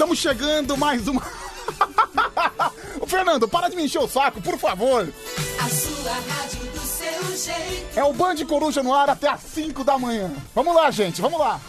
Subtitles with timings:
[0.00, 1.20] Estamos chegando mais uma.
[3.06, 5.06] Fernando, para de me encher o saco, por favor.
[5.62, 7.98] A sua rádio do seu jeito.
[7.98, 10.32] É o Band Coruja no ar até às 5 da manhã.
[10.54, 11.60] Vamos lá, gente, vamos lá.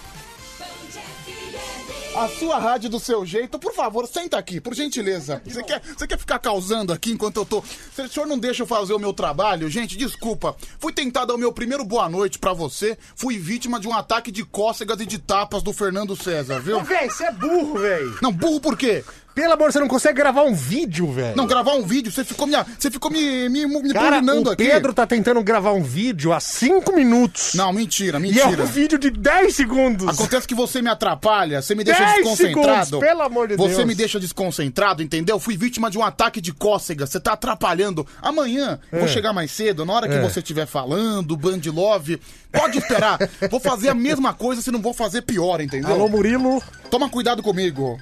[2.13, 5.41] A sua rádio do seu jeito, por favor, senta aqui, por gentileza.
[5.45, 7.63] Você quer, você quer ficar causando aqui enquanto eu tô.
[7.95, 10.53] Se o senhor não deixa eu fazer o meu trabalho, gente, desculpa.
[10.77, 12.97] Fui tentar dar o meu primeiro boa noite pra você.
[13.15, 16.79] Fui vítima de um ataque de cócegas e de tapas do Fernando César, viu?
[16.79, 18.03] Ô, véi, você é burro, véi.
[18.21, 19.05] Não, burro por quê?
[19.33, 21.35] Pelo amor, você não consegue gravar um vídeo, velho.
[21.37, 24.65] Não, gravar um vídeo, você ficou me, você ficou me, me, me Cara, o aqui.
[24.65, 27.53] Pedro tá tentando gravar um vídeo há 5 minutos.
[27.53, 28.63] Não, mentira, E é mentira.
[28.63, 30.07] um vídeo de 10 segundos.
[30.07, 32.85] Acontece que você me atrapalha, você me deixa 10 desconcentrado.
[32.85, 33.85] segundos, pelo amor de Você Deus.
[33.87, 35.39] me deixa desconcentrado, entendeu?
[35.39, 38.05] Fui vítima de um ataque de cócega, você tá atrapalhando.
[38.21, 40.21] Amanhã, eu vou chegar mais cedo, na hora que É.
[40.21, 42.19] você estiver falando, Band Love,
[42.51, 43.17] pode esperar.
[43.49, 45.93] vou fazer a mesma coisa, se não vou fazer pior, entendeu?
[45.93, 46.61] Alô, Murilo.
[46.89, 47.97] Toma cuidado comigo.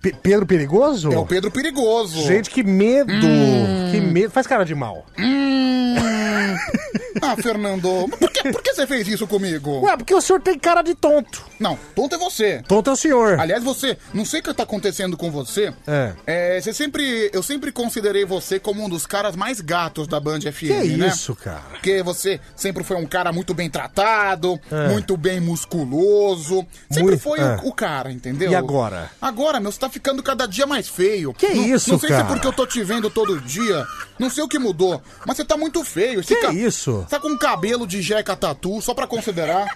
[0.00, 1.12] Pe- Pedro Perigoso?
[1.12, 2.22] É o Pedro Perigoso.
[2.22, 3.12] Gente, que medo.
[3.12, 3.88] Hum.
[3.92, 4.30] Que medo.
[4.30, 5.04] Faz cara de mal.
[7.22, 7.88] Ah, Fernando,
[8.20, 9.80] por que, por que você fez isso comigo?
[9.80, 11.44] Ué, porque o senhor tem cara de tonto.
[11.58, 12.62] Não, tonto é você.
[12.68, 13.40] Tonto é o senhor.
[13.40, 15.72] Aliás, você, não sei o que tá acontecendo com você.
[15.86, 16.12] É.
[16.26, 20.40] É, você sempre, eu sempre considerei você como um dos caras mais gatos da Band
[20.40, 21.06] FM, Que né?
[21.08, 21.62] isso, cara?
[21.70, 24.88] Porque você sempre foi um cara muito bem tratado, É.
[24.88, 26.66] muito bem musculoso.
[26.90, 27.56] Sempre Muito- foi é.
[27.62, 28.52] o, o cara, entendeu?
[28.52, 29.10] E agora?
[29.20, 31.32] Agora, meu, você tá ficando cada dia mais feio.
[31.32, 32.26] Que não, isso, Não sei se cara?
[32.26, 33.86] é porque eu tô te vendo todo dia.
[34.18, 36.20] Não sei o que mudou, mas você tá muito feio.
[36.20, 37.00] Esse Que ca- isso?
[37.02, 39.66] Você tá com um cabelo de jeca tatu, só pra considerar.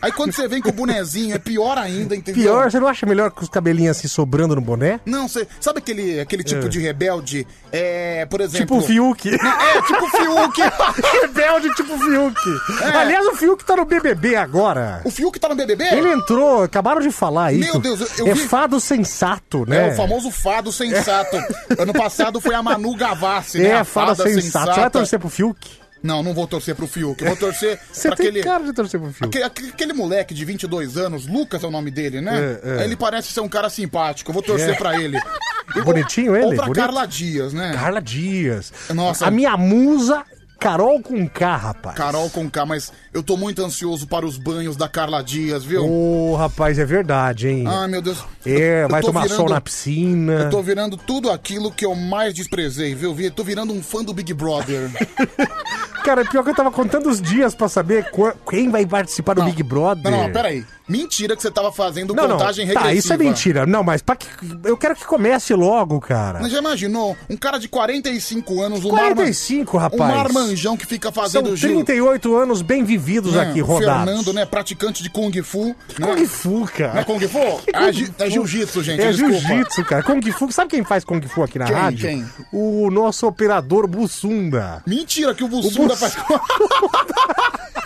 [0.00, 2.42] Aí quando você vem com o bonezinho, é pior ainda, entendeu?
[2.42, 5.00] Pior, você não acha melhor com os cabelinhos assim sobrando no boné?
[5.06, 6.68] Não, você sabe aquele, aquele tipo É.
[6.68, 7.46] de rebelde?
[7.72, 8.58] É, por exemplo.
[8.66, 9.28] Tipo o Fiuk.
[9.34, 10.60] É, tipo o Fiuk.
[11.22, 12.38] Rebelde tipo Fiuk.
[12.82, 12.88] É.
[12.96, 15.00] Aliás, o Fiuk tá no BBB agora.
[15.04, 15.84] o Fiuk tá no BBB?
[15.84, 17.58] Ele entrou, acabaram de falar aí.
[17.58, 19.88] Meu Deus, eu- eu é vi- fado sensato, né?
[19.88, 21.36] É, o famoso fado sensato.
[21.78, 23.65] ano passado foi a Manu Gavassi, né?
[23.66, 24.72] É, A fada sensato.
[24.74, 25.68] Você vai torcer pro Fiuk?
[26.02, 27.20] Não, não vou torcer pro Fiuk.
[27.22, 28.44] Eu vou torcer Você pra tem aquele...
[28.44, 29.42] cara de torcer pro Fiuk.
[29.42, 32.58] Aquele, moleque de 22 anos, Lucas é o nome dele, né?
[32.62, 32.84] É, é.
[32.84, 34.74] Ele parece ser um cara simpático, eu vou torcer É.
[34.74, 35.18] pra ele.
[35.84, 36.80] Bonitinho ou, ele, Ou pra bonito.
[36.80, 37.72] Carla Dias, né?
[37.74, 38.72] Carla Dias.
[38.94, 39.26] Nossa.
[39.26, 40.24] A minha musa,
[40.58, 41.96] Carol com K, rapaz.
[41.96, 45.84] Carol com K, mas eu tô muito ansioso para os banhos da Carla Dias, viu?
[45.86, 47.64] Ô, rapaz, é verdade, hein?
[47.66, 48.24] Ai, meu Deus.
[48.44, 50.32] é, Eu vai tô tomar virando- sol na piscina.
[50.32, 53.14] Eu tô virando tudo aquilo que eu mais desprezei, viu?
[53.14, 54.90] Vi- Tô virando um fã do Big Brother.
[56.04, 58.06] Cara, pior que eu tava contando os dias pra saber
[58.48, 60.10] quem vai participar do Não, Big Brother.
[60.10, 60.64] Não, não, peraí.
[60.88, 62.36] Mentira que você tava fazendo Não, não.
[62.38, 62.94] contagem Tá, regressiva.
[62.98, 63.66] isso é mentira.
[63.66, 64.26] Não, mas pra que...
[64.64, 66.38] eu quero que comece logo, cara.
[66.40, 67.16] Mas já imaginou?
[67.28, 69.96] Um cara de 45 anos, um 45, marma...
[69.96, 70.12] rapaz.
[70.12, 71.74] Um marmanjão que fica São fazendo giro.
[71.84, 73.42] 38 anos bem vividos né?
[73.50, 74.04] aqui, O rodados.
[74.04, 74.44] Fernando, né?
[74.46, 75.74] Praticante de Kung Fu.
[75.98, 76.06] Né?
[76.06, 76.94] Kung Fu, cara.
[76.94, 77.38] Não é Kung Fu?
[77.72, 79.02] É, é Jiu-Jitsu, gente.
[79.02, 80.02] É jiu-jitsu, cara.
[80.02, 80.52] Kung Fu.
[80.52, 82.08] Sabe quem faz Kung Fu aqui na Quem, rádio?
[82.08, 82.26] quem?
[82.52, 84.82] O nosso operador Bussunda.
[84.86, 86.16] Mentira que o Bussunda Buss- faz...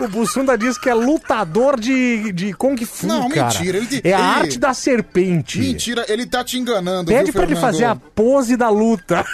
[0.00, 3.46] O Bussunda diz que é lutador de, de Kung Fu, Não, cara.
[3.58, 5.58] mentira, ele- É a ele- arte da serpente.
[5.58, 9.24] Mentira, ele tá te enganando, Pede viu, pra ele fazer a pose da luta.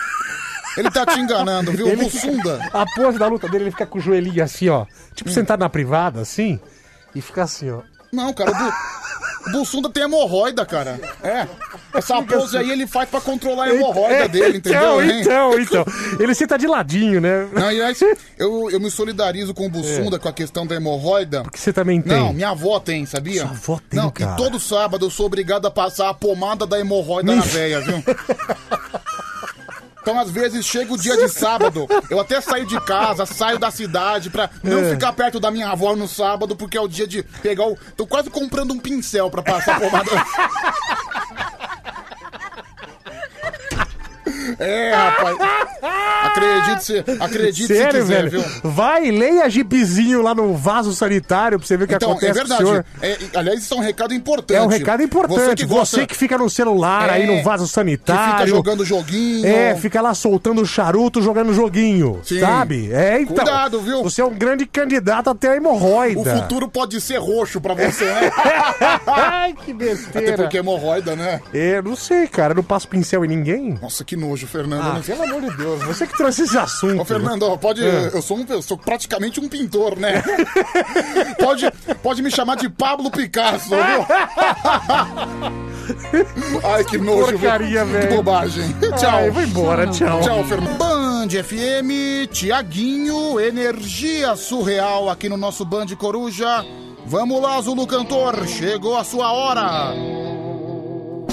[0.76, 1.86] Ele tá te enganando, viu?
[1.86, 2.70] O Ele- Bussunda.
[2.72, 4.86] A pose da luta dele, ele fica com o joelhinho assim, ó.
[5.14, 5.32] Tipo Hum.
[5.34, 6.58] sentado na privada, assim.
[7.14, 7.80] E fica assim, ó.
[8.12, 8.72] Não, cara, o, Bu...
[9.46, 11.00] o Bussunda tem hemorroida, cara.
[11.22, 11.46] É.
[11.94, 14.80] Essa pose aí ele faz pra controlar a hemorroida É, dele, entendeu?
[14.80, 15.20] Então, hein?
[15.20, 15.84] então, então.
[16.18, 17.48] Ele senta de ladinho, né?
[17.52, 18.00] Não, aliás,
[18.38, 21.42] eu, eu me solidarizo com o Bussunda com a questão da hemorroida.
[21.52, 22.12] Que você também tem.
[22.18, 23.42] Não, minha avó tem, sabia?
[23.42, 24.32] Sua avó tem, Não, cara.
[24.32, 28.02] e todo sábado eu sou obrigado a passar a pomada da hemorroida na veia, viu?
[30.02, 33.70] Então, às vezes, chega o dia de sábado, eu até saio de casa, saio da
[33.70, 34.90] cidade pra não É.
[34.90, 37.78] ficar perto da minha avó no sábado, porque é o dia de pegar o...
[37.96, 40.10] Tô quase comprando um pincel pra passar a pomada.
[44.58, 45.36] É, rapaz.
[46.24, 48.30] Acredite se, acredite se Sério, quiser, velho?
[48.42, 48.44] viu?
[48.70, 52.34] Vai, leia Gibizinho lá no vaso sanitário pra você ver o que Então, acontece é
[52.34, 52.64] com o verdade.
[52.64, 52.84] senhor.
[53.02, 54.56] É, aliás, isso é um recado importante.
[54.58, 55.32] É um recado importante.
[55.38, 58.32] Você Você que, que, gosta, fica no celular aí É, no vaso que sanitário.
[58.32, 59.46] fica jogando joguinho.
[59.46, 62.20] É, fica lá soltando charuto, jogando joguinho.
[62.24, 62.40] Sim.
[62.40, 62.92] Sabe?
[62.92, 63.34] É, então.
[63.36, 64.02] Cuidado, viu?
[64.02, 66.36] Você é um grande candidato a ter a O hemorroida.
[66.36, 68.30] futuro pode ser roxo pra você, né?
[69.06, 70.36] Ai, que Até besteira.
[70.36, 71.40] porque hemorroida, né?
[71.52, 72.52] É, não sei, cara.
[72.52, 73.78] Eu não passo pincel em ninguém.
[73.80, 74.82] Nossa, que nojo, Fernando.
[74.82, 75.02] Ah, né?
[75.04, 75.82] pelo amor de Deus.
[75.84, 77.02] Você que trouxe esse assunto.
[77.02, 77.84] Ô, Fernando, ó, pode.
[77.84, 78.10] É.
[78.12, 80.22] Eu, sou um, eu sou praticamente um pintor, né?
[81.38, 81.70] pode,
[82.02, 83.78] pode me chamar de Pablo Picasso, viu?
[86.64, 88.16] Ai, que nojo, porcaria, Que velho.
[88.16, 88.74] bobagem.
[88.98, 89.10] Tchau.
[89.10, 90.20] Ai, eu vou embora, tchau.
[90.20, 90.78] Tchau, Fernando.
[90.78, 96.64] Band FM, Tiaguinho, energia surreal aqui no nosso Band Coruja.
[97.04, 99.92] Vamos lá, Zulu Cantor, chegou a sua hora.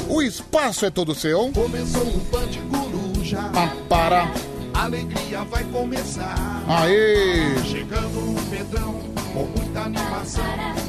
[0.09, 1.51] O espaço é todo seu.
[1.53, 2.88] Começou o Band Coruja.
[3.37, 4.31] Ah, para.
[4.73, 6.35] A alegria vai começar.
[6.67, 7.61] Aê!
[7.63, 8.93] Chegando o Pedrão,
[9.33, 10.43] com muita animação.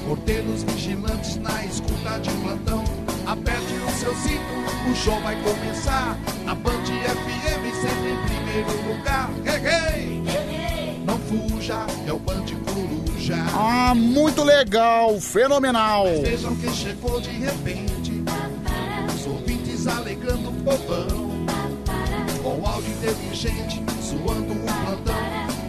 [0.07, 2.85] Porteiros vigilantes na escuta de plantão.
[3.27, 6.17] Aperte o seu cinto, o show vai começar.
[6.45, 9.31] Na Band FM, sempre em primeiro lugar.
[9.45, 11.03] Hey, hey!
[11.05, 13.37] Não fuja, é o Band Coruja.
[13.55, 16.07] Ah, muito legal, fenomenal.
[16.23, 18.23] Vejam quem chegou de repente.
[19.15, 21.40] Os ouvintes alegrando o povão.
[22.43, 25.15] Com áudio inteligente, suando um plantão.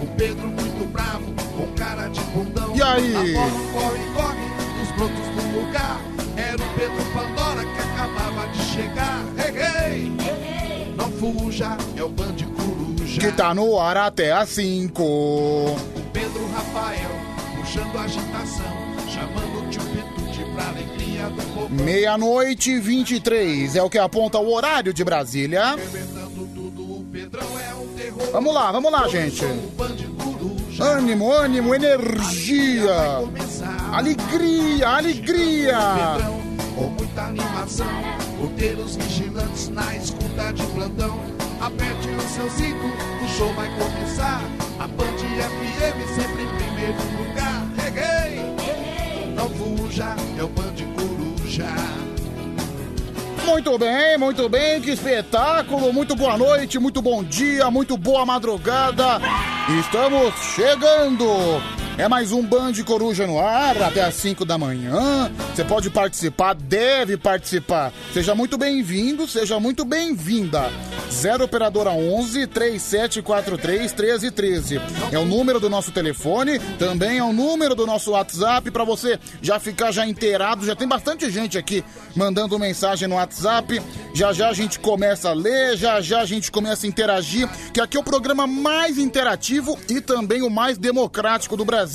[0.01, 1.25] O Pedro muito bravo,
[1.57, 2.73] com cara de bundão.
[2.75, 3.13] E aí?
[3.13, 5.99] A bola corre, corre, dos brotos do lugar.
[6.37, 9.21] Era o Pedro Pandora que acabava de chegar.
[9.37, 10.95] Hey, hey!
[10.95, 13.19] Não fuja, é o Band Coruja.
[13.19, 15.03] Que tá no ar até às 5.
[15.03, 15.75] O
[16.13, 17.11] Pedro Rafael,
[17.59, 18.81] puxando agitação.
[19.09, 21.69] Chamando o tio Petute pra alegria do povo.
[21.69, 25.75] Meia-noite e 23 é o que aponta o horário de Brasília.
[25.77, 26.20] É.
[28.31, 29.45] Vamos lá, vamos lá, gente.
[30.79, 32.93] Ânimo, ânimo, energia.
[33.91, 35.77] Alegria, alegria.
[36.75, 37.87] Com muita animação.
[38.39, 41.19] Porteiros vigilantes na escuta de plantão.
[41.61, 42.85] Aperte o seu cinto,
[43.23, 44.41] o show vai começar.
[44.79, 47.67] A Band FM sempre em primeiro lugar.
[47.77, 48.41] Reguei!
[49.35, 52.10] Não fuja, é o Band Coruja.
[53.45, 59.19] Muito bem, muito bem, que espetáculo, muito boa noite, muito bom dia, muito boa madrugada.
[59.79, 61.25] Estamos chegando.
[62.01, 65.31] É mais um Band Coruja no ar, até às 5 da manhã.
[65.53, 67.93] Você pode participar, deve participar.
[68.11, 70.71] Seja muito bem-vindo, seja muito bem-vinda.
[71.11, 74.81] 0 Operadora 11 3743 1313.
[75.11, 79.19] É o número do nosso telefone, também é o número do nosso WhatsApp para você
[79.39, 80.65] já ficar já inteirado.
[80.65, 81.83] Já tem bastante gente aqui
[82.15, 83.79] mandando mensagem no WhatsApp.
[84.11, 87.79] Já já a gente começa a ler, já já a gente começa a interagir, que
[87.79, 91.90] aqui é o programa mais interativo e também o mais democrático do Brasil.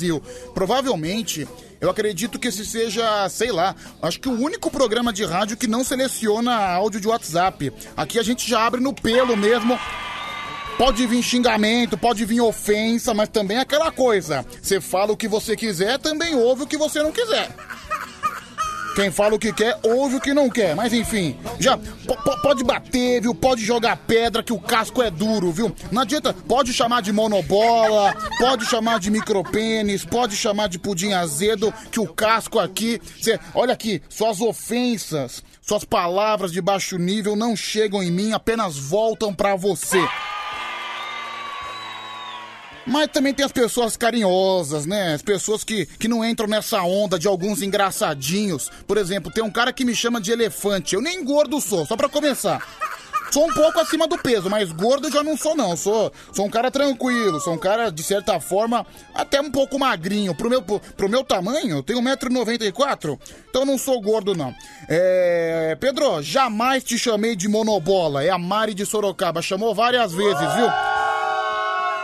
[0.53, 1.47] Provavelmente
[1.79, 5.67] eu acredito que esse seja, sei lá, acho que o único programa de rádio que
[5.67, 7.71] não seleciona áudio de WhatsApp.
[7.95, 9.79] Aqui a gente já abre no pelo mesmo.
[10.77, 14.45] Pode vir xingamento, pode vir ofensa, mas também é aquela coisa.
[14.61, 17.49] Você fala o que você quiser, também ouve o que você não quiser.
[18.97, 20.75] Quem fala o que quer, ouve o que não quer.
[20.75, 23.35] Mas enfim, já po- po- pode bater, viu?
[23.35, 25.71] Pode jogar pedra, que o casco é duro, viu?
[25.91, 31.71] Não adianta, pode chamar de monobola, pode chamar de micropênis, pode chamar de pudim azedo,
[31.91, 32.99] que o casco aqui.
[33.21, 38.77] Cê, olha aqui, suas ofensas, suas palavras de baixo nível não chegam em mim, apenas
[38.79, 40.03] voltam pra você.
[42.87, 45.13] Mas também tem as pessoas carinhosas, né?
[45.13, 48.71] As pessoas que, que não entram nessa onda de alguns engraçadinhos.
[48.87, 50.95] Por exemplo, tem um cara que me chama de elefante.
[50.95, 52.65] Eu nem gordo sou, só pra começar.
[53.29, 55.75] Sou um pouco acima do peso, mas gordo já não sou, não.
[55.75, 60.33] Sou, sou um cara tranquilo, sou um cara, de certa forma, até um pouco magrinho.
[60.33, 63.19] Pro meu, pro, meu tamanho, tenho 1,94m,
[63.49, 64.55] então não sou gordo, não.
[64.87, 65.75] É.
[65.79, 68.23] Pedro, jamais te chamei de monobola.
[68.23, 69.41] É a Mari de Sorocaba.
[69.41, 70.96] Chamou várias vezes, viu?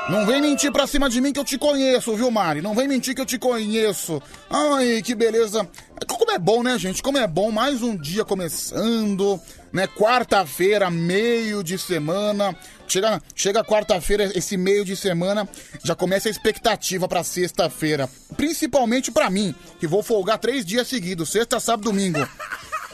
[0.09, 2.61] Não vem mentir pra cima de mim que eu te conheço, viu, Mari?
[2.61, 4.21] Não vem mentir que eu te conheço.
[4.49, 5.67] Ai, que beleza.
[6.07, 7.01] Como é bom, né, gente?
[7.01, 7.49] Como é bom.
[7.51, 9.39] Mais um dia começando,
[9.71, 9.87] né?
[9.87, 12.53] Quarta-feira, meio de semana.
[12.85, 15.47] Chega, chega quarta-feira, esse meio de semana,
[15.83, 18.09] já começa a expectativa pra sexta-feira.
[18.35, 22.27] Principalmente pra mim, que vou folgar três dias seguidos, sexta, sábado, domingo.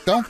[0.01, 0.24] Então,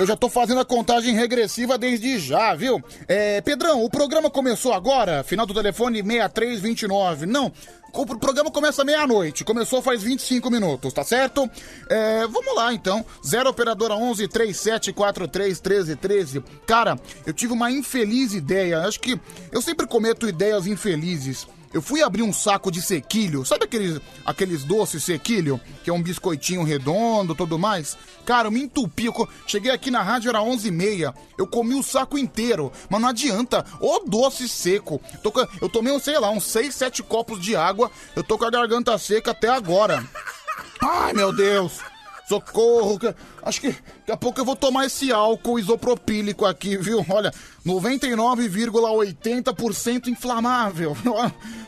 [0.00, 2.82] eu já tô fazendo a contagem regressiva desde já, viu?
[3.06, 7.26] É, Pedrão, o programa começou agora, final do telefone 6329.
[7.26, 7.52] Não,
[7.92, 11.48] o pro- programa começa meia-noite, começou faz 25 minutos, tá certo?
[11.88, 16.42] É, vamos lá então, 0 operadora 11 3743 1313.
[16.66, 19.20] Cara, eu tive uma infeliz ideia, acho que
[19.52, 21.46] eu sempre cometo ideias infelizes.
[21.72, 25.60] Eu fui abrir um saco de sequilho, sabe aqueles, aqueles doces sequilho?
[25.84, 27.96] Que é um biscoitinho redondo tudo mais?
[28.24, 29.06] Cara, eu me entupi.
[29.06, 31.14] Eu cheguei aqui na rádio, era 11h30.
[31.38, 32.72] Eu comi o saco inteiro.
[32.88, 33.64] Mas não adianta.
[33.80, 35.00] Ô doce seco.
[35.60, 37.90] Eu tomei, sei lá, uns 6, 7 copos de água.
[38.16, 40.04] Eu tô com a garganta seca até agora.
[40.82, 41.78] Ai, meu Deus.
[42.28, 42.98] Socorro.
[43.42, 47.04] Acho que daqui a pouco eu vou tomar esse álcool isopropílico aqui, viu?
[47.08, 47.32] Olha,
[47.66, 50.96] 99,80% inflamável.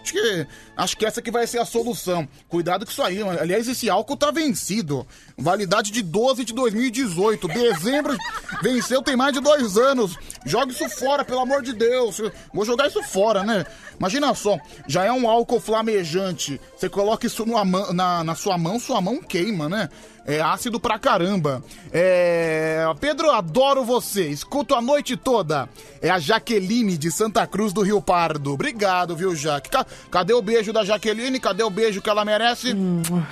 [0.02, 0.46] Acho que,
[0.76, 2.28] acho que essa que vai ser a solução.
[2.48, 3.22] Cuidado com isso aí.
[3.22, 5.06] Aliás, esse álcool tá vencido.
[5.38, 7.46] Validade de 12 de 2018.
[7.46, 8.18] Dezembro
[8.60, 10.18] venceu, tem mais de dois anos.
[10.44, 12.20] Joga isso fora, pelo amor de Deus.
[12.52, 13.64] Vou jogar isso fora, né?
[13.96, 14.58] Imagina só,
[14.88, 16.60] já é um álcool flamejante.
[16.76, 17.46] Você coloca isso
[17.94, 19.88] na, na sua mão, sua mão queima, né?
[20.24, 21.62] É ácido pra caramba.
[21.92, 22.84] É.
[23.00, 24.28] Pedro, adoro você.
[24.28, 25.68] Escuto a noite toda.
[26.00, 28.52] É a Jaqueline de Santa Cruz do Rio Pardo.
[28.52, 29.70] Obrigado, viu, Jaque?
[30.10, 31.38] Cadê o beijo da Jaqueline?
[31.38, 32.74] Cadê o beijo que ela merece?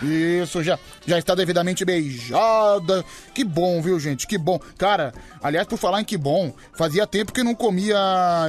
[0.00, 3.04] Isso, já, já está devidamente beijada.
[3.34, 4.26] Que bom, viu, gente?
[4.26, 4.60] Que bom.
[4.78, 7.98] Cara, aliás, por falar em que bom, fazia tempo que eu não comia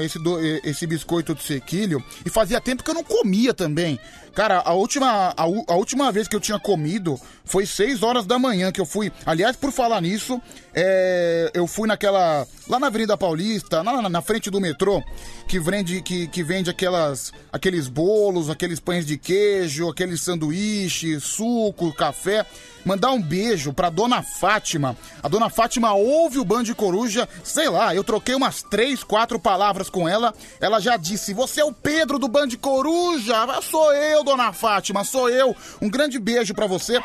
[0.01, 2.03] esse, do, esse biscoito de sequilho.
[2.23, 3.99] E fazia tempo que eu não comia também.
[4.33, 8.39] Cara, a última, a, a, última vez que eu tinha comido foi 6 horas da
[8.39, 9.11] manhã que eu fui.
[9.25, 10.41] Aliás, por falar nisso,
[10.73, 12.47] é, eu fui naquela.
[12.69, 15.03] Lá na Avenida Paulista, na, na frente do metrô,
[15.47, 21.93] que vende, que, que vende aquelas, aqueles bolos, aqueles pães de queijo, aqueles sanduíches, suco,
[21.93, 22.45] café
[22.85, 24.97] mandar um beijo pra dona Fátima.
[25.21, 29.89] A dona Fátima ouve o Band Coruja, sei lá, eu troquei umas três, quatro palavras
[29.89, 30.33] com ela.
[30.59, 33.35] Ela já disse: Você é o Pedro do Band Coruja?
[33.61, 35.55] Sou eu, dona Fátima, sou eu.
[35.81, 37.01] Um grande beijo para você.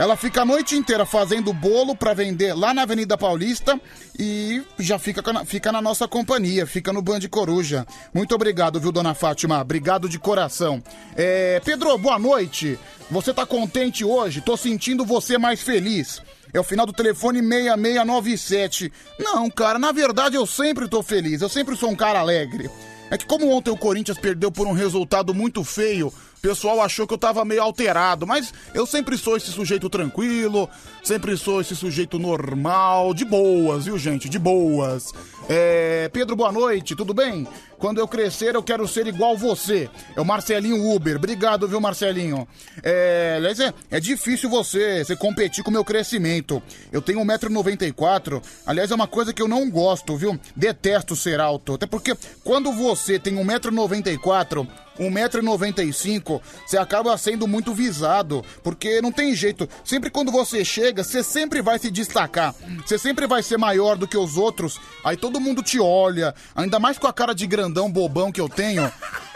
[0.00, 3.78] Ela fica a noite inteira fazendo bolo para vender lá na Avenida Paulista
[4.18, 7.86] e já fica, fica na nossa companhia, fica no Band Coruja.
[8.14, 9.60] Muito obrigado, viu, dona Fátima?
[9.60, 10.82] Obrigado de coração.
[11.14, 12.78] É, Pedro, boa noite.
[13.10, 14.40] Você tá contente hoje?
[14.40, 16.22] Tô sentindo você mais feliz.
[16.50, 18.90] É o final do telefone 6697.
[19.18, 21.42] Não, cara, na verdade eu sempre tô feliz.
[21.42, 22.70] Eu sempre sou um cara alegre.
[23.10, 27.06] É que como ontem o Corinthians perdeu por um resultado muito feio, o pessoal achou
[27.06, 30.70] que eu tava meio alterado, mas eu sempre sou esse sujeito tranquilo,
[31.02, 34.28] sempre sou esse sujeito normal, de boas, viu, gente?
[34.28, 35.12] De boas.
[35.48, 36.08] É...
[36.12, 37.48] Pedro, boa noite, tudo bem?
[37.80, 39.88] Quando eu crescer, eu quero ser igual você.
[40.14, 41.16] É o Marcelinho Uber.
[41.16, 42.46] Obrigado, viu, Marcelinho?
[42.82, 46.62] É, aliás, é, é difícil você, você competir com o meu crescimento.
[46.92, 48.42] Eu tenho 1,94m.
[48.66, 50.38] Aliás, é uma coisa que eu não gosto, viu?
[50.54, 51.72] Detesto ser alto.
[51.72, 54.68] Até porque quando você tem 1,94m,
[55.00, 59.66] 1,95m, você acaba sendo muito visado, porque não tem jeito.
[59.82, 62.54] Sempre quando você chega, você sempre vai se destacar.
[62.84, 64.78] Você sempre vai ser maior do que os outros.
[65.02, 68.48] Aí todo mundo te olha, ainda mais com a cara de grandão bobão que eu
[68.48, 68.90] tenho.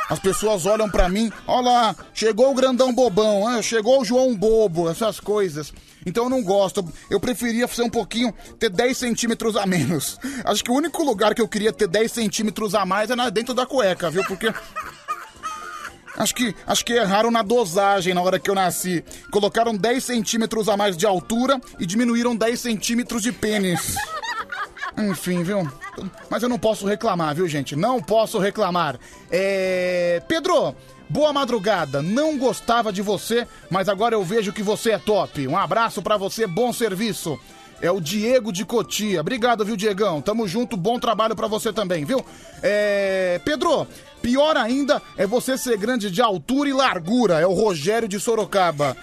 [0.09, 3.63] As pessoas olham para mim, olha lá, chegou o grandão bobão, hein?
[3.63, 5.73] chegou o João Bobo, essas coisas.
[6.05, 10.19] Então eu não gosto, eu preferia ser um pouquinho, ter 10 centímetros a menos.
[10.45, 13.55] Acho que o único lugar que eu queria ter 10 centímetros a mais é dentro
[13.55, 14.23] da cueca, viu?
[14.25, 14.53] Porque
[16.17, 19.05] Acho que, acho que erraram na dosagem na hora que eu nasci.
[19.33, 23.97] Colocaram 10 centímetros a mais de altura e diminuíram 10 centímetros de pênis.
[24.97, 25.69] Enfim, viu?
[26.31, 27.75] Mas eu não posso reclamar, viu, gente?
[27.75, 28.99] Não posso reclamar.
[29.31, 30.23] É.
[30.29, 30.75] Pedro,
[31.09, 32.01] boa madrugada.
[32.01, 35.47] Não gostava de você, mas agora eu vejo que você é top.
[35.49, 37.39] Um abraço para você, bom serviço.
[37.83, 39.21] É o Diego de Cotia.
[39.21, 40.23] Obrigado, viu, Diegão?
[40.23, 42.25] Tamo junto, bom trabalho para você também, viu?
[42.63, 43.41] É.
[43.45, 43.87] Pedro,
[44.25, 47.41] Pior ainda é você ser grande de altura e largura.
[47.41, 48.97] É o Rogério de Sorocaba.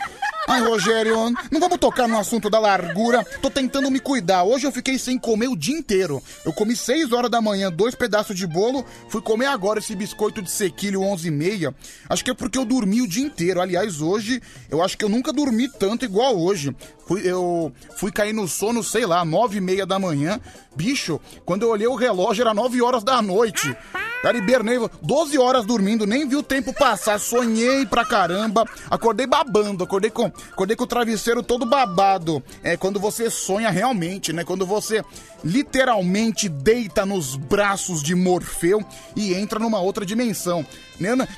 [0.48, 1.16] Ai, Rogério,
[1.52, 3.24] não vamos tocar no assunto da largura.
[3.42, 4.44] Tô tentando me cuidar.
[4.44, 6.22] Hoje eu fiquei sem comer o dia inteiro.
[6.44, 8.84] Eu comi 6 horas da manhã, dois pedaços de bolo.
[9.08, 11.76] Fui comer agora esse biscoito de sequilho 11 e meia.
[12.10, 13.62] Acho que é porque eu dormi o dia inteiro.
[13.62, 16.76] Aliás, hoje eu acho que eu nunca dormi tanto igual hoje.
[17.12, 20.40] Fui, eu fui cair no sono, sei lá, 9 e meia da manhã.
[20.74, 23.76] Bicho, quando eu olhei o relógio era 9 horas da noite.
[24.22, 29.84] Cara, hibernei 12 horas dormindo, nem vi o tempo passar, sonhei pra caramba, acordei babando,
[29.84, 32.42] acordei com, acordei com o travesseiro todo babado.
[32.64, 34.46] É quando você sonha realmente, né?
[34.46, 35.04] Quando você
[35.44, 38.82] literalmente deita nos braços de Morfeu
[39.18, 40.66] e entra numa outra dimensão.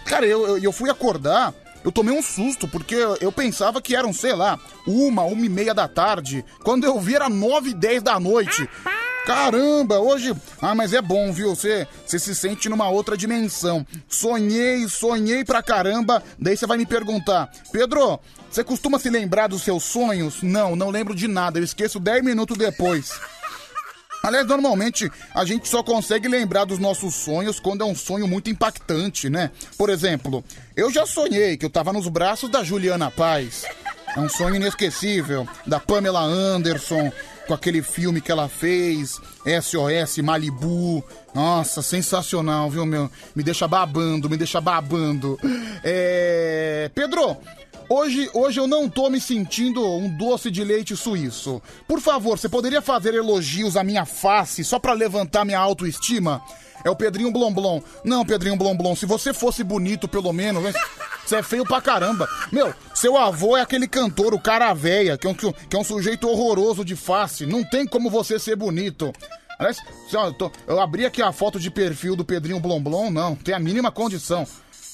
[0.05, 1.51] Cara, eu, eu, eu fui acordar,
[1.83, 5.73] eu tomei um susto, porque eu pensava que eram, sei lá, uma, uma e meia
[5.73, 6.43] da tarde.
[6.63, 8.67] Quando eu vi era nove e dez da noite.
[9.25, 10.33] Caramba, hoje.
[10.61, 11.55] Ah, mas é bom, viu?
[11.55, 13.85] Você, se sente numa outra dimensão.
[14.07, 16.21] Sonhei, sonhei pra caramba.
[16.37, 20.41] Daí você vai me perguntar, Pedro, você costuma se lembrar dos seus sonhos?
[20.41, 21.57] Não, não lembro de nada.
[21.57, 23.11] Eu esqueço 10 minutos depois.
[24.23, 28.49] Aliás, normalmente a gente só consegue lembrar dos nossos sonhos quando é um sonho muito
[28.49, 29.51] impactante, né?
[29.77, 30.41] Por exemplo,
[30.77, 33.65] eu já sonhei que eu tava nos braços da Juliana Paz.
[34.15, 37.11] É um sonho inesquecível, da Pamela Anderson,
[37.45, 39.19] com aquele filme que ela fez,
[39.61, 41.03] SOS Malibu.
[41.35, 43.11] Nossa, sensacional, viu, meu?
[43.35, 45.37] Me deixa babando, me deixa babando.
[45.83, 46.89] É...
[46.95, 47.37] Pedro,
[47.93, 51.61] hoje, hoje eu não tô me sentindo um doce de leite suíço.
[51.87, 56.41] Por favor, você poderia fazer elogios à minha face só pra levantar minha autoestima?
[56.83, 57.81] É o Pedrinho Blomblom.
[58.03, 60.61] Não, Pedrinho Blomblom, se você fosse bonito, pelo menos,
[61.25, 62.27] você é feio pra caramba.
[62.51, 65.83] Meu, seu avô é aquele cantor, o cara véia, que é um, que é um
[65.83, 67.45] sujeito horroroso de face.
[67.45, 69.13] Não tem como você ser bonito.
[69.57, 69.77] Aliás,
[70.11, 73.59] eu, tô- eu abri aqui a foto de perfil do Pedrinho Blomblom, não, tem a
[73.59, 74.45] mínima condição.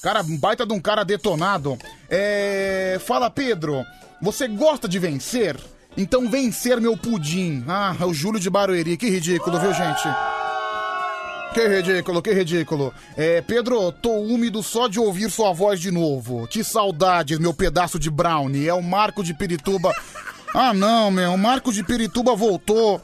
[0.02, 1.78] Cara, baita de um cara detonado.
[2.08, 2.98] É.
[3.06, 3.84] Fala, Pedro,
[4.20, 5.56] você gosta de vencer?
[5.96, 7.64] Então vencer meu pudim.
[7.68, 10.02] Ah, é o Júlio de Barueri, que ridículo, viu, gente?
[11.52, 12.94] Que ridículo, que ridículo.
[13.16, 16.46] É, Pedro, tô úmido só de ouvir sua voz de novo.
[16.46, 18.68] Que saudades, meu pedaço de brownie.
[18.68, 19.92] É o Marco de Pirituba.
[20.54, 21.32] Ah, não, meu.
[21.32, 23.00] O Marco de Pirituba voltou.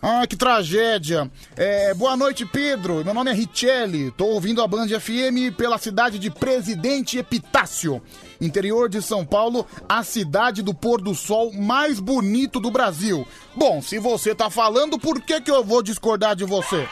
[0.00, 1.28] Ah, que tragédia.
[1.56, 3.04] É, boa noite, Pedro.
[3.04, 4.12] Meu nome é Richelli.
[4.12, 8.00] Tô ouvindo a Band FM pela cidade de Presidente Epitácio,
[8.40, 13.26] interior de São Paulo, a cidade do pôr do sol mais bonito do Brasil.
[13.56, 16.86] Bom, se você tá falando, por que que eu vou discordar de você?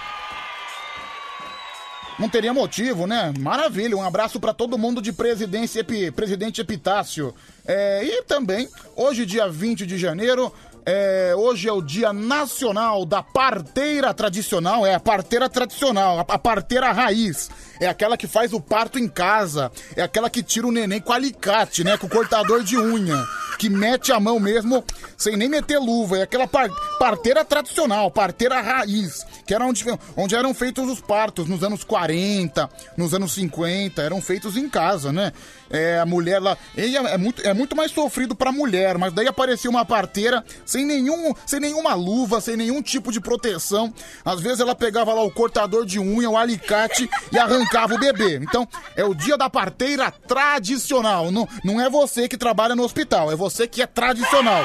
[2.18, 3.32] Não teria motivo, né?
[3.38, 7.34] Maravilha, um abraço pra todo mundo de Presidente Epitácio.
[7.64, 10.50] É, e também, hoje, dia 20 de janeiro,
[10.86, 14.86] é, hoje é o Dia Nacional da Parteira Tradicional.
[14.86, 17.50] É a parteira tradicional, a, a parteira raiz.
[17.80, 19.70] É aquela que faz o parto em casa.
[19.94, 21.96] É aquela que tira o neném com alicate, né?
[21.96, 23.16] Com cortador de unha.
[23.58, 24.84] Que mete a mão mesmo,
[25.16, 26.18] sem nem meter luva.
[26.18, 29.24] É aquela par- parteira tradicional, parteira raiz.
[29.46, 29.84] Que era onde,
[30.16, 34.02] onde eram feitos os partos, nos anos 40, nos anos 50.
[34.02, 35.32] Eram feitos em casa, né?
[35.70, 36.56] É, a mulher lá.
[36.76, 40.84] é, é muito, é muito mais sofrido pra mulher, mas daí aparecia uma parteira sem,
[40.84, 43.92] nenhum, sem nenhuma luva, sem nenhum tipo de proteção.
[44.24, 48.36] Às vezes ela pegava lá o cortador de unha, o alicate e arrancava o bebê.
[48.36, 51.30] Então, é o dia da parteira tradicional.
[51.30, 54.64] Não, não é você que trabalha no hospital, é você que é tradicional.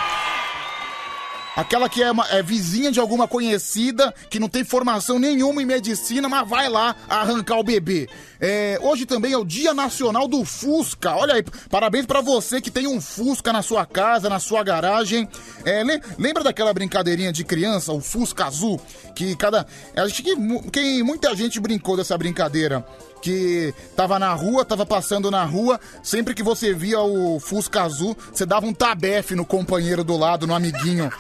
[1.53, 5.65] Aquela que é, uma- é vizinha de alguma conhecida, que não tem formação nenhuma em
[5.65, 8.07] medicina, mas vai lá arrancar o bebê.
[8.39, 11.13] É, hoje também é o Dia Nacional do Fusca.
[11.15, 15.27] Olha aí, parabéns pra você que tem um Fusca na sua casa, na sua garagem.
[15.65, 18.79] É, le- lembra daquela brincadeirinha de criança, o Fusca Azul?
[19.13, 19.67] Que cada.
[19.97, 22.85] Acho que, mu- que muita gente brincou dessa brincadeira
[23.21, 28.17] que tava na rua, tava passando na rua, sempre que você via o Fusca azul,
[28.33, 31.11] você dava um tabefe no companheiro do lado, no amiguinho.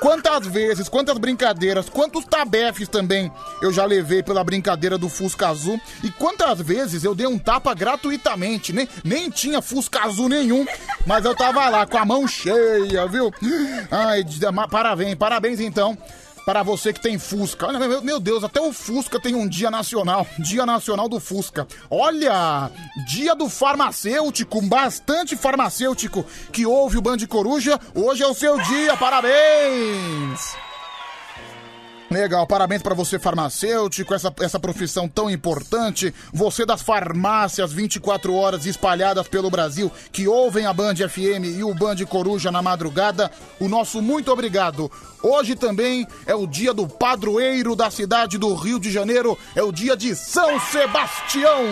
[0.00, 5.80] Quantas vezes, quantas brincadeiras, quantos tabefes também eu já levei pela brincadeira do Fusca Azul
[6.04, 10.64] e quantas vezes eu dei um tapa gratuitamente, nem, nem tinha Fusca Azul nenhum,
[11.04, 13.32] mas eu tava lá com a mão cheia, viu?
[13.90, 14.24] Ai,
[14.70, 15.98] parabéns, parabéns então
[16.48, 17.68] para você que tem Fusca.
[18.02, 20.26] Meu Deus, até o Fusca tem um dia nacional.
[20.40, 21.68] Dia nacional do Fusca.
[21.90, 22.70] Olha,
[23.06, 27.78] dia do farmacêutico, bastante farmacêutico que ouve o Band Coruja.
[27.94, 30.67] Hoje é o seu dia, parabéns!
[32.10, 36.14] Legal, parabéns pra você farmacêutico, essa, essa profissão tão importante.
[36.32, 41.74] Você das farmácias 24 horas espalhadas pelo Brasil que ouvem a Band FM e o
[41.74, 43.30] Band Coruja na madrugada.
[43.60, 44.90] O nosso muito obrigado.
[45.22, 49.70] Hoje também é o dia do padroeiro da cidade do Rio de Janeiro, é o
[49.70, 51.62] dia de São Sebastião.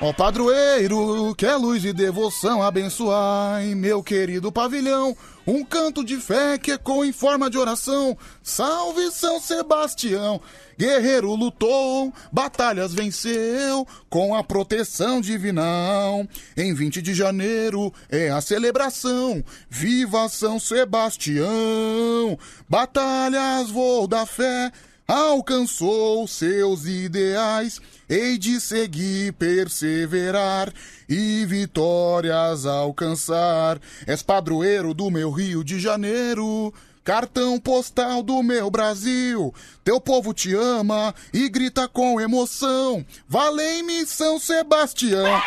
[0.00, 5.16] Ó padroeiro, que é luz e devoção abençoai, meu querido pavilhão,
[5.48, 8.18] um canto de fé que ecoa em forma de oração.
[8.42, 10.42] Salve São Sebastião,
[10.76, 16.26] guerreiro lutou, batalhas venceu, com a proteção divinal.
[16.54, 24.70] Em 20 de janeiro é a celebração, viva São Sebastião, batalhas voo da fé,
[25.06, 30.72] alcançou seus ideais, hei de seguir, perseverar
[31.08, 33.80] e vitórias alcançar.
[34.06, 36.72] És padroeiro do meu Rio de Janeiro.
[37.04, 43.02] Cartão postal do meu Brasil, teu povo te ama e grita com emoção.
[43.26, 45.40] Valei-me São Sebastião.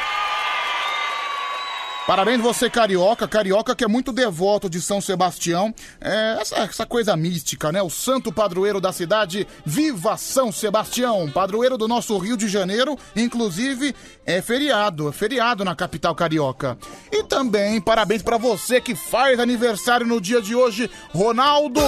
[2.12, 3.26] Parabéns você, carioca.
[3.26, 5.74] Carioca que é muito devoto de São Sebastião.
[6.02, 7.82] É essa, essa coisa mística, né?
[7.82, 9.48] O santo padroeiro da cidade.
[9.66, 11.32] Viva São Sebastião!
[11.32, 12.98] Padroeiro do nosso Rio de Janeiro.
[13.16, 13.96] Inclusive,
[14.26, 15.08] é feriado.
[15.08, 16.78] É feriado na capital carioca.
[17.10, 20.92] E também, parabéns pra você que faz aniversário no dia de hoje.
[21.16, 21.80] Ronaldo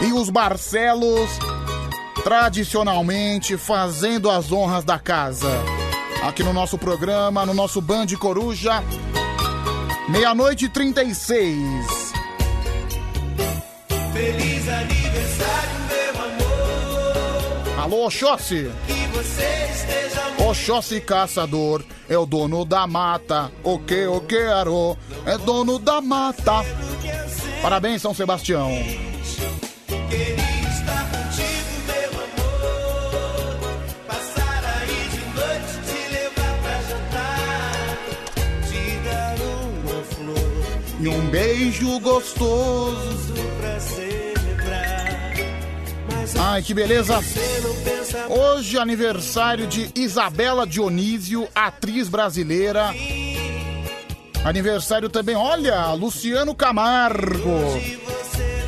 [0.00, 1.30] e os Barcelos.
[2.22, 5.50] Tradicionalmente fazendo as honras da casa.
[6.22, 8.80] Aqui no nosso programa, no nosso Band Coruja.
[10.08, 12.12] Meia-noite e 36.
[14.12, 17.82] Feliz aniversário, meu amor.
[17.82, 18.70] Alô, Oxóssi.
[20.46, 23.50] Oxóssi Caçador é o dono da mata.
[23.62, 24.96] O que, o que, arô?
[25.24, 26.62] É dono da mata.
[27.62, 28.68] Parabéns, São Sebastião.
[30.10, 30.53] Queria
[41.04, 43.34] E um beijo gostoso.
[43.60, 45.34] pra celebrar.
[46.38, 47.20] Ai, que beleza.
[48.30, 52.94] Hoje, aniversário de Isabela Dionísio, atriz brasileira.
[54.46, 57.78] Aniversário também, olha, Luciano Camargo.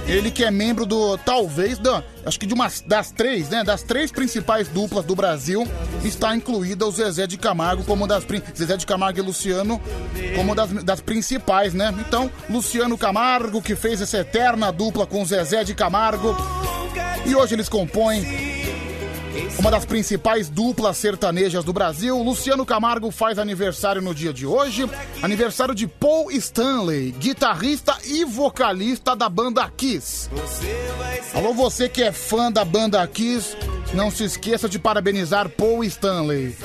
[0.07, 1.81] Ele que é membro do, talvez,
[2.25, 3.65] acho que de umas das três, né?
[3.65, 5.67] Das três principais duplas do Brasil,
[6.05, 8.25] está incluída o Zezé de Camargo como das
[8.57, 9.81] Zezé de Camargo e Luciano
[10.37, 11.93] como das, das principais, né?
[12.07, 16.37] Então, Luciano Camargo que fez essa eterna dupla com Zezé de Camargo
[17.25, 18.66] e hoje eles compõem
[19.59, 22.23] uma das principais duplas sertanejas do Brasil.
[22.23, 24.89] Luciano Camargo faz aniversário no dia de hoje.
[25.23, 30.31] Aniversário de Paul Stanley, guitarrista e vocalista da banda Kiss.
[31.35, 33.57] Alô, você que é fã da banda Kiss,
[33.93, 36.57] não se esqueça de parabenizar Paul Stanley.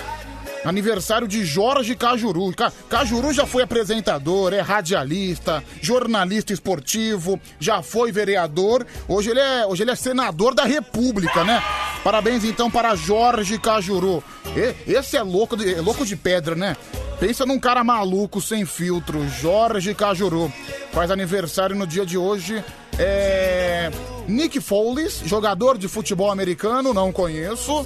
[0.64, 2.54] Aniversário de Jorge Cajuru.
[2.56, 8.86] Ca- Cajuru já foi apresentador, é radialista, jornalista esportivo, já foi vereador.
[9.08, 11.62] Hoje ele é, hoje ele é senador da República, né?
[12.04, 14.24] Parabéns então para Jorge Cajuru.
[14.56, 16.76] E- esse é louco de, é louco de pedra, né?
[17.20, 20.52] Pensa num cara maluco sem filtro, Jorge Cajuru.
[20.92, 22.64] Faz aniversário no dia de hoje.
[23.02, 23.90] É.
[24.28, 27.86] Nick Foles, jogador de futebol americano, não conheço.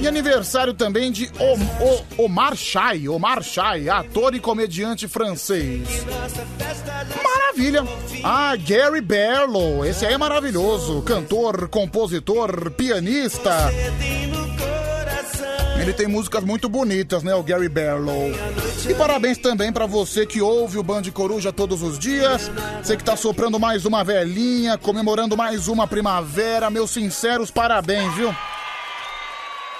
[0.00, 1.84] E aniversário também de O-
[2.20, 5.86] O- Omar Shai, Omar Shai, ator e comediante francês.
[7.22, 7.84] Maravilha!
[8.24, 11.02] Ah, Gary Barlow, esse aí é maravilhoso.
[11.02, 13.70] Cantor, compositor, pianista.
[15.80, 18.30] Ele tem músicas muito bonitas, né, o Gary Barlow.
[18.86, 22.50] E parabéns também pra você que ouve o Band Coruja todos os dias.
[22.82, 26.68] Você que tá soprando mais uma velhinha, comemorando mais uma primavera.
[26.68, 28.34] Meus sinceros parabéns, viu?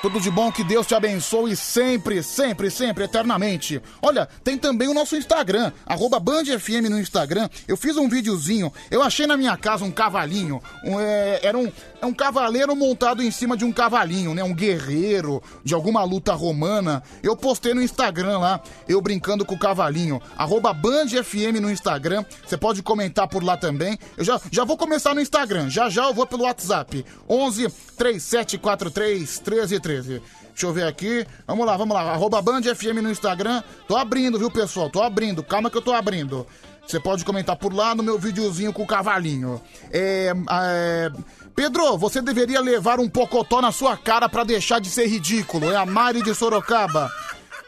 [0.02, 3.82] Tudo de bom, que Deus te abençoe sempre, sempre, sempre, eternamente.
[4.00, 7.50] Olha, tem também o nosso Instagram, arroba Band FM no Instagram.
[7.68, 10.62] Eu fiz um videozinho, eu achei na minha casa um cavalinho.
[10.86, 14.42] um, é, era um, é um cavaleiro montado em cima de um cavalinho, né?
[14.42, 17.02] Um guerreiro de alguma luta romana.
[17.22, 20.20] Eu postei no Instagram lá, eu brincando com o cavalinho.
[20.36, 22.24] Arroba Band FM no Instagram.
[22.46, 23.98] Você pode comentar por lá também.
[24.16, 27.04] Eu já, já vou começar no Instagram, já já eu vou pelo WhatsApp.
[27.28, 30.22] 11 3743 1313.
[30.48, 31.26] Deixa eu ver aqui.
[31.46, 32.02] Vamos lá, vamos lá.
[32.12, 33.62] Arroba Band FM no Instagram.
[33.86, 34.90] Tô abrindo, viu, pessoal?
[34.90, 35.42] Tô abrindo.
[35.42, 36.46] Calma que eu tô abrindo.
[36.86, 39.60] Você pode comentar por lá no meu videozinho com o cavalinho.
[39.92, 41.10] É, é,
[41.54, 45.70] Pedro, você deveria levar um pocotó na sua cara pra deixar de ser ridículo.
[45.70, 47.10] É a Mari de Sorocaba.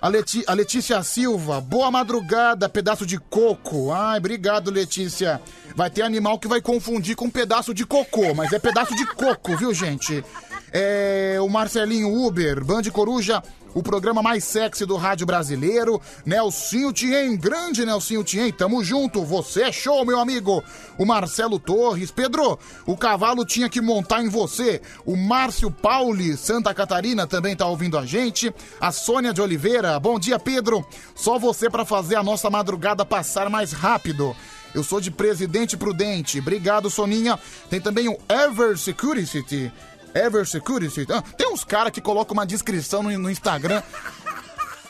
[0.01, 3.93] A, Leti- a Letícia Silva, boa madrugada, pedaço de coco.
[3.93, 5.41] Ai, obrigado, Letícia.
[5.77, 9.57] Vai ter animal que vai confundir com pedaço de cocô, mas é pedaço de coco,
[9.57, 10.25] viu, gente?
[10.73, 13.43] É, o Marcelinho Uber, Band Coruja,
[13.75, 16.01] o programa mais sexy do rádio brasileiro.
[16.25, 20.63] Nelsinho Tien, grande Nelsinho Tien, tamo junto, você é show, meu amigo.
[20.99, 24.81] O Marcelo Torres, Pedro, o cavalo tinha que montar em você.
[25.05, 28.53] O Márcio Pauli, Santa Catarina, também tá ouvindo a gente.
[28.81, 30.85] A Sônia de Oliveira, bom dia, Pedro.
[31.15, 34.35] Só você pra fazer a nossa madrugada passar mais rápido.
[34.75, 36.39] Eu sou de Presidente Prudente.
[36.39, 37.39] Obrigado, Soninha.
[37.69, 39.71] Tem também o Ever Security.
[40.15, 41.07] Ever Security.
[41.11, 43.83] Ah, tem uns caras que colocam uma descrição no, no Instagram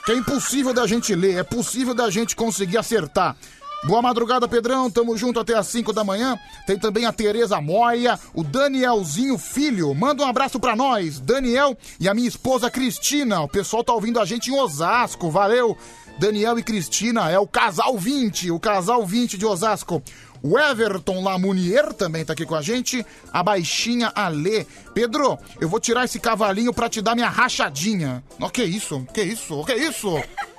[0.05, 3.37] que é impossível da gente ler, é possível da gente conseguir acertar.
[3.85, 4.89] Boa madrugada, Pedrão.
[4.89, 6.39] Tamo junto até às 5 da manhã.
[6.67, 9.93] Tem também a Tereza Moia, o Danielzinho Filho.
[9.93, 13.41] Manda um abraço pra nós, Daniel e a minha esposa Cristina.
[13.41, 15.31] O pessoal tá ouvindo a gente em Osasco.
[15.31, 15.77] Valeu.
[16.19, 20.01] Daniel e Cristina é o casal 20, o casal 20 de Osasco.
[20.43, 23.05] O Everton Lamunier também tá aqui com a gente.
[23.33, 24.67] A baixinha Alê.
[24.93, 28.23] Pedro, eu vou tirar esse cavalinho pra te dar minha rachadinha.
[28.41, 29.07] O que isso?
[29.15, 29.61] Que isso?
[29.61, 30.21] O que isso?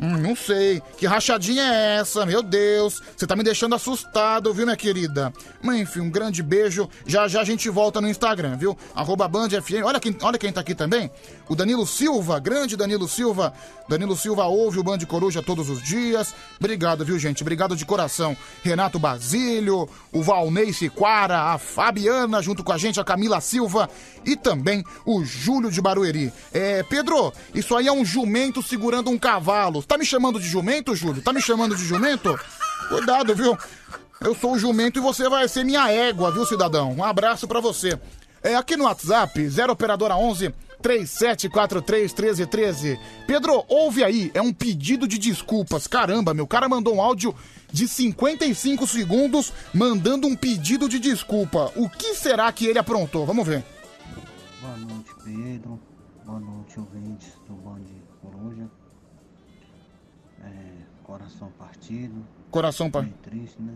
[0.00, 0.82] Hum, não sei.
[0.96, 2.26] Que rachadinha é essa?
[2.26, 3.00] Meu Deus.
[3.16, 5.32] Você tá me deixando assustado, viu, minha querida?
[5.62, 6.88] Mas enfim, um grande beijo.
[7.06, 8.76] Já já a gente volta no Instagram, viu?
[8.94, 9.84] Arroba Band FM.
[9.84, 11.08] Olha quem, olha quem tá aqui também.
[11.52, 13.52] O Danilo Silva, grande Danilo Silva.
[13.86, 16.34] Danilo Silva ouve o Band Coruja todos os dias.
[16.58, 17.42] Obrigado, viu, gente?
[17.42, 18.34] Obrigado de coração.
[18.62, 23.90] Renato Basílio, o Valnei Siquara, a Fabiana junto com a gente, a Camila Silva
[24.24, 26.32] e também o Júlio de Barueri.
[26.54, 29.82] É, Pedro, isso aí é um jumento segurando um cavalo.
[29.82, 31.20] Tá me chamando de jumento, Júlio?
[31.20, 32.34] Tá me chamando de jumento?
[32.88, 33.58] Cuidado, viu?
[34.22, 36.94] Eu sou o jumento e você vai ser minha égua, viu, cidadão?
[36.94, 38.00] Um abraço pra você.
[38.42, 40.50] é, aqui no WhatsApp, 0 operadora 11
[40.82, 43.00] 3743 1313.
[43.26, 45.86] Pedro, ouve aí, é um pedido de desculpas.
[45.86, 47.34] Caramba, meu cara mandou um áudio
[47.72, 51.72] de 55 segundos mandando um pedido de desculpa.
[51.76, 53.24] O que será que ele aprontou?
[53.24, 53.64] Vamos ver.
[54.60, 55.80] Boa noite, Pedro.
[56.26, 57.84] Boa noite, ouvintes do Band
[58.20, 58.68] Coruja.
[60.44, 60.50] É,
[61.02, 62.26] coração partido.
[62.50, 63.00] Coração pa...
[63.00, 63.74] Bem triste, né?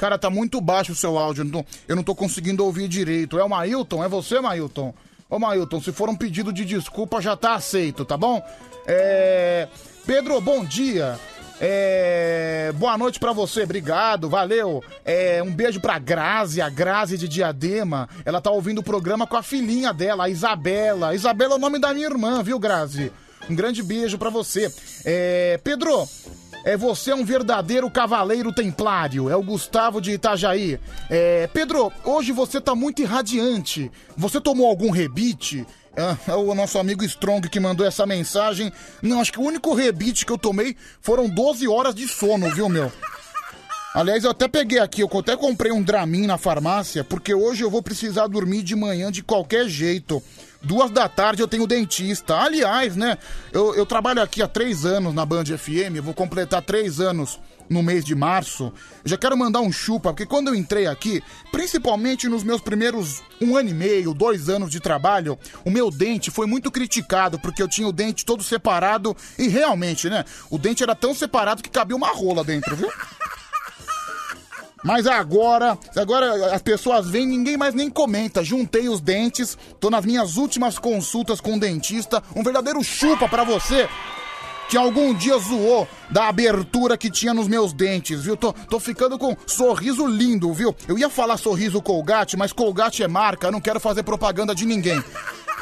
[0.00, 1.42] Cara, tá muito baixo o seu áudio.
[1.42, 3.38] Eu não, tô, eu não tô conseguindo ouvir direito.
[3.38, 4.02] É o Mailton?
[4.02, 4.94] É você, Mailton?
[5.28, 8.42] Ô, Mailton, se for um pedido de desculpa, já tá aceito, tá bom?
[8.86, 9.68] É...
[10.06, 11.20] Pedro, bom dia.
[11.60, 12.72] É...
[12.76, 14.82] Boa noite pra você, obrigado, valeu.
[15.04, 15.42] É...
[15.42, 18.08] Um beijo pra Grazi, a Grazi de Diadema.
[18.24, 21.14] Ela tá ouvindo o programa com a filhinha dela, a Isabela.
[21.14, 23.12] Isabela é o nome da minha irmã, viu, Grazi?
[23.50, 24.72] Um grande beijo pra você.
[25.04, 25.60] É...
[25.62, 26.08] Pedro,
[26.64, 29.28] é você é um verdadeiro cavaleiro templário.
[29.28, 30.78] É o Gustavo de Itajaí.
[31.08, 33.90] É, Pedro, hoje você tá muito irradiante.
[34.16, 35.66] Você tomou algum rebite?
[35.96, 38.72] É, é o nosso amigo Strong que mandou essa mensagem.
[39.02, 42.68] Não, acho que o único rebite que eu tomei foram 12 horas de sono, viu,
[42.68, 42.92] meu?
[43.92, 47.70] Aliás, eu até peguei aqui, eu até comprei um Dramin na farmácia, porque hoje eu
[47.70, 50.22] vou precisar dormir de manhã de qualquer jeito.
[50.62, 52.36] Duas da tarde eu tenho dentista.
[52.36, 53.16] Aliás, né?
[53.50, 57.40] Eu, eu trabalho aqui há três anos na Band FM, eu vou completar três anos
[57.68, 58.64] no mês de março.
[59.02, 63.22] Eu já quero mandar um chupa, porque quando eu entrei aqui, principalmente nos meus primeiros
[63.40, 67.62] um ano e meio, dois anos de trabalho, o meu dente foi muito criticado, porque
[67.62, 70.24] eu tinha o dente todo separado e realmente, né?
[70.50, 72.90] O dente era tão separado que cabia uma rola dentro, viu?
[74.82, 78.42] Mas agora, agora as pessoas vêm, ninguém mais nem comenta.
[78.42, 82.22] Juntei os dentes, tô nas minhas últimas consultas com o dentista.
[82.34, 83.88] Um verdadeiro chupa pra você
[84.70, 88.36] que algum dia zoou da abertura que tinha nos meus dentes, viu?
[88.36, 90.74] Tô, tô ficando com sorriso lindo, viu?
[90.86, 95.02] Eu ia falar sorriso Colgate, mas Colgate é marca, não quero fazer propaganda de ninguém.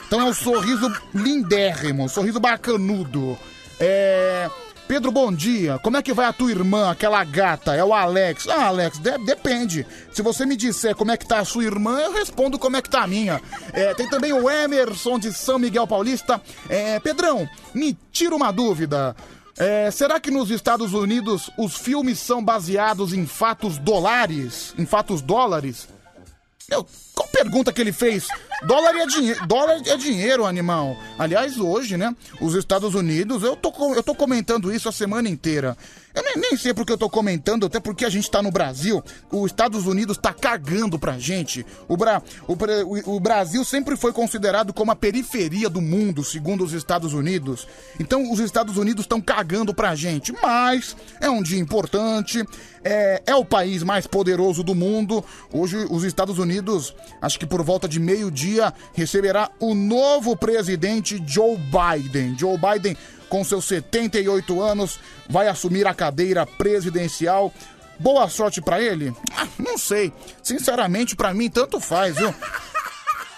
[0.07, 3.37] Então é um sorriso lindérrimo, um sorriso bacanudo.
[3.81, 4.51] É.
[4.89, 5.79] Pedro, bom dia.
[5.81, 7.75] Como é que vai a tua irmã, aquela gata?
[7.75, 8.49] É o Alex.
[8.49, 9.87] Ah, Alex, de- depende.
[10.13, 12.81] Se você me disser como é que tá a sua irmã, eu respondo como é
[12.83, 13.41] que tá a minha.
[13.75, 16.41] É, tem também o Emerson de São Miguel Paulista.
[16.71, 19.15] É, Pedrão, me tira uma dúvida.
[19.59, 24.75] É, será que nos Estados Unidos os filmes são baseados em fatos dólares?
[24.79, 25.87] Em fatos dólares?
[26.69, 28.27] Meu, qual pergunta que ele fez?
[28.67, 30.99] Dólar é, dólar é dinheiro, animal.
[31.19, 32.15] Aliás, hoje, né?
[32.43, 35.77] Os Estados Unidos, eu tô, eu tô comentando isso a semana inteira.
[36.15, 39.03] Eu nem, nem sei porque eu tô comentando, até porque a gente tá no Brasil.
[39.31, 41.65] Os Estados Unidos tá cagando pra gente.
[41.87, 46.73] O, Bra o, o Brasil sempre foi considerado como a periferia do mundo, segundo os
[46.73, 47.69] Estados Unidos.
[48.01, 50.33] Então, os Estados Unidos estão cagando pra gente.
[50.43, 52.45] Mas é um dia importante.
[52.83, 55.25] É, é o país mais poderoso do mundo.
[55.53, 61.59] Hoje, os Estados Unidos, acho que por volta de meio-dia, receberá o novo presidente Joe
[61.59, 62.37] Biden.
[62.39, 62.97] Joe Biden,
[63.29, 67.53] com seus 78 anos, vai assumir a cadeira presidencial.
[67.99, 69.13] Boa sorte pra ele?
[69.37, 70.13] Ah, não sei.
[70.43, 72.33] Sinceramente, pra mim, tanto faz, viu?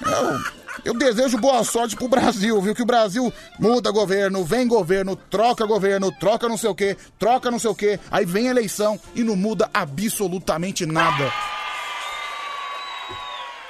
[0.02, 0.40] Eu,
[0.84, 2.74] eu desejo boa sorte pro Brasil, viu?
[2.74, 7.50] Que o Brasil muda governo, vem governo, troca governo, troca não sei o quê, troca
[7.50, 11.32] não sei o quê, aí vem eleição e não muda absolutamente nada.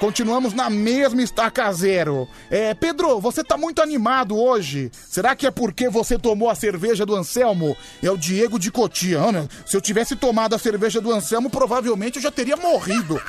[0.01, 2.27] Continuamos na mesma estaca zero.
[2.49, 4.89] É, Pedro, você tá muito animado hoje.
[5.07, 7.77] Será que é porque você tomou a cerveja do Anselmo?
[8.01, 9.31] É o Diego de Cotia.
[9.31, 13.21] Meu, se eu tivesse tomado a cerveja do Anselmo, provavelmente eu já teria morrido.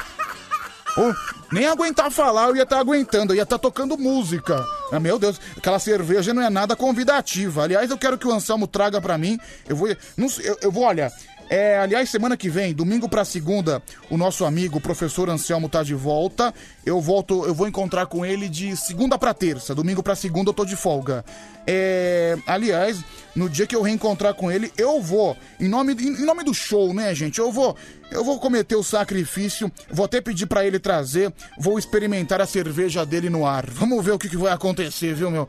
[0.96, 1.12] Ô,
[1.52, 4.64] nem aguentar falar, eu ia estar aguentando, eu ia estar tocando música.
[4.90, 7.64] Ah, meu Deus, aquela cerveja não é nada convidativa.
[7.64, 9.38] Aliás, eu quero que o Anselmo traga pra mim.
[9.68, 9.94] Eu vou.
[10.16, 11.12] Não, eu, eu vou, olha.
[11.52, 15.82] É, aliás, semana que vem, domingo pra segunda, o nosso amigo, o professor Anselmo, tá
[15.82, 16.54] de volta.
[16.82, 19.74] Eu volto, eu vou encontrar com ele de segunda pra terça.
[19.74, 21.22] Domingo pra segunda eu tô de folga.
[21.66, 23.04] É, aliás,
[23.36, 26.94] no dia que eu reencontrar com ele, eu vou, em nome, em nome do show,
[26.94, 27.38] né, gente?
[27.38, 27.76] Eu vou,
[28.10, 33.04] eu vou cometer o sacrifício, vou até pedir pra ele trazer, vou experimentar a cerveja
[33.04, 33.68] dele no ar.
[33.68, 35.46] Vamos ver o que, que vai acontecer, viu, meu?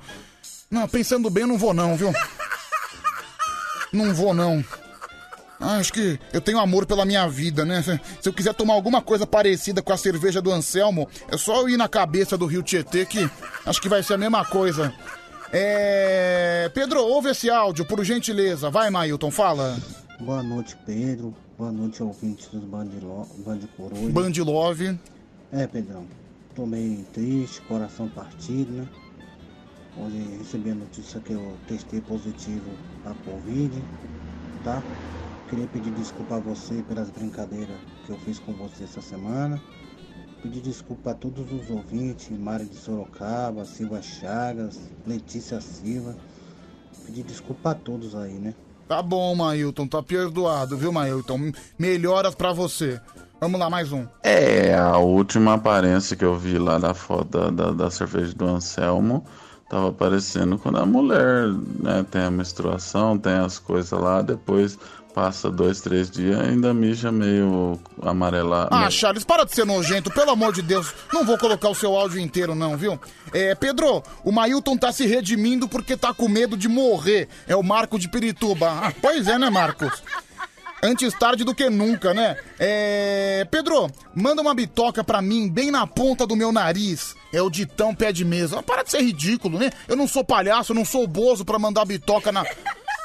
[0.69, 2.11] Não, pensando bem, eu não vou não, viu?
[3.93, 4.65] Não vou não.
[5.63, 7.82] Ah, acho que eu tenho amor pela minha vida, né?
[7.82, 11.69] Se- eu quiser tomar alguma coisa parecida com a cerveja do Anselmo, é só eu
[11.69, 13.30] ir na cabeça do Rio Tietê que
[13.65, 14.93] acho que vai ser a mesma coisa.
[15.52, 16.69] É.
[16.73, 18.69] Pedro, ouve esse áudio, por gentileza.
[18.69, 19.78] Vai, Mailton, fala.
[20.19, 21.34] Boa noite, Pedro.
[21.58, 23.26] Boa noite, ouvintes dos Band, Lo...
[23.45, 24.10] Band Coruja.
[24.12, 24.99] Band Love.
[25.52, 26.06] É, Pedrão.
[26.56, 28.88] Tô meio triste, coração partido, né?
[29.95, 32.71] Hoje recebi a notícia que eu testei positivo
[33.06, 33.71] a Covid,
[34.63, 34.82] tá?
[35.49, 39.62] Queria pedir desculpa a você pelas brincadeiras que eu fiz com você essa semana.
[40.41, 46.15] Pedir desculpa a todos os ouvintes, Mário de Sorocaba, Silva Chagas, Letícia Silva.
[47.06, 48.53] Pedir desculpa a todos aí, né?
[48.88, 51.51] Tá bom, Mailton, tá perdoado, viu, Mailton?
[51.79, 52.99] Melhoras pra você.
[53.39, 54.06] Vamos lá, mais um.
[54.23, 58.45] É, a última aparência que eu vi lá da foto da, da, da cerveja do
[58.45, 59.23] Anselmo
[59.69, 61.47] tava aparecendo quando a mulher
[61.82, 64.77] né, tem a menstruação, tem as coisas lá, depois
[65.13, 68.69] passa dois, três dias ainda mija meio amarelado.
[68.73, 70.93] Ah, Charles, para de ser nojento, pelo amor de Deus.
[71.13, 72.99] Não vou colocar o seu áudio inteiro, não, viu?
[73.32, 77.28] É, Pedro, o Mailton tá se redimindo porque tá com medo de morrer.
[77.47, 78.69] É o Marco de Pirituba.
[78.69, 80.04] Ah, pois é, né, Marcos?
[80.82, 82.36] Antes tarde do que nunca, né?
[82.60, 83.47] É.
[83.49, 87.15] Pedro, manda uma bitoca pra mim, bem na ponta do meu nariz.
[87.32, 88.60] É o ditão pé de mesa.
[88.60, 89.69] Ah, Para de ser ridículo, né?
[89.88, 92.43] Eu não sou palhaço, eu não sou bozo pra mandar bitoca na,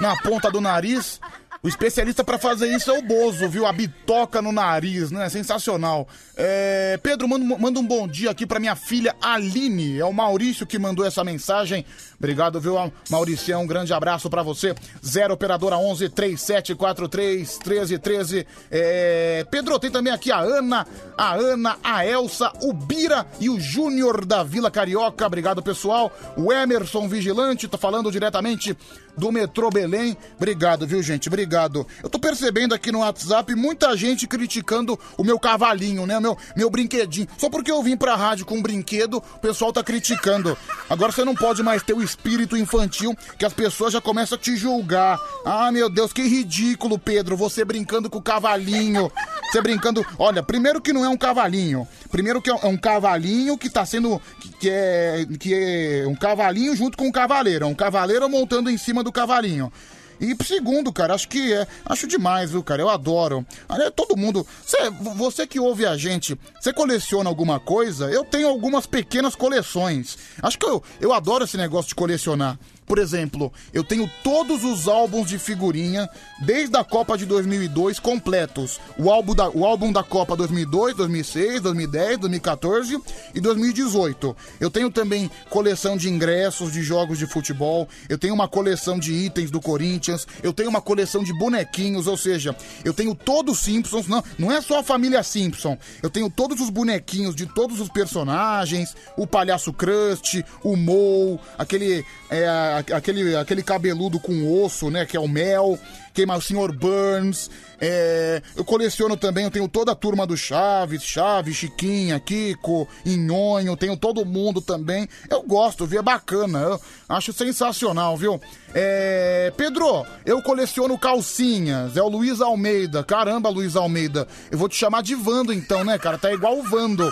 [0.01, 1.21] na ponta do nariz.
[1.61, 3.67] O especialista pra fazer isso é o Bozo, viu?
[3.67, 5.29] A bitoca no nariz, né?
[5.29, 6.07] Sensacional.
[6.37, 9.99] É, Pedro, manda, um- bom dia aqui pra minha filha Aline.
[9.99, 11.85] É o Maurício que mandou essa mensagem.
[12.17, 12.77] Obrigado, viu,
[13.11, 13.59] Maurício?
[13.59, 14.73] Um grande abraço pra você.
[15.05, 18.47] 0 Operadora 11 3743 1313.
[18.71, 23.59] É, Pedro, tem também aqui a Ana, a Ana, a Elsa, o Bira e o
[23.59, 25.27] Júnior da Vila Carioca.
[25.27, 26.13] Obrigado, pessoal.
[26.37, 28.77] O Emerson Vigilante tá falando diretamente
[29.19, 30.17] do metrô Belém.
[30.37, 31.29] Obrigado, viu, gente?
[31.29, 31.87] Obrigado.
[32.03, 36.19] Eu tô percebendo aqui no WhatsApp muita gente criticando o meu cavalinho, né?
[36.21, 37.29] Meu, meu brinquedinho.
[37.37, 40.57] Só porque eu vim pra rádio com um brinquedo, o pessoal tá criticando.
[40.89, 44.41] Agora você não pode mais ter o espírito infantil que as pessoas já começam a
[44.41, 45.19] te julgar.
[45.45, 47.37] Ah, meu Deus, que ridículo, Pedro.
[47.37, 49.11] Você brincando com o cavalinho.
[49.51, 50.05] Você brincando.
[50.19, 51.89] Olha, primeiro que não é um cavalinho.
[52.11, 54.21] Primeiro que é um cavalinho que tá sendo.
[54.61, 55.27] Que é.
[55.39, 57.65] Que é um cavalinho junto com um cavaleiro.
[57.65, 59.73] É um cavaleiro montando em cima do cavalinho.
[60.21, 61.65] E segundo, cara, acho que é.
[61.87, 62.83] Acho demais, viu, cara?
[62.83, 63.47] Eu adoro.
[63.69, 64.45] Olha, todo mundo.
[64.67, 68.11] Cê- você que ouve a gente, você coleciona alguma coisa?
[68.11, 70.19] Eu tenho algumas pequenas coleções.
[70.43, 72.59] Acho que eu, eu adoro esse negócio de colecionar.
[72.89, 76.09] Por exemplo, eu tenho todos os álbuns de figurinha
[76.41, 78.81] desde a Copa de 2002 completos.
[78.99, 82.99] O álbum da, o álbum da Copa 2002, 2006, 2010, 2014
[83.35, 84.37] e 2018.
[84.59, 87.87] Eu tenho também coleção de ingressos de jogos de futebol.
[88.09, 90.27] Eu tenho uma coleção de itens do Corinthians.
[90.43, 94.09] Eu tenho uma coleção de bonequinhos, ou seja, eu tenho todos os Simpsons.
[94.09, 95.77] Não, não é só a família Simpson.
[96.03, 98.97] Eu tenho todos os bonequinhos de todos os personagens.
[99.17, 102.47] O palhaço Krusty, o Moe, aquele é,
[102.79, 105.05] aquele, aquele cabeludo com osso, né?
[105.07, 105.79] Que é o Mel.
[106.13, 106.45] Quem mais?
[106.45, 106.73] O Sr.
[106.73, 107.51] Burns.
[107.81, 113.77] É, eu coleciono também, eu tenho toda a turma do Chaves, Chaves, Chiquinha, Kiko, Inhonho,
[113.77, 115.09] tenho todo mundo também.
[115.31, 116.01] Eu gosto, viu?
[116.01, 116.59] É bacana.
[116.59, 118.41] Eu acho sensacional, viu?
[118.75, 121.97] É, Pedro, eu coleciono calcinhas.
[121.97, 123.05] É o Luiz Almeida.
[123.05, 124.27] Caramba, Luiz Almeida.
[124.51, 126.19] Eu vou te chamar de Vando então, né, cara?
[126.19, 127.09] Tá igual o Vando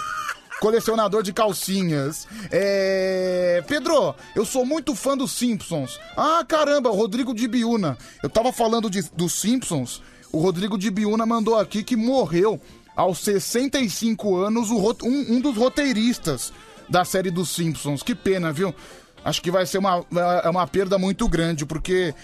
[0.61, 2.27] colecionador de calcinhas.
[2.51, 3.62] É...
[3.66, 5.99] Pedro, eu sou muito fã dos Simpsons.
[6.16, 7.97] Ah, caramba, Rodrigo de Biúna.
[8.23, 10.03] Eu tava falando de, dos Simpsons.
[10.33, 12.61] O Rodrigo de Biúna mandou aqui que morreu
[12.95, 16.53] aos 65 anos um, um dos roteiristas
[16.88, 18.03] da série dos Simpsons.
[18.03, 18.75] Que pena, viu?
[19.27, 20.07] Acho que vai ser uma,
[20.45, 22.15] é uma perda muito grande, porque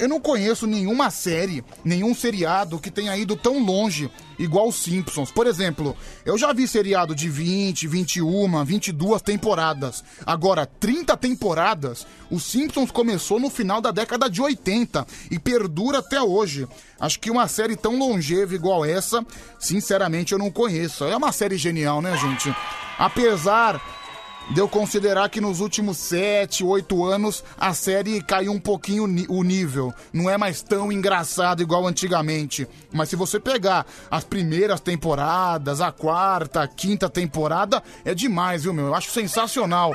[0.00, 5.30] eu não conheço nenhuma série, nenhum seriado que tenha ido tão longe igual os Simpsons.
[5.30, 10.02] Por exemplo, eu já vi seriado de 20, 21, 22 temporadas.
[10.26, 16.20] Agora, 30 temporadas, os Simpsons começou no final da década de 80 e perdura até
[16.20, 16.66] hoje.
[16.98, 19.24] Acho que uma série tão longeva igual essa,
[19.60, 21.04] sinceramente, eu não conheço.
[21.04, 22.52] É uma série genial, né, gente?
[22.98, 23.80] Apesar
[24.50, 29.42] de eu considerar que nos últimos 7, 8 anos a série caiu um pouquinho o
[29.42, 29.92] nível.
[30.12, 32.66] Não é mais tão engraçado igual antigamente.
[32.92, 38.72] Mas se você pegar as primeiras temporadas, a quarta, a quinta temporada, é demais, viu,
[38.72, 38.86] meu?
[38.86, 39.94] Eu acho sensacional.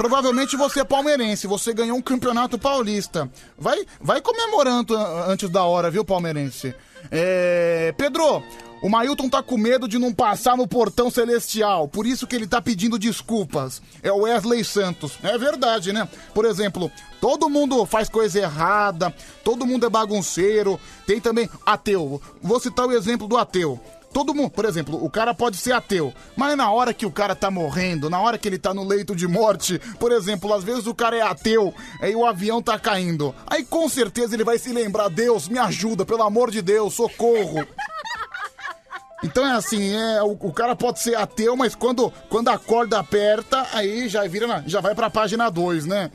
[0.00, 3.30] Provavelmente você é palmeirense, você ganhou um campeonato paulista.
[3.58, 6.74] Vai, vai comemorando antes da hora, viu, palmeirense?
[7.10, 8.42] É, Pedro,
[8.80, 12.46] o Mailton tá com medo de não passar no portão celestial, por isso que ele
[12.46, 13.82] tá pedindo desculpas.
[14.02, 15.18] É o Wesley Santos.
[15.22, 16.08] É verdade, né?
[16.32, 16.90] Por exemplo,
[17.20, 22.22] todo mundo faz coisa errada, todo mundo é bagunceiro, tem também ateu.
[22.40, 23.78] Vou citar o exemplo do ateu.
[24.12, 27.36] Todo mundo, por exemplo, o cara pode ser ateu, mas na hora que o cara
[27.36, 30.86] tá morrendo, na hora que ele tá no leito de morte, por exemplo, às vezes
[30.86, 33.32] o cara é ateu, aí o avião tá caindo.
[33.46, 37.64] Aí com certeza ele vai se lembrar: Deus, me ajuda, pelo amor de Deus, socorro.
[39.22, 42.98] Então é assim, é, o, o cara pode ser ateu, mas quando, quando a corda
[42.98, 46.10] aperta, aí já vira na- já vai pra página 2, né?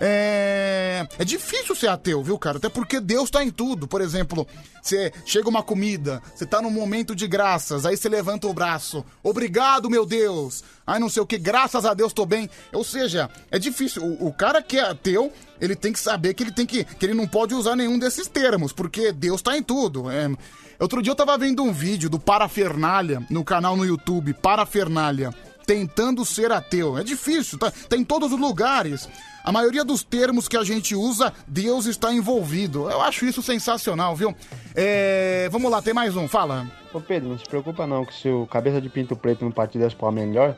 [0.00, 2.56] É, é difícil ser ateu, viu, cara?
[2.58, 3.86] Até porque Deus tá em tudo.
[3.86, 4.46] Por exemplo,
[4.80, 9.04] você chega uma comida, você tá num momento de graças, aí você levanta o braço.
[9.22, 10.64] Obrigado, meu Deus!
[10.86, 12.48] Aí não sei o que, graças a Deus tô bem.
[12.72, 14.02] Ou seja, é difícil.
[14.02, 16.84] O, o cara que é ateu, ele tem que saber que ele tem que.
[16.84, 20.08] que ele não pode usar nenhum desses termos, porque Deus tá em tudo.
[20.10, 20.30] É,
[20.78, 25.32] Outro dia eu tava vendo um vídeo do Parafernália no canal no YouTube, Parafernália,
[25.66, 26.98] tentando ser ateu.
[26.98, 29.08] É difícil, tá, tá em todos os lugares.
[29.42, 32.90] A maioria dos termos que a gente usa, Deus está envolvido.
[32.90, 34.34] Eu acho isso sensacional, viu?
[34.74, 36.70] É, vamos lá, tem mais um, fala.
[36.92, 39.82] Ô Pedro, não se preocupa não que se o cabeça de pinto preto no partido
[39.82, 40.56] das palmas é melhor,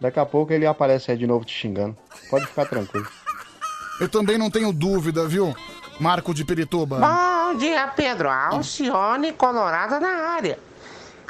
[0.00, 1.96] daqui a pouco ele aparece aí de novo te xingando.
[2.30, 3.06] Pode ficar tranquilo.
[4.00, 5.54] Eu também não tenho dúvida, viu?
[6.00, 6.98] Marco de Pirituba.
[6.98, 8.28] Bom dia, Pedro.
[8.28, 10.58] Alcione Colorado na área.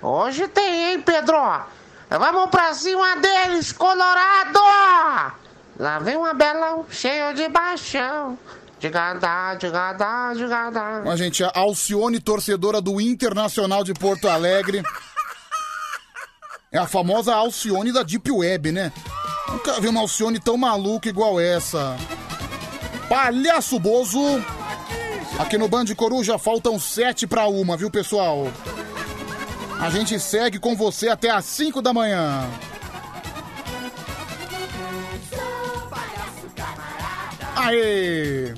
[0.02, 1.36] Hoje tem, hein, Pedro?
[2.10, 4.58] Vamos pra cima deles, Colorado!
[5.78, 8.38] Lá vem um abelão cheio de baixão.
[8.78, 11.02] De gadá, de gadá, de gadá.
[11.04, 14.82] A gente, a Alcione, torcedora do Internacional de Porto Alegre.
[16.70, 18.92] É a famosa Alcione da Deep Web, né?
[19.48, 21.96] Nunca vi uma Alcione tão maluca igual essa.
[23.08, 24.42] Palhaço Bozo.
[25.38, 28.52] Aqui no Band Coruja faltam sete pra uma, viu, pessoal?
[29.80, 32.48] A gente segue com você até às 5 da manhã.
[37.54, 38.54] Aê!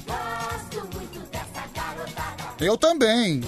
[2.59, 3.42] Eu também.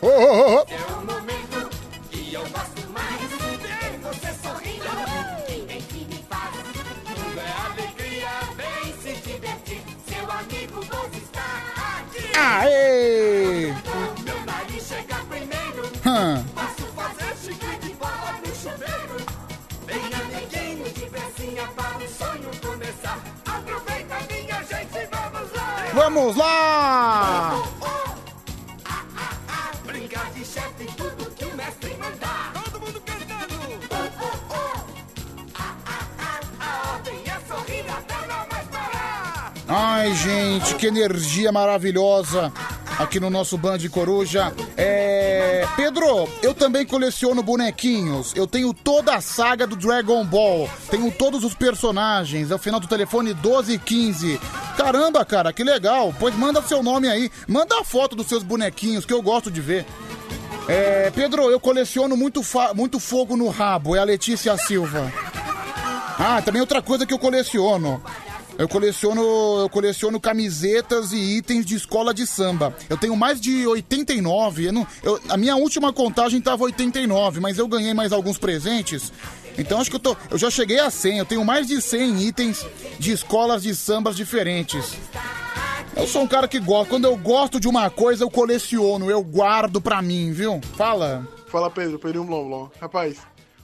[0.00, 0.66] Ô, ô, ô.
[0.68, 1.70] É o momento
[2.10, 3.18] que eu gosto mais.
[3.28, 4.84] Ver você sorrindo,
[5.48, 6.52] ninguém que me faz.
[7.14, 9.82] Tudo é alegria, vem se divertir.
[10.06, 11.46] Seu amigo você está
[11.98, 12.38] aqui.
[12.38, 13.74] Aê!
[14.24, 15.82] Meu nariz chega primeiro.
[16.54, 19.16] Posso fazer xixi de bola no chuveiro.
[19.86, 23.18] Vem amiguinho de pecinha para o sonho começar.
[23.46, 25.68] Aproveita minha gente, vamos lá.
[25.94, 27.62] Vamos lá!
[39.68, 42.50] Ai, gente, que energia maravilhosa
[42.98, 44.52] aqui no nosso Band Coruja.
[44.76, 45.66] É.
[45.76, 48.32] Pedro, eu também coleciono bonequinhos.
[48.34, 50.68] Eu tenho toda a saga do Dragon Ball.
[50.90, 52.50] Tenho todos os personagens.
[52.50, 54.40] É o final do telefone 1215.
[54.76, 56.14] Caramba, cara, que legal.
[56.18, 57.30] Pois manda seu nome aí.
[57.46, 59.84] Manda a foto dos seus bonequinhos que eu gosto de ver.
[60.66, 63.94] É, Pedro, eu coleciono muito, fa- muito fogo no rabo.
[63.94, 65.12] É a Letícia Silva.
[66.18, 68.02] Ah, também outra coisa que eu coleciono.
[68.58, 69.22] Eu coleciono,
[69.60, 72.74] eu coleciono camisetas e itens de escola de samba.
[72.90, 74.66] Eu tenho mais de 89.
[74.66, 79.12] Eu não, eu- a minha última contagem tava 89, mas eu ganhei mais alguns presentes.
[79.56, 81.18] Então acho que eu, tô, eu já cheguei a 100.
[81.18, 82.66] Eu tenho mais de 100 itens
[82.98, 84.92] de escolas de sambas diferentes.
[85.96, 86.90] Eu sou um cara que gosta.
[86.90, 90.60] Quando eu gosto de uma coisa, eu coleciono, eu guardo pra mim, viu?
[90.76, 91.26] Fala.
[91.46, 92.68] Fala Pedro, Pedro Blom Blom.
[92.80, 93.18] Rapaz,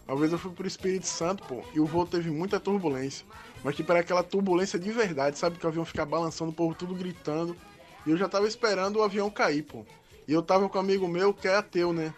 [0.07, 3.25] uma vez eu fui pro Espírito Santo, pô, e o voo teve muita turbulência.
[3.65, 5.59] Mas tipo, era aquela turbulência de verdade, sabe?
[5.59, 7.57] Que o avião fica balançando, o povo tudo gritando.
[8.07, 9.87] E eu já tava esperando o avião cair, pô.
[10.29, 12.13] E eu tava com um amigo meu que é ateu, né?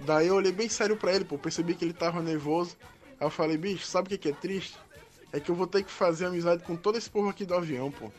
[0.00, 2.76] Daí eu olhei bem sério pra ele, pô, percebi que ele tava nervoso.
[3.18, 4.76] Aí eu falei, bicho, sabe o que que é triste?
[5.32, 7.90] É que eu vou ter que fazer amizade com todo esse povo aqui do avião,
[7.90, 8.12] pô.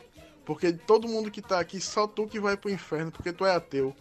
[0.44, 3.54] Porque todo mundo que tá aqui, só tu que vai pro inferno, porque tu é
[3.54, 3.94] ateu.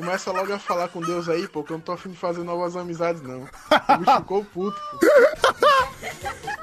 [0.00, 2.42] Começa logo a falar com Deus aí, pô, que eu não tô afim de fazer
[2.42, 3.42] novas amizades, não.
[3.42, 4.98] O bicho ficou puto, pô.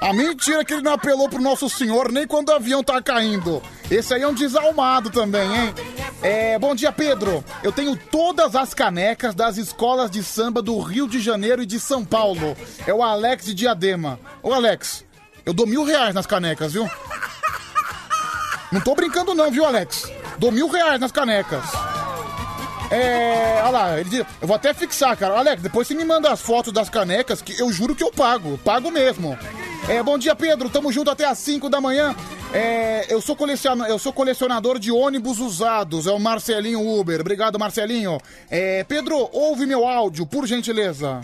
[0.00, 3.62] A mentira que ele não apelou pro Nosso Senhor nem quando o avião tá caindo.
[3.88, 5.74] Esse aí é um desalmado também, hein?
[6.20, 7.44] É, bom dia, Pedro.
[7.62, 11.78] Eu tenho todas as canecas das escolas de samba do Rio de Janeiro e de
[11.78, 12.56] São Paulo.
[12.88, 14.18] É o Alex de Diadema.
[14.42, 15.04] Ô, Alex,
[15.46, 16.90] eu dou mil reais nas canecas, viu?
[18.72, 20.10] Não tô brincando não, viu, Alex?
[20.38, 21.64] Dou mil reais nas canecas.
[22.90, 23.60] É.
[23.62, 25.38] Olha lá, ele diz, eu vou até fixar, cara.
[25.38, 28.58] Alex, depois você me manda as fotos das canecas, que eu juro que eu pago.
[28.58, 29.38] Pago mesmo.
[29.88, 30.70] É, bom dia, Pedro.
[30.70, 32.14] Tamo junto até às 5 da manhã.
[32.52, 33.84] É, eu, sou colecion...
[33.84, 36.06] eu sou colecionador de ônibus usados.
[36.06, 37.20] É o Marcelinho Uber.
[37.20, 38.18] Obrigado, Marcelinho.
[38.50, 41.20] É, Pedro, ouve meu áudio, por gentileza.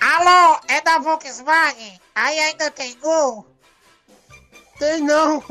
[0.00, 2.00] Alô, é da Volkswagen?
[2.14, 3.46] Aí ainda tem gol?
[4.78, 5.42] Tem não.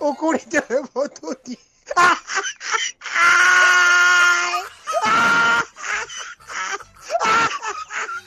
[0.00, 1.67] O Corinthians levou tudo.
[1.96, 2.18] Ah!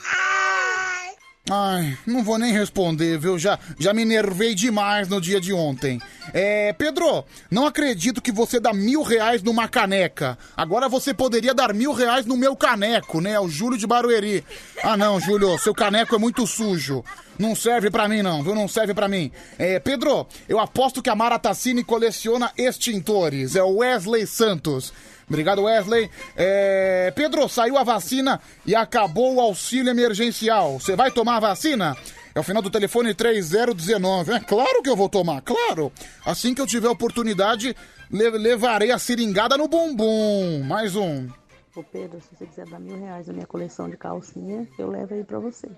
[1.49, 3.37] Ai, não vou nem responder, viu?
[3.37, 5.99] Já, já me nervei demais no dia de ontem.
[6.33, 10.37] É, Pedro, não acredito que você dá mil reais numa caneca.
[10.55, 13.39] Agora você poderia dar mil reais no meu caneco, né?
[13.39, 14.45] O Júlio de Barueri.
[14.83, 17.03] Ah, não, Júlio, seu caneco é muito sujo.
[17.39, 18.53] Não serve pra mim, não, viu?
[18.53, 19.31] Não serve pra mim.
[19.57, 23.55] É, Pedro, eu aposto que a Mara Tassini coleciona extintores.
[23.55, 24.93] É o Wesley Santos.
[25.31, 26.09] Obrigado, Wesley.
[26.35, 30.77] É, Pedro, saiu a vacina e acabou o auxílio emergencial.
[30.77, 31.95] Você vai tomar a vacina?
[32.35, 34.33] É o final do telefone 3019.
[34.33, 35.89] É claro que eu vou tomar, claro.
[36.25, 37.73] Assim que eu tiver oportunidade,
[38.09, 40.63] le- levarei a seringada no bumbum.
[40.65, 41.29] Mais um.
[41.73, 45.13] Ô Pedro, se você quiser dar mil reais na minha coleção de calcinha, eu levo
[45.13, 45.69] aí pra você.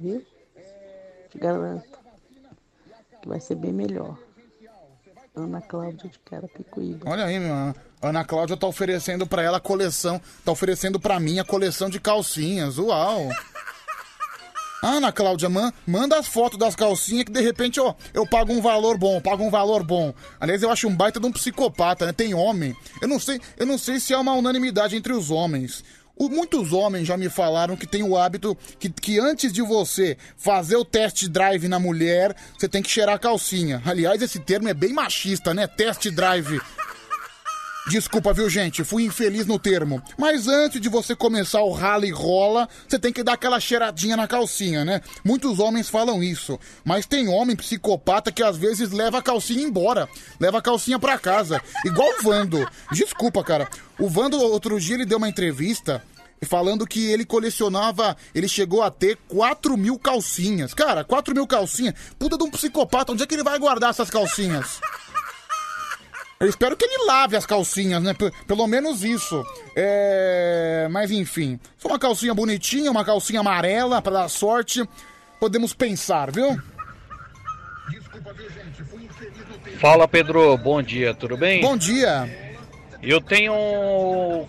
[0.00, 0.24] Viu?
[1.30, 1.98] Te garanto
[3.20, 4.16] que vai ser bem melhor.
[5.34, 7.10] Ana Cláudia de Carapicuíba.
[7.10, 11.38] Olha aí, minha Ana Cláudia tá oferecendo pra ela a coleção, tá oferecendo pra mim
[11.38, 12.76] a coleção de calcinhas.
[12.78, 13.28] Uau!
[14.82, 18.60] Ana Cláudia, man, manda as fotos das calcinhas que de repente ó, eu pago um
[18.60, 20.12] valor bom, pago um valor bom.
[20.40, 22.12] Aliás, eu acho um baita de um psicopata, né?
[22.12, 22.74] Tem homem.
[23.00, 25.84] Eu não sei, eu não sei se há uma unanimidade entre os homens.
[26.16, 30.18] O- muitos homens já me falaram que tem o hábito que, que antes de você
[30.36, 33.80] fazer o test drive na mulher, você tem que cheirar a calcinha.
[33.86, 35.68] Aliás, esse termo é bem machista, né?
[35.68, 36.60] Test drive.
[37.88, 38.84] Desculpa, viu, gente?
[38.84, 40.00] Fui infeliz no termo.
[40.16, 44.16] Mas antes de você começar o rala e rola, você tem que dar aquela cheiradinha
[44.16, 45.00] na calcinha, né?
[45.24, 46.58] Muitos homens falam isso.
[46.84, 50.08] Mas tem homem psicopata que às vezes leva a calcinha embora.
[50.38, 51.60] Leva a calcinha pra casa.
[51.84, 52.68] Igual o Vando.
[52.92, 53.68] Desculpa, cara.
[53.98, 56.02] O Vando, outro dia, ele deu uma entrevista
[56.46, 58.16] falando que ele colecionava.
[58.34, 60.72] Ele chegou a ter 4 mil calcinhas.
[60.72, 61.94] Cara, 4 mil calcinhas.
[62.18, 63.12] Puta de um psicopata.
[63.12, 64.80] Onde é que ele vai guardar essas calcinhas?
[66.42, 68.12] Eu espero que ele lave as calcinhas, né?
[68.14, 69.44] P- pelo menos isso.
[69.76, 70.88] É...
[70.90, 71.58] Mas enfim.
[71.76, 74.82] Se for uma calcinha bonitinha, uma calcinha amarela, pra dar sorte,
[75.38, 76.60] podemos pensar, viu?
[79.78, 81.60] Fala Pedro, bom dia, tudo bem?
[81.60, 82.28] Bom dia.
[83.00, 84.46] Eu tenho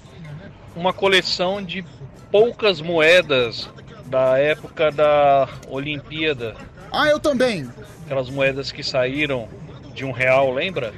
[0.76, 1.86] uma coleção de
[2.32, 3.70] poucas moedas
[4.08, 6.56] da época da Olimpíada.
[6.92, 7.70] Ah, eu também.
[8.06, 9.48] Aquelas moedas que saíram
[9.94, 10.92] de um real, lembra?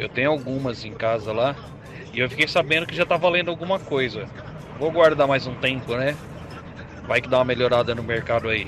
[0.00, 1.54] Eu tenho algumas em casa lá.
[2.12, 4.26] E eu fiquei sabendo que já tá valendo alguma coisa.
[4.78, 6.16] Vou guardar mais um tempo, né?
[7.06, 8.66] Vai que dá uma melhorada no mercado aí.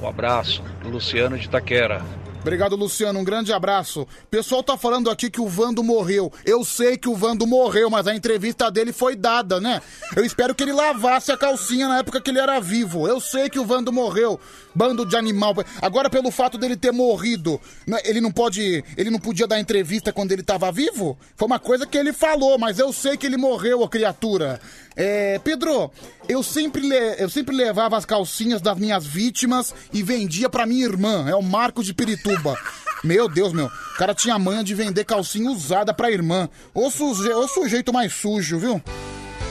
[0.00, 2.02] Um abraço, Luciano de Taquera.
[2.46, 3.18] Obrigado, Luciano.
[3.18, 4.06] Um grande abraço.
[4.30, 6.32] Pessoal tá falando aqui que o Vando morreu.
[6.44, 9.82] Eu sei que o Vando morreu, mas a entrevista dele foi dada, né?
[10.14, 13.08] Eu espero que ele lavasse a calcinha na época que ele era vivo.
[13.08, 14.38] Eu sei que o Vando morreu.
[14.76, 15.54] Bando de animal.
[15.80, 18.84] Agora, pelo fato dele ter morrido, né, ele não pode.
[18.94, 21.18] Ele não podia dar entrevista quando ele tava vivo?
[21.34, 24.60] Foi uma coisa que ele falou, mas eu sei que ele morreu, ô criatura.
[24.94, 25.90] É, Pedro,
[26.28, 26.86] eu sempre,
[27.18, 31.26] eu sempre levava as calcinhas das minhas vítimas e vendia pra minha irmã.
[31.26, 32.54] É o Marco de Pirituba.
[33.02, 33.66] Meu Deus, meu.
[33.66, 36.48] O cara tinha a manha de vender calcinha usada pra irmã.
[36.74, 37.28] Ô, suje...
[37.28, 38.82] Ô sujeito mais sujo, viu?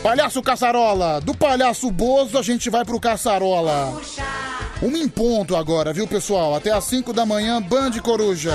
[0.03, 1.19] Palhaço Caçarola.
[1.21, 3.93] Do palhaço Bozo a gente vai pro Caçarola.
[4.81, 6.53] Uma em ponto agora, viu, pessoal?
[6.53, 8.53] Até às 5 da manhã, Band Coruja.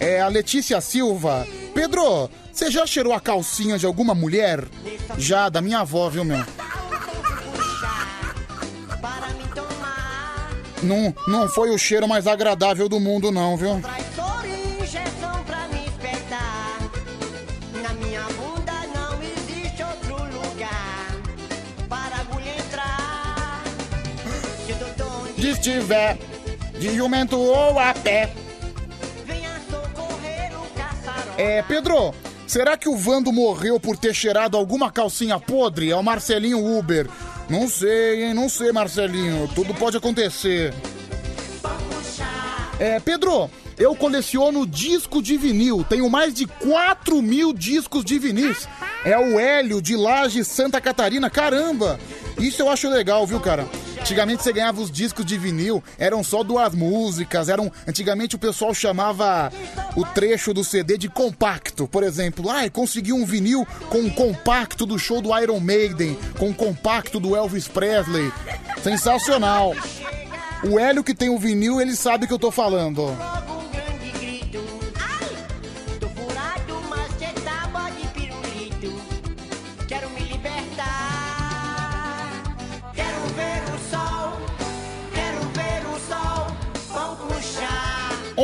[0.00, 1.46] É a Letícia Silva.
[1.74, 4.64] Pedro, você já cheirou a calcinha de alguma mulher?
[5.16, 6.44] Já, da minha avó, viu, meu?
[10.84, 13.80] Não, não foi o cheiro mais agradável do mundo, não, viu?
[25.36, 26.18] E Se estiver
[26.78, 28.32] de jumento ou a pé.
[31.36, 32.14] É, Pedro,
[32.46, 35.90] será que o Vando morreu por ter cheirado alguma calcinha podre?
[35.90, 37.08] É o Marcelinho Uber.
[37.48, 38.34] Não sei, hein?
[38.34, 39.48] Não sei, Marcelinho.
[39.54, 40.72] Tudo pode acontecer.
[42.78, 45.84] É, Pedro, eu coleciono disco de vinil.
[45.88, 48.68] Tenho mais de 4 mil discos de vinis.
[49.04, 51.28] É o Hélio de Laje, Santa Catarina.
[51.28, 51.98] Caramba!
[52.38, 53.66] Isso eu acho legal, viu, cara?
[54.00, 57.72] Antigamente você ganhava os discos de vinil, eram só duas músicas, eram.
[57.88, 59.50] Antigamente o pessoal chamava
[59.96, 61.88] o trecho do CD de compacto.
[61.88, 66.48] Por exemplo, ai, consegui um vinil com um compacto do show do Iron Maiden, com
[66.48, 68.30] um compacto do Elvis Presley.
[68.82, 69.74] Sensacional!
[70.64, 73.06] O Hélio que tem o vinil, ele sabe que eu tô falando.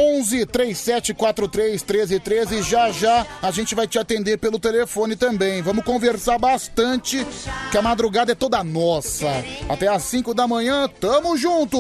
[0.01, 2.63] 11 3743 1313.
[2.63, 5.61] Já já a gente vai te atender pelo telefone também.
[5.61, 7.27] Vamos conversar bastante,
[7.71, 9.29] que a madrugada é toda nossa.
[9.69, 11.79] Até às 5 da manhã, tamo junto!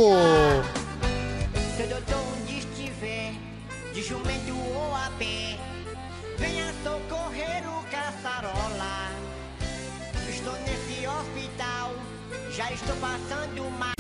[12.57, 13.95] Já estou passando mal.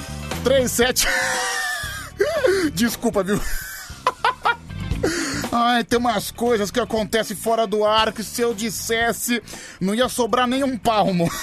[0.44, 1.06] 37.
[2.74, 3.40] Desculpa, viu?
[5.62, 9.42] Ai, tem umas coisas que acontecem fora do ar que se eu dissesse
[9.78, 11.30] não ia sobrar nem um palmo.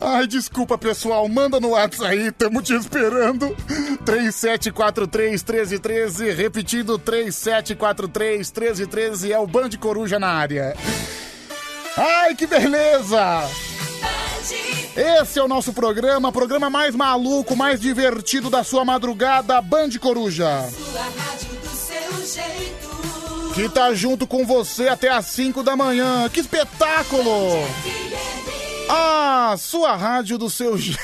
[0.00, 1.28] Ai, desculpa, pessoal.
[1.28, 3.48] Manda no WhatsApp aí, tamo te esperando.
[4.04, 10.76] 3743-1313, repetindo 3743-1313, é o Band Coruja na área.
[11.96, 13.42] Ai, que beleza!
[14.96, 20.64] Esse é o nosso programa, programa mais maluco, mais divertido da sua madrugada, Band Coruja.
[20.70, 21.47] Sua rádio
[22.34, 23.54] jeito.
[23.54, 26.28] Que tá junto com você até às 5 da manhã.
[26.28, 27.32] Que espetáculo!
[28.88, 30.98] Ah, sua rádio do seu jeito.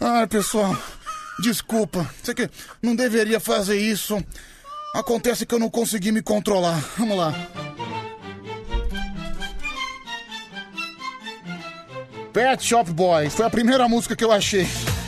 [0.00, 0.76] Ai, pessoal,
[1.40, 2.08] desculpa.
[2.22, 2.48] Sei que
[2.82, 4.22] não deveria fazer isso.
[4.94, 6.78] Acontece que eu não consegui me controlar.
[6.96, 7.34] Vamos lá.
[12.32, 14.66] Pet Shop Boys foi a primeira música que eu achei.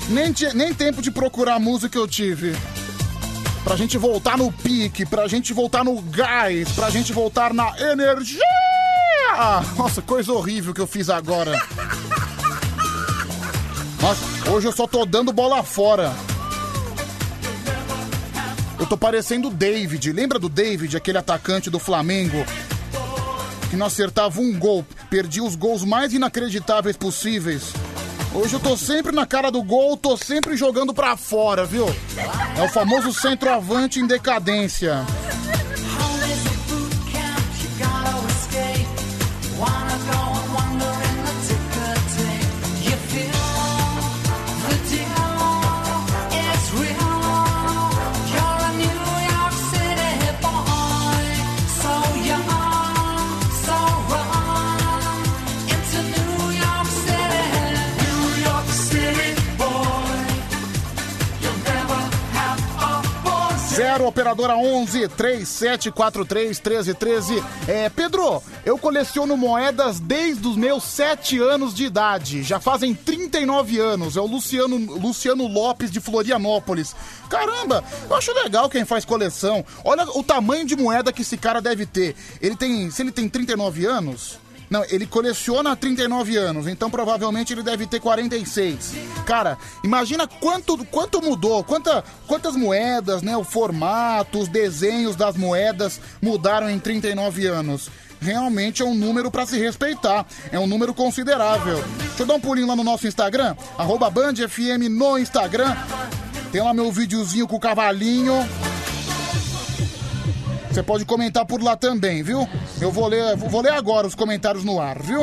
[0.09, 2.55] Nem, nem tempo de procurar música eu tive.
[3.65, 8.41] Pra gente voltar no pique, pra gente voltar no gás, pra gente voltar na energia!
[9.77, 11.61] Nossa, coisa horrível que eu fiz agora.
[14.01, 16.15] Nossa, hoje eu só tô dando bola fora.
[18.79, 20.13] Eu tô parecendo o David.
[20.13, 22.45] Lembra do David, aquele atacante do Flamengo?
[23.69, 27.73] Que não acertava um gol, perdia os gols mais inacreditáveis possíveis.
[28.37, 31.87] Hoje eu tô sempre na cara do gol, tô sempre jogando pra fora, viu?
[32.55, 35.07] É o famoso centroavante em decadência.
[63.77, 67.45] Zero operadora 11 3743 1313.
[67.68, 72.43] É, Pedro, eu coleciono moedas desde os meus 7 anos de idade.
[72.43, 74.16] Já fazem 39 anos.
[74.16, 76.97] É o Luciano, Luciano Lopes de Florianópolis.
[77.29, 79.62] Caramba, eu acho legal quem faz coleção.
[79.85, 82.16] Olha o tamanho de moeda que esse cara deve ter.
[82.41, 84.39] Ele tem, se ele tem 39 anos,
[84.69, 88.95] não, ele coleciona há 39 anos, então provavelmente ele deve ter 46.
[89.25, 93.37] Cara, imagina quanto, quanto mudou, quanta, quantas moedas, né?
[93.37, 97.91] O formato, os desenhos das moedas mudaram em 39 anos.
[98.21, 101.85] Realmente é um número pra se respeitar, é um número considerável.
[101.99, 105.77] Deixa eu dar um pulinho lá no nosso Instagram, arroba Band FM no Instagram.
[106.51, 108.35] Tem lá meu videozinho com o cavalinho.
[110.77, 112.47] Você pode comentar por lá também, viu?
[112.79, 115.22] Eu vou ler, vou ler agora os comentários no ar, viu?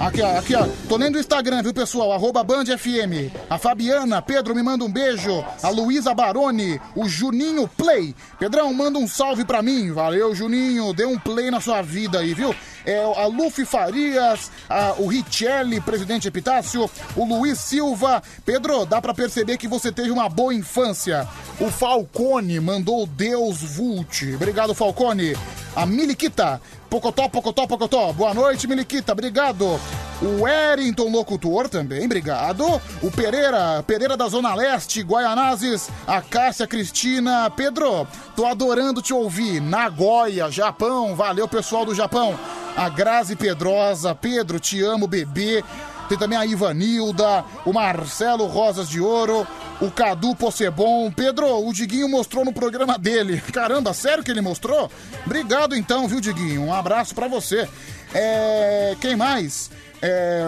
[0.00, 0.66] Aqui, ó, aqui, ó.
[0.88, 2.10] Tô lendo o Instagram, viu, pessoal?
[2.10, 3.30] Arroba Band FM.
[3.50, 5.44] A Fabiana, Pedro me manda um beijo.
[5.62, 8.14] A Luísa Baroni, o Juninho Play.
[8.38, 9.92] Pedrão, manda um salve pra mim.
[9.92, 10.94] Valeu, Juninho.
[10.94, 12.54] Dê um play na sua vida aí, viu?
[12.86, 18.22] É, a Luffy Farias, a- o Richelli, presidente Epitácio, o Luiz Silva.
[18.44, 21.26] Pedro, dá pra perceber que você teve uma boa infância.
[21.60, 24.34] O Falcone mandou Deus Vult.
[24.34, 25.36] Obrigado, Falcone.
[25.74, 26.60] A Miliquita.
[26.90, 28.12] Pocotó, Pocotó, Pocotó.
[28.12, 29.12] Boa noite, Miliquita.
[29.12, 29.80] Obrigado.
[30.22, 32.64] O Wellington Locutor também, obrigado.
[33.02, 35.88] O Pereira, Pereira da Zona Leste, Guaianazes.
[36.06, 37.50] A Cássia Cristina.
[37.50, 38.06] Pedro,
[38.36, 39.60] tô adorando te ouvir.
[39.60, 41.16] Nagoya, Japão.
[41.16, 42.38] Valeu, pessoal do Japão.
[42.76, 44.14] A Grazi Pedrosa.
[44.14, 45.62] Pedro, te amo, bebê.
[46.08, 49.46] Tem também a Ivanilda, o Marcelo Rosas de Ouro,
[49.80, 51.10] o Cadu Possebon.
[51.10, 53.40] Pedro, o Diguinho mostrou no programa dele.
[53.52, 54.90] Caramba, sério que ele mostrou?
[55.24, 56.62] Obrigado então, viu, Diguinho?
[56.62, 57.66] Um abraço pra você.
[58.12, 59.70] É, Quem mais?
[60.02, 60.44] É,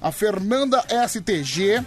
[0.00, 1.84] A Fernanda STG.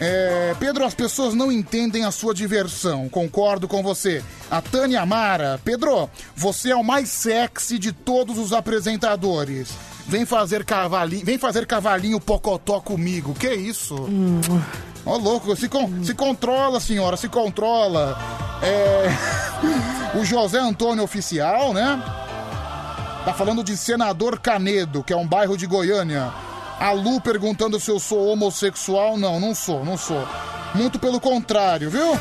[0.00, 3.08] É, Pedro, as pessoas não entendem a sua diversão.
[3.08, 4.22] Concordo com você.
[4.50, 5.60] A Tânia Amara.
[5.64, 9.70] Pedro, você é o mais sexy de todos os apresentadores.
[10.06, 13.34] Vem fazer cavalinho, vem fazer cavalinho pocotó comigo.
[13.34, 13.94] Que isso?
[15.04, 18.16] Ó, louco, se, con- se controla, senhora, se controla.
[18.62, 19.08] É,
[20.18, 22.00] o José Antônio Oficial, né?
[23.24, 26.32] Tá falando de Senador Canedo, que é um bairro de Goiânia.
[26.78, 29.16] A Lu perguntando se eu sou homossexual.
[29.16, 30.26] Não, não sou, não sou.
[30.74, 32.18] Muito pelo contrário, viu?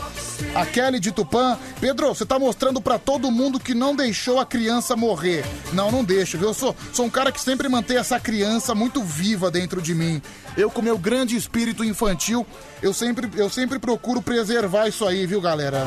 [0.55, 1.58] A Kelly de Tupã.
[1.80, 5.45] Pedro, você tá mostrando pra todo mundo que não deixou a criança morrer.
[5.74, 6.49] Não, não deixo, viu?
[6.49, 10.22] Eu sou, sou um cara que sempre mantém essa criança muito viva dentro de mim.
[10.55, 12.45] Eu, com meu grande espírito infantil,
[12.82, 15.86] eu sempre, eu sempre procuro preservar isso aí, viu, galera?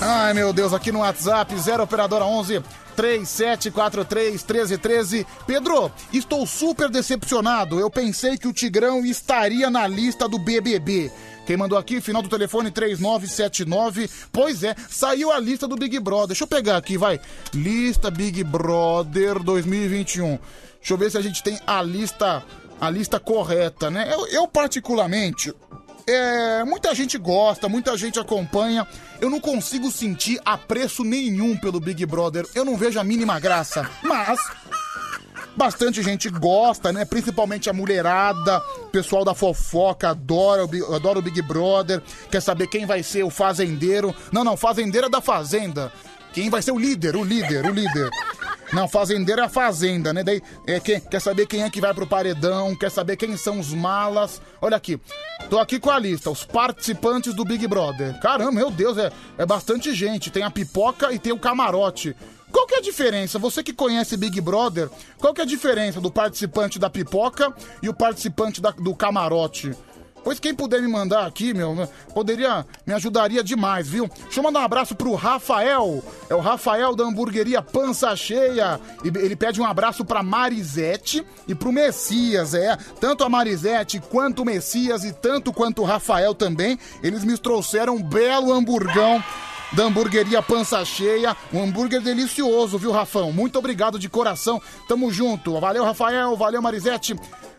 [0.00, 2.62] Ai, meu Deus, aqui no WhatsApp, 0 Operadora 11
[2.94, 5.26] 3743 1313.
[5.46, 7.80] Pedro, estou super decepcionado.
[7.80, 11.10] Eu pensei que o Tigrão estaria na lista do BBB.
[11.46, 14.10] Quem mandou aqui, final do telefone 3979.
[14.32, 16.28] Pois é, saiu a lista do Big Brother.
[16.28, 17.20] Deixa eu pegar aqui, vai.
[17.54, 20.38] Lista Big Brother 2021.
[20.78, 22.44] Deixa eu ver se a gente tem a lista,
[22.80, 24.12] a lista correta, né?
[24.12, 25.54] Eu, eu particularmente,
[26.06, 28.86] é, muita gente gosta, muita gente acompanha.
[29.20, 32.46] Eu não consigo sentir apreço nenhum pelo Big Brother.
[32.54, 33.88] Eu não vejo a mínima graça.
[34.02, 34.38] Mas
[35.56, 37.04] bastante gente gosta, né?
[37.04, 40.62] Principalmente a mulherada, o pessoal da fofoca adora
[40.94, 44.14] adora o Big Brother, quer saber quem vai ser o fazendeiro.
[44.30, 45.90] Não, não, fazendeiro é da fazenda.
[46.36, 48.10] Quem vai ser o líder, o líder, o líder.
[48.70, 50.22] Não, fazendeiro é a fazenda, né?
[50.22, 53.58] Daí é, quem, quer saber quem é que vai pro paredão, quer saber quem são
[53.58, 54.42] os malas.
[54.60, 55.00] Olha aqui,
[55.48, 58.20] tô aqui com a lista, os participantes do Big Brother.
[58.20, 60.30] Caramba, meu Deus, é, é bastante gente.
[60.30, 62.14] Tem a pipoca e tem o camarote.
[62.52, 63.38] Qual que é a diferença?
[63.38, 67.50] Você que conhece Big Brother, qual que é a diferença do participante da pipoca
[67.82, 69.72] e o participante da- do camarote?
[70.26, 74.10] Pois quem puder me mandar aqui, meu, poderia, me ajudaria demais, viu?
[74.24, 76.02] Deixa eu mandar um abraço pro Rafael.
[76.28, 78.80] É o Rafael da hamburgueria Pança Cheia.
[79.04, 82.76] E ele pede um abraço pra Marisete e pro Messias, é.
[83.00, 87.94] Tanto a Marisete quanto o Messias e tanto quanto o Rafael também, eles me trouxeram
[87.94, 89.22] um belo hamburgão
[89.74, 91.36] da hamburgueria Pança Cheia.
[91.52, 93.30] Um hambúrguer delicioso, viu, Rafão?
[93.30, 94.60] Muito obrigado de coração.
[94.88, 95.60] Tamo junto.
[95.60, 96.36] Valeu, Rafael.
[96.36, 97.14] Valeu, Marisete.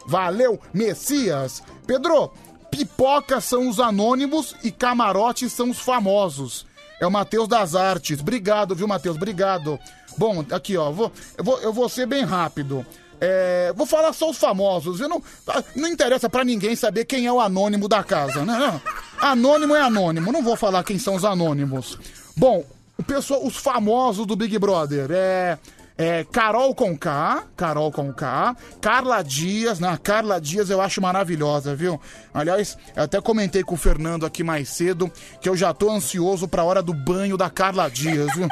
[0.05, 1.63] Valeu, Messias.
[1.85, 2.31] Pedro,
[2.69, 6.65] pipoca são os anônimos e camarote são os famosos.
[6.99, 8.19] É o Matheus das Artes.
[8.19, 9.15] Obrigado, viu, Matheus?
[9.15, 9.79] Obrigado.
[10.17, 10.91] Bom, aqui, ó.
[10.91, 12.85] Vou, eu, vou, eu vou ser bem rápido.
[13.19, 14.99] É, vou falar só os famosos.
[14.99, 18.81] Eu não, ah, não interessa pra ninguém saber quem é o anônimo da casa, né?
[19.19, 20.31] Anônimo é anônimo.
[20.31, 21.97] Não vou falar quem são os anônimos.
[22.35, 22.63] Bom,
[22.97, 25.57] o pessoal, os famosos do Big Brother é.
[25.97, 29.97] É, Carol com K, Carol com K, Carla Dias, né?
[30.03, 31.99] Carla Dias eu acho maravilhosa, viu?
[32.31, 36.47] Aliás, eu até comentei com o Fernando aqui mais cedo que eu já tô ansioso
[36.47, 38.47] pra hora do banho da Carla Dias, viu?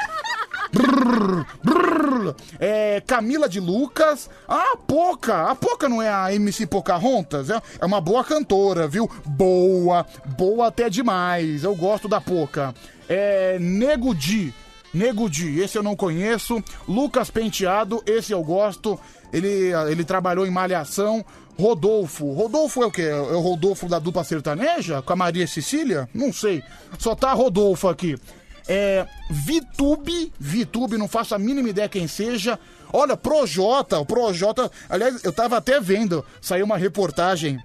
[0.74, 2.36] Brrr, brrr.
[2.60, 4.30] É, Camila de Lucas.
[4.48, 5.50] Ah, a Poca.
[5.50, 7.50] A Poca não é a MC Pocahontas?
[7.50, 9.10] É, é uma boa cantora, viu?
[9.26, 10.06] Boa.
[10.38, 11.64] Boa até demais.
[11.64, 12.74] Eu gosto da Poca.
[13.08, 14.54] É, Nego Di.
[14.96, 16.64] Nego Di, esse eu não conheço.
[16.88, 18.98] Lucas Penteado, esse eu gosto.
[19.34, 21.24] Ele, ele trabalhou em Malhação.
[21.60, 22.32] Rodolfo.
[22.32, 23.02] Rodolfo é o quê?
[23.02, 25.02] É o Rodolfo da dupla sertaneja?
[25.02, 26.10] Com a Maria Cecília?
[26.14, 26.64] Não sei.
[26.98, 28.18] Só tá Rodolfo aqui.
[28.68, 29.06] É.
[29.30, 30.32] Vitube.
[30.40, 32.58] Vitube, não faço a mínima ideia quem seja.
[32.94, 34.00] Olha, Projota.
[34.00, 34.72] O Projota.
[34.90, 36.26] Aliás, eu tava até vendo.
[36.42, 37.60] Saiu uma reportagem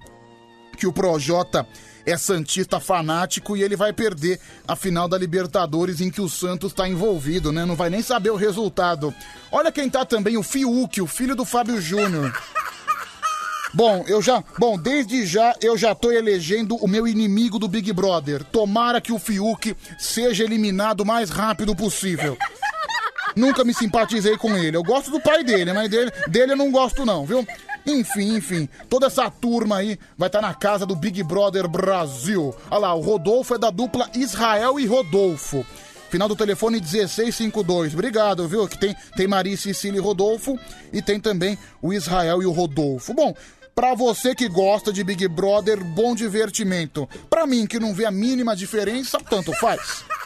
[0.77, 1.67] que o Projota
[2.05, 6.73] é santista fanático e ele vai perder a final da Libertadores em que o Santos
[6.73, 7.65] tá envolvido, né?
[7.65, 9.13] Não vai nem saber o resultado.
[9.51, 12.33] Olha quem tá também, o Fiuk, o filho do Fábio Júnior.
[13.73, 14.43] Bom, eu já.
[14.57, 18.43] Bom, desde já eu já tô elegendo o meu inimigo do Big Brother.
[18.43, 22.37] Tomara que o Fiuk seja eliminado o mais rápido possível.
[23.33, 24.75] Nunca me simpatizei com ele.
[24.75, 27.47] Eu gosto do pai dele, mas dele, dele eu não gosto, não, viu?
[27.85, 32.55] Enfim, enfim, toda essa turma aí vai estar na casa do Big Brother Brasil.
[32.69, 35.65] Olha lá, o Rodolfo é da dupla Israel e Rodolfo.
[36.09, 37.93] Final do telefone 1652.
[37.93, 38.67] Obrigado, viu?
[38.67, 40.59] Que tem, tem Maria Cecília e Rodolfo
[40.91, 43.13] e tem também o Israel e o Rodolfo.
[43.13, 43.33] Bom,
[43.73, 47.07] pra você que gosta de Big Brother, bom divertimento.
[47.29, 50.03] Pra mim, que não vê a mínima diferença, tanto faz.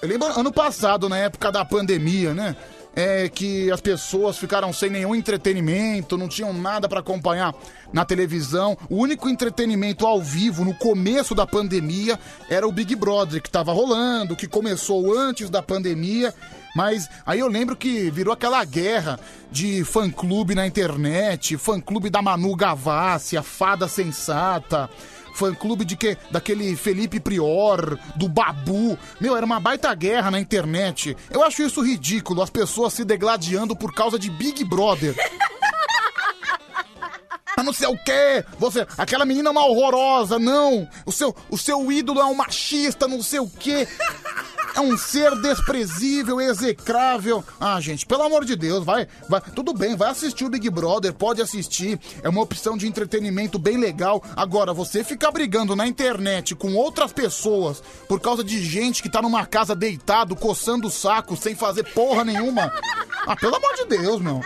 [0.00, 2.54] Eu lembro ano passado, na época da pandemia, né?
[3.00, 7.54] É que as pessoas ficaram sem nenhum entretenimento, não tinham nada pra acompanhar
[7.92, 8.76] na televisão.
[8.90, 12.18] O único entretenimento ao vivo no começo da pandemia
[12.50, 16.34] era o Big Brother, que tava rolando, que começou antes da pandemia.
[16.74, 22.56] Mas aí eu lembro que virou aquela guerra de fã-clube na internet, fã-clube da Manu
[22.56, 24.90] Gavassi, a fada sensata
[25.38, 28.98] fã-clube de que daquele Felipe Prior, do Babu.
[29.20, 31.16] Meu, era uma baita guerra na internet.
[31.30, 35.14] Eu acho isso ridículo, as pessoas se degladiando por causa de Big Brother.
[37.56, 40.88] Ah, não sei o quê, você, aquela menina é uma horrorosa, não.
[41.04, 43.88] O seu, o seu ídolo é um machista, não sei o quê.
[44.78, 47.44] É um ser desprezível, execrável.
[47.58, 49.40] Ah, gente, pelo amor de Deus, vai, vai.
[49.40, 51.98] Tudo bem, vai assistir o Big Brother, pode assistir.
[52.22, 54.22] É uma opção de entretenimento bem legal.
[54.36, 59.20] Agora, você ficar brigando na internet com outras pessoas por causa de gente que tá
[59.20, 62.72] numa casa deitado, coçando o saco, sem fazer porra nenhuma.
[63.26, 64.40] Ah, pelo amor de Deus, meu.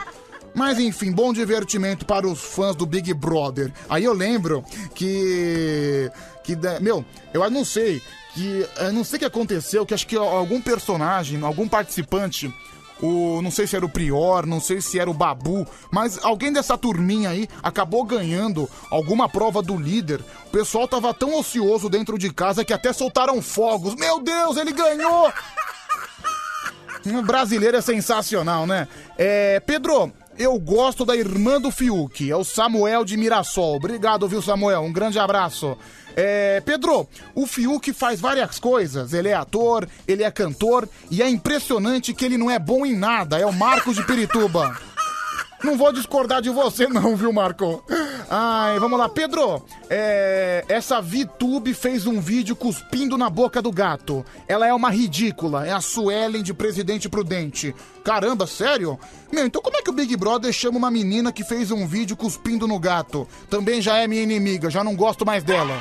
[0.54, 3.70] Mas enfim, bom divertimento para os fãs do Big Brother.
[3.86, 4.64] Aí eu lembro
[4.94, 6.10] que.
[6.42, 7.04] que da- meu,
[7.34, 8.00] eu não sei.
[8.34, 8.66] Que.
[8.78, 12.52] Eu não sei o que aconteceu, que acho que algum personagem, algum participante.
[13.00, 16.52] O, não sei se era o Prior, não sei se era o Babu, mas alguém
[16.52, 20.20] dessa turminha aí acabou ganhando alguma prova do líder.
[20.46, 23.96] O pessoal tava tão ocioso dentro de casa que até soltaram fogos.
[23.96, 25.32] Meu Deus, ele ganhou!
[27.04, 28.86] Um brasileiro é sensacional, né?
[29.18, 33.76] É, Pedro, eu gosto da irmã do Fiuk, é o Samuel de Mirassol.
[33.76, 34.82] Obrigado, viu, Samuel?
[34.82, 35.76] Um grande abraço.
[36.16, 39.12] É, Pedro, o Fiuk faz várias coisas.
[39.12, 42.96] Ele é ator, ele é cantor e é impressionante que ele não é bom em
[42.96, 43.38] nada.
[43.38, 44.78] É o Marcos de Pirituba.
[45.64, 47.84] Não vou discordar de você, não, viu, Marco?
[48.28, 49.08] Ai, vamos lá.
[49.08, 54.24] Pedro, é, essa VTube fez um vídeo cuspindo na boca do gato.
[54.48, 55.66] Ela é uma ridícula.
[55.66, 57.74] É a Suelen de Presidente Prudente.
[58.02, 58.98] Caramba, sério?
[59.30, 62.16] Meu, então como é que o Big Brother chama uma menina que fez um vídeo
[62.16, 63.28] cuspindo no gato?
[63.48, 65.78] Também já é minha inimiga, já não gosto mais dela.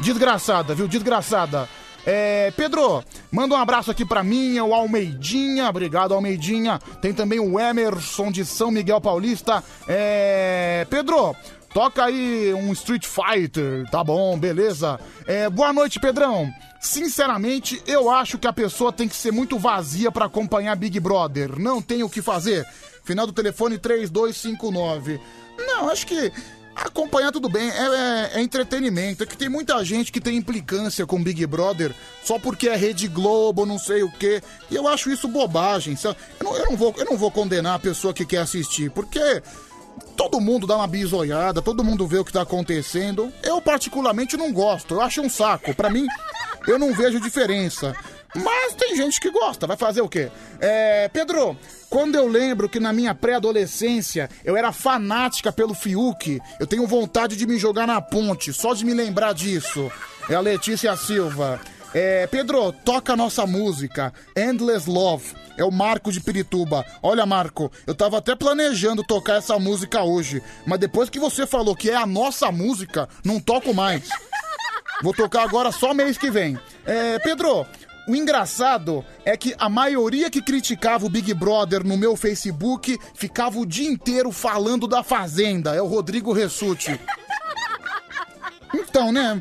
[0.00, 0.88] Desgraçada, viu?
[0.88, 1.68] Desgraçada.
[2.04, 5.68] É, Pedro, manda um abraço aqui pra mim, o Almeidinha.
[5.68, 6.80] Obrigado, Almeidinha.
[7.00, 9.62] Tem também o Emerson de São Miguel Paulista.
[9.86, 11.34] É, Pedro,
[11.72, 13.88] toca aí um Street Fighter.
[13.90, 14.98] Tá bom, beleza.
[15.26, 16.52] É, boa noite, Pedrão.
[16.80, 21.56] Sinceramente, eu acho que a pessoa tem que ser muito vazia pra acompanhar Big Brother.
[21.56, 22.66] Não tem o que fazer.
[23.04, 25.20] Final do telefone 3259.
[25.58, 26.32] Não, acho que
[26.74, 29.22] Acompanhar tudo bem, é, é- é entretenimento.
[29.22, 31.94] É que tem muita gente que tem implicância com Big Brother
[32.24, 34.42] só porque é Rede Globo, não sei o quê.
[34.70, 35.96] E eu acho isso bobagem.
[36.04, 39.42] Eu não, eu não vou, eu não vou condenar a pessoa que quer assistir, porque
[40.16, 43.32] todo mundo dá uma bisoiada, todo mundo vê o que tá acontecendo.
[43.42, 44.94] Eu, particularmente, não gosto.
[44.94, 45.74] Eu acho um saco.
[45.74, 46.06] Pra mim,
[46.66, 47.94] eu não vejo diferença.
[48.34, 50.30] Mas tem gente que gosta, vai fazer o quê?
[50.58, 51.56] É, Pedro,
[51.90, 57.36] quando eu lembro que na minha pré-adolescência eu era fanática pelo Fiuk, eu tenho vontade
[57.36, 59.92] de me jogar na ponte, só de me lembrar disso.
[60.30, 61.60] É a Letícia Silva.
[61.94, 65.34] É, Pedro, toca a nossa música, Endless Love.
[65.58, 66.86] É o Marco de Pirituba.
[67.02, 71.76] Olha, Marco, eu tava até planejando tocar essa música hoje, mas depois que você falou
[71.76, 74.08] que é a nossa música, não toco mais.
[75.02, 76.58] Vou tocar agora só mês que vem.
[76.86, 77.66] É, Pedro,
[78.08, 83.58] o engraçado é que a maioria que criticava o Big Brother no meu Facebook ficava
[83.58, 85.74] o dia inteiro falando da Fazenda.
[85.74, 86.98] É o Rodrigo Ressuti.
[88.74, 89.40] Então, né?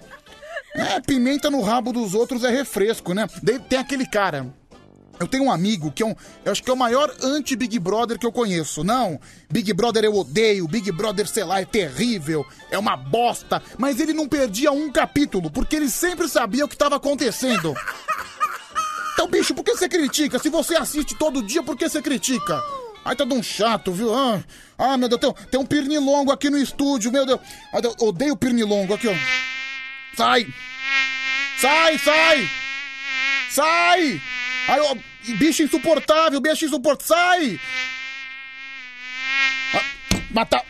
[0.73, 3.27] É, pimenta no rabo dos outros é refresco, né?
[3.67, 4.47] Tem aquele cara.
[5.19, 6.15] Eu tenho um amigo que é um.
[6.43, 8.83] Eu acho que é o maior anti-Big Brother que eu conheço.
[8.83, 9.19] Não,
[9.51, 13.61] Big Brother eu odeio, Big Brother, sei lá, é terrível, é uma bosta.
[13.77, 17.75] Mas ele não perdia um capítulo, porque ele sempre sabia o que estava acontecendo.
[19.13, 20.39] Então, bicho, por que você critica?
[20.39, 22.61] Se você assiste todo dia, por que você critica?
[23.03, 24.13] Ai, tá de um chato, viu?
[24.13, 24.43] Ah,
[24.77, 27.39] ah, meu Deus, tem, tem um pernilongo aqui no estúdio, meu Deus.
[27.73, 29.15] Ai, eu odeio pernilongo aqui, ó.
[30.15, 30.47] Sai!
[31.59, 32.49] Sai, sai!
[33.49, 34.21] Sai!
[34.67, 34.95] Ai, ó,
[35.37, 37.59] bicho insuportável, bicho insuportável, sai!
[39.73, 39.83] Ah,
[40.29, 40.63] mata...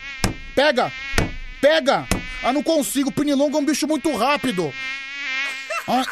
[0.54, 0.92] Pega!
[1.60, 2.06] Pega!
[2.42, 4.72] Ah, não consigo, pernilongo é um bicho muito rápido.
[5.86, 6.04] Ah.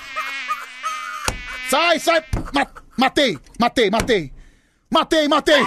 [1.71, 2.21] Sai, sai!
[2.53, 2.66] Ma-
[2.97, 4.33] matei, matei, matei!
[4.91, 5.62] Matei, matei!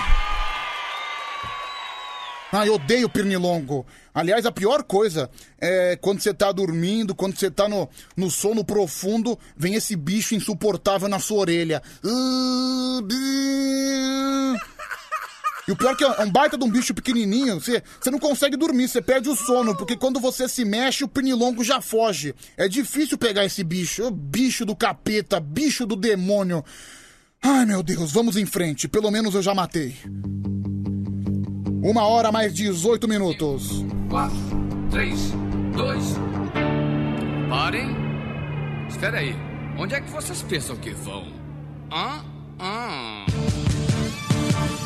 [2.52, 3.86] Ah, eu odeio pernilongo.
[4.14, 5.30] Aliás, a pior coisa
[5.60, 10.36] é quando você tá dormindo, quando você tá no, no sono profundo, vem esse bicho
[10.36, 11.82] insuportável na sua orelha.
[13.04, 14.60] Bi-
[15.68, 18.20] E o pior é que é um baita de um bicho pequenininho, você, você não
[18.20, 22.36] consegue dormir, você perde o sono, porque quando você se mexe, o pernilongo já foge.
[22.58, 24.12] É difícil pegar esse bicho.
[24.12, 26.64] Bicho do capeta, bicho do demônio.
[27.42, 28.88] Ai, meu Deus, vamos em frente.
[28.88, 29.96] Pelo menos eu já matei.
[31.82, 33.84] Uma hora mais 18 minutos.
[34.10, 34.36] 4,
[34.92, 35.20] 3,
[35.76, 36.04] 2.
[37.50, 37.90] Parem.
[38.90, 39.36] Espera aí.
[39.78, 41.34] Onde é que vocês pensam que vão?
[41.92, 42.24] Hã?
[42.60, 43.73] Hã?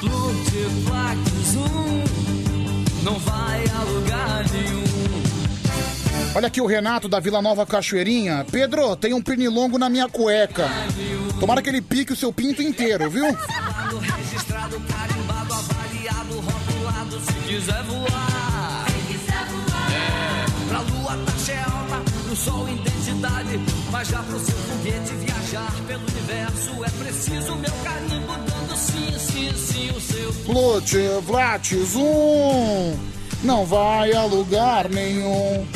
[0.09, 4.83] Multiplax um não vai a lugar nenhum.
[6.35, 8.45] Olha aqui o Renato da Vila Nova Cachoeirinha.
[8.51, 10.69] Pedro, tem um pernilongo na minha cueca.
[11.39, 13.25] Tomara que ele pique o seu pinto inteiro, viu?
[13.25, 18.85] Registrado, carimbado, avaliado, rotulado, se quiser voar.
[19.89, 23.59] É, pra lua taxa é alta, pro sol intensidade.
[23.89, 28.33] Mas já pro seu foguete viajar pelo universo é preciso meu carimbo
[28.78, 32.95] sim, sim, sim, o seu Plute, Vlat, Zoom.
[33.43, 35.67] Não vai a lugar nenhum.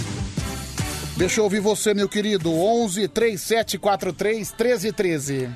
[1.17, 2.51] Deixa eu ouvir você, meu querido.
[2.51, 5.49] 11 3743 1313.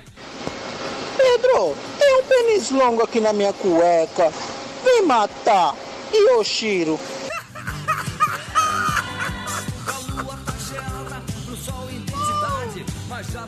[1.17, 4.31] Pedro, tem um pênis longo aqui na minha cueca.
[4.83, 5.75] Vem matar.
[6.13, 6.99] E Oshiro?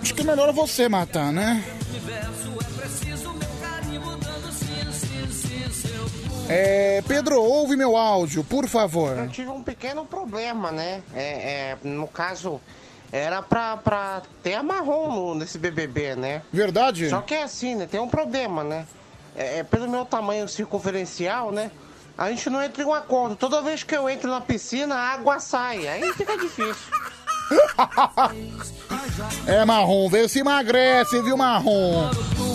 [0.02, 1.64] Acho que é melhor você matar, né?
[6.50, 9.18] É, Pedro, ouve meu áudio, por favor.
[9.18, 11.02] Eu tive um pequeno problema, né?
[11.14, 12.62] É, é, no caso,
[13.12, 16.42] era pra, pra ter a marrom nesse BBB, né?
[16.52, 17.10] Verdade?
[17.10, 17.86] Só que é assim, né?
[17.86, 18.88] Tem um problema, né?
[19.36, 21.70] É, é, pelo meu tamanho circunferencial, né?
[22.18, 23.36] A gente não entra em um acordo.
[23.36, 25.88] Toda vez que eu entro na piscina, a água sai.
[25.88, 26.76] Aí fica difícil.
[29.48, 32.10] É marrom, vê se emagrece, viu, marrom?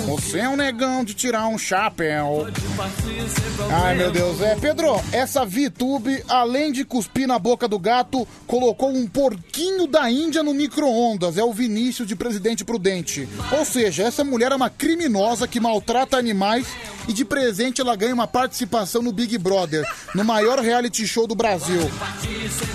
[0.06, 2.46] Você é um negão de tirar um chapéu.
[3.70, 4.40] Ai, meu Deus.
[4.40, 10.10] É, Pedro, essa VTube, além de cuspir na boca do gato, colocou um porquinho da
[10.10, 11.38] Índia no micro-ondas.
[11.38, 13.28] É o Vinícius de Presidente Prudente.
[13.56, 16.66] Ou seja, essa mulher é uma criminosa que maltrata animais
[17.08, 19.84] e de presente ela ganha uma participação no Big Brother,
[20.14, 21.90] no maior reality show do Brasil.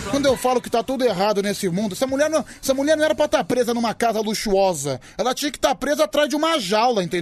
[0.10, 3.04] Quando eu falo que tá tudo errado nesse mundo, essa mulher não, essa mulher não
[3.04, 5.00] era pra estar presa numa casa luxuosa.
[5.18, 7.17] Ela tinha que estar presa atrás de uma jaula, entendeu?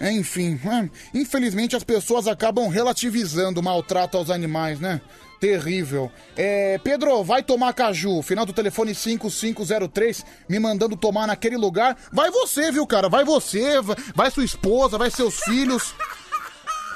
[0.00, 5.00] Enfim, é, infelizmente as pessoas acabam relativizando o maltrato aos animais, né?
[5.38, 6.10] Terrível.
[6.36, 8.22] É, Pedro, vai tomar caju.
[8.22, 11.96] Final do telefone 5503, me mandando tomar naquele lugar.
[12.12, 13.08] Vai você, viu, cara?
[13.08, 13.80] Vai você,
[14.14, 15.94] vai- sua esposa, vai seus filhos.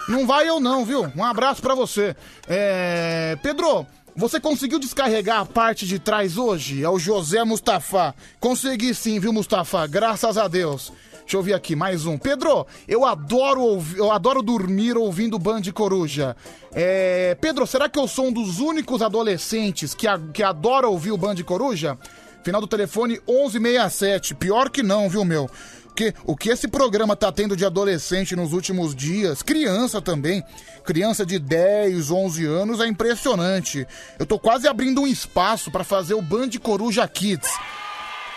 [0.09, 1.11] Não vai eu não, viu?
[1.16, 2.14] Um abraço pra você.
[2.49, 3.37] É...
[3.43, 6.83] Pedro, você conseguiu descarregar a parte de trás hoje?
[6.85, 8.14] É o José Mustafa.
[8.39, 9.87] Consegui sim, viu, Mustafa?
[9.89, 10.93] Graças a Deus.
[11.27, 12.16] Deixa eu ver aqui, mais um.
[12.16, 16.37] Pedro, eu adoro ouvir, eu adoro dormir ouvindo Band Coruja.
[16.72, 17.37] É...
[17.41, 21.16] Pedro, será que eu sou um dos únicos adolescentes que, a- que adora ouvir o
[21.18, 21.99] Band Coruja?
[22.45, 24.37] Final do telefone 1167.
[24.37, 25.51] Pior que não, viu, meu?
[25.97, 30.45] Que, o que esse programa tá tendo de adolescente nos últimos dias, criança também,
[30.85, 33.85] criança de 10, 11 anos, é impressionante.
[34.16, 37.51] Eu tô quase abrindo um espaço pra fazer o Band Coruja Kids.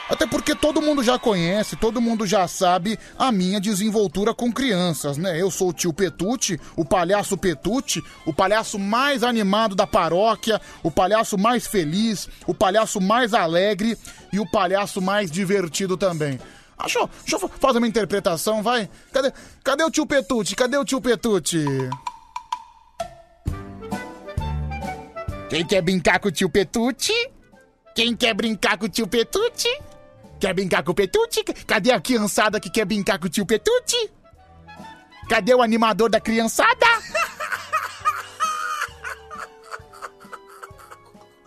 [0.09, 5.17] Até porque todo mundo já conhece, todo mundo já sabe a minha desenvoltura com crianças,
[5.17, 5.39] né?
[5.39, 10.89] Eu sou o tio Petute, o palhaço Petute, o palhaço mais animado da paróquia, o
[10.89, 13.95] palhaço mais feliz, o palhaço mais alegre
[14.33, 16.39] e o palhaço mais divertido também.
[16.95, 18.89] Eu, deixa eu fazer uma interpretação, vai.
[19.11, 19.31] Cadê,
[19.63, 20.55] cadê o tio Petute?
[20.55, 21.63] Cadê o tio Petute?
[25.49, 27.13] Quem quer brincar com o tio Petute?
[27.93, 29.67] Quem quer brincar com o tio Petute?
[30.39, 31.43] Quer brincar com o Petute?
[31.43, 34.09] Cadê a criançada que quer brincar com o tio Petute?
[35.27, 36.85] Cadê o animador da criançada?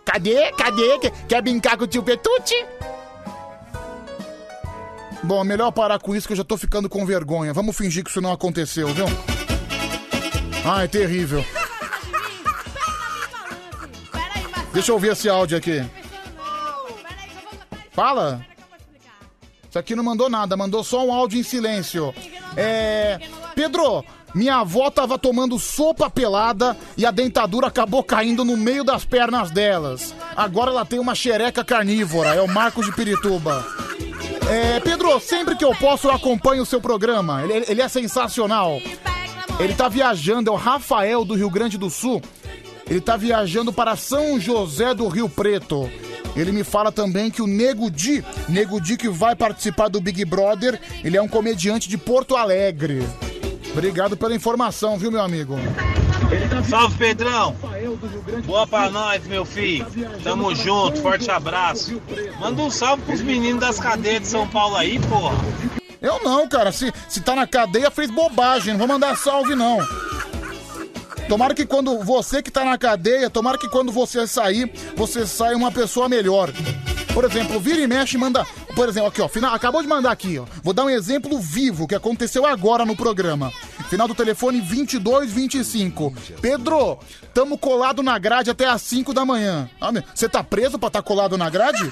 [0.05, 0.51] Cadê?
[0.51, 0.99] Cadê?
[1.27, 2.53] Quer, brincar com o tio Petute?
[5.23, 7.51] Bom, melhor parar com isso que eu já tô ficando com vergonha.
[7.51, 9.05] Vamos fingir que isso não aconteceu, viu?
[10.63, 11.43] Ai, terrível.
[14.71, 15.83] Deixa eu ouvir esse áudio aqui.
[17.91, 18.52] Fala.
[19.73, 22.13] Isso aqui não mandou nada, mandou só um áudio em silêncio.
[22.55, 23.19] É.
[23.55, 24.05] Pedro,
[24.35, 29.49] minha avó tava tomando sopa pelada e a dentadura acabou caindo no meio das pernas
[29.49, 30.13] delas.
[30.35, 33.65] Agora ela tem uma xereca carnívora, é o Marcos de Pirituba.
[34.47, 37.41] É, Pedro, sempre que eu posso eu acompanho o seu programa.
[37.41, 38.79] Ele, ele é sensacional.
[39.59, 42.21] Ele tá viajando, é o Rafael do Rio Grande do Sul.
[42.87, 45.89] Ele tá viajando para São José do Rio Preto.
[46.35, 50.25] Ele me fala também que o Nego Di, Nego Di que vai participar do Big
[50.25, 53.07] Brother, ele é um comediante de Porto Alegre.
[53.71, 55.55] Obrigado pela informação, viu, meu amigo?
[56.69, 57.55] Salve Pedrão!
[58.45, 59.85] Boa pra nós, meu filho.
[60.23, 62.01] Tamo junto, forte abraço.
[62.39, 65.35] Manda um salve pros meninos das cadeias de São Paulo aí, porra.
[66.01, 66.71] Eu não, cara.
[66.71, 68.73] Se, se tá na cadeia, fez bobagem.
[68.73, 69.77] Não vou mandar salve, não.
[71.33, 75.57] Tomara que quando você que tá na cadeia, tomara que quando você sair, você saia
[75.57, 76.51] uma pessoa melhor.
[77.11, 78.45] Por exemplo, vira e mexe e manda.
[78.75, 79.27] Por exemplo, aqui, ó.
[79.27, 80.45] Final, acabou de mandar aqui, ó.
[80.61, 83.51] Vou dar um exemplo vivo que aconteceu agora no programa.
[83.89, 86.13] Final do telefone 2225.
[86.39, 86.99] Pedro,
[87.33, 89.67] tamo colado na grade até às 5 da manhã.
[89.81, 91.91] Ah, Você tá preso pra tá colado na grade?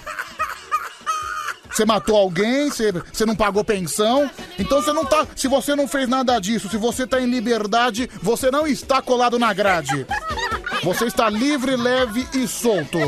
[1.72, 4.30] Você matou alguém, você, não pagou pensão.
[4.59, 5.26] Então você não tá.
[5.36, 9.39] Se você não fez nada disso, se você tá em liberdade, você não está colado
[9.39, 10.05] na grade.
[10.84, 12.99] Você está livre, leve e solto.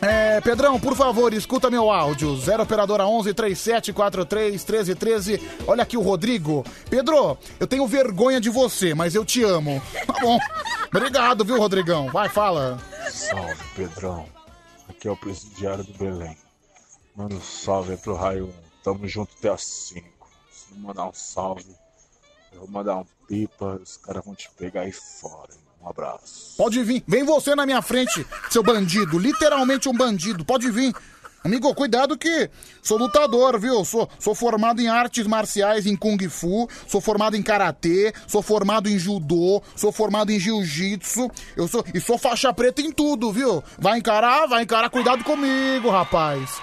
[0.00, 2.36] É, Pedrão, por favor, escuta meu áudio.
[2.36, 5.40] 0 operadora 11 3743 1313.
[5.66, 6.64] Olha aqui o Rodrigo.
[6.88, 9.82] Pedro, eu tenho vergonha de você, mas eu te amo.
[10.06, 10.38] Tá bom.
[10.94, 12.08] Obrigado, viu, Rodrigão?
[12.10, 12.78] Vai, fala.
[13.10, 14.26] Salve, Pedrão.
[14.88, 16.36] Aqui é o presidiário do Belém.
[17.18, 18.52] Manda um salve aí pro Raio 1.
[18.84, 20.06] Tamo junto até às 5.
[20.52, 21.66] Se não mandar um salve,
[22.52, 25.52] eu vou mandar um pipa, os caras vão te pegar aí fora.
[25.82, 26.54] Um abraço.
[26.56, 27.02] Pode vir.
[27.08, 29.18] Vem você na minha frente, seu bandido.
[29.18, 30.44] Literalmente um bandido.
[30.44, 30.94] Pode vir.
[31.42, 32.48] Amigo, cuidado que
[32.80, 33.84] sou lutador, viu?
[33.84, 38.88] Sou, sou formado em artes marciais, em Kung Fu, sou formado em Karatê, sou formado
[38.88, 43.62] em Judô, sou formado em Jiu-Jitsu, eu sou, e sou faixa preta em tudo, viu?
[43.78, 46.60] Vai encarar, vai encarar, cuidado comigo, rapaz.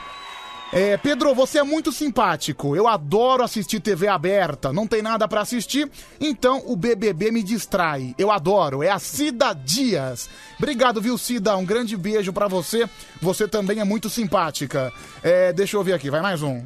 [0.77, 2.75] É, Pedro, você é muito simpático.
[2.75, 4.73] Eu adoro assistir TV aberta.
[4.73, 8.13] Não tem nada pra assistir, então o BBB me distrai.
[8.17, 8.83] Eu adoro.
[8.83, 10.29] É a Cida Dias.
[10.57, 11.55] Obrigado, viu, Cida?
[11.55, 12.89] Um grande beijo pra você.
[13.21, 14.91] Você também é muito simpática.
[15.23, 16.09] É, deixa eu ver aqui.
[16.09, 16.61] Vai mais um.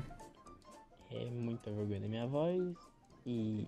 [1.11, 2.63] É muita vergonha da minha voz
[3.27, 3.67] e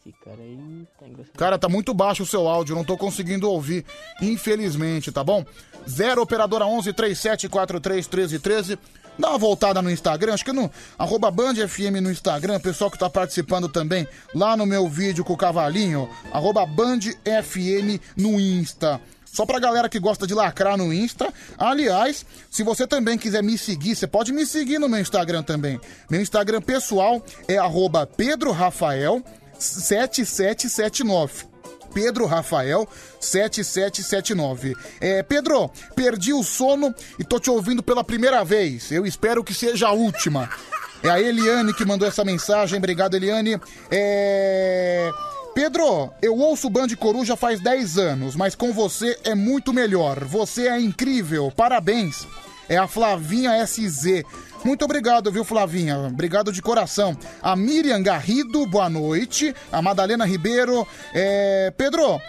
[0.00, 1.36] esse cara aí tá engraçado.
[1.36, 3.84] Cara, tá muito baixo o seu áudio, não tô conseguindo ouvir,
[4.20, 5.44] infelizmente, tá bom?
[5.88, 8.78] 0 operadora 11 3743 1313.
[9.18, 12.98] Dá uma voltada no Instagram, acho que no arroba Band FM no Instagram, pessoal que
[12.98, 19.00] tá participando também lá no meu vídeo com o cavalinho, arroba Band FM no Insta.
[19.24, 21.32] Só pra galera que gosta de lacrar no Insta.
[21.58, 25.80] Aliás, se você também quiser me seguir, você pode me seguir no meu Instagram também.
[26.10, 29.22] Meu Instagram pessoal é arroba Pedro Rafael
[29.58, 31.57] 7779.
[31.92, 32.88] Pedro Rafael
[33.20, 34.74] 7779.
[35.00, 38.90] É, Pedro, perdi o sono e tô te ouvindo pela primeira vez.
[38.90, 40.50] Eu espero que seja a última.
[41.02, 42.78] É a Eliane que mandou essa mensagem.
[42.78, 43.60] Obrigado, Eliane.
[43.90, 45.10] É.
[45.54, 50.24] Pedro, eu ouço o Band Coruja faz 10 anos, mas com você é muito melhor.
[50.24, 51.52] Você é incrível.
[51.56, 52.26] Parabéns.
[52.68, 54.22] É a Flavinha SZ.
[54.64, 55.98] Muito obrigado, viu, Flavinha?
[55.98, 57.16] Obrigado de coração.
[57.42, 59.54] A Miriam Garrido, boa noite.
[59.70, 60.86] A Madalena Ribeiro.
[61.14, 61.72] É...
[61.76, 62.20] Pedro,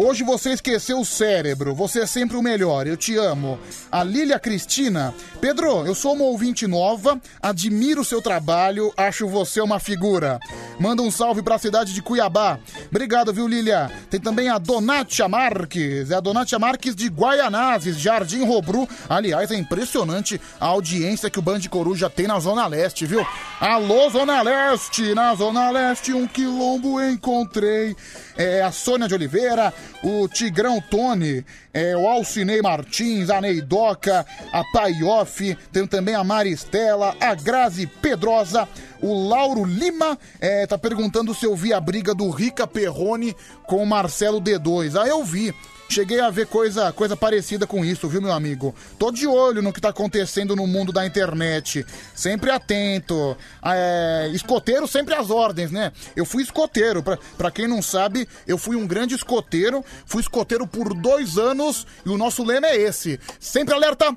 [0.00, 1.74] hoje você esqueceu o cérebro.
[1.74, 2.86] Você é sempre o melhor.
[2.86, 3.58] Eu te amo.
[3.90, 5.12] A Lília Cristina.
[5.40, 7.20] Pedro, eu sou uma ouvinte nova.
[7.42, 8.92] Admiro o seu trabalho.
[8.96, 10.38] Acho você uma figura.
[10.78, 12.60] Manda um salve pra cidade de Cuiabá.
[12.88, 13.90] Obrigado, viu, Lília?
[14.08, 16.12] Tem também a Donatia Marques.
[16.12, 18.88] É a Donatia Marques de Guaianazes, Jardim Robru.
[19.08, 23.26] Aliás, é impressionante a audiência que o Band Coruja tem na Zona Leste, viu?
[23.60, 25.14] Alô, Zona Leste!
[25.14, 27.96] Na Zona Leste, um quilombo encontrei.
[28.38, 34.62] É a Sônia de Oliveira, o Tigrão Tony, é, o Alcinei Martins, a Neidoca, a
[34.72, 38.68] Paioff, tem também a Maristela, a Grazi Pedrosa,
[39.02, 43.34] o Lauro Lima é, tá perguntando se eu vi a briga do Rica Perrone
[43.66, 44.94] com o Marcelo D2.
[45.00, 45.52] Ah, eu vi.
[45.90, 48.74] Cheguei a ver coisa, coisa parecida com isso, viu, meu amigo?
[48.98, 51.84] Tô de olho no que tá acontecendo no mundo da internet.
[52.14, 53.36] Sempre atento.
[53.64, 55.90] É, escoteiro sempre às ordens, né?
[56.14, 57.02] Eu fui escoteiro.
[57.02, 59.82] Pra quem não sabe, eu fui um grande escoteiro.
[60.04, 63.18] Fui escoteiro por dois anos e o nosso lema é esse.
[63.40, 64.14] Sempre alerta!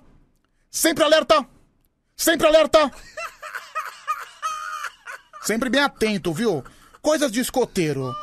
[0.69, 1.45] Sempre alerta!
[2.17, 2.91] Sempre alerta!
[5.41, 6.63] Sempre bem atento, viu?
[7.01, 8.13] Coisas de escoteiro.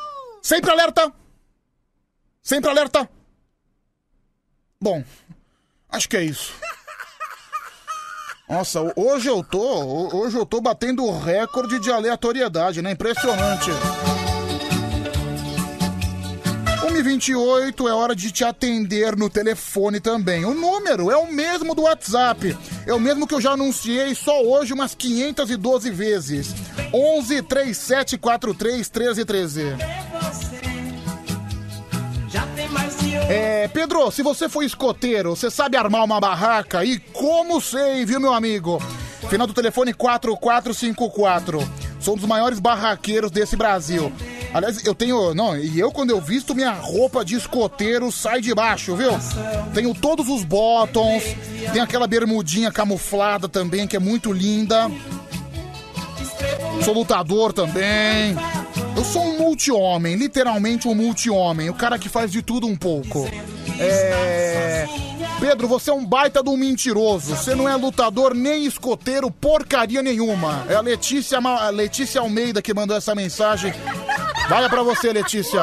[0.42, 1.10] Sempre alerta!
[2.42, 3.17] Sempre alerta!
[4.80, 5.02] Bom,
[5.90, 6.52] acho que é isso.
[8.48, 10.16] Nossa, hoje eu tô.
[10.16, 12.92] Hoje eu tô batendo o recorde de aleatoriedade, né?
[12.92, 13.70] Impressionante.
[16.80, 20.44] 1h28 é hora de te atender no telefone também.
[20.44, 22.56] O número é o mesmo do WhatsApp.
[22.86, 26.54] É o mesmo que eu já anunciei só hoje umas 512 vezes.
[26.94, 30.47] 11 3743 1313.
[33.28, 36.82] É, Pedro, se você for escoteiro, você sabe armar uma barraca?
[36.82, 38.82] E como sei, viu, meu amigo?
[39.28, 41.58] Final do telefone 4454.
[42.00, 44.10] Sou um dos maiores barraqueiros desse Brasil.
[44.54, 45.34] Aliás, eu tenho.
[45.34, 49.10] Não, e eu, quando eu visto minha roupa de escoteiro, sai de baixo, viu?
[49.74, 51.22] Tenho todos os bottoms,
[51.70, 54.90] tem aquela bermudinha camuflada também, que é muito linda.
[56.84, 58.36] Sou lutador também.
[58.96, 61.70] Eu sou um multi-homem, literalmente um multi-homem.
[61.70, 63.28] O cara que faz de tudo um pouco.
[63.78, 64.86] É.
[65.40, 67.36] Pedro, você é um baita de um mentiroso.
[67.36, 70.64] Você não é lutador nem escoteiro, porcaria nenhuma.
[70.68, 71.38] É a Letícia,
[71.70, 73.72] Letícia Almeida que mandou essa mensagem.
[74.48, 75.62] Vai pra você, Letícia.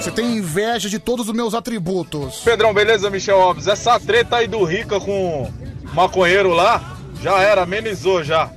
[0.00, 2.40] Você tem inveja de todos os meus atributos.
[2.40, 3.66] Pedrão, beleza, Michel Alves?
[3.66, 5.50] Essa treta aí do Rica com
[5.92, 6.93] maconheiro lá,
[7.24, 8.50] já era, amenizou já.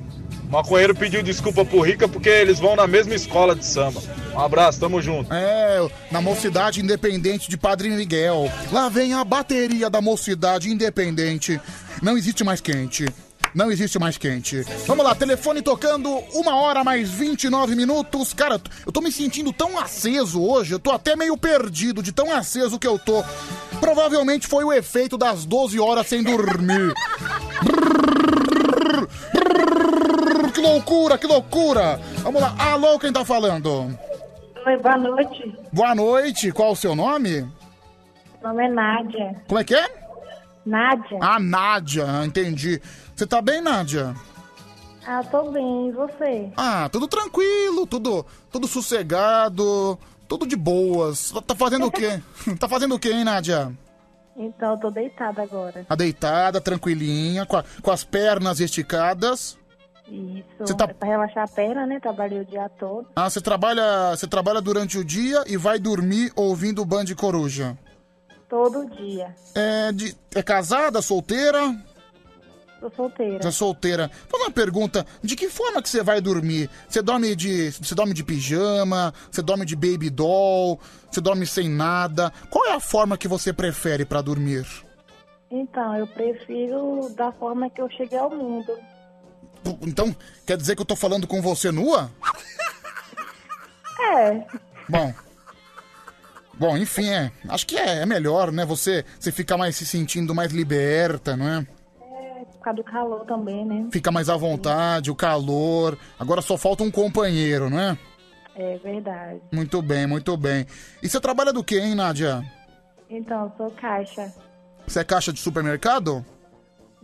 [0.45, 4.01] O maconheiro pediu desculpa pro Rica porque eles vão na mesma escola de samba.
[4.33, 5.33] Um abraço, tamo junto.
[5.33, 8.51] É, na Mocidade Independente de Padre Miguel.
[8.69, 11.61] Lá vem a bateria da Mocidade Independente.
[12.01, 13.05] Não existe mais quente.
[13.55, 14.63] Não existe mais quente.
[14.85, 18.33] Vamos lá, telefone tocando, uma hora mais 29 minutos.
[18.33, 22.35] Cara, eu tô me sentindo tão aceso hoje, eu tô até meio perdido de tão
[22.35, 23.23] aceso que eu tô.
[23.79, 26.93] Provavelmente foi o efeito das 12 horas sem dormir.
[30.53, 31.99] Que loucura, que loucura!
[32.23, 33.97] Vamos lá, alô, quem tá falando?
[34.65, 35.55] Oi, boa noite.
[35.71, 37.41] Boa noite, qual o seu nome?
[38.41, 39.35] Meu nome é Nádia.
[39.47, 39.87] Como é que é?
[40.65, 41.17] Nádia.
[41.21, 42.81] Ah, Nádia, entendi.
[43.15, 44.13] Você tá bem, Nádia?
[45.05, 45.87] Ah, tô bem.
[45.89, 46.51] E você?
[46.57, 49.97] Ah, tudo tranquilo, tudo, tudo sossegado,
[50.27, 51.31] tudo de boas.
[51.45, 52.21] Tá fazendo o quê?
[52.59, 53.71] tá fazendo o quê, hein, Nádia?
[54.35, 55.83] Então, eu tô deitada agora.
[55.87, 59.56] Tá deitada, tranquilinha, com, a- com as pernas esticadas.
[60.09, 60.45] Isso.
[60.59, 61.99] Você tá- É pra relaxar a perna, né?
[61.99, 63.07] Trabalhei o dia todo.
[63.15, 67.77] Ah, você trabalha, você trabalha durante o dia e vai dormir ouvindo Band Coruja.
[68.49, 69.35] Todo dia.
[69.53, 71.75] É, de, é casada, solteira?
[72.79, 73.39] Tô solteira.
[73.39, 74.11] Tá solteira.
[74.29, 76.69] Faz uma pergunta, de que forma que você vai dormir?
[76.87, 77.71] Você dorme de.
[77.71, 79.13] Você dorme de pijama?
[79.31, 80.79] Você dorme de baby doll?
[81.11, 82.31] Você dorme sem nada?
[82.51, 84.65] Qual é a forma que você prefere pra dormir?
[85.49, 88.71] Então, eu prefiro da forma que eu cheguei ao mundo.
[89.81, 90.15] Então,
[90.45, 92.11] quer dizer que eu tô falando com você nua?
[93.99, 94.45] É.
[94.87, 95.13] Bom.
[96.53, 97.31] Bom, enfim, é.
[97.49, 98.65] Acho que é, é melhor, né?
[98.65, 101.67] Você, você fica mais se sentindo mais liberta, não é?
[102.01, 103.87] é por causa do calor também, né?
[103.91, 105.97] Fica mais à vontade, o calor.
[106.19, 107.97] Agora só falta um companheiro, não é?
[108.55, 109.39] É verdade.
[109.51, 110.65] Muito bem, muito bem.
[111.01, 112.43] E você trabalha do que, hein, Nádia?
[113.09, 114.33] Então, sou caixa
[114.85, 116.25] Você é caixa de supermercado?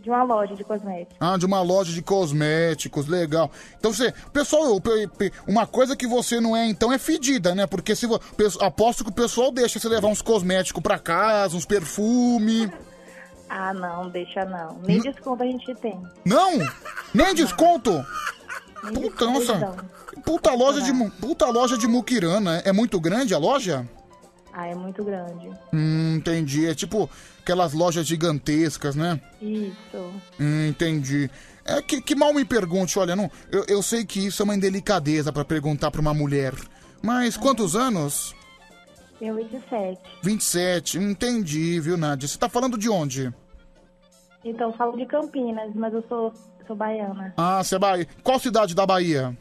[0.04, 1.16] De uma loja de cosméticos.
[1.18, 3.50] Ah, de uma loja de cosméticos, legal.
[3.78, 4.12] Então você.
[4.32, 7.66] Pessoal, o pe- pe- uma coisa que você não é, então, é fedida, né?
[7.66, 11.56] Porque se vo- pe- aposto que o pessoal deixa você levar uns cosméticos pra casa,
[11.56, 12.70] uns perfume.
[13.46, 14.78] Ah, não, deixa não.
[14.84, 16.02] Nem desconto a gente tem.
[16.24, 16.58] Não!
[17.12, 18.04] Nem desconto!
[18.82, 19.76] Nem Puta, nossa.
[20.24, 22.62] Puta loja de, mu- puta loja de muquirana.
[22.64, 23.86] É muito grande a loja?
[24.52, 25.50] Ah, é muito grande.
[25.72, 26.66] Hum, entendi.
[26.66, 27.08] É tipo
[27.44, 29.20] aquelas lojas gigantescas, né?
[29.40, 30.12] Isso.
[30.40, 31.30] Hum, entendi.
[31.62, 34.54] É que, que mal me pergunte, olha, não, eu, eu sei que isso é uma
[34.56, 36.54] indelicadeza pra perguntar pra uma mulher.
[37.02, 38.34] Mas quantos anos?
[39.18, 40.00] Tenho 27.
[40.22, 40.98] 27.
[40.98, 42.26] Entendi, viu, Nádia?
[42.26, 43.32] Você tá falando de onde?
[44.42, 46.32] Então, eu falo de Campinas, mas eu sou,
[46.66, 47.32] sou baiana.
[47.36, 48.08] Ah, você é Bahia.
[48.22, 49.36] Qual cidade da Bahia?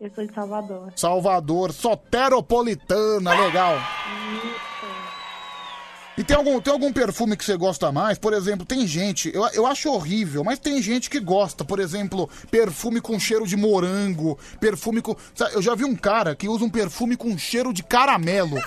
[0.00, 0.92] Eu sou de Salvador.
[0.94, 3.74] Salvador, soteropolitana, legal.
[3.76, 4.77] E
[6.24, 8.18] tem algum, tem algum perfume que você gosta mais?
[8.18, 11.64] Por exemplo, tem gente, eu, eu acho horrível, mas tem gente que gosta.
[11.64, 15.16] Por exemplo, perfume com cheiro de morango, perfume com.
[15.34, 18.58] Sabe, eu já vi um cara que usa um perfume com cheiro de caramelo.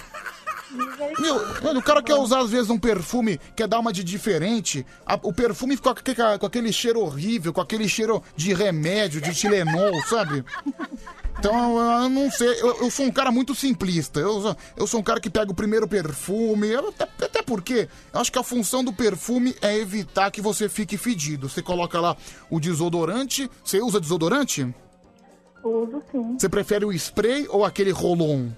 [1.20, 4.86] Meu, mano, o cara quer usar às vezes um perfume, quer dar uma de diferente.
[5.06, 9.34] a- o perfume fica com com aquele cheiro horrível, com aquele cheiro de remédio, de
[9.36, 10.46] Tilenol, sabe?
[11.40, 14.20] Então, eu não sei, eu, eu sou um cara muito simplista.
[14.20, 17.90] Eu, sou- eu sou um cara que pega o primeiro perfume, eu- até, até porque
[18.14, 21.50] eu acho que a função do perfume é evitar que você fique fedido.
[21.50, 22.16] Você coloca lá
[22.50, 23.50] o desodorante.
[23.64, 24.68] Você usa desodorante?
[25.64, 26.38] Uso sim.
[26.38, 28.50] Você prefere o spray ou aquele rolon?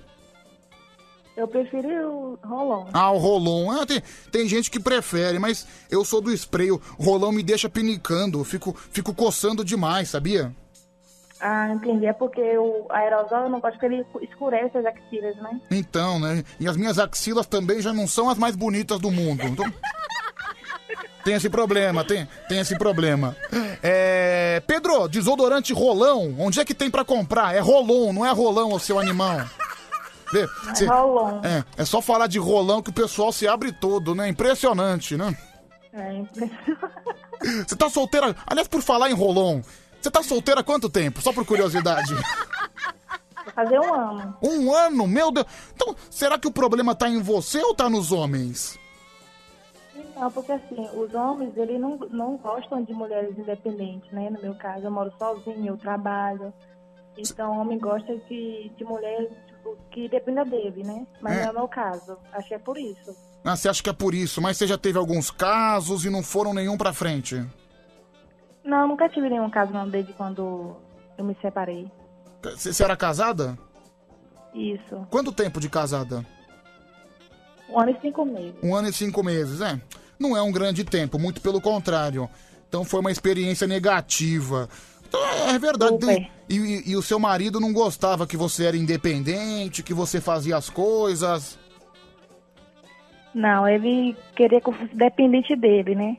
[1.35, 2.87] Eu prefiro o rolão.
[2.93, 3.71] Ah, o rolon.
[3.71, 6.69] Ah, tem, tem gente que prefere, mas eu sou do spray.
[6.71, 10.53] O rolão me deixa pinicando, eu fico, fico coçando demais, sabia?
[11.45, 12.05] Ah, entendi.
[12.05, 15.59] É porque o aerosol eu não gosto que ele escurece as axilas, né?
[15.69, 16.41] Então, né?
[16.57, 19.43] E as minhas axilas também já não são as mais bonitas do mundo.
[19.43, 19.65] Então...
[21.23, 23.33] Tem esse problema, tem, tem esse problema.
[23.81, 27.55] É, Pedro, desodorante rolão, onde é que tem pra comprar?
[27.55, 29.37] É rolon, não é rolão, ô seu animal.
[30.33, 30.45] Vê,
[30.75, 31.39] cê- rolon.
[31.41, 34.27] É, é só falar de rolão que o pessoal se abre todo, né?
[34.27, 35.33] Impressionante, né?
[35.93, 36.77] É, impressionante.
[37.67, 38.35] Você tá solteira.
[38.45, 39.61] Aliás, por falar em rolon,
[40.03, 41.21] você tá solteira há quanto tempo?
[41.21, 42.13] Só por curiosidade.
[42.13, 44.37] Vou fazer um ano.
[44.41, 45.07] Um ano?
[45.07, 45.47] Meu Deus.
[45.73, 48.77] Então, será que o problema tá em você ou tá nos homens?
[50.15, 54.29] Não, porque assim, os homens, eles não, não gostam de mulheres independentes, né?
[54.29, 56.53] No meu caso, eu moro sozinha, eu trabalho.
[57.17, 61.05] Então, o homem gosta de, de mulher tipo, que dependa dele, né?
[61.21, 61.41] Mas É.
[61.41, 62.17] não é o meu caso.
[62.31, 63.15] Acho que é por isso.
[63.43, 66.23] Ah, você acha que é por isso, mas você já teve alguns casos e não
[66.23, 67.45] foram nenhum pra frente.
[68.63, 70.75] Não, nunca tive nenhum caso não desde quando
[71.17, 71.91] eu me separei.
[72.41, 73.57] Você você era casada?
[74.53, 75.05] Isso.
[75.09, 76.25] Quanto tempo de casada?
[77.69, 78.55] Um ano e cinco meses.
[78.61, 79.79] Um ano e cinco meses, é.
[80.19, 82.29] Não é um grande tempo, muito pelo contrário.
[82.69, 84.69] Então foi uma experiência negativa.
[85.07, 85.19] Então
[85.49, 85.91] é verdade.
[85.93, 86.29] Super.
[86.49, 90.55] E, e- e o seu marido não gostava que você era independente, que você fazia
[90.57, 91.57] as coisas.
[93.33, 96.17] Não, ele queria que eu fosse dependente dele, né?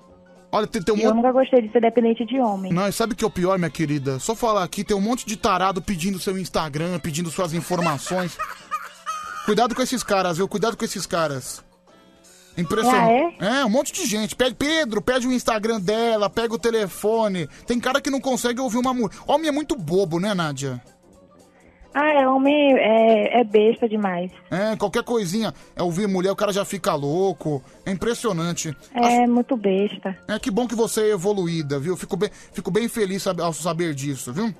[0.54, 1.16] Olha, tem, tem um eu monte.
[1.16, 2.72] nunca gostei de ser dependente de homem.
[2.72, 4.20] Não, e sabe o que é o pior, minha querida?
[4.20, 8.38] Só falar aqui, tem um monte de tarado pedindo seu Instagram, pedindo suas informações.
[9.44, 10.46] Cuidado com esses caras, viu?
[10.46, 11.60] Cuidado com esses caras.
[12.56, 13.36] Impressionante.
[13.40, 13.64] Ah, é?
[13.64, 14.36] um monte de gente.
[14.36, 17.48] Pede, Pedro, pede o Instagram dela, pega o telefone.
[17.66, 19.24] Tem cara que não consegue ouvir uma música.
[19.26, 20.80] Homem é muito bobo, né, Nádia?
[21.96, 24.32] Ah, é homem é, é besta demais.
[24.50, 25.54] É, qualquer coisinha.
[25.76, 27.62] É ouvir mulher, o cara já fica louco.
[27.86, 28.76] É impressionante.
[28.92, 30.18] É muito besta.
[30.26, 31.96] É que bom que você é evoluída, viu?
[31.96, 34.52] Fico bem, fico bem feliz sab- ao saber disso, viu?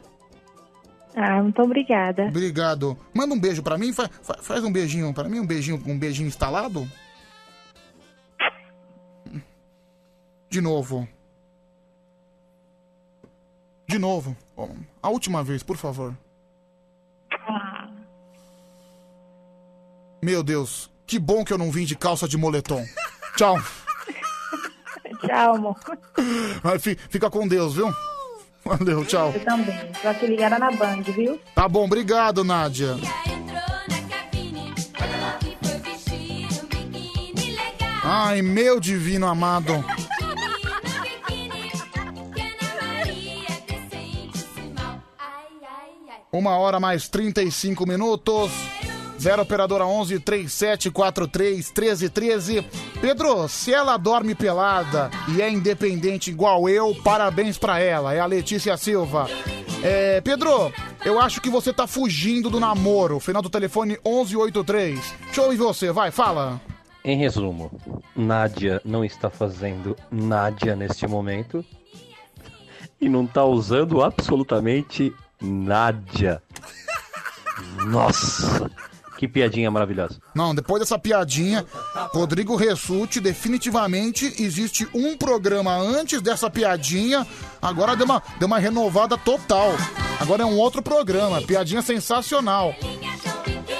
[1.17, 2.25] Ah, muito obrigada.
[2.27, 2.97] Obrigado.
[3.13, 5.99] Manda um beijo pra mim, fa- fa- faz um beijinho pra mim, um beijinho, um
[5.99, 6.89] beijinho instalado.
[10.49, 11.09] De novo.
[13.89, 14.37] De novo.
[14.57, 14.69] Ó,
[15.03, 16.17] A última vez, por favor.
[20.25, 22.83] Meu Deus, que bom que eu não vim de calça de moletom.
[23.37, 23.59] Tchau.
[25.21, 25.77] Tchau, amor.
[26.63, 27.93] Vai, fi- Fica com Deus, viu?
[28.65, 29.31] Valeu, tchau.
[29.35, 29.93] Eu também.
[30.01, 31.39] Tô aqui ligada na Band, viu?
[31.55, 32.97] Tá bom, obrigado, Nádia.
[38.03, 39.85] Ai, meu divino amado.
[46.33, 48.51] Uma hora mais 35 minutos.
[49.25, 52.63] Zero operadora 11 3743 1313.
[53.01, 58.13] Pedro, se ela dorme pelada e é independente igual eu, parabéns pra ela.
[58.13, 59.27] É a Letícia Silva.
[59.83, 60.71] É, Pedro,
[61.07, 63.19] eu acho que você tá fugindo do namoro.
[63.19, 65.15] Final do telefone 1183.
[65.25, 66.61] Deixa eu ouvir você, vai, fala.
[67.03, 67.71] Em resumo,
[68.15, 71.65] Nádia não está fazendo Nádia neste momento
[73.01, 76.43] e não tá usando absolutamente Nádia.
[77.89, 78.71] Nossa,
[79.27, 80.17] que piadinha maravilhosa.
[80.35, 81.65] Não, depois dessa piadinha,
[82.13, 87.27] Rodrigo Ressuti, definitivamente existe um programa antes dessa piadinha.
[87.61, 89.73] Agora deu uma, deu uma renovada total.
[90.21, 91.41] Agora é um outro programa.
[91.43, 92.75] Piadinha sensacional.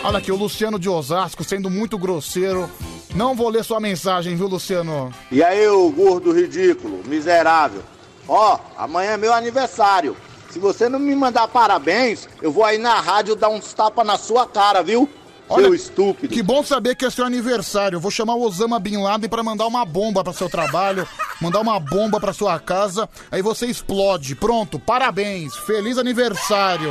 [0.03, 2.69] Olha aqui, o Luciano de Osasco sendo muito grosseiro.
[3.15, 5.13] Não vou ler sua mensagem, viu, Luciano?
[5.31, 7.83] E aí, ô gordo ridículo, miserável.
[8.27, 10.17] Ó, amanhã é meu aniversário.
[10.51, 14.17] Se você não me mandar parabéns, eu vou aí na rádio dar uns tapas na
[14.17, 15.09] sua cara, viu?
[15.49, 16.33] Seu estúpido.
[16.33, 17.97] Que bom saber que é seu aniversário.
[17.97, 21.07] Eu vou chamar o Osama Bin Laden pra mandar uma bomba para seu trabalho,
[21.41, 24.35] mandar uma bomba pra sua casa, aí você explode.
[24.35, 25.55] Pronto, parabéns.
[25.57, 26.91] Feliz aniversário.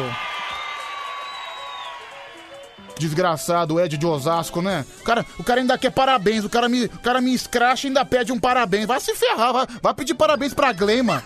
[2.98, 4.86] Desgraçado, Ed de Osasco, né?
[5.02, 7.90] O cara, o cara ainda quer parabéns, o cara me, o cara me escracha e
[7.90, 8.86] ainda pede um parabéns.
[8.86, 11.24] Vai se ferrar, vai, vai pedir parabéns pra Glema.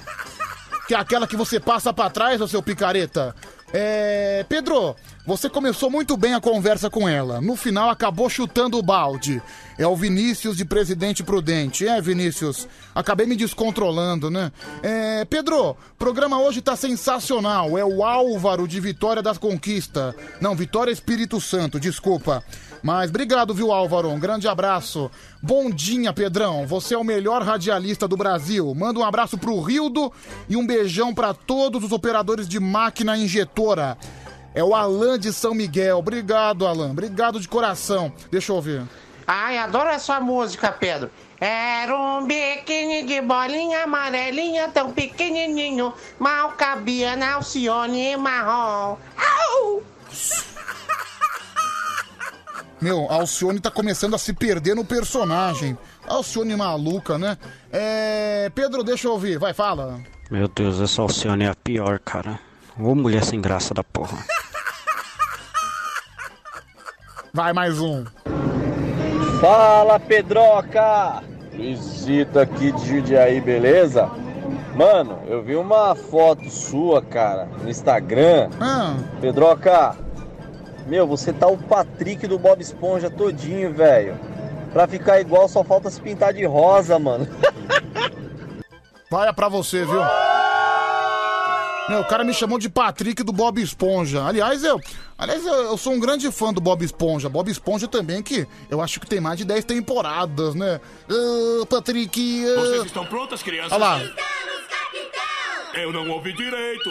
[0.87, 3.35] Que é aquela que você passa pra trás, ô seu picareta.
[3.73, 4.45] É.
[4.47, 4.95] Pedro,
[5.27, 7.41] Você começou muito bem a conversa com ela.
[7.41, 9.41] No final acabou chutando o balde.
[9.77, 11.85] É o Vinícius de Presidente Prudente.
[11.85, 12.65] É, Vinícius.
[12.95, 14.53] Acabei me descontrolando, né?
[14.81, 17.77] É, Pedro, programa hoje tá sensacional.
[17.77, 20.15] É o Álvaro de Vitória da Conquista.
[20.39, 22.41] Não, Vitória Espírito Santo, desculpa.
[22.81, 24.07] Mas obrigado, viu, Álvaro?
[24.07, 25.11] Um grande abraço.
[25.43, 26.65] Bom dia, Pedrão.
[26.65, 28.73] Você é o melhor radialista do Brasil.
[28.73, 30.09] Manda um abraço pro Rildo
[30.47, 33.97] e um beijão pra todos os operadores de máquina injetora.
[34.57, 35.99] É o Alan de São Miguel.
[35.99, 36.89] Obrigado, Alan.
[36.89, 38.11] Obrigado de coração.
[38.31, 38.81] Deixa eu ouvir.
[39.27, 41.11] Ai, adoro essa música, Pedro.
[41.39, 48.97] Era um biquíni de bolinha amarelinha, tão pequenininho, mal cabia na Alcione marrom.
[49.15, 49.84] Au!
[52.81, 55.77] Meu, a Alcione tá começando a se perder no personagem.
[56.07, 57.38] Alcione maluca, né?
[57.71, 58.51] É.
[58.55, 59.38] Pedro, deixa eu ouvir.
[59.38, 60.01] Vai, fala.
[60.31, 62.39] Meu Deus, essa Alcione é a pior, cara.
[62.79, 64.17] Ô mulher sem graça da porra.
[67.33, 68.05] Vai, mais um.
[69.39, 71.21] Fala, Pedroca!
[71.53, 74.09] Luizito aqui de Jundiaí, beleza?
[74.75, 78.49] Mano, eu vi uma foto sua, cara, no Instagram.
[79.19, 79.95] Pedroca,
[80.85, 84.15] meu, você tá o Patrick do Bob Esponja todinho, velho.
[84.71, 87.27] Pra ficar igual, só falta se pintar de rosa, mano.
[89.09, 90.01] Vai é pra você, viu?
[91.89, 94.25] Meu, o cara me chamou de Patrick do Bob Esponja.
[94.25, 94.79] Aliás, eu,
[95.18, 97.27] aliás, eu, eu sou um grande fã do Bob Esponja.
[97.30, 100.80] Bob Esponja também, que eu acho que tem mais de 10 temporadas, né?
[101.10, 102.45] Ah, Patrick.
[102.45, 102.60] ah.
[102.61, 103.72] Vocês estão prontas, crianças?
[103.72, 104.02] Olha lá.
[105.76, 106.89] Eu não ouvi direito.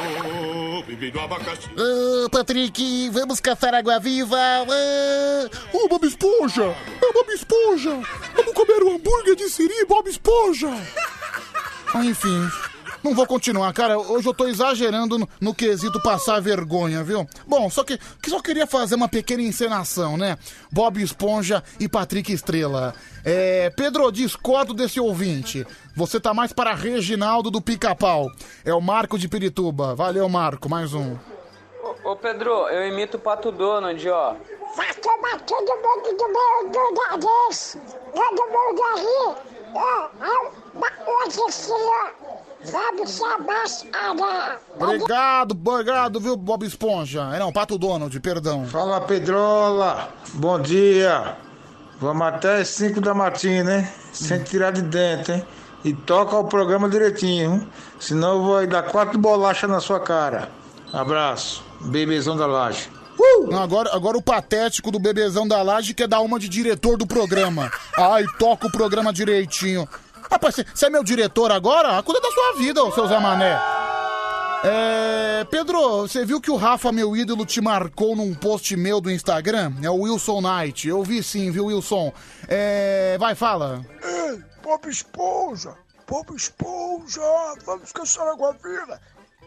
[0.85, 1.69] vivi do abacaxi.
[1.77, 4.37] Ah, Patrick, vamos caçar água viva.
[4.37, 5.49] Ah.
[5.73, 6.75] Ô, Bob Esponja!
[7.01, 7.99] É Bob Esponja!
[8.35, 10.69] Vamos comer um hambúrguer de siri, Bob Esponja!
[11.93, 12.47] Ah, enfim,
[13.03, 13.99] não vou continuar, cara.
[13.99, 17.27] Hoje eu tô exagerando no, no quesito passar vergonha, viu?
[17.45, 20.37] Bom, só que, que só queria fazer uma pequena encenação, né?
[20.71, 22.93] Bob Esponja e Patrick Estrela.
[23.25, 25.65] É, Pedro, discordo desse ouvinte.
[25.95, 28.31] Você tá mais para Reginaldo do Pica-Pau.
[28.65, 29.95] É o Marco de Pirituba.
[29.95, 30.69] Valeu, Marco.
[30.69, 31.15] Mais um.
[31.83, 34.35] Ô, ô, Pedro, eu imito o Pato Donald, ó.
[34.75, 37.77] Vai tomar todo mundo do meu do nariz.
[38.13, 39.35] Todo mundo aí.
[39.75, 41.73] Ó, ó, hoje sim,
[43.07, 44.59] chamar Ana.
[44.79, 47.29] Obrigado, obrigado, viu, Bob Esponja?
[47.33, 48.65] É, não, Pato Donald, perdão.
[48.67, 51.35] Fala Pedrola, bom dia.
[51.99, 53.87] Vamos até as 5 da matina, hein?
[54.11, 55.45] Sem tirar de dentro, hein?
[55.83, 57.67] E toca o programa direitinho, hein?
[57.99, 60.49] senão eu vou dar quatro bolachas na sua cara.
[60.91, 62.89] Abraço, bebezão da laje.
[63.49, 67.05] Não, agora, agora o patético do bebezão da laje quer dar uma de diretor do
[67.05, 67.71] programa.
[67.97, 69.87] Ai, toca o programa direitinho.
[70.33, 72.01] Rapaz, você- é meu diretor agora?
[72.01, 73.55] Cuida da sua vida, ô seu Zé Mané.
[74.63, 79.11] É, Pedro, você viu que o Rafa, meu ídolo, te marcou num post meu do
[79.11, 79.73] Instagram?
[79.83, 80.87] É o Wilson Knight.
[80.87, 82.11] Eu vi sim, viu, Wilson?
[82.47, 83.85] É, vai, fala.
[84.03, 85.75] Ei, Bob Esponja!
[86.09, 87.21] Bob Esponja!
[87.65, 88.99] Vamos caçar água viva!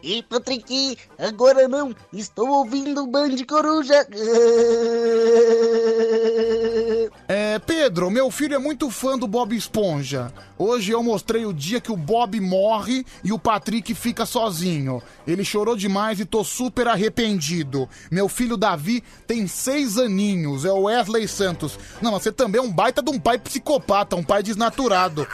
[0.03, 4.07] E Patrick, agora não, estou ouvindo o Band Coruja.
[7.29, 10.31] É, Pedro, meu filho é muito fã do Bob Esponja.
[10.57, 15.01] Hoje eu mostrei o dia que o Bob morre e o Patrick fica sozinho.
[15.25, 17.89] Ele chorou demais e tô super arrependido.
[18.09, 21.77] Meu filho Davi tem seis aninhos, é o Wesley Santos.
[22.01, 25.27] Não, mas você também é um baita de um pai psicopata, um pai desnaturado.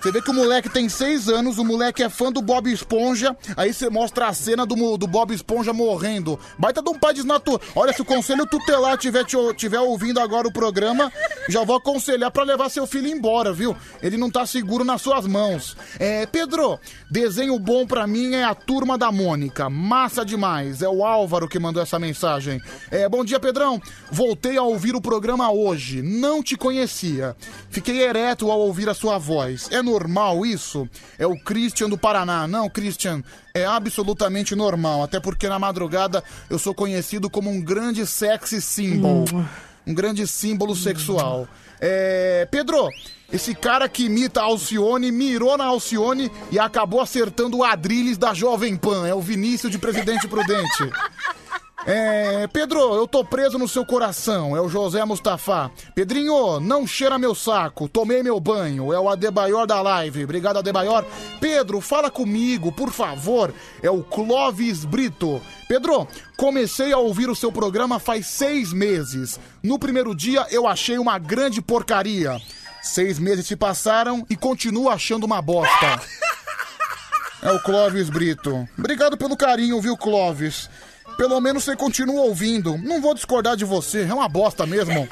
[0.00, 3.36] Você vê que o moleque tem seis anos, o moleque é fã do Bob Esponja,
[3.54, 6.40] aí você mostra a cena do, do Bob Esponja morrendo.
[6.58, 7.62] Baita de um pai desnaturado.
[7.76, 11.12] Olha, se o conselho tutelar tiver, tiver ouvindo agora o programa,
[11.50, 13.76] já vou aconselhar pra levar seu filho embora, viu?
[14.02, 15.76] Ele não tá seguro nas suas mãos.
[15.98, 19.68] É, Pedro, desenho bom pra mim é a Turma da Mônica.
[19.68, 20.80] Massa demais.
[20.80, 22.58] É o Álvaro que mandou essa mensagem.
[22.90, 23.78] É, bom dia, Pedrão.
[24.10, 26.00] Voltei a ouvir o programa hoje.
[26.00, 27.36] Não te conhecia.
[27.68, 29.68] Fiquei ereto ao ouvir a sua voz.
[29.70, 30.88] É normal isso?
[31.18, 32.46] É o Christian do Paraná.
[32.46, 33.22] Não, Christian,
[33.52, 35.02] é absolutamente normal.
[35.02, 39.24] Até porque na madrugada eu sou conhecido como um grande sexy symbol.
[39.86, 41.48] Um grande símbolo sexual.
[41.80, 42.88] É, Pedro,
[43.32, 48.34] esse cara que imita a Alcione mirou na Alcione e acabou acertando o Adrilles da
[48.34, 49.06] Jovem Pan.
[49.06, 50.84] É o Vinícius de Presidente Prudente.
[51.86, 54.56] É, Pedro, eu tô preso no seu coração.
[54.56, 55.70] É o José Mustafa.
[55.94, 57.88] Pedrinho, não cheira meu saco.
[57.88, 58.92] Tomei meu banho.
[58.92, 60.24] É o Adebayor da live.
[60.24, 61.04] Obrigado, Adebayor.
[61.40, 63.52] Pedro, fala comigo, por favor.
[63.82, 65.40] É o Clóvis Brito.
[65.68, 69.40] Pedro, comecei a ouvir o seu programa faz seis meses.
[69.62, 72.40] No primeiro dia eu achei uma grande porcaria.
[72.82, 76.00] Seis meses se passaram e continuo achando uma bosta.
[77.42, 78.68] É o Clóvis Brito.
[78.78, 80.68] Obrigado pelo carinho, viu, Clóvis?
[81.16, 82.78] Pelo menos você continua ouvindo.
[82.78, 85.06] Não vou discordar de você, é uma bosta mesmo.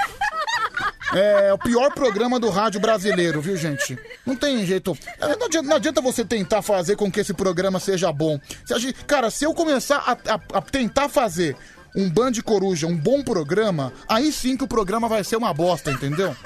[1.15, 3.99] É o pior programa do rádio brasileiro, viu, gente?
[4.27, 4.97] Não tem jeito.
[5.19, 8.39] É, Não adianta, não adianta você tentar fazer com que esse programa seja bom.
[8.67, 11.57] Se a gente- cara, se eu começar a, a- a tentar fazer
[11.97, 15.91] um Band Coruja, um bom programa, aí sim que o programa vai ser uma bosta,
[15.91, 16.37] entendeu?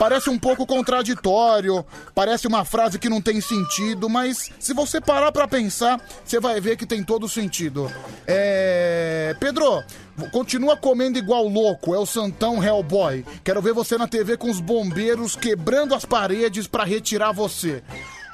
[0.00, 5.30] Parece um pouco contraditório, parece uma frase que não tem sentido, mas se você parar
[5.30, 7.92] pra pensar, você vai ver que tem todo sentido.
[8.26, 9.36] É.
[9.38, 9.84] Pedro,
[10.32, 13.26] continua comendo igual louco, é o Santão Hellboy.
[13.44, 17.82] Quero ver você na TV com os bombeiros quebrando as paredes pra retirar você.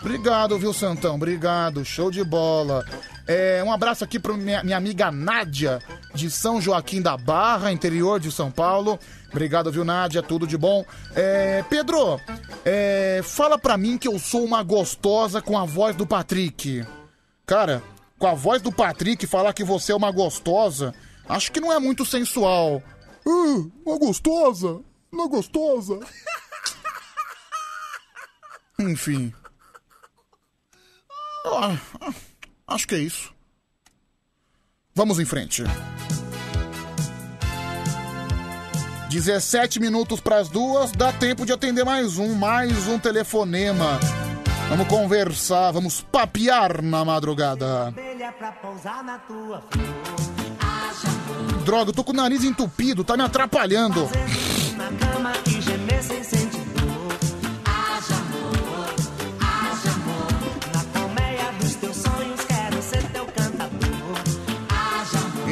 [0.01, 1.17] Obrigado, viu, Santão?
[1.17, 2.85] Obrigado, show de bola.
[3.27, 5.81] É, um abraço aqui pra minha, minha amiga Nádia,
[6.15, 8.99] de São Joaquim da Barra, interior de São Paulo.
[9.31, 10.23] Obrigado, viu, Nádia?
[10.23, 10.85] Tudo de bom.
[11.15, 12.21] É, Pedro,
[12.65, 16.87] é, fala pra mim que eu sou uma gostosa com a voz do Patrick.
[17.45, 17.83] Cara,
[18.19, 20.95] com a voz do Patrick falar que você é uma gostosa,
[21.29, 22.83] acho que não é muito sensual.
[23.27, 24.81] Ah, uma gostosa?
[25.11, 25.99] Uma gostosa?
[28.79, 29.35] Enfim.
[31.47, 32.13] Ah, ah,
[32.67, 33.33] acho que é isso.
[34.95, 35.63] Vamos em frente.
[39.09, 44.01] 17 minutos para as duas, dá tempo de atender mais um, mais um telefonema.
[44.69, 47.95] Vamos conversar, vamos papear na madrugada.
[51.65, 54.09] Droga, eu tô com o nariz entupido, tá me atrapalhando.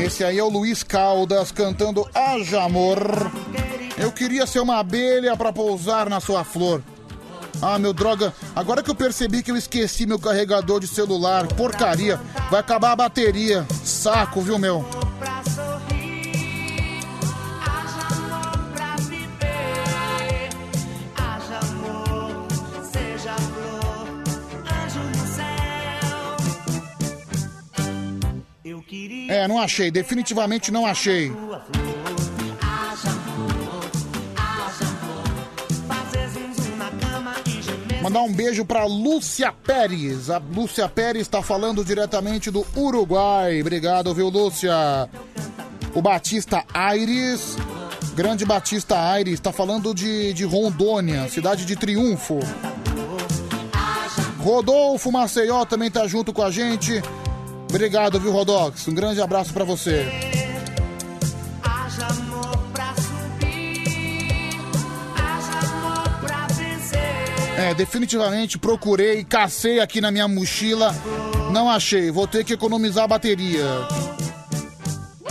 [0.05, 2.99] Esse aí é o Luiz Caldas cantando Haja Amor.
[3.97, 6.83] Eu queria ser uma abelha pra pousar na sua flor.
[7.63, 12.21] Ah, meu droga, agora que eu percebi que eu esqueci meu carregador de celular, porcaria,
[12.51, 13.67] vai acabar a bateria.
[13.83, 14.85] Saco, viu, meu?
[29.29, 31.33] É, não achei, definitivamente não achei.
[38.05, 40.29] Mandar um beijo pra Lúcia Pérez.
[40.29, 43.63] A Lúcia Pérez está falando diretamente do Uruguai.
[43.63, 45.09] Obrigado, viu, Lúcia?
[45.95, 47.57] O Batista Aires,
[48.15, 52.41] grande Batista Aires, está falando de, de Rondônia, cidade de Triunfo.
[54.39, 57.01] Rodolfo Maceió também tá junto com a gente.
[57.75, 58.87] Obrigado, viu, Rodox?
[58.87, 60.07] Um grande abraço pra você.
[67.59, 70.95] É, definitivamente procurei, cacei aqui na minha mochila,
[71.53, 72.13] não achei.
[72.13, 73.67] Vou ter que economizar a bateria.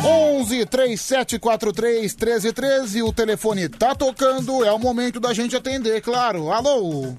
[0.04, 6.52] 11 3743 1313, o telefone tá tocando, é o momento da gente atender, claro.
[6.52, 7.16] Alô?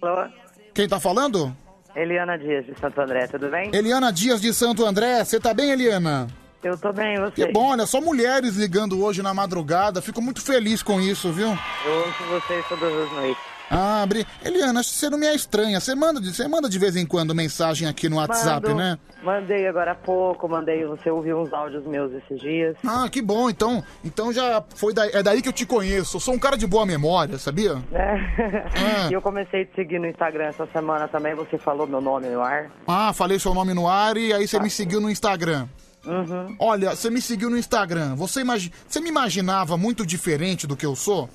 [0.00, 0.28] Alô?
[0.72, 1.56] Quem tá falando?
[1.94, 3.70] Eliana Dias, de Santo André, tudo bem?
[3.74, 6.26] Eliana Dias de Santo André, você tá bem, Eliana?
[6.62, 7.32] Eu tô bem, você?
[7.32, 11.48] Que bom, olha, só mulheres ligando hoje na madrugada, fico muito feliz com isso, viu?
[11.84, 13.51] Eu ouço vocês todas as noites.
[13.74, 14.26] Ah, Bri...
[14.44, 15.80] Eliana, acho que você não me é estranha.
[15.80, 18.98] Você manda, de- você manda de vez em quando mensagem aqui no WhatsApp, Mando- né?
[19.22, 22.76] Mandei agora há pouco, mandei, você ouviu uns áudios meus esses dias.
[22.86, 23.48] Ah, que bom.
[23.48, 26.16] Então, então já foi daí, é daí que eu te conheço.
[26.16, 27.82] Eu sou um cara de boa memória, sabia?
[27.92, 29.08] É.
[29.10, 32.28] E eu comecei a te seguir no Instagram essa semana também, você falou meu nome
[32.28, 32.70] no ar.
[32.86, 35.66] Ah, falei seu nome no ar e aí você me seguiu no Instagram.
[36.04, 36.56] Uhum.
[36.58, 38.16] Olha, você me seguiu no Instagram.
[38.16, 38.72] Você, imagi...
[38.88, 41.28] você me imaginava muito diferente do que eu sou?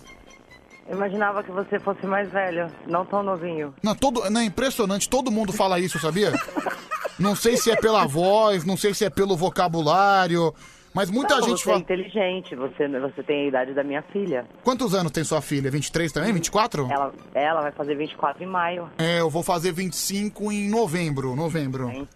[0.90, 3.74] Imaginava que você fosse mais velho, não tão novinho.
[3.84, 6.32] Não, todo, não, é impressionante, todo mundo fala isso, sabia?
[7.20, 10.54] Não sei se é pela voz, não sei se é pelo vocabulário,
[10.94, 11.78] mas muita Não, gente você fala.
[11.78, 14.46] é inteligente, você, você tem a idade da minha filha.
[14.64, 15.70] Quantos anos tem sua filha?
[15.70, 16.34] 23 também?
[16.34, 16.88] 24?
[16.90, 18.90] Ela, ela vai fazer 24 em maio.
[18.98, 22.08] É, eu vou fazer 25 em novembro, novembro.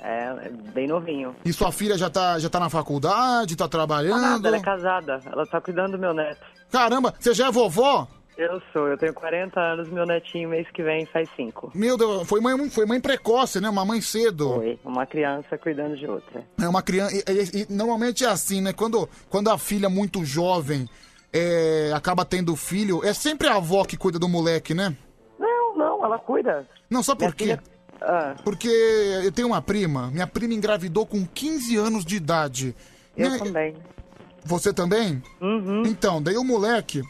[0.00, 1.34] É, é bem novinho.
[1.44, 4.20] E sua filha já tá, já tá na faculdade, tá trabalhando?
[4.20, 5.20] Nada, ela é casada.
[5.24, 6.44] Ela tá cuidando do meu neto.
[6.70, 8.06] Caramba, você já é vovó?
[8.36, 11.72] Eu sou, eu tenho 40 anos, meu netinho mês que vem faz 5.
[11.74, 13.68] Meu Deus, foi mãe, foi mãe precoce, né?
[13.70, 14.56] Uma mãe cedo.
[14.56, 16.44] Foi, uma criança cuidando de outra.
[16.60, 17.14] É uma criança.
[17.16, 18.74] E, e- e normalmente é assim, né?
[18.74, 20.86] Quando, quando a filha é muito jovem
[21.32, 24.94] é, acaba tendo filho, é sempre a avó que cuida do moleque, né?
[25.38, 26.68] Não, não, ela cuida.
[26.90, 27.58] Não, sabe por quê?
[28.02, 28.34] Ah.
[28.44, 28.68] Porque
[29.24, 32.76] eu tenho uma prima, minha prima engravidou com 15 anos de idade.
[33.16, 33.38] Eu Né?
[33.38, 33.74] também.
[34.44, 35.22] Você também?
[35.40, 35.82] Uhum.
[35.86, 37.02] Então, daí o moleque,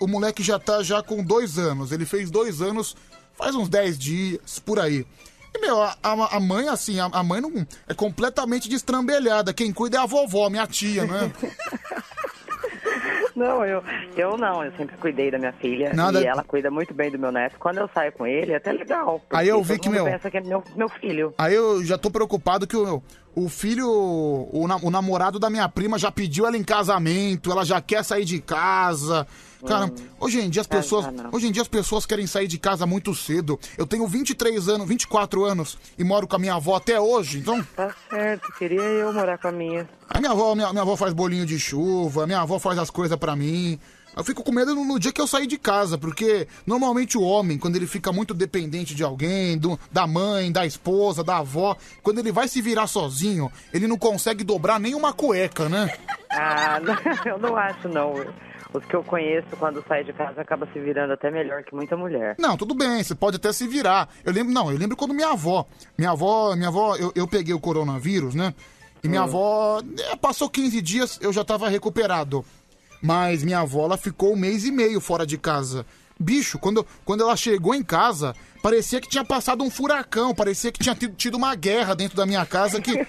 [0.00, 1.92] o moleque já tá já com dois anos.
[1.92, 2.96] Ele fez dois anos
[3.36, 5.06] faz uns 10 dias, por aí.
[5.54, 9.52] E, meu, a, a- mãe, assim, a, a mãe não é completamente destrambelhada.
[9.54, 11.32] Quem cuida é a vovó, minha tia, né?
[13.34, 13.82] Não, eu,
[14.16, 17.18] eu não, eu sempre cuidei da minha filha Nada- e ela cuida muito bem do
[17.18, 17.56] meu neto.
[17.58, 19.22] Quando eu saio com ele, é até legal.
[19.30, 21.32] Aí eu vi que, meu- pensa que é meu, meu filho.
[21.38, 23.02] Aí eu já tô preocupado que o,
[23.34, 27.80] o filho, o, o namorado da minha prima já pediu ela em casamento, ela já
[27.80, 29.26] quer sair de casa.
[29.66, 29.94] Cara, Hum.
[30.18, 31.30] hoje em dia as Ah, pessoas, tá, não.
[31.32, 33.58] hoje em dia as pessoas querem sair de casa muito cedo.
[33.76, 37.62] Eu tenho 23 anos, 24 anos e moro com a minha avó até hoje, então
[37.76, 39.88] Tá certo, queria eu morar com a minha.
[40.08, 43.18] a minha avó, minha, minha avó faz bolinho de chuva, minha avó faz as coisas
[43.18, 43.78] pra mim.
[44.16, 47.22] Eu fico com medo no, no dia que eu sair de casa, porque normalmente o
[47.22, 51.76] homem, quando ele fica muito dependente de alguém, do- da mãe, da esposa, da avó,
[52.02, 55.96] quando ele vai se virar sozinho, ele não consegue dobrar nem uma cueca, né?
[56.28, 56.80] Ah,
[57.24, 58.14] não, eu não acho não.
[58.72, 61.96] Os que eu conheço, quando sai de casa, acaba se virando até melhor que muita
[61.96, 62.36] mulher.
[62.38, 64.08] Não, tudo bem, você pode até se virar.
[64.24, 65.66] Eu lembro, não, eu lembro quando minha avó,
[65.98, 68.54] minha avó, minha avó, eu, eu peguei o coronavírus, né?
[69.02, 69.24] E minha Hum.
[69.24, 69.82] avó,
[70.12, 72.44] é, passou 15 dias, eu já tava recuperado.
[73.02, 75.84] Mas minha avó, ela ficou um mês e meio fora de casa.
[76.18, 80.78] Bicho, quando, quando ela chegou em casa, parecia que tinha passado um furacão, parecia que
[80.78, 83.06] tinha tido, tido uma guerra dentro da minha casa, que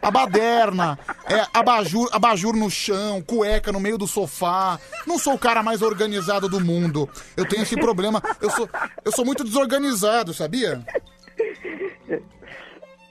[0.00, 4.78] a baderna, é, abajur, abajur no chão, cueca no meio do sofá.
[5.06, 7.08] Não sou o cara mais organizado do mundo.
[7.36, 8.22] Eu tenho esse problema.
[8.40, 8.68] Eu sou,
[9.04, 10.84] eu sou muito desorganizado, sabia?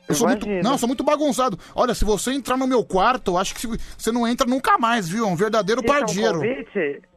[0.07, 1.59] Eu sou muito, não, eu sou muito bagunçado.
[1.75, 5.07] Olha, se você entrar no meu quarto, eu acho que você não entra nunca mais,
[5.07, 5.25] viu?
[5.25, 6.41] É um verdadeiro Isso é um pardieiro.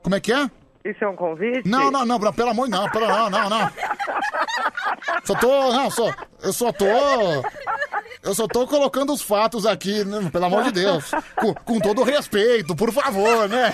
[0.02, 0.50] Como é que é?
[0.84, 1.68] Isso é um convite?
[1.68, 3.70] Não, não, não, pelo amor de não, pelo não, não, não.
[5.24, 6.86] Só tô, não, só, eu só tô,
[8.22, 12.02] eu só tô colocando os fatos aqui, né, pelo amor de Deus, com, com todo
[12.02, 13.72] respeito, por favor, né?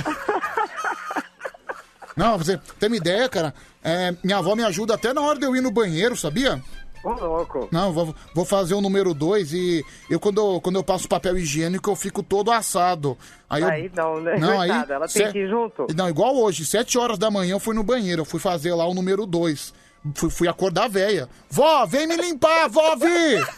[2.14, 5.47] Não, você tem uma ideia, cara, é, minha avó me ajuda até na hora de
[5.47, 6.62] eu ir no banheiro, sabia?
[7.05, 7.69] Ô, louco.
[7.70, 11.39] Não, vou, vou fazer o número 2 e eu quando, eu quando eu passo papel
[11.39, 13.16] higiênico eu fico todo assado.
[13.49, 14.37] Aí, eu- Aí não, né?
[14.39, 15.87] Não, aí, Coitada, ela tem se- que ir junto?
[15.95, 18.87] Não, igual hoje, 7 horas da manhã eu fui no banheiro, eu fui fazer lá
[18.87, 19.73] o número 2.
[20.15, 21.29] Fui, fui acordar a véia.
[21.51, 23.07] Vó, vem me limpar, vó, vi!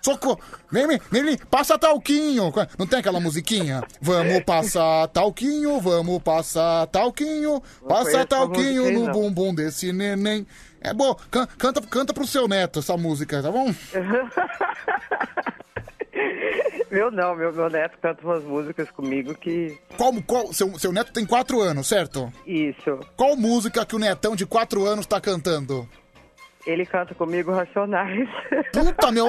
[0.00, 0.38] Socorro!
[0.70, 2.52] Vem me, vem me, passa talquinho!
[2.78, 3.82] Não tem aquela musiquinha?
[4.00, 9.12] Vamos passar talquinho, vamos passar talquinho, passa conheço essa talquinho no não.
[9.12, 10.46] bumbum desse neném.
[10.80, 13.72] É bom, can- canta, canta pro seu neto essa música, tá bom?
[16.90, 19.78] Meu não, meu, meu neto canta umas músicas comigo que.
[19.96, 22.32] Qual, qual, seu, seu neto tem 4 anos, certo?
[22.46, 22.98] Isso.
[23.14, 25.86] Qual música que o netão de 4 anos tá cantando?
[26.66, 28.28] Ele canta comigo Racionais.
[28.72, 29.26] Puta, meu.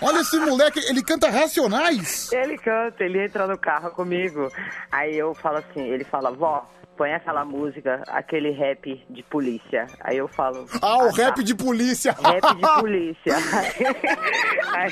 [0.00, 2.32] Olha esse moleque, ele canta Racionais.
[2.32, 4.50] Ele canta, ele entra no carro comigo.
[4.90, 6.66] Aí eu falo assim, ele fala, vó,
[6.96, 9.86] põe aquela música, aquele rap de polícia.
[10.00, 10.66] Aí eu falo.
[10.82, 12.12] Ah, o tá." rap de polícia.
[12.12, 13.36] Rap de polícia.
[14.74, 14.90] Aí,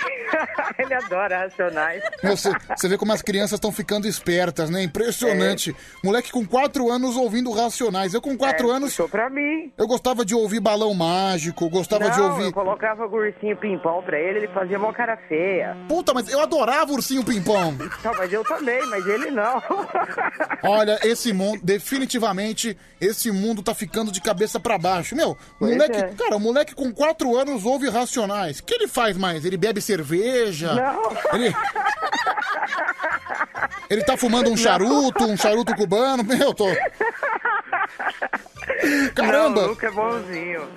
[0.79, 2.03] ele adora Racionais.
[2.23, 4.83] Meu, Você vê como as crianças estão ficando espertas, né?
[4.83, 5.75] Impressionante.
[6.03, 8.15] Moleque com 4 anos ouvindo Racionais.
[8.15, 8.91] Eu com 4 É, anos.
[8.91, 9.73] puxou pra mim.
[9.77, 12.45] Eu gostava de ouvir Balão Mágico, gostava de Não, ouvir.
[12.47, 15.77] eu colocava o ursinho pimpão pra ele, ele fazia uma cara feia.
[15.89, 17.73] Puta, mas eu adorava Ursinho Pimpão.
[18.03, 19.63] Não, mas eu também, mas ele não.
[20.63, 21.61] Olha, esse mundo,
[21.99, 25.15] definitivamente, esse mundo tá ficando de cabeça pra baixo.
[25.15, 26.09] Meu, Pois moleque, é.
[26.15, 28.59] cara, o moleque com 4 anos ouve Racionais.
[28.59, 29.45] O que ele faz mais?
[29.45, 30.75] Ele bebe cerveja?
[30.75, 31.13] Não.
[31.35, 31.55] Ele.
[33.89, 36.25] Ele tá fumando um charuto, um charuto cubano?
[36.25, 36.67] Meu, tô.
[39.15, 39.61] Caramba!
[39.61, 40.69] Não, o Luca é bonzinho.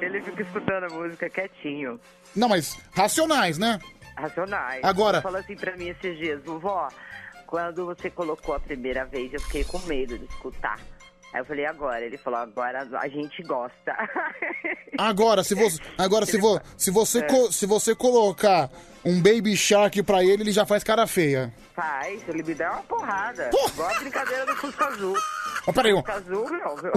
[0.00, 1.98] Ele fica escutando a música quietinho.
[2.36, 3.78] Não, mas racionais, né?
[4.16, 4.80] Racionais.
[4.84, 6.88] Agora- falou assim pra mim esses dias, vovó,
[7.48, 10.78] quando você colocou a primeira vez, eu fiquei com medo de escutar.
[11.32, 12.04] Aí eu falei, agora?
[12.04, 13.92] Ele falou, agora a gente gosta.
[14.96, 17.22] Agora, se você, agora, se, vo, se, você É.
[17.22, 18.68] co- se você colocar
[19.04, 21.52] um Baby Shark pra ele, ele já faz cara feia.
[21.74, 23.50] Faz, ele me dá uma porrada.
[23.72, 25.16] Igual a brincadeira do Fusca Azul.
[25.66, 25.92] Ó, peraí.
[25.92, 26.92] Fusca Azul, não, viu?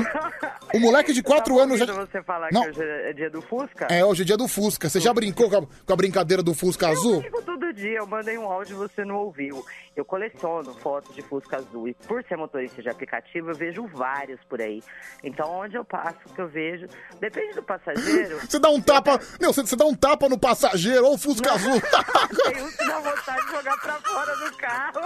[0.74, 1.86] O moleque de 4 anos já.
[1.86, 2.64] Você falar Não.
[2.64, 3.88] que hoje é dia do Fusca?
[3.90, 4.90] É, hoje é dia do Fusca.
[4.90, 7.22] Você já brincou com a, com a brincadeira do Fusca Azul?
[7.22, 9.64] Digo todo dia, eu mandei um áudio e você não ouviu.
[9.96, 14.40] Eu coleciono fotos de Fusca Azul e por ser motorista de aplicativo, eu vejo vários
[14.50, 14.82] por aí.
[15.24, 16.88] Então, onde eu passo, que eu vejo,
[17.20, 18.40] depende do passageiro.
[18.50, 19.20] Você dá um tapa.
[19.40, 21.82] Meu, você, você dá um tapa no passageiro ou o Fusca Azul.
[22.44, 25.02] Tem uns que dá vontade de jogar pra fora do carro.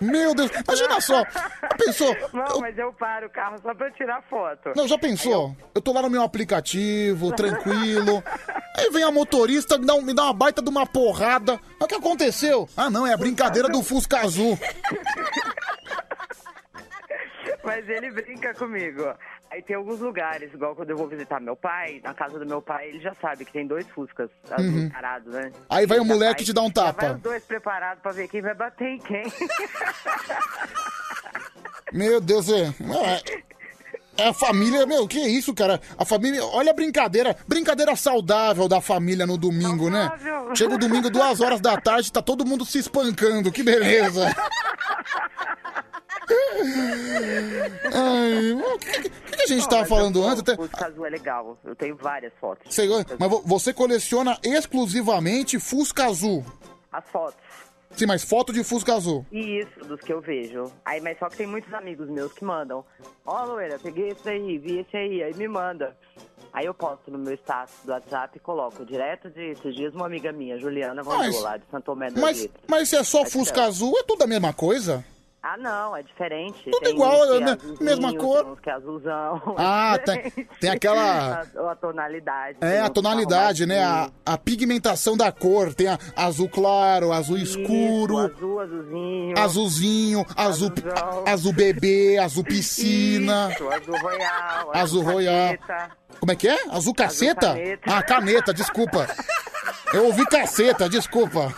[0.00, 1.22] Meu Deus, imagina só.
[1.32, 2.16] Já pensou?
[2.32, 4.72] Não, mas eu paro o carro só pra tirar foto.
[4.76, 5.54] Não, já pensou?
[5.74, 8.22] Eu tô lá no meu aplicativo, tranquilo.
[8.76, 11.60] Aí vem a motorista, me dá, um- me dá uma baita de uma porrada.
[11.78, 12.68] Mas o que aconteceu?
[12.76, 14.58] Ah, não, é a brincadeira do Fusca Azul.
[17.64, 19.14] Mas ele brinca comigo.
[19.50, 22.62] Aí tem alguns lugares, igual quando eu vou visitar meu pai, na casa do meu
[22.62, 24.88] pai, ele já sabe que tem dois Fuscas Uhum.
[24.90, 25.50] parados, né?
[25.68, 27.12] Aí vai o já moleque te dar um já Vai tapa.
[27.16, 29.22] os dois preparados pra ver quem vai bater em quem.
[31.92, 32.72] Meu Deus, é.
[34.16, 35.80] É a família, meu, que isso, cara?
[35.98, 40.10] A família, olha a brincadeira, brincadeira saudável da família no domingo, né?
[40.54, 44.26] Chega o domingo, duas horas da tarde, tá todo mundo se espancando, que beleza.
[47.92, 50.40] Ai, o que, que- que a gente tava falando antes?
[50.40, 52.74] Até- O Fusca azul é legal, eu tenho várias fotos.
[53.18, 56.44] Mas vo- você coleciona exclusivamente Fusca Azul.
[56.92, 57.40] As fotos.
[57.96, 59.26] Sim, mas foto de Fusca Azul.
[59.32, 60.70] Isso, dos que eu vejo.
[60.84, 62.84] Aí, mas só que tem muitos amigos meus que mandam.
[63.26, 65.96] Ó, Loeira, peguei esse aí, vi esse aí, aí me manda.
[66.52, 70.06] Aí eu posto no meu status do WhatsApp e coloco direto de esses dias uma
[70.06, 72.62] amiga minha, Juliana Mas- mandou lá de Santo Tomé das Mas, Letras.
[72.68, 73.62] mas se é só Fusca.
[73.64, 75.04] Azul, é tudo a mesma coisa?
[75.42, 76.62] Ah, não, é diferente.
[76.64, 77.56] Tudo Tem igual, é né?
[77.80, 78.42] Mesma cor.
[78.44, 79.42] Tem uns que é azulzão.
[79.56, 82.58] Ah, é tem- tem aquela- A, a tonalidade.
[82.60, 83.82] É, a tonalidade, né?
[83.82, 85.72] A, a pigmentação da cor.
[85.72, 89.38] Tem a azul claro, azul escuro, Azul, azulzinho.
[89.38, 90.72] azulzinho, azul,
[91.26, 93.50] azul bebê, azul piscina.
[93.52, 94.70] Isso, azul royal.
[94.74, 95.56] Azul royal.
[95.56, 95.90] caneta.
[96.20, 96.58] Como é que é?
[96.70, 97.46] Azul caceta?
[97.54, 97.82] caneta.
[97.96, 99.06] Ah, caneta, desculpa.
[99.94, 101.54] Eu ouvi caceta, desculpa.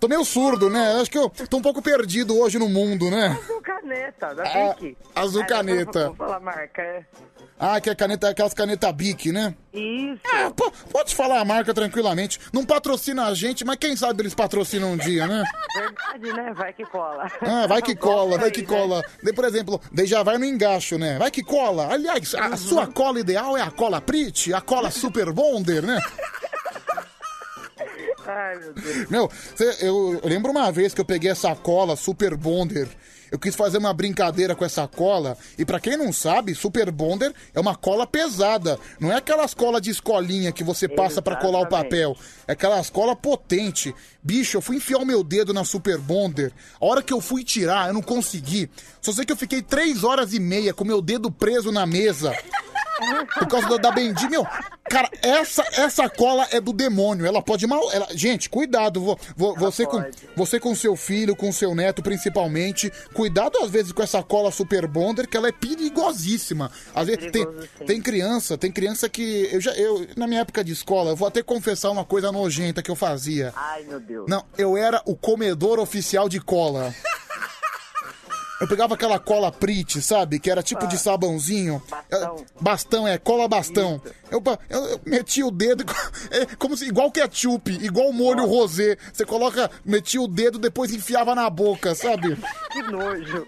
[0.00, 1.00] Tô meio surdo, né?
[1.00, 3.36] Acho que eu tô um pouco perdido hoje no mundo, né?
[3.42, 4.96] Azul caneta, da Ah, Bic.
[5.14, 6.06] azul caneta.
[6.06, 7.04] Vou falar a marca, é.
[7.60, 9.52] Ah, que é caneta, aquelas caneta Bic, né?
[9.74, 10.20] Isso.
[10.32, 10.52] Ah,
[10.92, 12.38] pode falar a marca tranquilamente.
[12.52, 15.42] Não patrocina a gente, mas quem sabe eles patrocinam um dia, né?
[15.76, 16.52] Verdade, né?
[16.54, 17.26] Vai que cola.
[17.42, 18.66] Ah, vai que cola, vai que né?
[18.68, 19.02] cola.
[19.22, 21.18] De, por exemplo, daí já vai no engacho, né?
[21.18, 21.92] Vai que cola.
[21.92, 26.00] Aliás, a, a sua cola ideal é a cola Prit, a cola Super Bonder, né?
[28.28, 29.08] Ai, meu Deus.
[29.08, 32.86] Meu, cê- eu, lembro uma vez que eu peguei essa cola Super Bonder.
[33.30, 35.36] Eu quis fazer uma brincadeira com essa cola.
[35.58, 38.78] E pra quem não sabe, Super Bonder é uma cola pesada.
[38.98, 42.16] Não é aquelas colas de escolinha que você passa pra colar o papel.
[42.46, 43.94] É aquelas cola potente.
[44.22, 46.52] Bicho, eu fui enfiar o meu dedo na Super Bonder.
[46.80, 48.70] A hora que eu fui tirar, eu não consegui.
[49.02, 51.84] Só sei que eu fiquei três horas e meia com o meu dedo preso na
[51.86, 52.34] mesa.
[53.38, 54.28] Por causa da, da.
[54.28, 54.44] Meu,
[54.90, 57.26] cara, essa, essa cola é do demônio.
[57.26, 57.90] Ela pode mal.
[57.92, 59.00] ela- gente, cuidado.
[59.00, 60.04] vo- vo- você, com,
[60.36, 62.90] você com seu filho, com seu neto, principalmente.
[63.14, 66.70] Cuidado às vezes com essa cola Super Bonder, que ela é perigosíssima.
[66.94, 67.84] Às vezes tem, Perigoso, sim.
[67.84, 69.48] tem criança, tem criança que.
[69.52, 72.82] Eu já, eu, na minha época de escola, eu vou até confessar uma coisa nojenta
[72.82, 73.52] que eu fazia.
[73.56, 74.26] Ai, meu Deus.
[74.28, 76.94] Não, eu era o comedor oficial de cola.
[78.60, 80.38] Eu pegava aquela cola Prit, sabe?
[80.40, 81.80] Que era tipo de sabãozinho.
[81.88, 82.46] Bastão.
[82.60, 84.00] Bastão, é, cola bastão.
[84.30, 85.84] Eu, eu, eu metia o dedo,
[86.30, 88.96] é como se, igual ketchup, igual molho rosé.
[89.12, 92.36] Você coloca, metia o dedo, depois enfiava na boca, sabe?
[92.72, 93.46] Que nojo.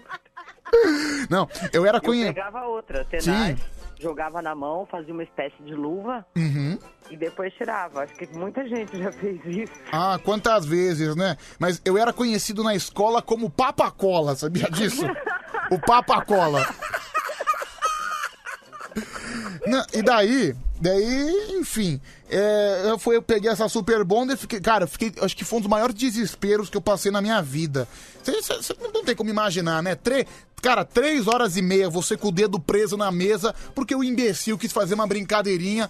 [1.29, 2.33] Não, eu era Eu conhecido.
[2.33, 3.59] pegava outra, tenaz,
[4.01, 6.77] jogava na mão, fazia uma espécie de luva Uhum.
[7.09, 8.03] e depois tirava.
[8.03, 9.73] Acho que muita gente já fez isso.
[9.91, 11.37] Ah, quantas vezes, né?
[11.59, 15.05] Mas eu era conhecido na escola como Papa Cola, sabia disso?
[15.71, 16.65] o Papa Cola.
[19.67, 24.87] Não, e daí, daí, enfim, é, eu, fui, eu peguei essa Super Bonder fiquei, cara,
[24.87, 27.87] fiquei, acho que foi um dos maiores desesperos que eu passei na minha vida.
[28.23, 29.95] Você não tem como imaginar, né?
[29.95, 30.27] Tre,
[30.61, 34.57] cara, três horas e meia, você com o dedo preso na mesa, porque o imbecil
[34.57, 35.89] quis fazer uma brincadeirinha,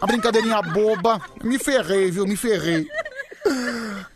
[0.00, 1.20] uma brincadeirinha boba.
[1.42, 2.26] Me ferrei, viu?
[2.26, 2.88] Me ferrei.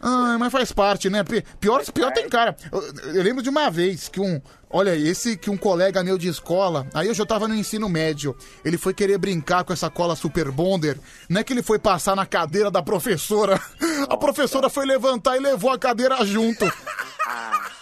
[0.00, 1.22] Ai, mas faz parte, né?
[1.24, 2.56] Pi- Pior, pior tem cara.
[2.72, 2.82] Eu,
[3.14, 4.40] eu lembro de uma vez que um.
[4.70, 8.36] Olha, esse que um colega meu de escola, aí eu já tava no ensino médio,
[8.64, 10.98] ele foi querer brincar com essa cola Super Bonder.
[11.28, 13.60] Não é que ele foi passar na cadeira da professora.
[14.08, 16.64] A professora foi levantar e levou a cadeira junto.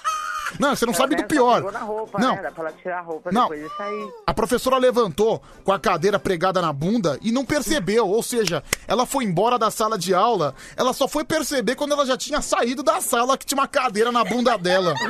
[0.58, 1.62] Não, você não sabe do Ela pior.
[1.62, 2.42] Roupa, Não, né?
[2.42, 3.42] Dá pra ela tirar a roupa Não.
[3.42, 4.08] depois de sair.
[4.26, 8.08] a professora levantou com a cadeira pregada na bunda e não percebeu.
[8.08, 10.54] Ou seja, ela foi embora da sala de aula.
[10.76, 14.10] Ela só foi perceber quando ela já tinha saído da sala que tinha uma cadeira
[14.12, 14.94] na bunda dela.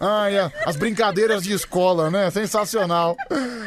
[0.00, 2.30] Ai, a- as brincadeiras de escola, né?
[2.30, 3.16] Sensacional.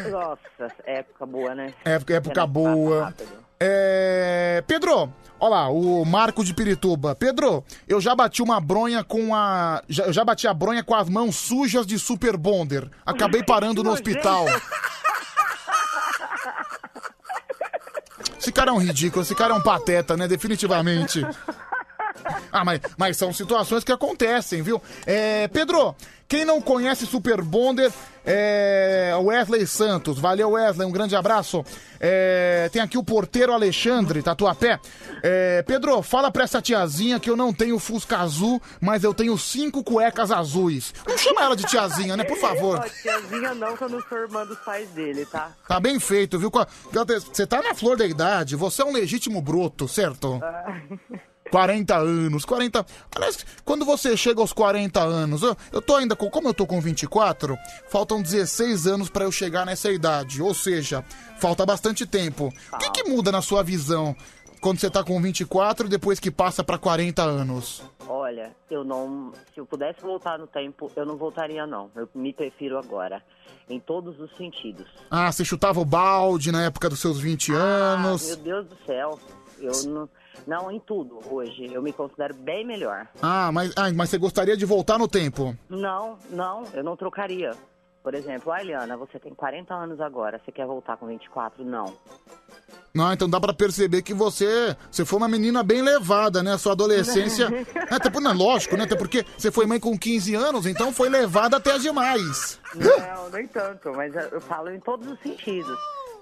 [0.09, 1.73] Nossa, época boa, né?
[1.83, 3.05] Época, época boa.
[3.05, 3.40] rápido.
[3.63, 4.63] É...
[4.65, 7.13] Pedro, olha lá, o Marco de Pirituba.
[7.13, 9.83] Pedro, eu já bati uma bronha com a.
[9.87, 12.89] Já, eu já bati a bronha com as mãos sujas de Super Bonder.
[13.05, 14.45] Acabei parando no hospital.
[18.39, 20.27] Esse cara é um ridículo, esse cara é um pateta, né?
[20.27, 21.23] Definitivamente.
[22.51, 24.81] Ah, mas, mas são situações que acontecem, viu?
[25.05, 25.95] É, Pedro,
[26.27, 27.91] quem não conhece Super Bonder,
[28.23, 31.65] É, Wesley Santos, valeu Wesley, um grande abraço.
[31.99, 34.79] É, tem aqui o porteiro Alexandre, Tatuapé.
[35.23, 39.35] É, Pedro, fala pra essa tiazinha que eu não tenho Fusca azul, mas eu tenho
[39.39, 40.93] cinco cuecas azuis.
[41.07, 42.23] Não chama ela de tiazinha, né?
[42.23, 42.77] Por favor.
[42.79, 45.51] Ó, tiazinha não, que eu não sou irmã dos pais dele, tá?
[45.67, 46.51] Tá bem feito, viu?
[47.33, 50.39] Você tá na flor da idade, você é um legítimo broto, certo?
[50.43, 50.79] Ah.
[51.51, 52.85] 40 anos, 40.
[53.13, 56.29] Aliás, quando você chega aos 40 anos, eu, eu tô ainda com.
[56.29, 57.57] Como eu tô com 24,
[57.89, 60.41] faltam 16 anos pra eu chegar nessa idade.
[60.41, 61.03] Ou seja,
[61.37, 62.51] falta bastante tempo.
[62.73, 64.15] O que, que muda na sua visão
[64.61, 67.83] quando você tá com 24 e depois que passa pra 40 anos?
[68.07, 69.33] Olha, eu não.
[69.53, 71.91] Se eu pudesse voltar no tempo, eu não voltaria, não.
[71.95, 73.21] Eu me prefiro agora.
[73.69, 74.87] Em todos os sentidos.
[75.09, 78.23] Ah, você chutava o balde na época dos seus 20 anos.
[78.23, 79.19] Ah, meu Deus do céu.
[79.59, 80.09] Eu não.
[80.47, 81.71] Não, em tudo hoje.
[81.71, 83.07] Eu me considero bem melhor.
[83.21, 85.55] Ah, mas, ah, mas você gostaria de voltar no tempo?
[85.69, 87.51] Não, não, eu não trocaria.
[88.03, 91.63] Por exemplo, a Eliana, você tem 40 anos agora, você quer voltar com 24?
[91.63, 91.93] Não.
[92.93, 96.57] Não, então dá pra perceber que você, você foi uma menina bem levada, né?
[96.57, 97.49] Sua adolescência.
[97.91, 98.85] É, até, não, lógico, né?
[98.85, 102.59] Até porque você foi mãe com 15 anos, então foi levada até demais.
[102.73, 105.77] Não, nem tanto, mas eu falo em todos os sentidos.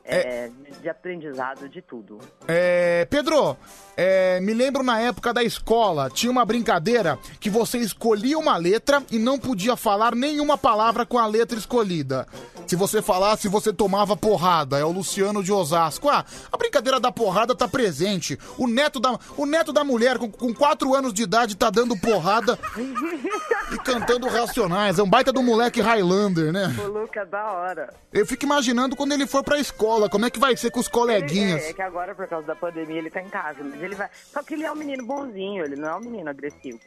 [0.10, 0.50] É,
[0.82, 2.20] de aprendizado, de tudo.
[2.48, 3.56] É, Pedro,
[3.96, 9.04] é, me lembro na época da escola, tinha uma brincadeira que você escolhia uma letra
[9.12, 12.26] e não podia falar nenhuma palavra com a letra escolhida.
[12.70, 14.78] Se você falasse, você tomava porrada.
[14.78, 16.08] É o Luciano de Osasco.
[16.08, 18.38] Ah, a brincadeira da porrada tá presente.
[18.60, 21.98] O neto da, o neto da mulher com, com 4 anos de idade tá dando
[21.98, 22.60] porrada
[23.74, 25.00] e cantando racionais.
[25.00, 26.72] É um baita do moleque Highlander, né?
[26.78, 27.92] O Lucas, da hora.
[28.14, 30.88] Eu fico imaginando quando ele for pra escola, como é que vai ser com os
[30.88, 31.64] coleguinhas.
[31.64, 33.64] É, é que agora, por causa da pandemia, ele tá em casa.
[33.64, 34.08] Mas ele vai.
[34.32, 36.80] Só que ele é um menino bonzinho, ele não é um menino agressivo.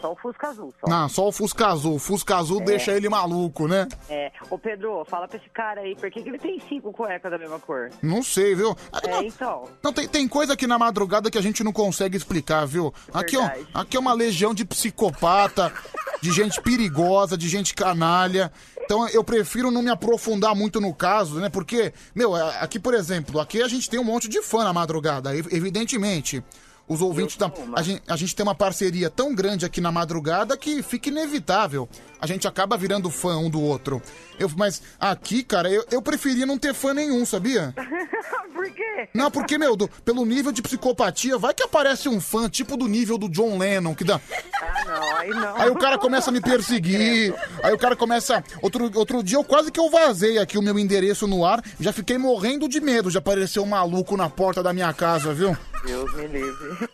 [0.00, 0.90] Só o Fusca Azul, só.
[0.90, 1.94] Não, só o Fusca Azul.
[1.94, 2.64] O Fusca Azul É.
[2.64, 3.86] deixa ele maluco, né?
[4.10, 4.30] É.
[4.50, 7.38] Ô, Pedro, fala pra esse cara aí, por que, que ele tem cinco cuecas da
[7.38, 7.90] mesma cor?
[8.02, 8.76] Não sei, viu?
[9.06, 9.68] É, então.
[9.82, 12.92] Não, tem, tem coisa aqui na madrugada que a gente não consegue explicar, viu?
[13.14, 15.72] Aqui, ó, aqui é uma legião de psicopata,
[16.20, 18.52] de gente perigosa, de gente canalha.
[18.84, 21.48] Então eu prefiro não me aprofundar muito no caso, né?
[21.48, 25.34] Porque, meu, aqui, por exemplo, aqui a gente tem um monte de fã na madrugada,
[25.36, 26.42] ev- evidentemente.
[26.86, 27.50] Os ouvintes da.
[27.74, 31.88] A gente, a gente tem uma parceria tão grande aqui na madrugada que fica inevitável.
[32.24, 34.00] A gente acaba virando fã um do outro.
[34.38, 37.74] Eu, mas aqui, cara, eu, eu preferia não ter fã nenhum, sabia?
[38.54, 39.10] por quê?
[39.12, 42.88] Não, porque, meu, do- pelo nível de psicopatia, vai que aparece um fã, tipo do
[42.88, 44.18] nível do John Lennon, que dá.
[44.62, 45.56] Ah, não, aí não.
[45.56, 48.42] Aí o cara começa a me perseguir, aí o cara começa.
[48.62, 51.92] Outro, outro dia eu quase que eu vazei aqui o meu endereço no ar, já
[51.92, 55.54] fiquei morrendo de medo de aparecer um maluco na porta da minha casa, viu?
[55.84, 56.88] Deus me livre.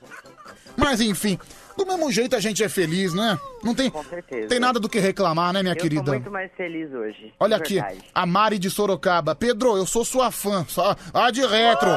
[0.77, 1.39] Mas enfim,
[1.85, 3.39] do mesmo jeito a gente é feliz, né?
[3.63, 4.49] Não tem, Com certeza.
[4.49, 6.05] tem nada do que reclamar, né, minha eu querida?
[6.05, 7.33] tô muito mais feliz hoje.
[7.41, 8.01] Olha aqui, verdade.
[8.15, 9.35] a Mari de Sorocaba.
[9.35, 10.65] Pedro, eu sou sua fã.
[10.69, 10.95] Só...
[11.13, 11.91] Ah, de retro.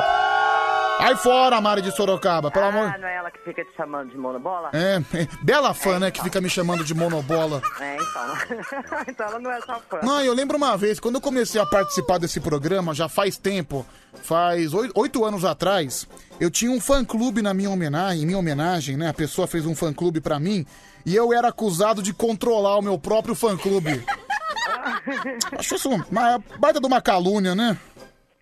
[1.03, 2.91] Aí fora, Mari de Sorocaba, pelo amor.
[2.93, 4.69] Ah, não é ela que fica te chamando de monobola?
[4.71, 7.61] É, é, bela fã, né, que fica me chamando de monobola.
[7.81, 9.01] É, então.
[9.07, 9.99] então ela não é sua fã.
[10.01, 13.85] Não, eu lembro uma vez, quando eu comecei a participar desse programa, já faz tempo,
[14.21, 16.07] faz oi- oito anos atrás,
[16.39, 19.09] eu tinha um fã-clube na minha homenagem, em minha homenagem, né?
[19.09, 20.65] A pessoa fez um fã-clube pra mim
[21.05, 24.01] e eu era acusado de controlar o meu próprio fã-clube.
[25.57, 27.77] Acho isso uma baita de uma calúnia, né?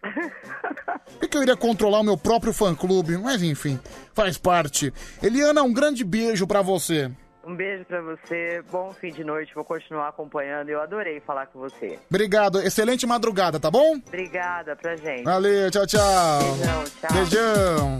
[1.11, 3.17] Por que, que eu iria controlar o meu próprio fã-clube?
[3.17, 3.79] Mas enfim,
[4.13, 4.93] faz parte.
[5.21, 7.11] Eliana, um grande beijo pra você.
[7.43, 10.69] Um beijo pra você, bom fim de noite, vou continuar acompanhando.
[10.69, 11.97] Eu adorei falar com você.
[12.07, 13.95] Obrigado, excelente madrugada, tá bom?
[14.07, 15.23] Obrigada pra gente.
[15.23, 16.39] Valeu, tchau, tchau.
[16.39, 17.13] Beijão, tchau.
[17.13, 17.97] Beijão.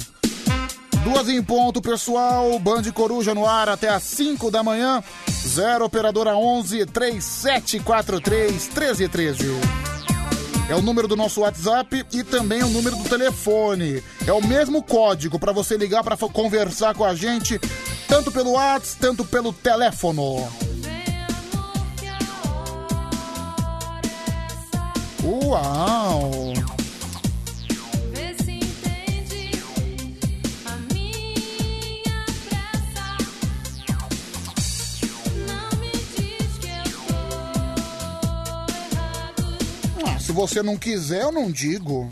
[1.04, 2.60] Duas em ponto, pessoal.
[2.60, 5.04] Band Coruja no ar até às 5 da manhã.
[5.28, 10.01] 0 Operadora 11 3743 1313.
[10.72, 14.02] É o número do nosso WhatsApp e também o número do telefone.
[14.26, 17.60] É o mesmo código para você ligar para conversar com a gente,
[18.08, 20.50] tanto pelo WhatsApp, tanto pelo teléfono.
[25.22, 26.61] Uau!
[40.32, 42.08] Se você não quiser, eu não digo.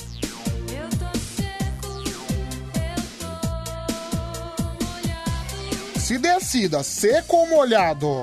[5.97, 8.21] Se decida, seco ou molhado?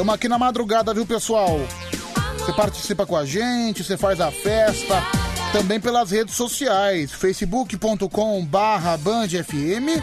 [0.00, 1.60] Tamo aqui na madrugada, viu, pessoal?
[2.38, 4.94] Você participa com a gente, você faz a festa,
[5.52, 10.00] também pelas redes sociais, facebook.com barra bandfm,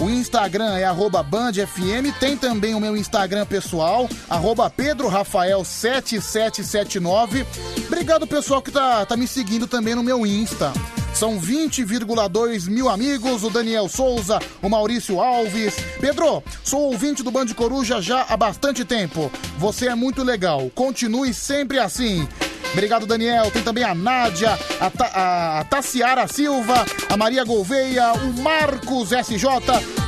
[0.00, 7.44] o Instagram é arroba bandfm, tem também o meu Instagram pessoal, arroba pedrorafael7779.
[7.88, 10.72] Obrigado pessoal que tá, tá me seguindo também no meu Insta.
[11.16, 15.74] São 20,2 mil amigos, o Daniel Souza, o Maurício Alves.
[15.98, 19.32] Pedro, sou ouvinte do Band Coruja já há bastante tempo.
[19.56, 20.70] Você é muito legal.
[20.74, 22.28] Continue sempre assim.
[22.70, 23.50] Obrigado, Daniel.
[23.50, 29.46] Tem também a Nádia, a, Ta a Taciara Silva, a Maria Gouveia, o Marcos SJ,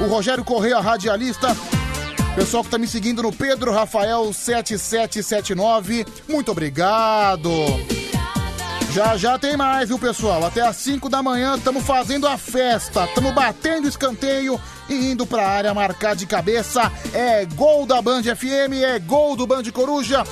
[0.02, 1.56] o Rogério Correia, radialista.
[2.34, 6.04] Pessoal que tá me seguindo no Pedro Rafael 7779.
[6.28, 7.50] Muito obrigado.
[8.98, 10.44] Já já tem mais, viu, pessoal?
[10.44, 15.46] Até às 5 da manhã estamos fazendo a festa, estamos batendo escanteio e indo pra
[15.46, 16.90] área marcar de cabeça.
[17.14, 20.24] É gol da Band FM, é gol do Band Coruja.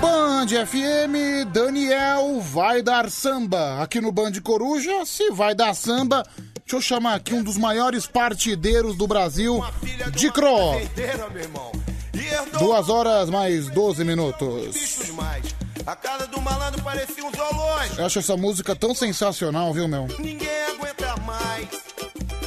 [0.00, 3.80] Band FM, Daniel vai dar samba.
[3.80, 6.24] Aqui no Band Coruja, se vai dar samba,
[6.66, 9.64] deixa eu chamar aqui um dos maiores partideiros do Brasil,
[10.10, 10.80] de Cro.
[12.58, 14.74] Duas horas mais 12 minutos.
[15.86, 18.00] A casa do malandro parecia um zoológico.
[18.00, 20.06] Eu acho essa música tão sensacional, viu, meu?
[20.18, 21.68] Ninguém aguenta mais.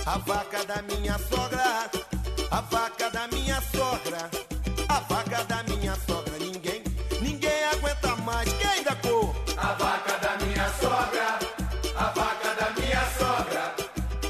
[0.06, 1.90] A vaca da minha sogra.
[2.50, 4.30] A vaca da minha sogra.
[4.90, 6.34] A vaca da minha sogra.
[6.40, 6.84] Ninguém,
[7.22, 8.50] ninguém aguenta mais.
[8.54, 9.36] Quem da cor?
[9.56, 11.40] A vaca da minha sogra.
[11.96, 13.76] A vaca da minha sogra.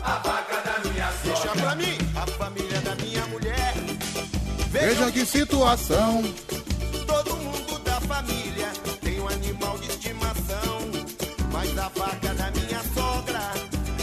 [0.03, 1.33] A vaca da minha sogra.
[1.33, 1.97] Deixa pra mim.
[2.13, 3.73] A família da minha mulher.
[4.69, 6.23] Veja que situação.
[11.87, 13.39] A vaca da minha sogra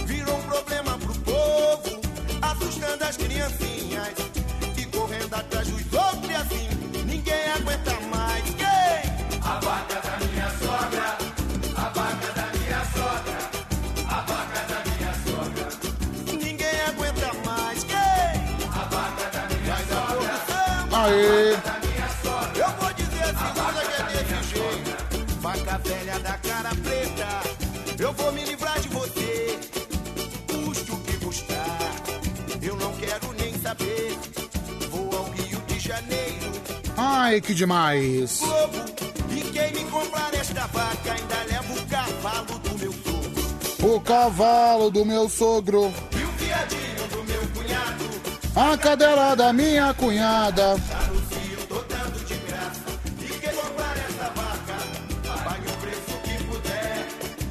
[0.06, 2.00] virou um problema pro povo,
[2.40, 4.14] assustando as criancinhas
[4.78, 6.68] e correndo atrás dos outros e assim.
[7.04, 8.42] Ninguém aguenta mais.
[8.54, 9.38] Quem?
[9.42, 11.18] A vaca da minha sogra.
[11.76, 13.38] A vaca da minha sogra.
[14.08, 15.68] A vaca da minha sogra.
[16.42, 17.84] Ninguém aguenta mais.
[17.84, 17.98] Quem?
[18.66, 20.34] A vaca da minha sogra.
[21.04, 21.52] Aê!
[22.56, 25.40] Eu vou dizer assim, usa que é desse jeito.
[25.40, 26.38] Vaca velha da
[37.24, 38.40] Ai, que demais.
[38.40, 38.84] Globo.
[39.30, 43.42] E quem me comprar esta vaca ainda leva o cavalo do meu sogro.
[43.96, 45.90] O cavalo do meu sogro.
[46.12, 48.04] E o viadinho do meu cunhado.
[48.54, 50.76] A cadela da minha cunhada.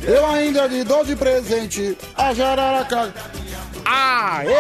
[0.04, 3.12] Eu ainda lhe dou de presente a jararaca.
[3.84, 4.54] Aê!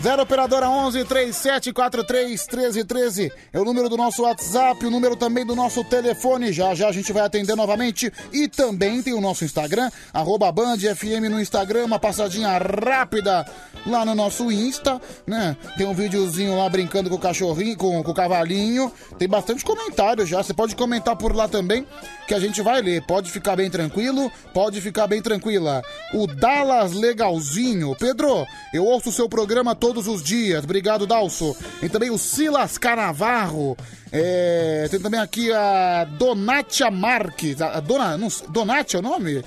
[0.00, 5.56] 0 operadora 11 3743 1313 é o número do nosso WhatsApp, o número também do
[5.56, 6.52] nosso telefone.
[6.52, 8.12] Já já a gente vai atender novamente.
[8.32, 13.44] E também tem o nosso Instagram, arroba Band FM no Instagram, uma passadinha rápida
[13.86, 15.56] lá no nosso Insta, né?
[15.76, 18.92] Tem um videozinho lá brincando com o cachorrinho, com, com o cavalinho.
[19.18, 20.42] Tem bastante comentário já.
[20.42, 21.86] Você pode comentar por lá também,
[22.26, 23.04] que a gente vai ler.
[23.04, 25.82] Pode ficar bem tranquilo, pode ficar bem tranquila.
[26.14, 27.96] O Dallas Legalzinho.
[27.98, 30.64] Pedro, eu ouço o seu programa todos os dias.
[30.64, 31.56] Obrigado, Dalso.
[31.82, 33.74] E também o Silas Canavarro.
[34.12, 37.62] É, tem também aqui a Donatia Marques.
[37.62, 39.42] A, a Dona, não, Donatia é o nome?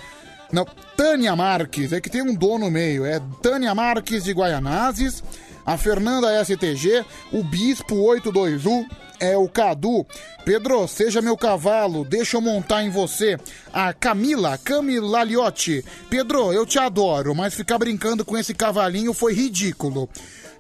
[0.52, 0.66] Não,
[0.98, 1.94] Tânia Marques.
[1.94, 3.06] É que tem um dono no meio.
[3.06, 5.24] É Tânia Marques de Guaianazes.
[5.64, 7.06] A Fernanda STG.
[7.32, 8.88] O Bispo 821
[9.22, 10.06] é o Cadu.
[10.44, 13.38] Pedro, seja meu cavalo, deixa eu montar em você.
[13.72, 15.86] A Camila, Camila Liotti.
[16.10, 20.10] Pedro, eu te adoro, mas ficar brincando com esse cavalinho foi ridículo.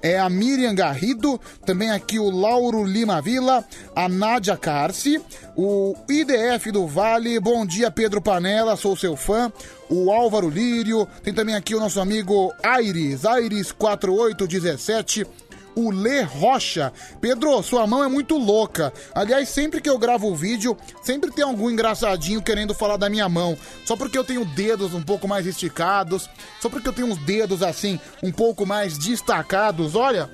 [0.03, 3.63] É a Miriam Garrido, também aqui o Lauro Lima Vila,
[3.95, 5.21] a Nádia Carci,
[5.55, 9.53] o IDF do Vale, bom dia Pedro Panela, sou seu fã,
[9.89, 15.27] o Álvaro Lírio, tem também aqui o nosso amigo Aires, Aires 4817,
[15.75, 16.91] o Lê Rocha.
[17.19, 18.93] Pedro, sua mão é muito louca.
[19.13, 23.27] Aliás, sempre que eu gravo o vídeo, sempre tem algum engraçadinho querendo falar da minha
[23.29, 23.57] mão.
[23.85, 26.29] Só porque eu tenho dedos um pouco mais esticados,
[26.59, 29.95] só porque eu tenho uns dedos assim, um pouco mais destacados.
[29.95, 30.29] Olha,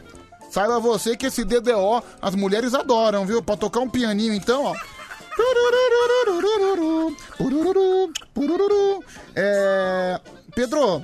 [0.49, 3.41] saiba você que esse dedo é as mulheres adoram, viu?
[3.41, 4.75] Pra tocar um pianinho então, ó.
[9.35, 10.19] É...
[10.55, 11.03] Pedro,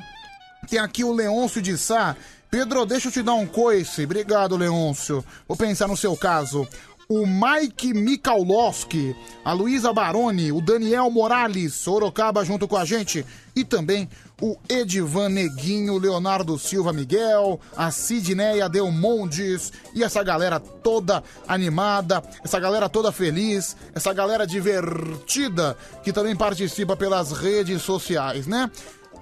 [0.67, 2.15] tem aqui o Leôncio de Sá.
[2.53, 4.03] Pedro, deixa eu te dar um coice.
[4.03, 5.25] Obrigado, Leôncio.
[5.47, 6.67] Vou pensar no seu caso.
[7.09, 13.25] o Mike Mikalowski, a Luísa Baroni, o Daniel Morales, Sorocaba junto com a gente,
[13.55, 14.07] e também
[14.39, 22.59] o Edivan Neguinho, Leonardo Silva Miguel, a Sidneia Delmondes e essa galera toda animada, essa
[22.59, 28.69] galera toda feliz, essa galera divertida que também participa pelas redes sociais, né?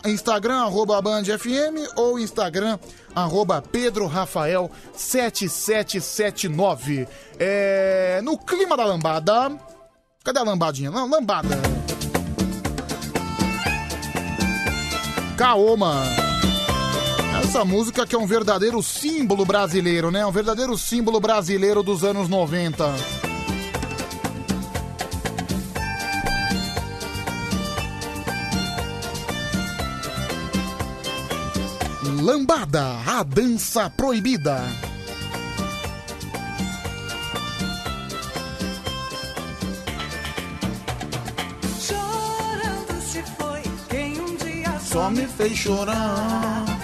[0.06, 2.78] Instagram, arroba Band FM ou Instagram,
[3.16, 7.08] arroba Pedro Rafael 7779.
[7.40, 9.52] É, no clima da lambada.
[10.24, 10.92] Cadê a lambadinha?
[10.92, 11.58] Não, lambada.
[15.38, 16.04] Kaoma.
[17.44, 20.24] Essa música que é um verdadeiro símbolo brasileiro, né?
[20.26, 23.31] Um verdadeiro símbolo brasileiro dos anos 90.
[32.22, 34.62] Lambada, a dança proibida.
[41.80, 46.81] Chorando se foi quem um dia Só me fez chorar.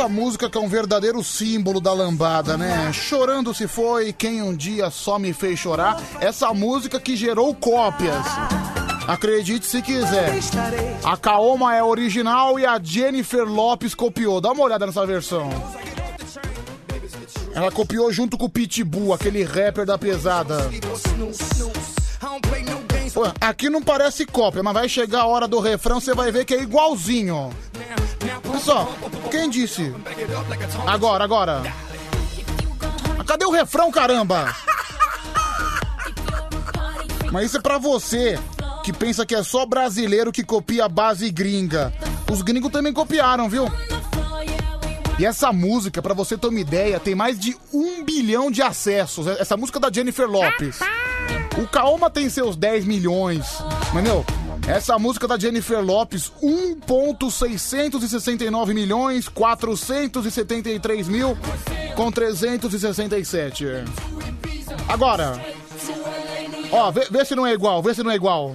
[0.00, 2.90] Essa música que é um verdadeiro símbolo da lambada, né?
[2.90, 6.00] Chorando se foi, quem um dia só me fez chorar.
[6.22, 8.24] Essa música que gerou cópias.
[9.06, 10.32] Acredite se quiser.
[11.04, 14.40] A Kaoma é original e a Jennifer Lopes copiou.
[14.40, 15.50] Dá uma olhada nessa versão.
[17.52, 20.70] Ela copiou junto com o Pitbull, aquele rapper da pesada.
[23.12, 26.46] Pô, aqui não parece cópia, mas vai chegar a hora do refrão, você vai ver
[26.46, 27.50] que é igualzinho.
[28.48, 28.92] Olha só,
[29.30, 29.94] quem disse?
[30.86, 31.62] Agora, agora.
[33.26, 34.54] Cadê o refrão, caramba?
[37.32, 38.38] Mas isso é pra você
[38.82, 41.92] que pensa que é só brasileiro que copia a base gringa.
[42.30, 43.66] Os gringos também copiaram, viu?
[45.18, 49.26] E essa música, pra você ter uma ideia, tem mais de um bilhão de acessos.
[49.26, 50.78] Essa música da Jennifer Lopes.
[51.62, 53.46] O Kaoma tem seus 10 milhões,
[53.92, 54.24] entendeu?
[54.70, 61.36] Essa música da Jennifer Lopes, 1.669 milhões 473 mil
[61.96, 63.66] com 367.
[64.88, 65.44] Agora,
[66.70, 68.54] ó, vê, vê se não é igual, vê se não é igual.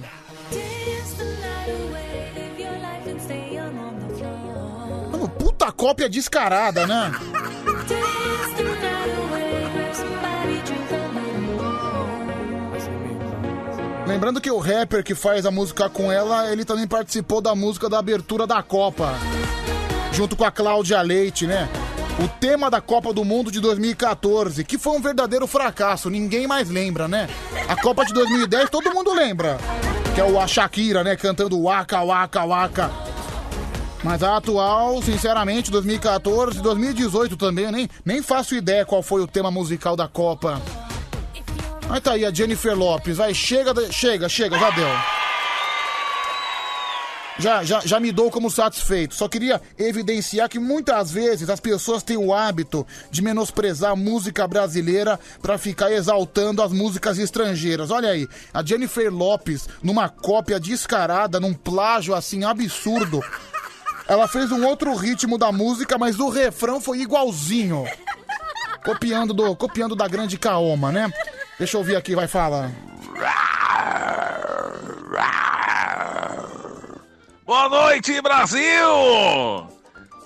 [5.12, 7.12] Mano, puta cópia descarada, né?
[14.06, 17.88] Lembrando que o rapper que faz a música com ela, ele também participou da música
[17.88, 19.14] da abertura da Copa.
[20.12, 21.68] Junto com a Cláudia Leite, né?
[22.24, 26.70] O tema da Copa do Mundo de 2014, que foi um verdadeiro fracasso, ninguém mais
[26.70, 27.28] lembra, né?
[27.68, 29.58] A Copa de 2010 todo mundo lembra.
[30.14, 31.16] Que é o a Shakira, né?
[31.16, 32.90] Cantando Waka Waka Waka.
[34.04, 39.50] Mas a atual, sinceramente, 2014, 2018 também, nem, nem faço ideia qual foi o tema
[39.50, 40.62] musical da Copa.
[41.88, 44.88] Mas tá aí a Jennifer Lopes, vai, chega, chega, chega, já deu.
[47.38, 49.14] Já, já, já me dou como satisfeito.
[49.14, 54.48] Só queria evidenciar que muitas vezes as pessoas têm o hábito de menosprezar a música
[54.48, 57.90] brasileira pra ficar exaltando as músicas estrangeiras.
[57.90, 63.20] Olha aí, a Jennifer Lopes, numa cópia descarada, num plágio assim absurdo.
[64.08, 67.84] Ela fez um outro ritmo da música, mas o refrão foi igualzinho.
[68.84, 71.12] Copiando, do, copiando da grande Kaoma, né?
[71.58, 72.70] Deixa eu ouvir aqui, vai falar.
[77.46, 78.88] Boa noite, Brasil!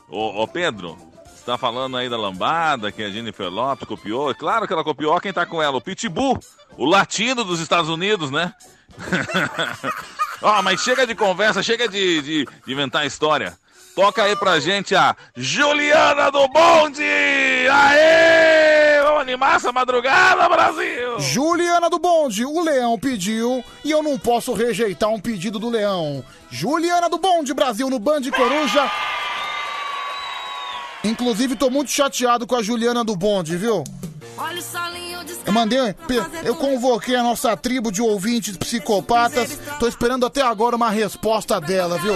[0.09, 4.31] Ô, ô, Pedro, você tá falando aí da lambada que a Jennifer Lopes copiou?
[4.31, 6.39] É claro que ela copiou quem tá com ela, o Pitbull,
[6.77, 8.53] o latino dos Estados Unidos, né?
[10.43, 13.57] Ó, mas chega de conversa, chega de, de, de inventar história.
[14.01, 17.03] Toca aí pra gente a Juliana do Bonde!
[17.03, 19.03] Aê!
[19.03, 21.21] Vamos animar essa madrugada, Brasil!
[21.21, 26.25] Juliana do Bonde, o Leão pediu e eu não posso rejeitar um pedido do Leão.
[26.51, 28.91] Juliana do Bonde, Brasil no Band Coruja.
[31.05, 33.85] Inclusive, tô muito chateado com a Juliana do Bonde, viu?
[35.47, 35.79] Eu mandei,
[36.45, 39.59] eu convoquei a nossa tribo de ouvintes psicopatas.
[39.79, 42.15] Tô esperando até agora uma resposta dela, viu?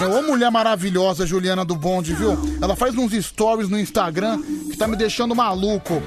[0.00, 2.38] É uma mulher maravilhosa, Juliana do Bonde, viu?
[2.62, 6.02] Ela faz uns stories no Instagram que tá me deixando maluco.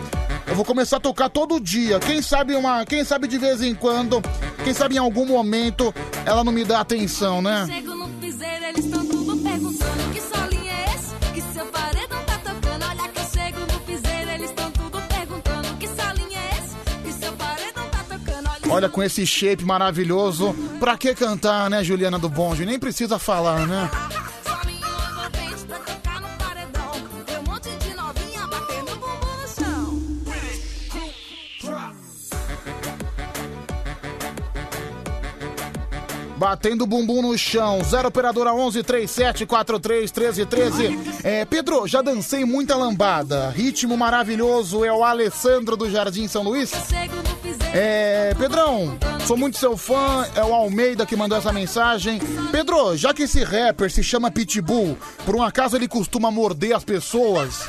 [0.48, 2.00] Eu vou começar a tocar todo dia.
[2.00, 4.22] Quem sabe uma, quem sabe de vez em quando,
[4.64, 5.94] quem sabe em algum momento
[6.26, 7.66] ela não me dá atenção, né?
[7.68, 9.01] Chego no piseiro, eles estão
[18.72, 20.56] Olha, com esse shape maravilhoso.
[20.80, 22.66] Pra que cantar, né, Juliana do Bonde?
[22.66, 23.90] Nem precisa falar, né?
[28.42, 30.02] batendo bumbum no chão.
[36.38, 37.84] Batendo o bumbum no chão.
[37.84, 41.00] 0 operadora 11 37 43 13 13.
[41.24, 43.50] É, Pedro, já dancei muita lambada.
[43.50, 44.86] Ritmo maravilhoso.
[44.86, 46.72] É o Alessandro do Jardim São Luís.
[47.74, 50.26] É, Pedrão, sou muito seu fã.
[50.36, 52.20] É o Almeida que mandou essa mensagem.
[52.52, 56.84] Pedro, já que esse rapper se chama Pitbull, por um acaso ele costuma morder as
[56.84, 57.68] pessoas?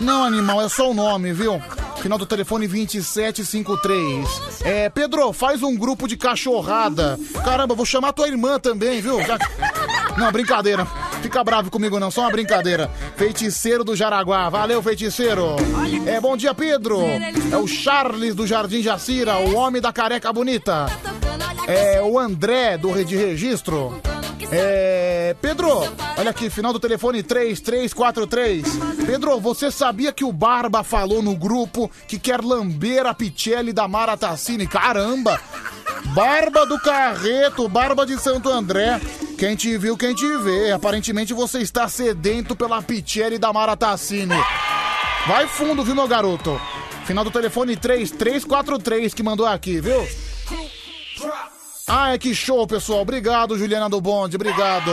[0.00, 1.60] Não, animal, é só o nome, viu?
[2.00, 4.28] Final do telefone 2753.
[4.64, 7.18] É, Pedro, faz um grupo de cachorrada.
[7.44, 9.20] Caramba, vou chamar tua irmã também, viu?
[9.24, 9.38] Já-
[10.16, 10.86] Não, brincadeira.
[11.22, 12.90] Fica bravo comigo não, só uma brincadeira.
[13.16, 14.48] Feiticeiro do Jaraguá.
[14.48, 15.56] Valeu, feiticeiro.
[16.06, 17.00] É, bom dia, Pedro.
[17.50, 20.86] É o Charles do Jardim Jacira, o homem da careca bonita.
[21.66, 24.00] É o André do de registro.
[24.50, 25.36] É.
[25.42, 25.68] Pedro,
[26.16, 28.64] olha aqui, final do telefone 3343.
[29.04, 33.86] Pedro, você sabia que o Barba falou no grupo que quer lamber a Pichelli da
[33.86, 34.16] Mara?
[34.70, 35.38] Caramba!
[36.14, 39.00] Barba do Carreto, Barba de Santo André.
[39.38, 40.72] Quem te viu, quem te vê.
[40.72, 44.34] Aparentemente você está sedento pela Pichelli da Mara Tassini.
[45.28, 46.60] Vai fundo, viu, meu garoto?
[47.04, 50.04] Final do telefone 3343 que mandou aqui, viu?
[51.86, 53.02] Ai, que show, pessoal.
[53.02, 54.34] Obrigado, Juliana do Bonde.
[54.34, 54.90] Obrigado.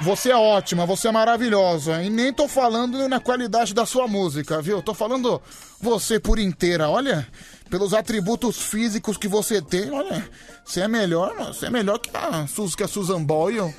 [0.00, 2.02] Você é ótima, você é maravilhosa.
[2.02, 4.80] E nem tô falando na qualidade da sua música, viu?
[4.80, 5.42] Tô falando
[5.80, 6.88] você por inteira.
[6.88, 7.26] Olha,
[7.68, 10.24] pelos atributos físicos que você tem, olha,
[10.64, 13.74] você é melhor, você é melhor que a, Sus- que a Susan Boyle.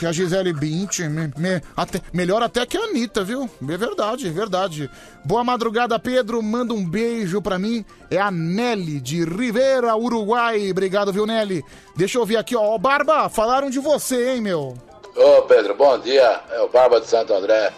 [0.00, 3.50] Que a Gisele Bint, me- me- até- melhor até que a Anitta, viu?
[3.68, 4.90] É verdade, é verdade.
[5.26, 6.42] Boa madrugada, Pedro.
[6.42, 7.84] Manda um beijo pra mim.
[8.10, 10.70] É a Nelly, de Rivera, Uruguai.
[10.70, 11.62] Obrigado, viu, Nelly?
[11.94, 12.78] Deixa eu ver aqui, ó.
[12.78, 14.72] Barba, falaram de você, hein, meu?
[15.14, 16.40] Ô Pedro, bom dia.
[16.50, 17.70] É o Barba de Santo André.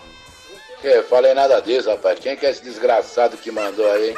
[0.80, 2.20] Que, falei nada disso, rapaz.
[2.20, 4.14] Quem que é esse desgraçado que mandou aí?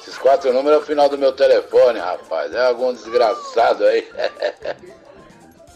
[0.00, 2.50] Esses quatro números é o final do meu telefone, rapaz.
[2.54, 4.08] É algum desgraçado aí.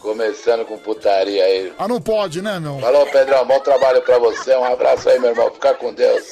[0.03, 1.73] Começando com putaria aí.
[1.79, 2.77] Ah, não pode, né, meu?
[2.77, 3.47] Falou, Pedrão.
[3.47, 4.53] Bom trabalho pra você.
[4.53, 5.49] Um abraço aí, meu irmão.
[5.49, 6.25] Fica com Deus.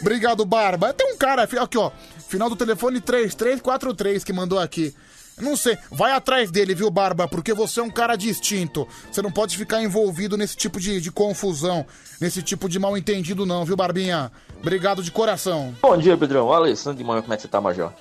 [0.00, 0.92] Obrigado, Barba.
[0.92, 1.92] Tem um cara aqui, ó.
[2.28, 4.92] Final do telefone 3343 que mandou aqui.
[5.40, 7.28] Não sei, vai atrás dele, viu, Barba?
[7.28, 8.88] Porque você é um cara distinto.
[9.10, 11.86] Você não pode ficar envolvido nesse tipo de, de confusão,
[12.20, 14.32] nesse tipo de mal entendido, não, viu, Barbinha?
[14.60, 15.74] Obrigado de coração.
[15.80, 16.52] Bom dia, Pedrão.
[16.52, 17.92] Alessandro de manhã, como é que você tá, Major?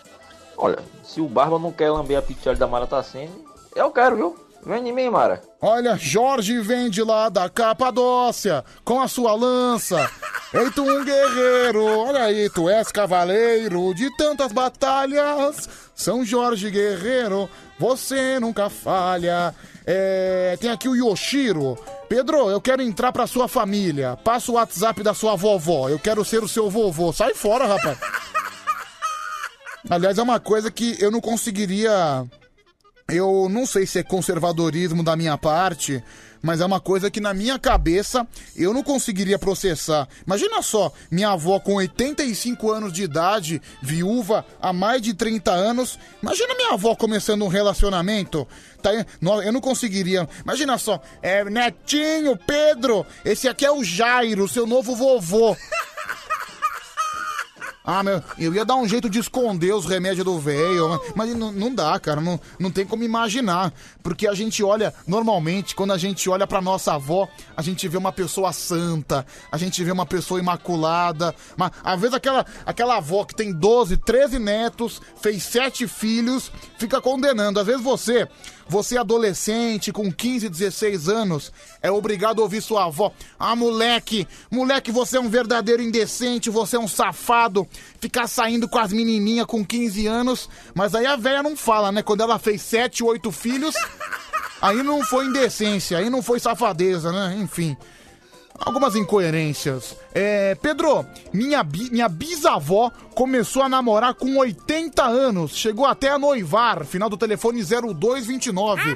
[0.58, 3.32] Olha, se o Barba não quer lamber a pichelli da Mara Tassini,
[3.76, 4.43] eu quero, viu?
[4.66, 5.42] Vem em mim, Mara.
[5.62, 10.10] Olha, Jorge vem de lá da Capadócia, com a sua lança.
[10.54, 15.68] Ei, tu um guerreiro, olha aí, tu és cavaleiro de tantas batalhas.
[15.96, 17.50] São Jorge Guerreiro,
[17.80, 19.54] você nunca falha.
[19.86, 21.78] É, tem aqui o Yoshiro.
[22.08, 24.18] Pedro, eu quero entrar pra sua família.
[24.24, 25.90] Passa o WhatsApp da sua vovó.
[25.90, 27.12] Eu quero ser o seu vovô.
[27.12, 27.98] Sai fora, rapaz.
[29.90, 32.26] Aliás, é uma coisa que eu não conseguiria.
[33.08, 36.02] Eu não sei se é conservadorismo da minha parte,
[36.42, 40.08] mas é uma coisa que na minha cabeça eu não conseguiria processar.
[40.26, 45.98] Imagina só, minha avó com 85 anos de idade, viúva há mais de 30 anos.
[46.22, 48.48] Imagina minha avó começando um relacionamento.
[48.82, 50.28] Tá, eu não conseguiria.
[50.44, 55.56] Imagina só, é Netinho, Pedro, esse aqui é o Jairo, seu novo vovô.
[57.86, 61.52] Ah, meu, eu ia dar um jeito de esconder os remédios do velho, mas não,
[61.52, 63.74] não dá, cara, não, não tem como imaginar.
[64.02, 67.28] Porque a gente olha, normalmente, quando a gente olha pra nossa avó,
[67.58, 71.36] a gente vê uma pessoa santa, a gente vê uma pessoa imaculada.
[71.58, 77.02] Mas, às vezes, aquela, aquela avó que tem 12, 13 netos, fez sete filhos, fica
[77.02, 77.60] condenando.
[77.60, 78.30] Às vezes você,
[78.68, 83.12] você adolescente, com 15, 16 anos, é obrigado a ouvir sua avó.
[83.38, 87.68] Ah, moleque, moleque, você é um verdadeiro indecente, você é um safado.
[88.00, 90.50] Ficar saindo com as menininhas com 15 anos.
[90.74, 92.02] Mas aí a velha não fala, né?
[92.02, 93.76] Quando ela fez 7, 8 filhos,
[94.62, 97.38] aí não foi indecência, aí não foi safadeza, né?
[97.40, 97.78] Enfim.
[98.60, 99.98] Algumas incoerências.
[100.14, 105.56] É, Pedro, minha, bi- minha bisavó começou a namorar com 80 anos.
[105.56, 106.86] Chegou até a noivar.
[106.86, 108.96] Final do telefone 0229.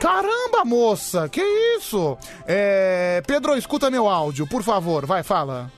[0.00, 1.40] Caramba, moça, que
[1.76, 2.18] isso?
[2.46, 5.70] É, Pedro, escuta meu áudio, por favor, vai, fala.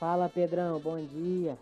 [0.00, 1.56] Fala Pedrão, bom dia.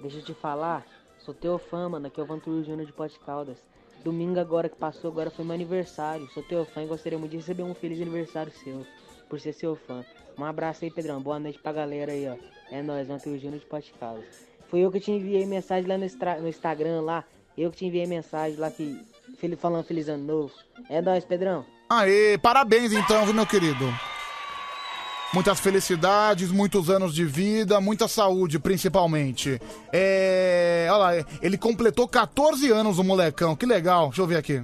[0.00, 0.86] Deixa eu te falar,
[1.18, 3.58] sou teu fã, mano, aqui é o Vantur Júnior de Pote Caldas.
[4.02, 6.28] Domingo agora que passou, agora foi meu aniversário.
[6.32, 8.86] Sou teu fã e gostaria muito de receber um feliz aniversário seu,
[9.28, 10.04] por ser seu fã.
[10.38, 11.20] Um abraço aí, Pedrão.
[11.20, 12.36] Boa noite pra galera aí, ó.
[12.70, 14.24] É nóis, Vantur Júnior de Pote Caldas.
[14.68, 17.24] Foi eu que te enviei mensagem lá no, extra- no Instagram lá.
[17.56, 19.00] Eu que te enviei mensagem lá que
[19.58, 20.52] falando feliz ano novo.
[20.90, 21.64] É nóis, Pedrão.
[21.88, 23.84] Aê, parabéns então, viu, meu querido?
[25.32, 29.60] Muitas felicidades, muitos anos de vida, muita saúde, principalmente.
[29.92, 30.86] É.
[30.90, 31.10] Olha lá,
[31.42, 33.54] ele completou 14 anos, o molecão.
[33.56, 34.06] Que legal.
[34.08, 34.62] Deixa eu ver aqui.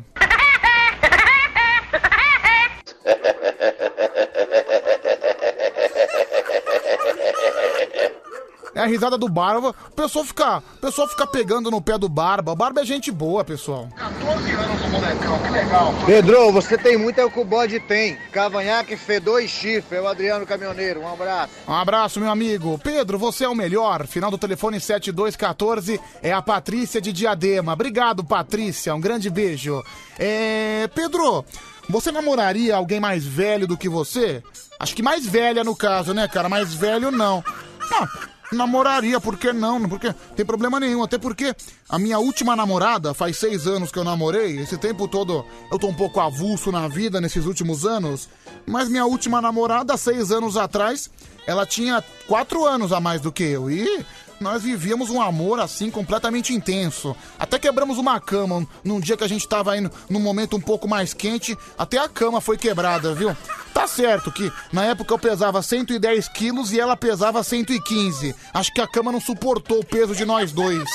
[8.75, 9.75] É a risada do Barba.
[9.89, 12.53] O pessoal fica, o pessoal fica pegando no pé do Barba.
[12.53, 13.89] O Barba é gente boa, pessoal.
[13.97, 15.39] 14 anos, o molecão.
[15.39, 15.95] Que legal.
[16.07, 18.17] Pedro, você tem muito é o que o bode tem.
[18.33, 19.99] Cavanhaque, fedor e chifre.
[19.99, 21.01] É o Adriano Caminhoneiro.
[21.01, 21.53] Um abraço.
[21.69, 22.79] Um abraço, meu amigo.
[22.83, 24.07] Pedro, você é o melhor.
[24.07, 27.75] Final do telefone 7214 é a Patrícia de Diadema.
[27.75, 28.95] Obrigado, Patrícia.
[28.95, 29.83] Um grande beijo.
[30.19, 30.89] É.
[30.95, 31.45] Pedro,
[31.89, 34.43] você namoraria alguém mais velho do que você?
[34.79, 36.49] Acho que mais velha no caso, né, cara?
[36.49, 37.45] Mais velho não.
[37.91, 38.09] Não,
[38.53, 39.89] namoraria, por que não?
[39.89, 41.03] Porque tem problema nenhum.
[41.03, 41.55] Até porque
[41.89, 44.59] a minha última namorada, faz seis anos que eu namorei.
[44.59, 48.29] Esse tempo todo eu tô um pouco avulso na vida nesses últimos anos.
[48.67, 51.11] Mas minha última namorada, seis anos atrás,
[51.47, 53.71] ela tinha quatro anos a mais do que eu.
[53.71, 54.05] E
[54.43, 57.17] nós vivíamos um amor assim completamente intenso.
[57.39, 60.89] Até quebramos uma cama num dia que a gente tava indo num momento um pouco
[60.89, 61.57] mais quente.
[61.79, 63.37] Até a cama foi quebrada, viu?
[63.73, 68.35] Tá certo que na época eu pesava 110 quilos e ela pesava 115.
[68.53, 70.89] Acho que a cama não suportou o peso de nós dois.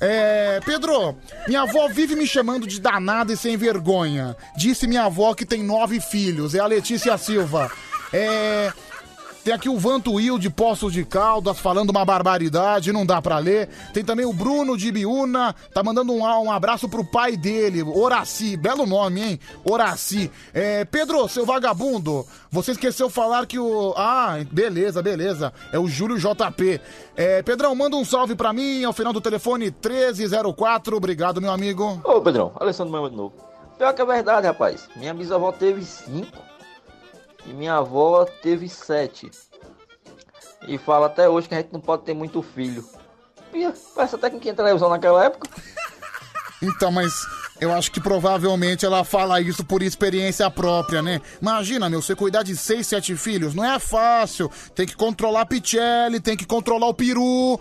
[0.00, 1.16] É, Pedro,
[1.46, 4.36] minha avó vive me chamando de danada e sem vergonha.
[4.56, 7.70] Disse minha avó que tem nove filhos, é a Letícia Silva.
[8.12, 8.72] É.
[9.42, 13.38] Tem aqui o Vanto Will de Poços de Caldas falando uma barbaridade, não dá pra
[13.38, 13.70] ler.
[13.94, 18.54] Tem também o Bruno de Biúna, tá mandando um, um abraço pro pai dele, Horaci.
[18.54, 19.40] Belo nome, hein?
[19.64, 20.30] Horaci.
[20.52, 23.94] É, Pedro, seu vagabundo, você esqueceu falar que o.
[23.96, 25.54] Ah, beleza, beleza.
[25.72, 26.78] É o Júlio JP.
[27.16, 30.94] É, Pedrão, manda um salve pra mim ao final do telefone 1304.
[30.94, 31.98] Obrigado, meu amigo.
[32.04, 33.34] Ô Pedrão, Alessandro Melo de novo.
[33.78, 34.86] Pior que é verdade, rapaz.
[34.96, 36.49] Minha bisavó teve cinco
[37.46, 39.30] e minha avó teve sete.
[40.66, 42.84] E fala até hoje que a gente não pode ter muito filho.
[43.94, 45.48] Parece até com quem televisão naquela época.
[46.62, 47.10] Então, mas
[47.58, 51.20] eu acho que provavelmente ela fala isso por experiência própria, né?
[51.40, 54.50] Imagina, meu, você cuidar de seis, sete filhos, não é fácil.
[54.74, 57.58] Tem que controlar a Pichelli, tem que controlar o peru.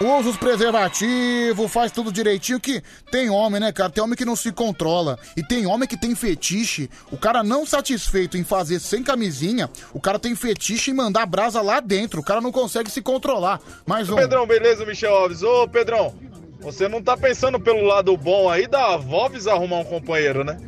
[0.00, 2.80] Usa os preservativos, faz tudo direitinho, que
[3.10, 3.90] tem homem, né, cara?
[3.90, 5.18] Tem homem que não se controla.
[5.36, 6.88] E tem homem que tem fetiche.
[7.10, 11.60] O cara não satisfeito em fazer sem camisinha, o cara tem fetiche em mandar brasa
[11.60, 12.20] lá dentro.
[12.20, 13.60] O cara não consegue se controlar.
[13.84, 14.14] Mais um.
[14.14, 15.42] Pedrão, beleza, Michel Alves?
[15.42, 16.14] Ô, Pedrão,
[16.60, 20.58] você não tá pensando pelo lado bom aí da Vobs arrumar um companheiro, né?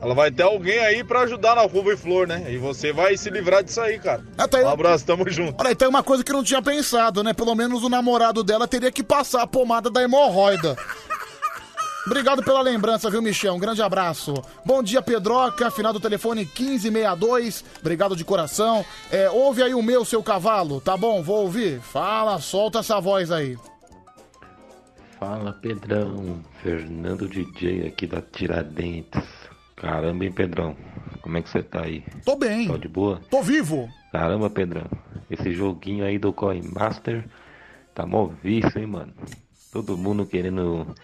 [0.00, 2.46] Ela vai ter alguém aí pra ajudar na Ruva e Flor, né?
[2.48, 4.22] E você vai se livrar disso aí, cara.
[4.64, 5.60] Um abraço, tamo junto.
[5.60, 7.32] Olha, tem uma coisa que eu não tinha pensado, né?
[7.32, 10.76] Pelo menos o namorado dela teria que passar a pomada da hemorroida.
[12.06, 13.54] Obrigado pela lembrança, viu, Michel?
[13.54, 14.34] Um grande abraço.
[14.64, 15.72] Bom dia, Pedroca.
[15.72, 17.64] Final do telefone 1562.
[17.80, 18.84] Obrigado de coração.
[19.10, 20.80] É, ouve aí o meu, seu cavalo.
[20.80, 21.80] Tá bom, vou ouvir.
[21.80, 23.58] Fala, solta essa voz aí.
[25.18, 29.24] Fala Pedrão, Fernando DJ aqui da Tiradentes.
[29.76, 30.74] Caramba, hein, Pedrão?
[31.20, 32.02] Como é que você tá aí?
[32.24, 32.66] Tô bem.
[32.66, 33.20] Tá de boa?
[33.30, 33.88] Tô vivo.
[34.10, 34.86] Caramba, Pedrão.
[35.30, 37.24] Esse joguinho aí do Coin Master
[37.94, 39.12] tá mó vício, hein, mano?
[39.72, 40.94] Todo mundo querendo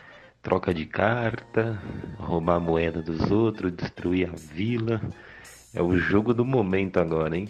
[0.42, 1.80] troca de carta,
[2.18, 5.00] roubar a moeda dos outros, destruir a vila.
[5.74, 7.48] É o jogo do momento agora, hein?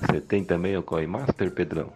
[0.00, 1.92] Você tem também o Coin Master, Pedrão?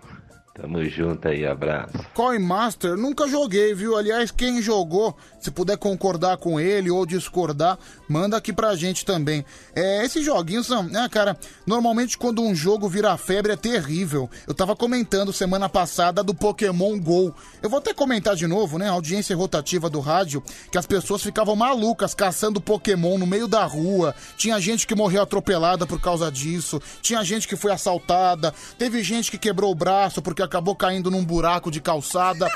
[0.52, 1.92] Tamo junto aí, abraço.
[2.12, 3.96] Coin Master, nunca joguei, viu?
[3.96, 7.78] Aliás, quem jogou, se puder concordar com ele ou discordar,
[8.08, 9.44] manda aqui pra gente também.
[9.76, 11.38] É, esses joguinhos são, né, cara?
[11.64, 14.28] Normalmente quando um jogo vira febre é terrível.
[14.46, 17.32] Eu tava comentando semana passada do Pokémon GO.
[17.62, 18.88] Eu vou até comentar de novo, né?
[18.88, 24.16] Audiência rotativa do rádio, que as pessoas ficavam malucas caçando Pokémon no meio da rua.
[24.36, 26.82] Tinha gente que morreu atropelada por causa disso.
[27.00, 28.52] Tinha gente que foi assaltada.
[28.76, 32.48] Teve gente que quebrou o braço porque acabou caindo num buraco de calçada.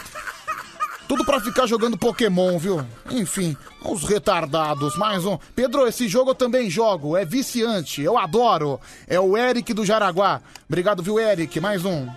[1.06, 2.85] Tudo pra ficar jogando Pokémon, viu?
[3.11, 4.97] Enfim, os retardados.
[4.97, 5.39] Mais um.
[5.55, 7.16] Pedro, esse jogo eu também jogo.
[7.16, 8.02] É viciante.
[8.02, 8.81] Eu adoro.
[9.06, 10.40] É o Eric do Jaraguá.
[10.66, 11.61] Obrigado, viu, Eric?
[11.61, 12.09] Mais um.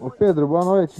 [0.00, 0.94] Ô Pedro, boa noite.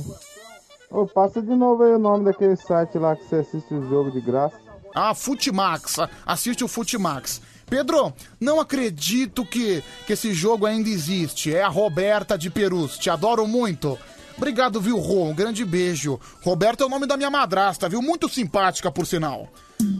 [0.90, 4.10] Ô, passa de novo aí o nome daquele site lá que você assiste o jogo
[4.10, 4.56] de graça.
[4.94, 5.96] Ah, Futimax.
[6.26, 7.40] Assiste o Futimax.
[7.72, 11.54] Pedro, não acredito que, que esse jogo ainda existe.
[11.54, 12.98] É a Roberta de Perus.
[12.98, 13.98] Te adoro muito.
[14.36, 15.24] Obrigado, viu, Rô?
[15.24, 16.20] Um grande beijo.
[16.42, 18.02] Roberta é o nome da minha madrasta, viu?
[18.02, 19.48] Muito simpática, por sinal.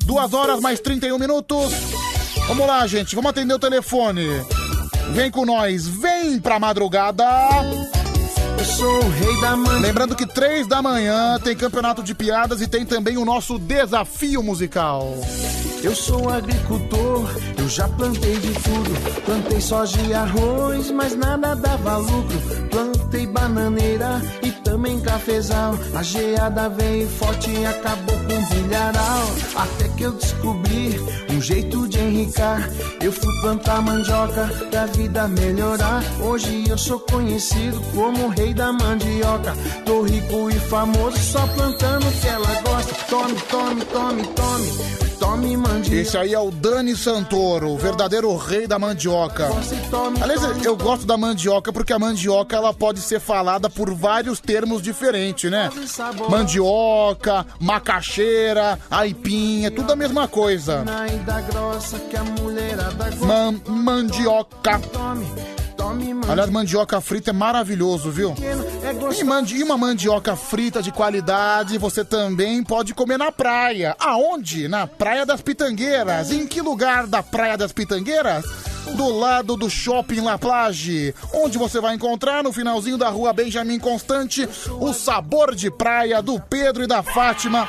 [0.05, 1.73] Duas horas mais 31 minutos.
[2.47, 3.15] Vamos lá, gente.
[3.15, 4.27] Vamos atender o telefone.
[5.15, 5.89] Vem com nós.
[5.89, 7.25] Vem pra madrugada.
[8.63, 9.81] Eu sou o rei da manhã.
[9.81, 14.41] Lembrando que três da manhã tem campeonato de piadas e tem também o nosso desafio
[14.41, 15.17] musical.
[15.83, 17.29] Eu sou agricultor,
[17.59, 19.23] eu já plantei de tudo.
[19.25, 22.41] Plantei soja e arroz, mas nada dava lucro.
[22.71, 25.75] Plantei bananeira e também cafezal.
[25.97, 29.27] A geada veio forte e acabou com o milharal.
[29.57, 32.71] Até que eu descobri um jeito de enricar.
[33.01, 36.03] Eu fui plantar mandioca pra vida melhorar.
[36.21, 39.55] Hoje eu sou conhecido como o da mandioca.
[39.85, 42.95] Tô rico e famoso só plantando o que ela gosta.
[43.09, 45.03] Tome, tome, tome, tome.
[45.19, 45.97] Tome mandioca.
[45.97, 49.49] Esse aí é o Dani Santoro, o verdadeiro rei da mandioca.
[50.21, 54.83] Aliás, eu gosto da mandioca porque a mandioca ela pode ser falada por vários termos
[54.83, 55.71] diferentes, né?
[56.29, 60.85] Mandioca, macaxeira, aipim, é tudo a mesma coisa.
[63.21, 64.81] Man mandioca.
[66.29, 68.35] Aliás, mandioca frita é maravilhoso, viu?
[68.41, 73.97] É E, mandi e uma mandioca frita de qualidade você também pode comer na praia.
[73.99, 74.69] Aonde?
[74.69, 76.31] Na Praia das Pitangueiras.
[76.31, 78.72] Em que lugar da Praia das Pitangueiras?
[78.91, 83.79] Do lado do Shopping La Plage, onde você vai encontrar no finalzinho da rua Benjamin
[83.79, 84.49] Constante
[84.81, 87.69] o sabor de praia do Pedro e da Fátima,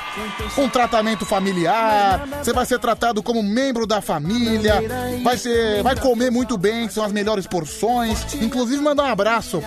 [0.57, 2.27] um tratamento familiar.
[2.43, 4.83] Você vai ser tratado como membro da família,
[5.23, 8.33] vai ser, vai comer muito bem, são as melhores porções.
[8.35, 9.61] Inclusive mandar um abraço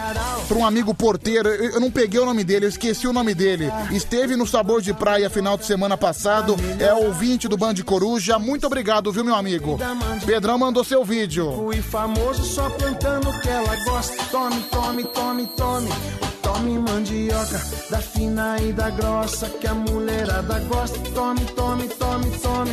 [0.46, 1.48] para um amigo porteiro.
[1.48, 3.72] Eu não peguei o nome dele, eu esqueci o nome dele.
[3.92, 8.38] Esteve no Sabor de Praia final de semana passado, é ouvinte do Band Coruja.
[8.38, 9.78] Muito obrigado, viu, meu amigo?
[10.26, 11.35] Pedrão mandou seu vídeo.
[11.38, 14.24] E famoso só plantando o que ela gosta.
[14.30, 15.90] Tome, tome, tome, tome.
[16.46, 17.60] Tome mandioca,
[17.90, 20.96] da fina e da grossa que a mulherada gosta.
[21.12, 22.70] Tome, tome, tome, tome.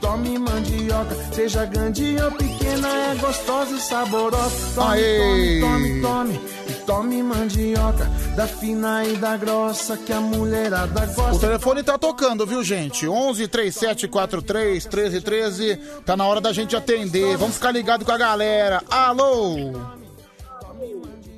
[0.00, 4.74] Tome mandioca, seja grande ou pequena, é gostosa e saborosa.
[4.74, 5.60] Tome, Aê!
[5.60, 6.40] tome, tome, tome.
[6.86, 11.46] Tome mandioca, da fina e da grossa que a mulherada O gosta.
[11.46, 13.06] telefone tá tocando, viu, gente?
[13.06, 15.76] 11 3743 1313.
[16.06, 17.36] Tá na hora da gente atender.
[17.36, 18.82] Vamos ficar ligado com a galera.
[18.90, 19.99] Alô?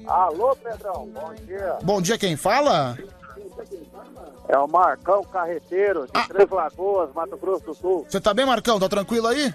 [0.06, 1.78] Alô, Pedrão, bom dia.
[1.82, 2.98] Bom dia, quem fala?
[4.48, 8.06] É o Marcão Carreteiro, de Três Lagoas, Mato Grosso do Sul.
[8.08, 8.78] Você tá bem, Marcão?
[8.80, 9.54] Tá tranquilo aí?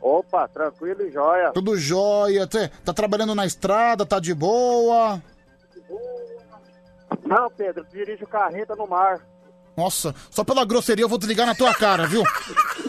[0.00, 1.50] Opa, tranquilo e jóia.
[1.52, 2.48] Tudo jóia.
[2.50, 5.20] Cê Tá trabalhando na estrada, tá de boa?
[7.24, 9.20] Não, Pedro, dirijo carreta no mar.
[9.76, 12.22] Nossa, só pela grosseria eu vou desligar na tua cara, viu?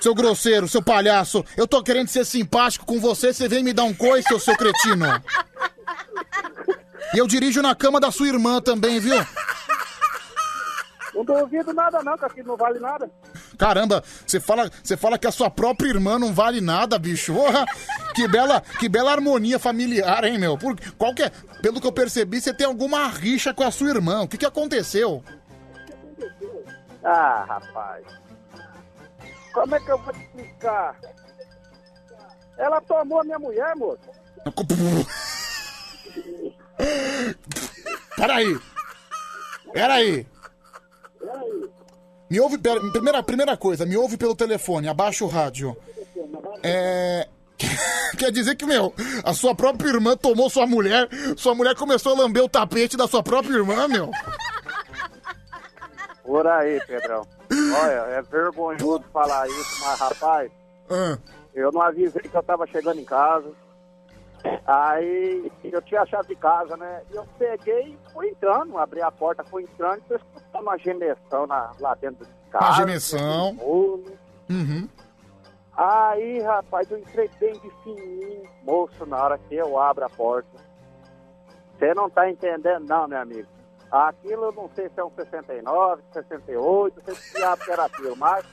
[0.00, 3.84] Seu grosseiro, seu palhaço, eu tô querendo ser simpático com você, você vem me dar
[3.84, 5.06] um coice, seu, seu cretino.
[7.12, 9.16] E eu dirijo na cama da sua irmã também, viu?
[11.14, 13.10] Não duvido nada não, que aqui não vale nada.
[13.58, 17.34] Caramba, você fala, você fala que a sua própria irmã não vale nada, bicho.
[17.34, 17.66] Porra,
[18.14, 20.56] que bela, que bela harmonia familiar, hein, meu?
[20.56, 21.30] Por, qual que é?
[21.60, 24.22] Pelo que eu percebi, você tem alguma rixa com a sua irmã.
[24.22, 25.22] O que que aconteceu?
[27.04, 28.19] Ah, rapaz.
[29.52, 30.96] Como é que eu vou te explicar?
[32.56, 33.98] Ela tomou a minha mulher, moço.
[38.16, 38.58] Peraí.
[39.72, 40.26] Peraí.
[42.28, 42.58] Me ouve,
[42.92, 45.76] primeira, primeira coisa, me ouve pelo telefone, abaixa o rádio.
[46.62, 47.28] É.
[48.16, 48.94] Quer dizer que, meu,
[49.24, 53.08] a sua própria irmã tomou sua mulher, sua mulher começou a lamber o tapete da
[53.08, 54.10] sua própria irmã, meu.
[56.30, 57.26] Por aí, Pedrão.
[57.82, 60.52] Olha, é vergonhoso falar isso, mas rapaz,
[60.88, 61.18] Ah,
[61.52, 63.50] eu não avisei que eu tava chegando em casa.
[64.64, 67.02] Aí eu tinha a chave de casa, né?
[67.10, 71.48] E eu peguei e fui entrando, abri a porta, fui entrando e escutando uma gemessão
[71.48, 72.64] na, lá dentro de casa.
[72.64, 73.56] Uma gemessão.
[74.48, 74.88] uhum.
[75.76, 80.48] Aí, rapaz, eu entrei bem de fininho, moço, na hora que eu abro a porta.
[81.76, 83.48] Você não tá entendendo, não, meu amigo.
[83.90, 87.84] Aquilo eu não sei se é um 69, 68, não sei se diabo que era
[87.86, 88.44] aquilo, mas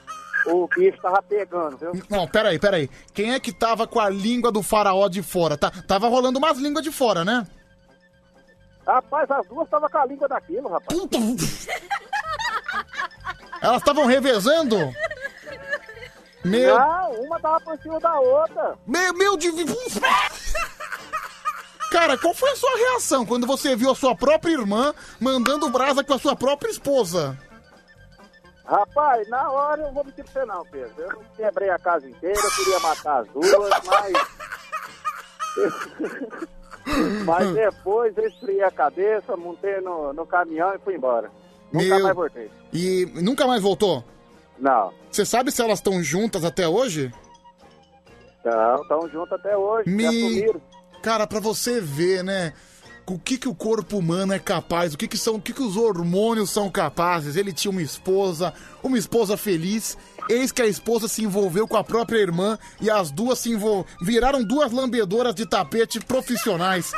[0.47, 1.91] o bicho tava pegando, viu?
[2.09, 2.89] Não, peraí, peraí.
[3.13, 5.57] Quem é que tava com a língua do faraó de fora?
[5.57, 7.45] Tá, tava rolando umas línguas de fora, né?
[8.85, 10.97] Rapaz, as duas estavam com a língua daquilo, rapaz.
[13.61, 14.77] Elas estavam revezando?
[16.45, 18.75] Meu, Não, uma tava por cima da outra.
[18.87, 19.49] meu, meu de...
[21.91, 26.03] Cara, qual foi a sua reação quando você viu a sua própria irmã mandando brasa
[26.03, 27.37] com a sua própria esposa?
[28.65, 30.93] Rapaz, na hora eu vou mentir pra você não, Pedro.
[30.97, 34.13] Eu quebrei a casa inteira, eu queria matar as duas, mas.
[37.25, 41.31] mas depois eu esfriei a cabeça, montei no, no caminhão e fui embora.
[41.71, 42.51] Nunca Meu- mais voltei.
[42.73, 44.03] E nunca mais voltou?
[44.59, 44.91] Não.
[45.09, 47.13] Você sabe se elas estão juntas até hoje?
[48.43, 49.89] Não, estão juntos até hoje.
[49.89, 50.45] Me-.
[51.01, 52.53] Cara, pra você ver, né?
[53.09, 55.63] O que, que o corpo humano é capaz, o que, que são, o que, que
[55.63, 57.37] os hormônios são capazes.
[57.37, 58.53] Ele tinha uma esposa,
[58.83, 59.97] uma esposa feliz.
[60.29, 63.85] Eis que a esposa se envolveu com a própria irmã e as duas se envol...
[64.01, 66.91] viraram duas lambedoras de tapete profissionais.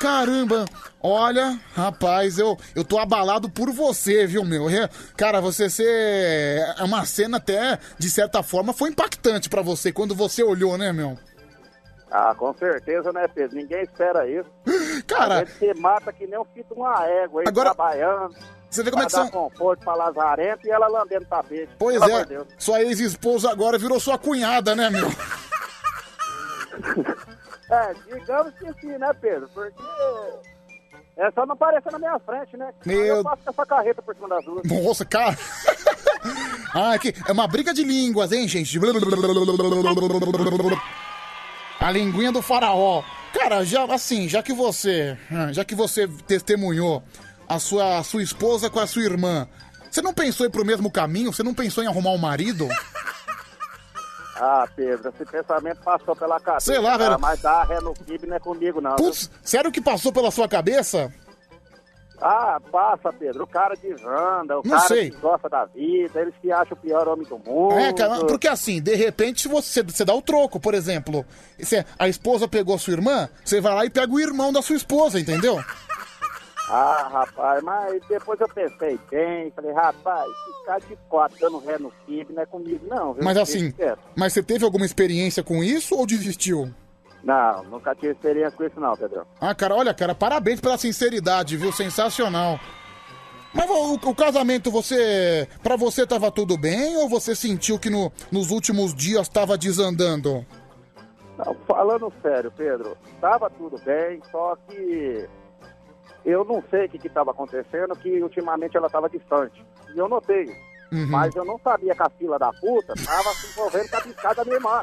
[0.00, 0.64] Caramba,
[1.00, 4.68] olha, rapaz, eu, eu tô abalado por você, viu, meu?
[4.68, 5.86] É, Cara, você ser.
[6.76, 10.92] É uma cena até, de certa forma, foi impactante pra você quando você olhou, né,
[10.92, 11.18] meu?
[12.10, 13.56] Ah, com certeza, né, Pedro?
[13.56, 14.48] Ninguém espera isso.
[15.06, 18.34] Cara- se mata que nem o filho de uma égua aí, Agora- trabalhando.
[18.68, 21.70] Você vê como é que são- conforto pra lazarento e ela lambendo tapete.
[21.78, 22.46] Pois é, Deus.
[22.58, 25.08] sua ex-esposa agora virou sua cunhada, né, meu?
[27.70, 29.48] É, digamos que sim, né, Pedro?
[29.54, 29.72] Porque
[31.16, 32.72] é só não aparecer na minha frente, né?
[32.84, 34.62] Meu- Eu passo com essa carreta por cima das duas.
[34.64, 35.36] Nossa, cara.
[36.74, 38.76] ah, que é uma briga de línguas, hein, gente?
[41.80, 43.02] A linguinha do faraó.
[43.32, 47.02] Cara, já assim, já que você, ah, já que você testemunhou
[47.48, 49.48] a sua, a sua esposa com a sua irmã,
[49.90, 51.32] você não pensou em ir pro mesmo caminho?
[51.32, 52.68] Você não pensou em arrumar um marido?
[54.42, 56.72] Ah, Pedro, esse pensamento passou pela cabeça.
[56.72, 57.20] Sei lá, cara, velho.
[57.20, 58.96] Mas dar ré no kibe não é comigo, não.
[58.96, 61.12] Putz, sério que passou pela sua cabeça?
[62.20, 63.44] Ah, passa, Pedro.
[63.44, 65.10] O cara desanda, o Não cara sei.
[65.10, 67.78] que gosta da vida, ele se acha o pior homem do mundo.
[67.78, 71.24] É, cara, porque assim, de repente você, você dá o troco, por exemplo.
[71.58, 74.60] Você- a esposa pegou a sua irmã, você vai lá e pega o irmão da
[74.60, 75.58] sua esposa, entendeu?
[76.72, 80.24] Ah, rapaz, mas depois eu pensei bem, falei, rapaz,
[80.60, 83.12] ficar de quatro dando ré no kibe não é comigo, não.
[83.12, 83.24] Viu?
[83.24, 83.74] Mas assim,
[84.14, 86.72] mas você teve alguma experiência com isso ou desistiu?
[87.22, 89.26] Não, nunca tive experiência com isso, não, Pedro.
[89.40, 91.70] Ah, cara, olha, cara, parabéns pela sinceridade, viu?
[91.72, 92.58] Sensacional.
[93.52, 95.48] Mas o, o casamento, você.
[95.62, 100.46] Pra você tava tudo bem ou você sentiu que no- nos últimos dias tava desandando?
[101.36, 105.28] Não, falando sério, Pedro, tava tudo bem, só que
[106.24, 109.64] eu não sei o que estava acontecendo, que ultimamente ela estava distante.
[109.94, 110.46] E eu notei.
[110.92, 111.06] Uhum.
[111.08, 114.34] Mas eu não sabia que a fila da puta tava se envolvendo com a biscada
[114.36, 114.80] da minha irmã.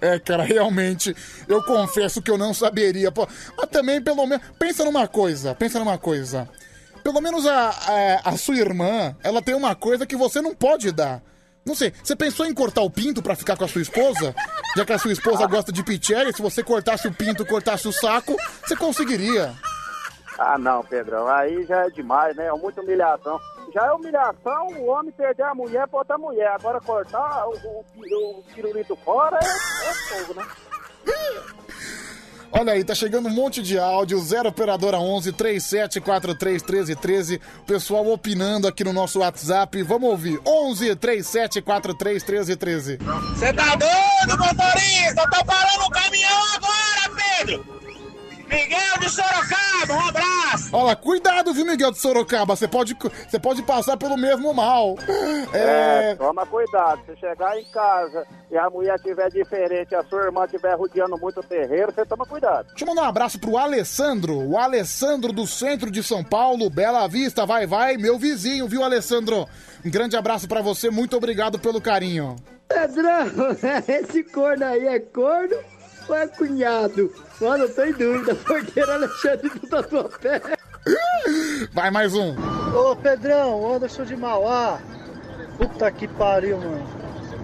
[0.00, 1.14] É, cara, realmente,
[1.46, 3.12] eu confesso que eu não saberia.
[3.12, 6.48] Pô, mas também, pelo menos, pensa numa coisa, pensa numa coisa.
[7.02, 10.90] Pelo menos a, a, a sua irmã, ela tem uma coisa que você não pode
[10.90, 11.22] dar.
[11.64, 14.34] Não sei, você pensou em cortar o pinto pra ficar com a sua esposa?
[14.76, 17.92] Já que a sua esposa gosta de pichéria, se você cortasse o pinto, cortasse o
[17.92, 19.54] saco, você conseguiria.
[20.38, 22.46] Ah, não, Pedrão, aí já é demais, né?
[22.46, 23.40] É muita humilhação.
[23.74, 26.46] Já é humilhação o homem perder a mulher pra outra mulher.
[26.52, 30.46] Agora cortar o, o, o pirulito fora é, é fogo, né?
[32.52, 37.40] Olha aí, tá chegando um monte de áudio, 0 operadora 11 3743 1313.
[37.58, 39.82] O pessoal opinando aqui no nosso WhatsApp.
[39.82, 40.40] Vamos ouvir.
[40.46, 42.98] 11 3743 1313.
[42.98, 45.28] Você tá doido, motorista?
[45.28, 47.73] Tô parando o caminhão agora, Pedro!
[48.48, 50.70] Miguel de Sorocaba, um abraço!
[50.72, 52.54] Olha, cuidado, viu, Miguel de Sorocaba?
[52.56, 52.96] Você pode,
[53.28, 54.96] você pode passar pelo mesmo mal.
[55.52, 56.14] É, É.
[56.16, 57.00] toma cuidado.
[57.06, 61.40] Se chegar em casa e a mulher tiver diferente, a sua irmã estiver rodeando muito
[61.40, 62.66] o terreiro, você toma cuidado.
[62.68, 67.06] Deixa eu mandar um abraço pro Alessandro, o Alessandro do centro de São Paulo, Bela
[67.08, 69.46] Vista, vai, vai, meu vizinho, viu, Alessandro?
[69.84, 72.36] Um grande abraço pra você, muito obrigado pelo carinho.
[72.68, 73.26] Pedrão,
[73.88, 75.56] esse corno aí é corno
[76.08, 77.12] ou é cunhado?
[77.40, 78.34] Mano, eu tô em dúvida.
[78.46, 80.40] Porteiro Alexandre do Tatuapé.
[81.72, 82.34] Vai mais um.
[82.74, 84.78] Ô Pedrão, Anderson de Mauá.
[85.58, 86.86] Puta que pariu, mano.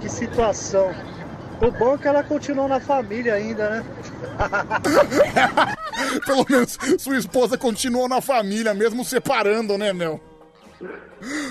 [0.01, 0.93] Que situação.
[1.61, 3.85] O bom é que ela continuou na família ainda, né?
[6.25, 10.19] Pelo menos sua esposa continuou na família, mesmo separando, né, meu?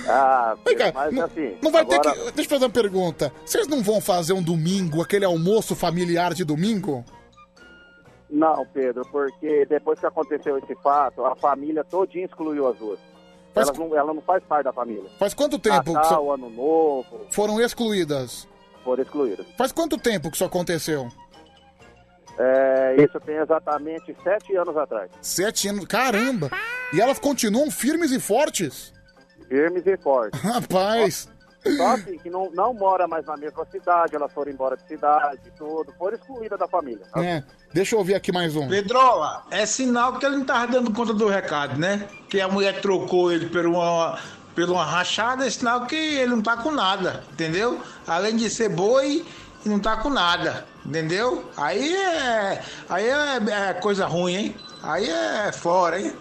[0.07, 1.55] Ah, Vem cá, mas não, assim.
[1.61, 2.31] não vai agora- ter que.
[2.31, 3.31] Deixa eu fazer uma pergunta.
[3.45, 7.05] Vocês não vão fazer um domingo, aquele almoço familiar de domingo?
[8.29, 12.99] Não, Pedro, porque depois que aconteceu esse fato, a família todinha excluiu as duas.
[13.55, 15.09] Elas não, ela não faz parte da família.
[15.17, 18.47] Faz quanto tempo que Natal, isso Ano Novo, foram excluídas?
[18.83, 19.45] foram excluídas.
[19.57, 21.09] Faz quanto tempo que isso aconteceu?
[22.37, 25.11] É, isso tem exatamente sete anos atrás.
[25.21, 25.85] Sete anos.
[25.85, 26.49] Caramba!
[26.93, 28.93] E elas continuam firmes e fortes?
[29.47, 30.39] Firmes e fortes.
[30.41, 31.27] Rapaz!
[31.77, 35.39] Só assim, que não, não mora mais na mesma cidade, elas foram embora de cidade
[35.45, 37.05] e tudo, foram excluídas da família.
[37.17, 38.67] É, deixa eu ouvir aqui mais um.
[38.67, 42.07] Pedrola, é sinal que ele não tava dando conta do recado, né?
[42.29, 44.17] Que a mulher trocou ele por uma,
[44.55, 47.79] pela uma rachada, é sinal que ele não tá com nada, entendeu?
[48.07, 49.25] Além de ser boi,
[49.65, 51.43] não tá com nada, entendeu?
[51.57, 52.63] Aí é.
[52.87, 54.55] Aí é, é coisa ruim, hein?
[54.81, 56.13] Aí é fora, hein?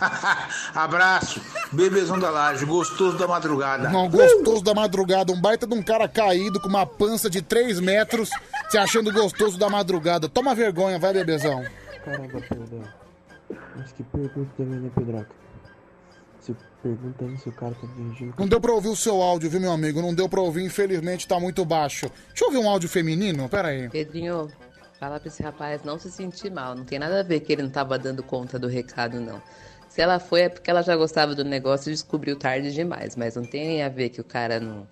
[0.74, 1.40] Abraço,
[1.72, 3.88] bebezão da laje, gostoso da madrugada.
[3.88, 7.80] Não, gostoso da madrugada, um baita de um cara caído com uma pança de 3
[7.80, 8.30] metros,
[8.68, 10.28] se achando gostoso da madrugada.
[10.28, 11.64] Toma vergonha, vai, bebezão.
[12.04, 12.84] Caramba, Pedrão.
[13.76, 15.44] Mas que pergunta também, né, Pedraca?
[16.40, 18.34] Você pergunta aí se o cara tá dirigindo.
[18.38, 20.02] Não deu pra ouvir o seu áudio, viu, meu amigo?
[20.02, 22.10] Não deu pra ouvir, infelizmente tá muito baixo.
[22.28, 23.88] Deixa eu ouvir um áudio feminino, pera aí.
[23.88, 24.50] Pedrinho,
[25.00, 26.74] fala pra esse rapaz não se sentir mal.
[26.74, 29.40] Não tem nada a ver que ele não tava dando conta do recado, não.
[29.94, 33.14] Se ela foi, é porque ela já gostava do negócio e descobriu tarde demais.
[33.14, 34.88] Mas não tem a ver que o cara não,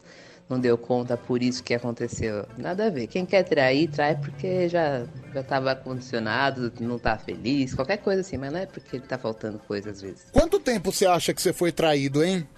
[0.49, 2.47] não deu conta por isso que aconteceu.
[2.57, 3.09] Nada a ver.
[3.09, 5.05] Quem quer trair, trai porque já,
[5.35, 8.37] já tava condicionado, não tá feliz, qualquer coisa assim.
[8.37, 10.31] Mas não é porque tá faltando coisa às vezes.
[10.31, 12.49] Quanto tempo você acha que você foi traído, hein?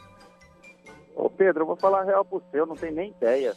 [1.16, 3.55] Ô Pedro, eu vou falar a real pro você, eu não tenho nem ideia.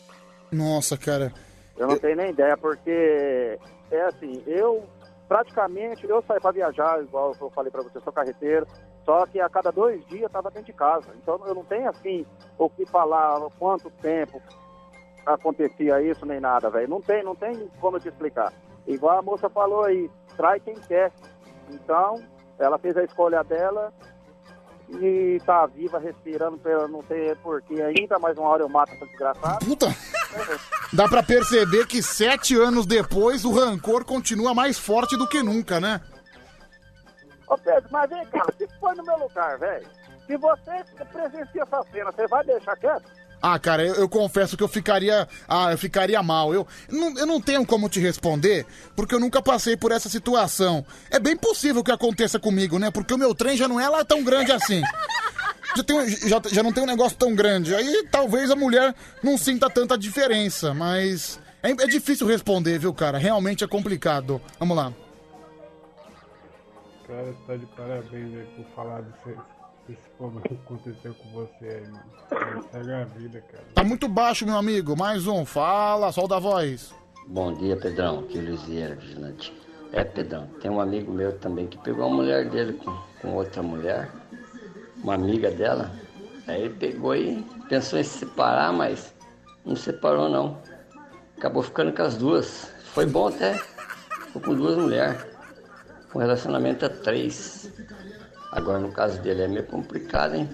[0.49, 1.33] Nossa, cara.
[1.77, 3.59] Eu não tenho nem ideia, porque
[3.91, 4.87] é assim, eu
[5.27, 8.65] praticamente, eu saí pra viajar, igual eu falei pra você, sou carreteiro,
[9.03, 11.07] só que a cada dois dias eu tava dentro de casa.
[11.21, 12.25] Então eu não tenho assim
[12.57, 14.41] o que falar, quanto tempo
[15.25, 16.89] acontecia isso nem nada, velho.
[16.89, 18.53] Não tem, não tem como te explicar.
[18.85, 21.11] Igual a moça falou aí, trai quem quer.
[21.69, 22.21] Então,
[22.57, 23.93] ela fez a escolha dela
[24.89, 29.05] e tá viva, respirando, eu não sei porquê ainda, mas uma hora eu mato essa
[29.05, 29.65] desgraçada.
[29.65, 29.87] Puta!
[30.93, 35.79] Dá pra perceber que sete anos depois o rancor continua mais forte do que nunca,
[35.79, 36.01] né?
[37.47, 39.87] Ô Pedro, mas vem cá, se for no meu lugar, velho,
[40.25, 43.05] se você presencia essa cena, você vai deixar quieto?
[43.41, 45.27] Ah, cara, eu, eu confesso que eu ficaria.
[45.47, 46.53] Ah, eu ficaria mal.
[46.53, 48.65] Eu não, eu não tenho como te responder,
[48.95, 50.85] porque eu nunca passei por essa situação.
[51.11, 52.89] É bem possível que aconteça comigo, né?
[52.89, 54.81] Porque o meu trem já não é lá tão grande assim.
[55.75, 55.83] Já,
[56.27, 57.75] já, já não tem um negócio tão grande.
[57.75, 61.39] Aí talvez a mulher não sinta tanta diferença, mas.
[61.61, 63.17] É, é difícil responder, viu, cara?
[63.17, 64.41] Realmente é complicado.
[64.59, 64.93] Vamos lá.
[67.07, 69.37] Cara, tá de parabéns aí por falar desse,
[69.87, 72.63] desse problema que aconteceu com você aí, mano.
[72.71, 73.63] Segue a vida, cara.
[73.73, 74.95] Tá muito baixo, meu amigo.
[74.97, 75.45] Mais um.
[75.45, 76.93] Fala, solta a voz.
[77.27, 78.19] Bom dia, Pedrão.
[78.19, 79.53] Aqui é o Luizia, vigilante.
[79.93, 83.63] É, Pedrão, tem um amigo meu também que pegou a mulher dele com, com outra
[83.63, 84.11] mulher,
[85.01, 85.91] uma amiga dela.
[86.45, 89.13] Aí ele pegou e pensou em se separar, mas
[89.65, 90.61] não separou não.
[91.37, 92.71] Acabou ficando com as duas.
[92.93, 93.53] Foi bom até.
[93.53, 95.25] Ficou com duas mulheres.
[96.11, 97.71] Com relacionamento a três.
[98.51, 100.49] Agora no caso dele é meio complicado, hein?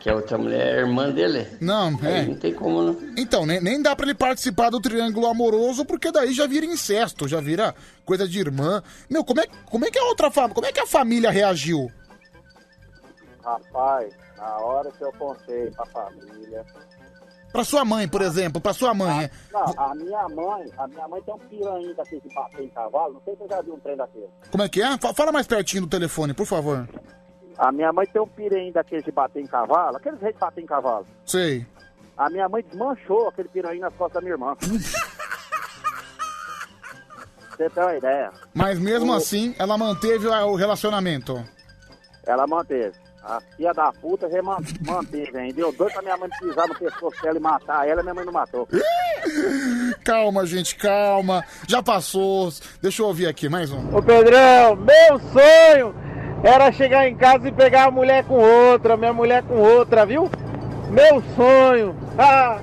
[0.00, 1.46] Que a outra mulher é irmã dele.
[1.60, 2.26] Não, Aí é.
[2.26, 2.96] não tem como não.
[3.16, 7.28] Então, nem, nem dá pra ele participar do triângulo amoroso, porque daí já vira incesto,
[7.28, 7.72] já vira
[8.04, 8.82] coisa de irmã.
[9.08, 10.54] Meu, como é, como é que a outra família.
[10.54, 11.88] Como é que a família reagiu?
[13.44, 16.64] Rapaz, na hora que eu contei pra família.
[17.52, 19.24] Pra sua mãe, por exemplo, pra sua mãe.
[19.24, 19.30] é.
[19.52, 23.14] Não, a minha mãe, a minha mãe tem um piranha daquele que bater em cavalo,
[23.14, 24.28] não sei se você já viu um trem daquele.
[24.50, 24.96] Como é que é?
[24.98, 26.88] Fa- Fala mais pertinho do telefone, por favor.
[27.58, 30.62] A minha mãe tem um piranha daquele de bater em cavalo, aqueles reis de bater
[30.62, 31.06] em cavalo.
[31.26, 31.66] Sei.
[32.16, 34.56] A minha mãe desmanchou aquele piranha nas costas da minha irmã.
[37.50, 38.32] Você tem uma ideia?
[38.54, 41.44] Mas mesmo O- assim, ela manteve a- o relacionamento.
[42.26, 42.96] Ela manteve.
[43.24, 45.52] A filha da puta reman- manteve, hein?
[45.54, 48.32] Deu doido pra minha mãe pisar no pescoço dela e matar ela, minha mãe não
[48.32, 48.68] matou.
[50.04, 51.44] Calma, gente, calma.
[51.68, 52.52] Já passou.
[52.80, 53.96] Deixa eu ouvir aqui, mais um.
[53.96, 55.94] Ô Pedrão, meu sonho
[56.42, 60.28] era chegar em casa e pegar a mulher com outra, minha mulher com outra, viu?
[60.90, 61.96] Meu sonho.
[62.18, 62.60] Ah,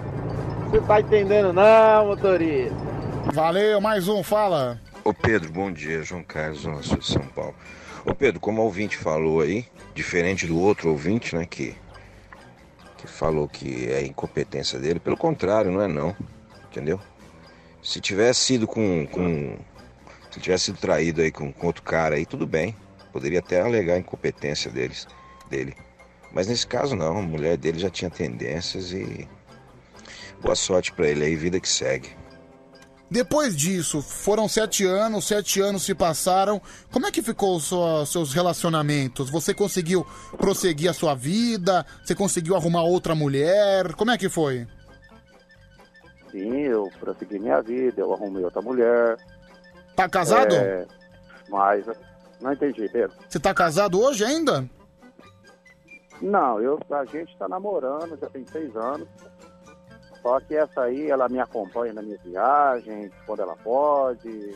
[0.70, 2.76] você tá entendendo não, motorista?
[3.34, 4.80] Valeu, mais um, fala.
[5.04, 7.56] Ô Pedro, bom dia, João Carlos, Zona Sul de São Paulo.
[8.10, 11.76] Ô Pedro, como o ouvinte falou aí, diferente do outro ouvinte, né, que,
[12.98, 16.16] que falou que é incompetência dele, pelo contrário, não é não,
[16.72, 17.00] entendeu?
[17.84, 19.56] Se tivesse sido com, com
[20.32, 22.76] se tivesse sido traído aí com, com outro cara aí, tudo bem,
[23.14, 25.08] poderia até alegar a incompetência deles,
[25.48, 25.76] dele.
[26.34, 29.30] Mas nesse caso não, a mulher dele já tinha tendências e
[30.42, 32.10] boa sorte pra ele aí, vida que segue.
[33.12, 36.62] Depois disso, foram sete anos, sete anos se passaram.
[36.92, 39.30] Como é que ficou os sua- seus relacionamentos?
[39.32, 40.06] Você conseguiu
[40.38, 41.86] prosseguir a sua vida?
[42.04, 43.94] Você conseguiu arrumar outra mulher?
[43.96, 44.68] Como é que foi?
[46.32, 49.18] Sim, eu prossegui minha vida, eu arrumei outra mulher.
[49.96, 50.54] Tá casado?
[50.54, 50.86] É,
[51.50, 51.86] mas
[52.40, 53.18] não entendi, Pedro.
[53.28, 54.70] Você tá casado hoje ainda?
[56.22, 59.08] Não, eu, a gente tá namorando, já tem seis anos.
[60.30, 64.54] Só que essa aí, ela me acompanha nas minhas viagens, quando ela pode.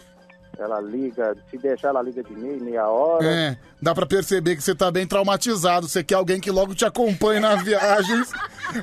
[0.59, 3.25] Ela liga, se deixar, ela liga de meia, meia hora.
[3.25, 5.87] É, dá pra perceber que você tá bem traumatizado.
[5.89, 8.31] Você quer alguém que logo te acompanhe nas viagens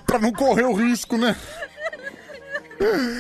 [0.05, 1.37] pra não correr o risco, né?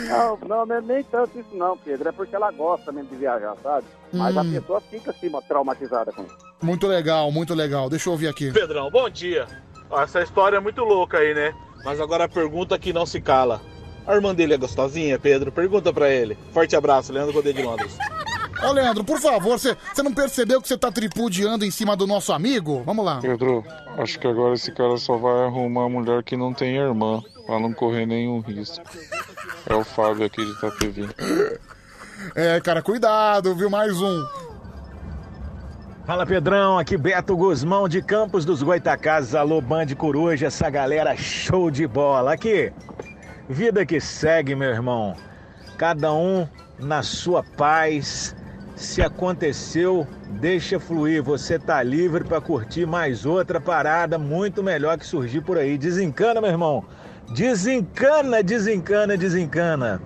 [0.08, 2.08] Não, não, não é nem tanto isso não, Pedro.
[2.08, 3.86] É porque ela gosta mesmo de viajar, sabe?
[4.12, 4.50] Mas a Hum.
[4.52, 6.36] pessoa fica assim, traumatizada com isso.
[6.60, 7.88] Muito legal, muito legal.
[7.88, 8.50] Deixa eu ouvir aqui.
[8.50, 9.46] Pedrão, bom dia.
[9.92, 11.54] Essa história é muito louca aí, né?
[11.84, 13.60] Mas agora a pergunta que não se cala.
[14.06, 15.52] A irmã dele é gostosinha, Pedro?
[15.52, 16.36] Pergunta pra ele.
[16.52, 17.96] Forte abraço, Leandro Codê de Londres.
[18.62, 22.06] Ô, Leandro, por favor, você você não percebeu que você tá tripudiando em cima do
[22.06, 22.82] nosso amigo?
[22.84, 23.18] Vamos lá.
[23.20, 23.64] Pedro,
[23.96, 27.72] acho que agora esse cara só vai arrumar mulher que não tem irmã, pra não
[27.72, 28.84] correr nenhum risco.
[29.66, 31.08] É o Fábio aqui de Itapevi.
[32.34, 33.70] É, cara, cuidado, viu?
[33.70, 34.26] Mais um.
[36.10, 41.70] Fala Pedrão, aqui Beto Guzmão de Campos dos Goitacazes, alô Band Coruja, essa galera show
[41.70, 42.32] de bola.
[42.32, 42.72] Aqui,
[43.48, 45.14] vida que segue, meu irmão.
[45.78, 46.48] Cada um
[46.80, 48.34] na sua paz.
[48.74, 50.04] Se aconteceu,
[50.40, 51.22] deixa fluir.
[51.22, 55.78] Você tá livre pra curtir mais outra parada muito melhor que surgir por aí.
[55.78, 56.84] Desencana, meu irmão.
[57.32, 60.02] Desencana, desencana, desencana.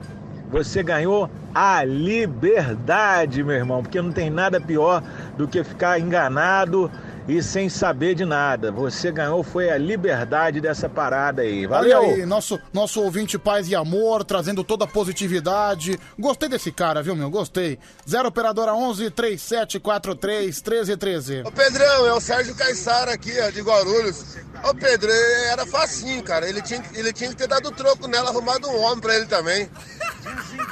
[0.50, 5.02] Você ganhou a liberdade, meu irmão, porque não tem nada pior
[5.36, 6.90] do que ficar enganado
[7.26, 8.70] e sem saber de nada.
[8.70, 11.66] Você ganhou foi a liberdade dessa parada aí.
[11.66, 12.00] Olha Valeu!
[12.02, 15.98] aí, nosso, nosso ouvinte paz e amor, trazendo toda a positividade.
[16.18, 17.30] Gostei desse cara, viu, meu?
[17.30, 17.78] Gostei.
[18.08, 21.42] 0 Operadora 11 3743 1313.
[21.46, 24.36] Ô Pedrão, é o Sérgio Caissara aqui, ó, de Guarulhos.
[24.68, 26.48] Ô Pedro, era facinho, cara.
[26.48, 29.26] Ele tinha, que- ele tinha que ter dado troco nela, arrumado um homem pra ele
[29.26, 29.68] também.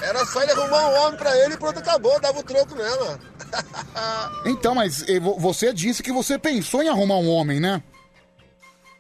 [0.02, 3.18] Era só ele arrumar um homem pra ele e pronto, acabou, dava o troco nela.
[4.46, 7.82] Então, mas eh, vo- você disse que você pensou em arrumar um homem, né?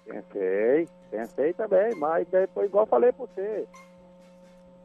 [0.06, 3.66] Pensei, pensei também, mas depois, igual falei pra você,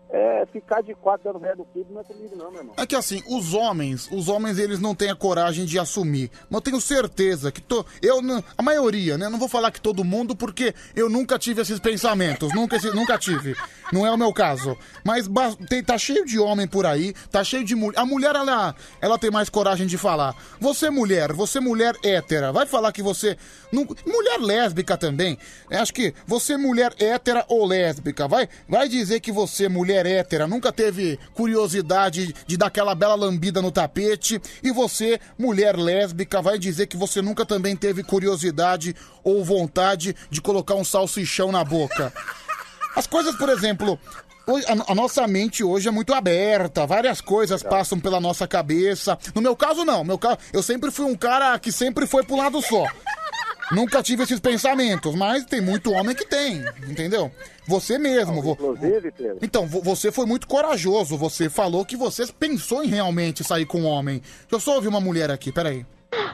[0.09, 2.75] é, ficar de quatro dando ré no kibe não é comigo não, meu irmão.
[2.77, 6.31] É que assim, os homens, os homens eles não têm a coragem de assumir.
[6.49, 8.21] Mas eu tenho certeza que to, eu
[8.57, 9.27] a maioria, né?
[9.29, 13.55] Não vou falar que todo mundo porque eu nunca tive esses pensamentos, nunca nunca tive.
[13.91, 14.77] Não é o meu caso.
[15.03, 15.27] Mas
[15.69, 17.99] tem, tá cheio de homem por aí, tá cheio de mulher.
[17.99, 20.35] A mulher ela ela tem mais coragem de falar.
[20.59, 23.37] Você mulher, você mulher hétera, vai falar que você
[24.05, 25.37] mulher lésbica também.
[25.69, 30.48] Eu Acho que você mulher hétera ou lésbica, vai vai dizer que você mulher hétera
[30.48, 36.59] nunca teve curiosidade de dar aquela bela lambida no tapete e você mulher lésbica vai
[36.59, 42.14] dizer que você nunca também teve curiosidade ou vontade de colocar um salsichão na boca.
[42.95, 44.00] As coisas, por exemplo,
[44.88, 49.17] a, nossa mente hoje é muito aberta, várias coisas passam pela nossa cabeça.
[49.35, 50.03] No meu caso, não.
[50.03, 52.85] Meu caso, eu sempre fui um cara que sempre foi pro lado só.
[53.71, 57.29] Nunca tive esses pensamentos, mas tem muito homem que tem, entendeu?
[57.67, 58.41] Você mesmo.
[58.41, 59.37] vo- Inclusive, Pedro.
[59.41, 61.17] Então, vo- você foi muito corajoso.
[61.17, 64.19] Você falou que você pensou em realmente sair com um homem.
[64.21, 65.85] Deixa eu só ouvir uma mulher aqui, peraí.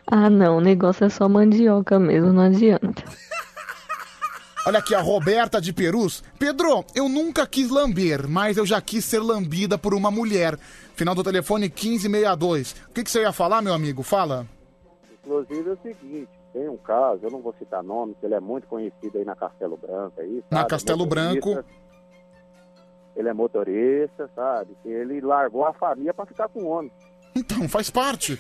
[0.06, 3.04] Ah, não, o negócio é só mandioca mesmo, não adianta.
[4.66, 6.24] Olha aqui, a Roberta de Perus.
[6.40, 10.58] Pedro, eu nunca quis lamber, mas eu já quis ser lambida por uma mulher.
[10.96, 12.76] Final do telefone 1562.
[12.90, 14.04] O que, que você ia falar, meu amigo?
[14.04, 14.48] Fala.
[15.26, 18.40] Inclusive é o seguinte, tem um caso, eu não vou citar nome, que ele é
[18.40, 20.70] muito conhecido aí na Castelo Branco aí, Na sabe?
[20.70, 21.50] Castelo Motorista.
[21.52, 21.70] Branco.
[23.16, 24.76] Ele é motorista, sabe?
[24.86, 26.92] Ele largou a família pra ficar com o homem.
[27.36, 28.40] Então, faz parte.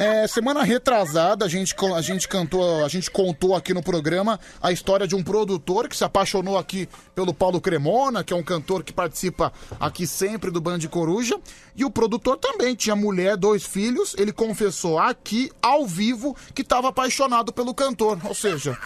[0.00, 4.70] É, semana retrasada, a gente, a gente cantou, a gente contou aqui no programa a
[4.70, 8.84] história de um produtor que se apaixonou aqui pelo Paulo Cremona, que é um cantor
[8.84, 11.36] que participa aqui sempre do Band Coruja.
[11.74, 14.14] E o produtor também tinha mulher, dois filhos.
[14.16, 18.20] Ele confessou aqui, ao vivo, que estava apaixonado pelo cantor.
[18.22, 18.78] Ou seja,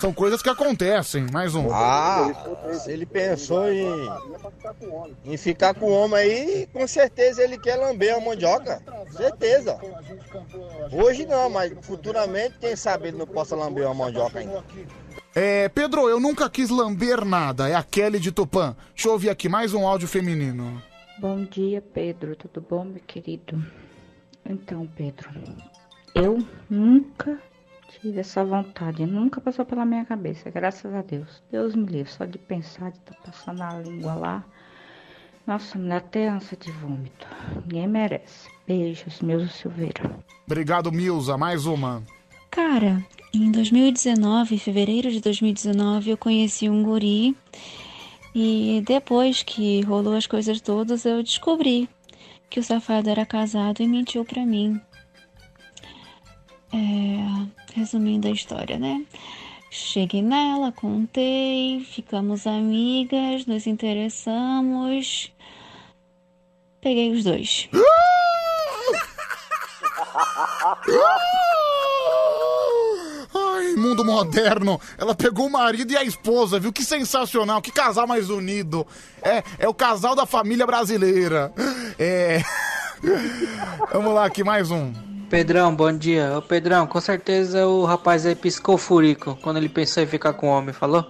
[0.00, 1.26] são coisas que acontecem.
[1.30, 1.68] Mais um.
[1.70, 2.32] Ah,
[2.72, 4.08] se ele pensou em,
[5.24, 8.82] em ficar com o homem aí, com certeza ele quer lamber a mandioca.
[9.10, 9.78] Certeza.
[10.90, 14.64] Hoje não, mas futuramente, quem sabe ele não possa lamber uma mandioca ainda.
[15.34, 17.68] É, Pedro, eu nunca quis lamber nada.
[17.68, 18.74] É a Kelly de Tupã.
[18.94, 20.82] Deixa eu ouvir aqui mais um áudio feminino.
[21.18, 22.34] Bom dia, Pedro.
[22.34, 23.62] Tudo bom, meu querido?
[24.48, 25.28] Então, Pedro,
[26.14, 26.38] eu
[26.68, 27.38] nunca
[28.00, 31.42] tive essa vontade, nunca passou pela minha cabeça, graças a Deus.
[31.50, 34.44] Deus me livre, só de pensar, de estar passando a língua lá.
[35.46, 37.26] Nossa, me dá até ânsia de vômito.
[37.66, 38.48] Ninguém merece.
[38.66, 40.18] Beijos, Milza Silveira.
[40.46, 41.36] Obrigado, Milza.
[41.36, 42.02] Mais uma.
[42.50, 43.04] Cara,
[43.34, 47.36] em 2019, em fevereiro de 2019, eu conheci um guri
[48.34, 51.88] e depois que rolou as coisas todas, eu descobri
[52.48, 54.80] que o safado era casado e mentiu pra mim.
[56.72, 59.04] É, resumindo a história, né?
[59.70, 65.32] Cheguei nela, contei, ficamos amigas, nos interessamos.
[66.80, 67.68] Peguei os dois.
[73.32, 74.80] Ai, mundo moderno.
[74.98, 76.72] Ela pegou o marido e a esposa, viu?
[76.72, 78.84] Que sensacional, que casal mais unido.
[79.22, 81.52] É, é o casal da família brasileira.
[81.98, 82.42] É.
[83.92, 85.09] Vamos lá, aqui mais um.
[85.30, 86.36] Pedrão, bom dia.
[86.36, 90.48] Ô Pedrão, com certeza o rapaz aí piscou furico quando ele pensou em ficar com
[90.48, 91.08] o homem, falou?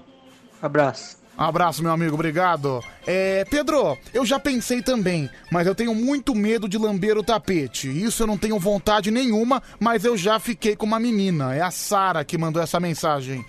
[0.60, 1.18] Abraço.
[1.38, 2.84] Abraço, meu amigo, obrigado.
[3.06, 7.88] É, Pedro, eu já pensei também, mas eu tenho muito medo de lamber o tapete.
[7.88, 11.54] Isso eu não tenho vontade nenhuma, mas eu já fiquei com uma menina.
[11.54, 13.42] É a Sara que mandou essa mensagem.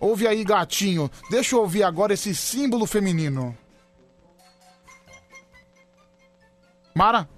[0.00, 1.10] Ouve aí, gatinho.
[1.28, 3.54] Deixa eu ouvir agora esse símbolo feminino.
[6.94, 7.28] Mara?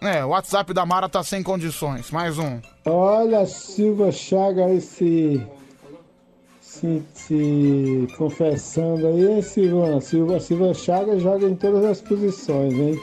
[0.00, 2.10] É, o WhatsApp da Mara tá sem condições.
[2.10, 2.60] Mais um.
[2.84, 5.44] Olha, Silva Chaga, esse.
[6.60, 10.00] Se, se confessando aí, hein, Silvana?
[10.00, 13.00] Silva, Silva Chaga joga em todas as posições, hein?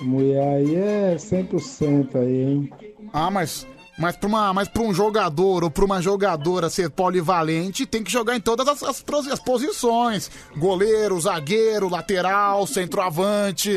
[0.00, 2.72] A mulher aí é 100% aí, hein?
[3.12, 3.66] Ah, mas.
[3.96, 8.10] Mas pra, uma, mas pra um jogador ou pra uma jogadora ser polivalente, tem que
[8.10, 13.76] jogar em todas as, as, as posições: goleiro, zagueiro, lateral, centroavante.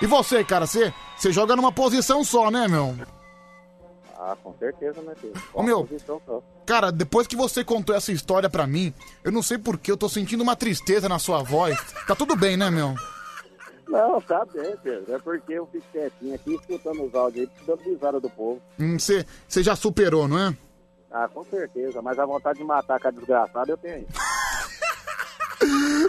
[0.00, 2.96] E você, cara, você, você joga numa posição só, né, meu?
[4.18, 5.42] Ah, com certeza, né, Pedro?
[5.52, 6.42] Ô, meu, Posição só.
[6.66, 8.92] Cara, depois que você contou essa história pra mim,
[9.24, 11.78] eu não sei porquê, eu tô sentindo uma tristeza na sua voz.
[12.06, 12.94] Tá tudo bem, né, meu?
[13.88, 15.14] Não, tá bem, Pedro.
[15.14, 18.60] É porque eu fico quietinho aqui, escutando os áudios aí, dando risada do povo.
[18.78, 19.24] Hum, Você
[19.62, 20.56] já superou, não é?
[21.10, 22.00] Ah, com certeza.
[22.00, 24.06] Mas a vontade de matar cada desgraçado eu tenho aí.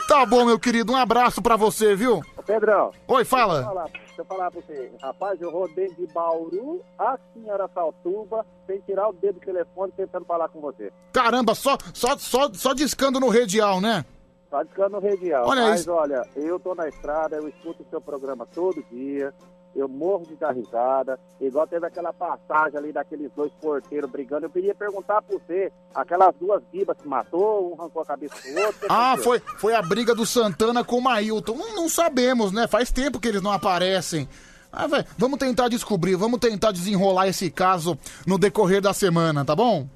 [0.08, 2.22] Tá bom, meu querido, um abraço pra você, viu?
[2.52, 2.92] Pedrão.
[3.08, 3.64] Oi, Deixa eu fala.
[3.64, 4.92] falar, deixa eu falar pra você.
[5.02, 10.26] Rapaz, eu rodei de Bauru a Senhora Saltuba sem tirar o dedo do telefone tentando
[10.26, 10.92] falar com você.
[11.14, 14.04] Caramba, só, só, só, só discando no radial, né?
[14.50, 15.48] Tá discando no radial.
[15.48, 15.92] Olha Mas isso.
[15.94, 19.34] olha, eu tô na estrada, eu escuto o seu programa todo dia.
[19.76, 21.20] Eu morro de dar risada.
[21.40, 24.46] Igual teve aquela passagem ali daqueles dois porteiros brigando.
[24.46, 28.60] Eu queria perguntar pra você, aquelas duas bibas que matou, um arrancou a cabeça do
[28.60, 28.88] outro.
[28.90, 31.56] Ah, foi, foi a briga do Santana com o Mailton.
[31.56, 32.68] Não, não sabemos, né?
[32.68, 34.28] Faz tempo que eles não aparecem.
[34.72, 39.54] Ah, vai, vamos tentar descobrir, vamos tentar desenrolar esse caso no decorrer da semana, tá
[39.54, 39.88] bom?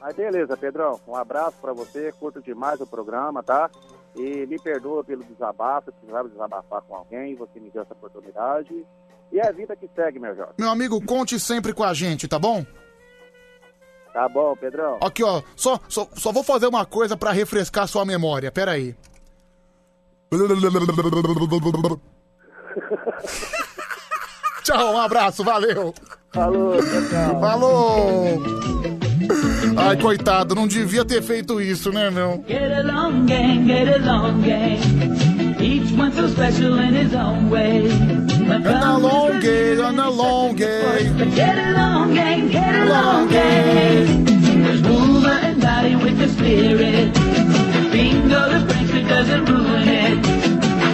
[0.00, 0.98] Mas beleza, Pedrão.
[1.06, 2.12] Um abraço pra você.
[2.12, 3.70] Curto demais o programa, tá?
[4.16, 5.92] E me perdoa pelo desabafo.
[5.92, 8.84] Se precisava desabafar com alguém, você me deu essa oportunidade.
[9.32, 10.52] E é a vida que segue, meu jovem.
[10.58, 12.66] Meu amigo, conte sempre com a gente, tá bom?
[14.12, 14.98] Tá bom, Pedrão.
[15.00, 18.94] Aqui, ó, só, só, só vou fazer uma coisa pra refrescar sua memória, pera aí.
[24.62, 25.92] Tchau, um abraço, valeu.
[26.32, 27.40] Falou, tchau.
[27.40, 28.42] Falou.
[29.76, 32.44] Ai, coitado, não devia ter feito isso, né, meu?
[32.46, 34.78] Get along, gang, get along, gang.
[35.60, 37.88] Each one so special in his own way.
[38.44, 41.10] And along gay, and along gay.
[41.34, 44.24] Get along, gang, get along, gang.
[44.24, 47.14] There's woman and body with the spirit.
[47.92, 50.26] Bingo, the Frankfurt doesn't ruin it.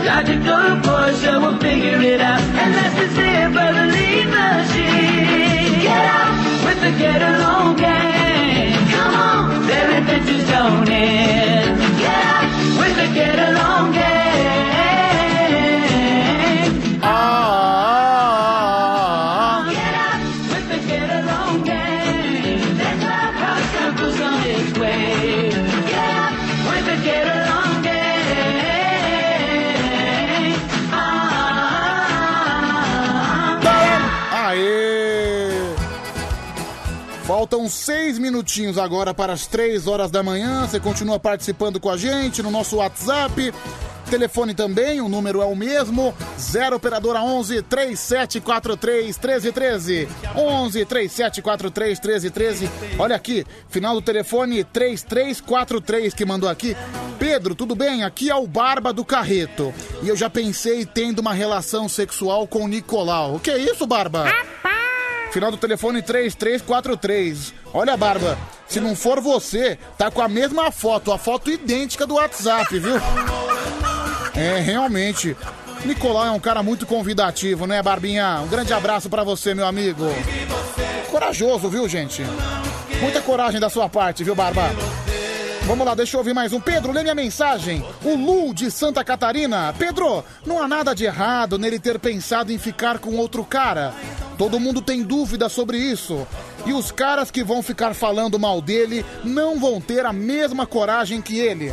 [0.04, 2.40] Logical Porsche will figure it out.
[2.40, 5.80] And that's the same for the lead machine.
[5.82, 8.74] Get out with the get along gang.
[8.90, 11.78] Come on, their adventures don't end.
[11.98, 14.27] Get out with the get along gang.
[37.68, 40.66] Seis minutinhos agora para as três horas da manhã.
[40.66, 43.52] Você continua participando com a gente no nosso WhatsApp.
[44.08, 50.08] Telefone também, o número é o mesmo: 0 operadora 11 3743 1313.
[50.34, 52.70] 11 3743 1313.
[52.98, 56.74] Olha aqui, final do telefone 3343 que mandou aqui.
[57.18, 58.02] Pedro, tudo bem?
[58.02, 59.74] Aqui é o Barba do Carreto.
[60.02, 63.34] E eu já pensei tendo uma relação sexual com o Nicolau.
[63.34, 64.24] O que é isso, Barba?
[65.30, 67.54] Final do telefone 3343.
[67.72, 72.14] Olha, Barba, se não for você, tá com a mesma foto, a foto idêntica do
[72.14, 72.96] WhatsApp, viu?
[74.34, 75.36] É, realmente.
[75.84, 78.40] Nicolau é um cara muito convidativo, né, Barbinha?
[78.42, 80.04] Um grande abraço pra você, meu amigo.
[81.10, 82.22] Corajoso, viu, gente?
[83.00, 84.70] Muita coragem da sua parte, viu, Barba?
[85.68, 86.60] Vamos lá, deixa eu ouvir mais um.
[86.60, 87.84] Pedro, lê minha mensagem.
[88.02, 89.74] O Lu de Santa Catarina.
[89.78, 93.92] Pedro, não há nada de errado nele ter pensado em ficar com outro cara.
[94.38, 96.26] Todo mundo tem dúvida sobre isso.
[96.64, 101.20] E os caras que vão ficar falando mal dele não vão ter a mesma coragem
[101.20, 101.70] que ele.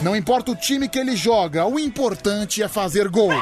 [0.00, 3.32] Não importa o time que ele joga, o importante é fazer gol.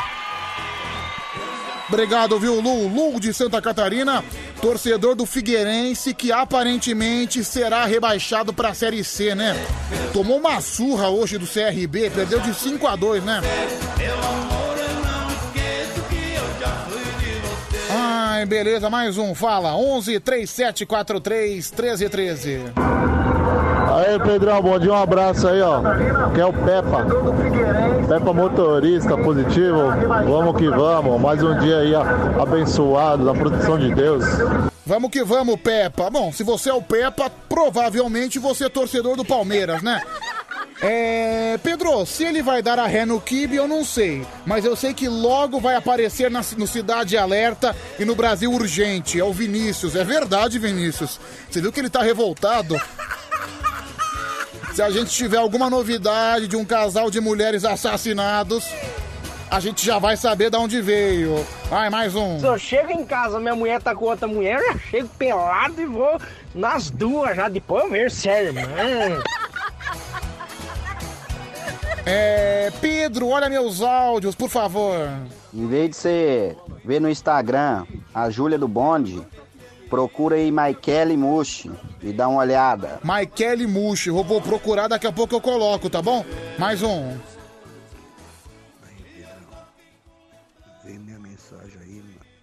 [1.89, 2.89] Obrigado, viu, Lu?
[2.89, 4.25] Lu de Santa Catarina,
[4.61, 9.55] torcedor do Figueirense, que aparentemente será rebaixado pra Série C, né?
[10.13, 13.41] Tomou uma surra hoje do CRB, perdeu de 5 a 2 né?
[17.89, 19.77] Ai, beleza, mais um, fala.
[19.77, 22.61] 11 3743 1313.
[23.95, 25.81] Aí, Pedrão, bom dia, um abraço aí, ó.
[26.35, 27.07] Que é o Peppa.
[28.09, 29.91] Peppa motorista positivo.
[30.27, 31.21] Vamos que vamos.
[31.21, 32.03] Mais um dia aí, ó,
[32.43, 34.25] abençoado da proteção de Deus.
[34.85, 36.11] Vamos que vamos, Peppa.
[36.11, 40.03] Bom, se você é o Peppa, provavelmente você é torcedor do Palmeiras, né?
[40.81, 41.59] É.
[41.63, 44.27] Pedro, se ele vai dar a ré no Kibe, eu não sei.
[44.45, 49.19] Mas eu sei que logo vai aparecer na, no Cidade Alerta e no Brasil Urgente.
[49.19, 49.97] É o Vinícius.
[49.97, 51.19] É verdade, Vinícius.
[51.51, 52.79] Você viu que ele tá revoltado?
[54.77, 58.63] Se a gente tiver alguma novidade de um casal de mulheres assassinados,
[59.51, 61.47] a gente já vai saber de onde veio.
[61.71, 62.39] Vai, mais um.
[62.39, 65.81] Se eu chego em casa, minha mulher tá com outra mulher, eu já chego pelado
[65.81, 66.21] e vou
[66.55, 67.49] nas duas já.
[67.49, 68.63] Depois eu vejo é irmã.
[72.09, 72.71] É.
[72.81, 75.09] Pedro, olha meus áudios, por favor.
[75.53, 79.27] Em vez de você ver no Instagram a Júlia do Bonde,
[79.89, 81.71] procura aí Maikele Mushi
[82.03, 83.01] e dá uma olhada.
[83.03, 86.25] Maikele Mushi, eu vou procurar, daqui a pouco eu coloco, tá bom?
[86.59, 87.17] Mais um.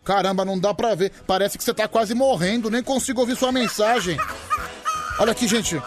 [0.04, 1.12] Caramba, não dá pra ver.
[1.26, 4.18] Parece que você tá quase morrendo, nem consigo ouvir sua mensagem.
[5.20, 5.82] Olha aqui, gente.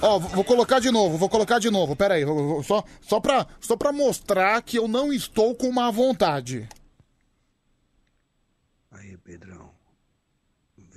[0.00, 1.96] Ó, vou colocar de novo, vou colocar de novo.
[1.96, 2.24] Pera aí,
[2.62, 6.68] só, só, pra, só pra mostrar que eu não estou com má vontade.
[8.92, 9.70] Aí, Pedrão.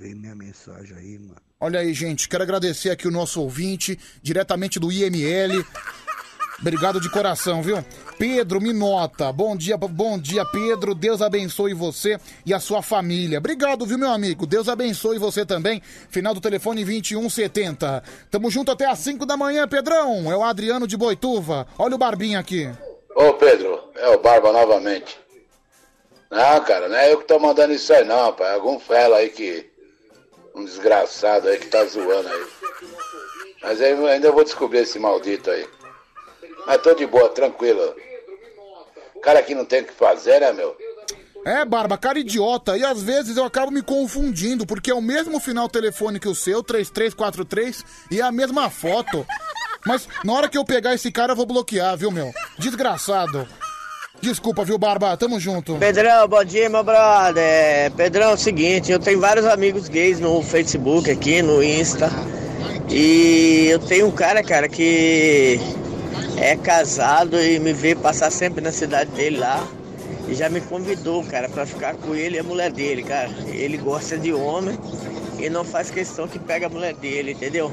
[0.08, 1.36] Minha mensagem aí, mano.
[1.60, 5.64] Olha aí, gente, quero agradecer aqui o nosso ouvinte, diretamente do IML.
[6.60, 7.84] Obrigado de coração, viu?
[8.18, 10.94] Pedro Minota, bom dia, bom dia, Pedro.
[10.94, 13.38] Deus abençoe você e a sua família.
[13.38, 14.46] Obrigado, viu, meu amigo?
[14.46, 15.82] Deus abençoe você também.
[16.08, 18.02] Final do telefone 2170.
[18.30, 20.30] Tamo junto até às 5 da manhã, Pedrão.
[20.30, 21.66] É o Adriano de Boituva.
[21.76, 22.70] Olha o Barbinha aqui.
[23.16, 25.18] Ô Pedro, é o Barba novamente.
[26.30, 28.54] Não, cara, não é eu que tô mandando isso aí não, pai.
[28.54, 29.71] Algum fela aí que.
[30.54, 32.46] Um desgraçado aí que tá zoando aí.
[33.62, 35.66] Mas aí ainda vou descobrir esse maldito aí.
[36.66, 37.94] Mas tô de boa, tranquilo.
[39.22, 40.76] Cara que não tem o que fazer, né, meu?
[41.44, 42.76] É, Barba, cara idiota.
[42.76, 46.34] E às vezes eu acabo me confundindo, porque é o mesmo final telefone que o
[46.34, 49.26] seu, 3343, e é a mesma foto.
[49.84, 52.32] Mas na hora que eu pegar esse cara, eu vou bloquear, viu, meu?
[52.58, 53.48] Desgraçado.
[54.22, 55.16] Desculpa, viu, Barba?
[55.16, 55.74] Tamo junto.
[55.78, 57.90] Pedrão, bom dia, meu brother.
[57.96, 62.08] Pedrão, é o seguinte, eu tenho vários amigos gays no Facebook aqui, no Insta.
[62.88, 65.58] E eu tenho um cara, cara, que
[66.36, 69.66] é casado e me vê passar sempre na cidade dele lá.
[70.28, 73.28] E já me convidou, cara, pra ficar com ele e a mulher dele, cara.
[73.48, 74.78] Ele gosta de homem
[75.36, 77.72] e não faz questão que pega a mulher dele, entendeu?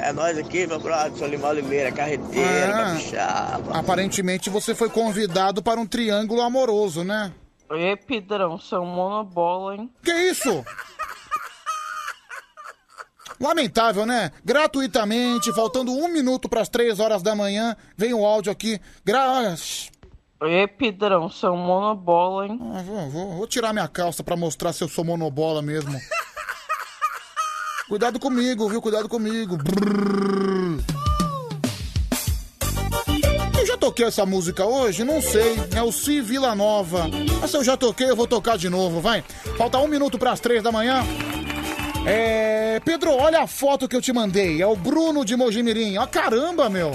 [0.00, 2.92] É nós aqui, meu brother, Solimar Oliveira, carreteira, Ah.
[2.94, 3.78] capixaba.
[3.78, 7.32] Aparentemente você foi convidado para um triângulo amoroso, né?
[7.72, 9.90] Ê, Pedrão, são monobola, hein?
[10.02, 10.64] Que isso?
[13.40, 14.30] Lamentável, né?
[14.44, 18.80] Gratuitamente, faltando um minuto para as três horas da manhã, vem o áudio aqui.
[19.04, 19.54] Gra...
[20.42, 22.58] Ê, Pedrão, são monobola, hein?
[22.74, 25.98] Ah, vou, vou- vou tirar minha calça pra mostrar se eu sou monobola mesmo.
[27.88, 28.82] Cuidado comigo, viu?
[28.82, 29.58] Cuidado comigo.
[33.56, 35.04] Eu já toquei essa música hoje?
[35.04, 35.54] Não sei.
[35.74, 37.08] É o Si Vila Nova.
[37.40, 39.22] Mas se eu já toquei, eu vou tocar de novo, vai.
[39.56, 41.04] Falta um minuto pras três da manhã.
[42.04, 42.80] É.
[42.84, 44.60] Pedro, olha a foto que eu te mandei.
[44.60, 45.96] É o Bruno de Mojimirim.
[45.98, 46.90] Ó, caramba, meu.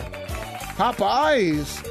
[0.78, 1.82] Rapaz.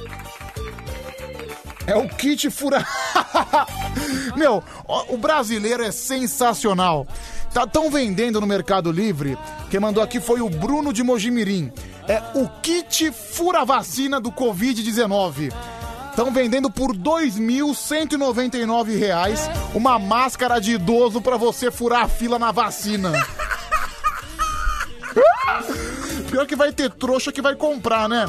[1.86, 2.86] É o kit fura.
[4.36, 4.62] Meu,
[5.08, 7.06] o brasileiro é sensacional.
[7.52, 9.36] Tá tão vendendo no Mercado Livre.
[9.70, 11.72] Quem mandou aqui foi o Bruno de Mojimirim.
[12.06, 15.52] É o kit fura vacina do Covid-19.
[16.10, 22.52] Estão vendendo por 2.199 reais uma máscara de idoso pra você furar a fila na
[22.52, 23.12] vacina.
[26.30, 28.26] Pior que vai ter trouxa que vai comprar, né?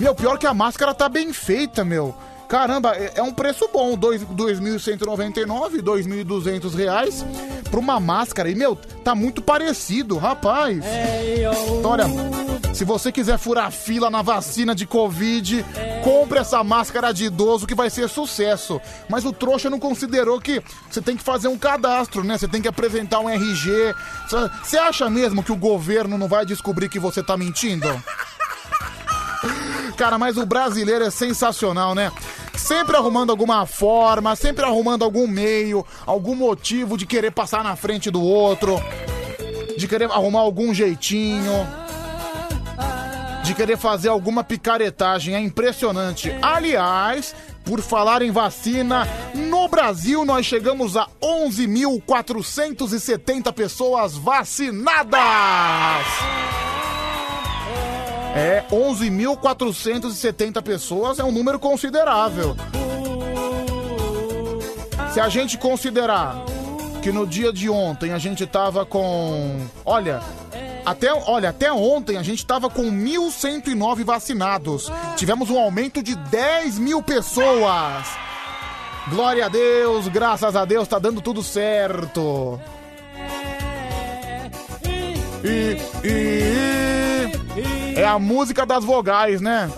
[0.00, 2.14] Meu, pior que a máscara tá bem feita, meu.
[2.48, 7.22] Caramba, é é um preço bom, dois- 2.199, 2.200 reais
[7.68, 8.50] pra uma máscara.
[8.50, 10.84] E, meu, tá muito parecido, rapaz.
[11.78, 12.04] Então, olha,
[12.74, 15.64] se você quiser furar fila na vacina de Covid,
[16.02, 18.80] compre essa máscara de idoso que vai ser sucesso.
[19.08, 22.38] Mas o trouxa não considerou que você tem que fazer um cadastro, né?
[22.38, 23.94] Você tem que apresentar um RG.
[24.62, 27.88] Você acha mesmo que o governo não vai descobrir que você tá mentindo?
[29.96, 32.12] Cara, mas o brasileiro é sensacional, né?
[32.58, 38.10] Sempre arrumando alguma forma, sempre arrumando algum meio, algum motivo de querer passar na frente
[38.10, 38.82] do outro,
[39.76, 41.64] de querer arrumar algum jeitinho,
[43.44, 45.36] de querer fazer alguma picaretagem.
[45.36, 46.36] É impressionante.
[46.42, 47.32] Aliás,
[47.64, 55.14] por falar em vacina, no Brasil nós chegamos a 11.470 pessoas vacinadas.
[58.38, 62.56] É, 11.470 pessoas é um número considerável.
[65.12, 66.44] Se a gente considerar
[67.02, 69.66] que no dia de ontem a gente tava com.
[69.84, 70.20] Olha.
[70.86, 74.90] Até, olha, até ontem a gente tava com 1.109 vacinados.
[75.16, 78.06] Tivemos um aumento de 10 mil pessoas.
[79.08, 82.58] Glória a Deus, graças a Deus, tá dando tudo certo.
[85.44, 86.87] E, e,
[88.00, 89.70] é a música das vogais, né?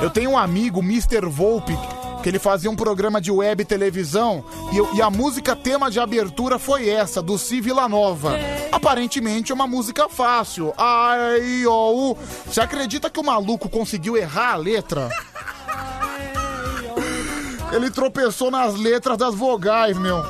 [0.00, 1.26] Eu tenho um amigo, Mr.
[1.26, 1.76] Volpe,
[2.22, 5.90] que ele fazia um programa de web e televisão e, eu- e a música tema
[5.90, 8.32] de abertura foi essa, do Si Vila Nova.
[8.70, 10.72] Aparentemente é uma música fácil.
[10.76, 12.18] Ai, ó, u.
[12.46, 15.08] Você acredita que o maluco conseguiu errar a letra?
[17.72, 20.22] Ele tropeçou nas letras das vogais, meu.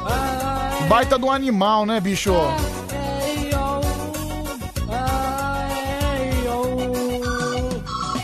[0.89, 2.33] Baita do animal, né, bicho?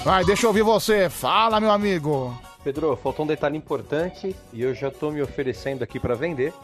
[0.08, 1.10] Vai, deixa eu ouvir você.
[1.10, 2.34] Fala, meu amigo.
[2.64, 6.54] Pedro, faltou um detalhe importante e eu já estou me oferecendo aqui para vender.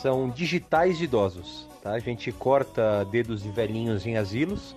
[0.00, 1.92] São digitais de idosos, tá?
[1.92, 4.74] A gente corta dedos de velhinhos em asilos,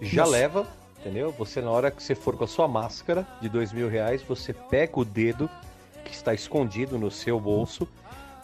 [0.00, 0.68] já leva,
[1.00, 1.34] entendeu?
[1.36, 4.52] Você na hora que você for com a sua máscara de dois mil reais, você
[4.52, 5.50] pega o dedo
[6.04, 7.88] que está escondido no seu bolso,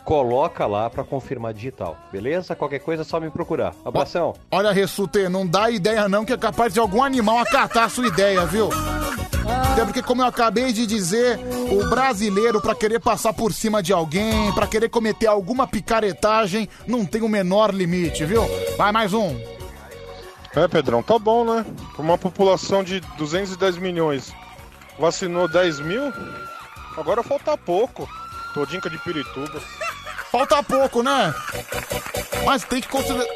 [0.09, 2.57] coloca lá para confirmar digital, beleza?
[2.57, 3.75] Qualquer coisa é só me procurar.
[3.85, 4.35] Abração.
[4.51, 8.07] Olha, Ressute, não dá ideia não que é capaz de algum animal acatar a sua
[8.07, 8.71] ideia, viu?
[9.71, 11.39] Até porque, como eu acabei de dizer,
[11.71, 17.05] o brasileiro, pra querer passar por cima de alguém, pra querer cometer alguma picaretagem, não
[17.05, 18.45] tem o menor limite, viu?
[18.79, 19.39] Vai, mais um.
[20.57, 21.67] É, Pedrão, tá bom, né?
[21.95, 24.33] Por uma população de 210 milhões,
[24.99, 26.11] vacinou 10 mil,
[26.97, 28.09] agora falta pouco.
[28.55, 29.61] Todinca de Pirituba.
[30.31, 31.35] Falta pouco, né?
[32.45, 33.27] Mas tem que considerar,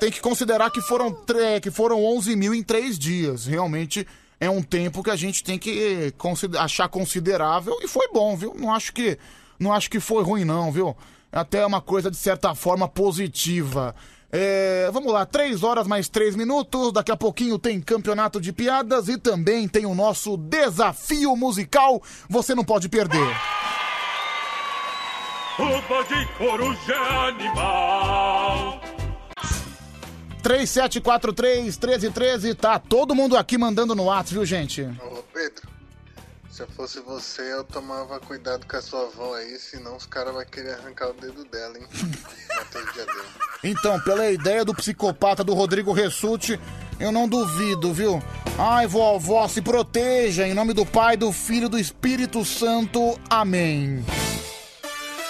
[0.00, 3.46] tem que, considerar que, foram tre- que foram 11 mil em três dias.
[3.46, 4.06] Realmente
[4.40, 8.54] é um tempo que a gente tem que consider- achar considerável e foi bom, viu?
[8.58, 9.18] Não acho que,
[9.58, 10.96] não acho que foi ruim, não, viu?
[11.32, 13.94] É até uma coisa de certa forma positiva.
[14.32, 16.92] É, vamos lá, três horas mais três minutos.
[16.92, 22.02] Daqui a pouquinho tem campeonato de piadas e também tem o nosso desafio musical.
[22.28, 23.34] Você não pode perder.
[25.56, 26.96] Tudo de coruja
[27.28, 28.78] animal.
[30.42, 34.82] 3743-1313, tá todo mundo aqui mandando no WhatsApp, viu, gente?
[34.82, 35.66] Ô Pedro,
[36.50, 40.34] se eu fosse você, eu tomava cuidado com a sua avó aí, senão os caras
[40.34, 41.86] vão querer arrancar o dedo dela, hein?
[43.64, 46.60] Então, pela ideia do psicopata do Rodrigo Ressuti,
[47.00, 48.22] eu não duvido, viu?
[48.58, 53.18] Ai, vovó, se proteja, em nome do Pai, do Filho e do Espírito Santo.
[53.28, 54.04] Amém.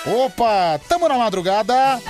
[0.06, 2.00] Opa, tamo na madrugada.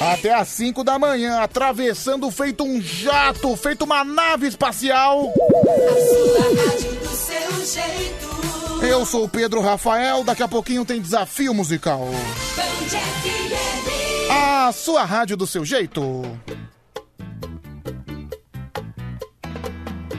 [0.00, 5.34] Até às 5 da manhã, atravessando feito um jato, feito uma nave espacial.
[8.80, 12.08] Eu sou o Pedro Rafael, daqui a pouquinho tem desafio musical.
[14.30, 16.22] A sua rádio do seu jeito.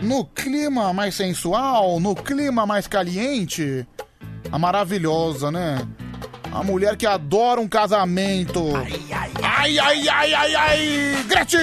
[0.01, 3.87] No clima mais sensual, no clima mais caliente.
[4.51, 5.87] A maravilhosa, né?
[6.53, 8.75] A mulher que adora um casamento.
[9.41, 11.25] Ai, ai, ai, ai, ai!
[11.27, 11.59] Gretchen!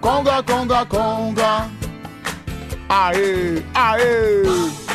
[0.00, 1.68] Conga, conga, conga.
[2.88, 4.85] Aê, aê!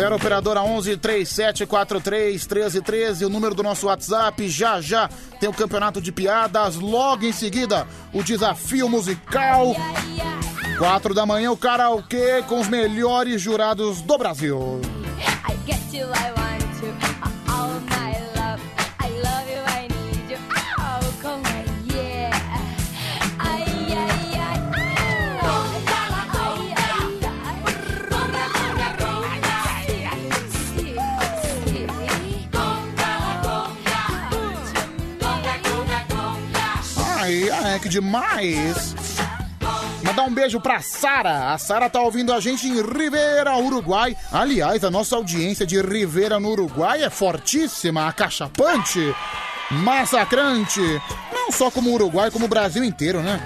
[0.00, 4.48] Zero operadora 11 3743 1313, o número do nosso WhatsApp.
[4.48, 6.76] Já já tem o campeonato de piadas.
[6.76, 9.76] Logo em seguida, o desafio musical.
[10.78, 14.80] Quatro da manhã, o karaokê com os melhores jurados do Brasil.
[15.46, 16.39] I get you, I
[37.30, 37.54] Conga.
[37.54, 38.94] Ai, ai, que demais!
[40.02, 41.52] Mandar um beijo pra Sara.
[41.52, 44.16] A Sara tá ouvindo a gente em Rivera, Uruguai.
[44.32, 49.14] Aliás, a nossa audiência de Rivera no Uruguai é fortíssima, acachapante,
[49.70, 50.80] massacrante.
[51.32, 53.40] Não só como Uruguai, como o Brasil inteiro, né?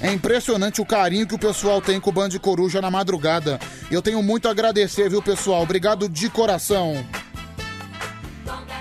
[0.00, 3.60] É impressionante o carinho que o pessoal tem com o Band Coruja na madrugada.
[3.88, 5.62] Eu tenho muito a agradecer, viu, pessoal?
[5.62, 7.06] Obrigado de coração.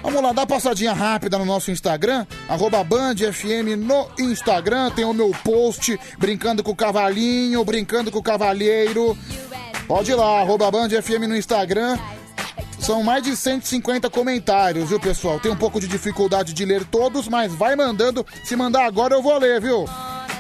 [0.02, 5.06] Vamos lá, dá uma passadinha rápida no nosso Instagram, arroba Band FM no Instagram, tem
[5.06, 9.16] o meu post brincando com o cavalinho, brincando com o cavalheiro.
[9.88, 12.00] Pode ir lá, arroba Band FM no Instagram.
[12.80, 15.40] São mais de 150 comentários, viu, pessoal?
[15.40, 18.26] Tem um pouco de dificuldade de ler todos, mas vai mandando.
[18.44, 19.86] Se mandar agora eu vou ler, viu?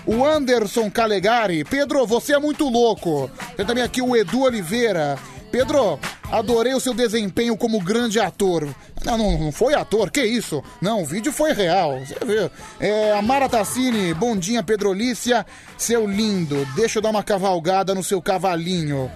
[0.08, 1.64] O Anderson Calegari.
[1.64, 3.30] Pedro, você é muito louco.
[3.56, 5.20] Tem também aqui o Edu Oliveira.
[5.52, 6.00] Pedro,
[6.32, 8.68] adorei o seu desempenho como grande ator.
[9.04, 10.64] Não, não, não foi ator, que isso?
[10.82, 12.50] Não, o vídeo foi real, você viu.
[12.80, 15.46] É, a Mara Tassini, bondinha Pedrolícia,
[15.78, 19.12] seu lindo, deixa eu dar uma cavalgada no seu cavalinho.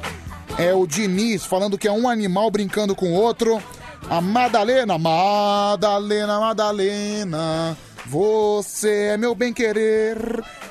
[0.58, 3.62] É o Diniz falando que é um animal brincando com outro.
[4.10, 10.18] A Madalena, Madalena, Madalena, você é meu bem-querer.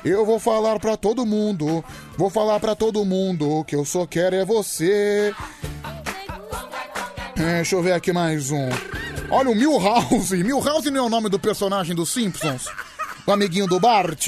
[0.03, 1.83] Eu vou falar pra todo mundo,
[2.17, 5.33] vou falar pra todo mundo que eu só quero é você.
[7.37, 8.69] É, deixa eu ver aqui mais um.
[9.29, 10.35] Olha o Milhouse.
[10.43, 12.67] Milhouse não é o nome do personagem dos Simpsons.
[13.27, 14.27] O amiguinho do Bart.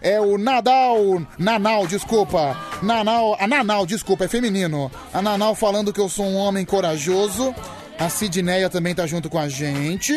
[0.00, 1.22] É o Nadal.
[1.38, 2.56] Nanal, desculpa.
[2.82, 3.36] Nanal.
[3.38, 4.90] A Nanal, desculpa, é feminino.
[5.12, 7.54] A Nanal falando que eu sou um homem corajoso.
[7.98, 10.16] A Sidneia também tá junto com a gente.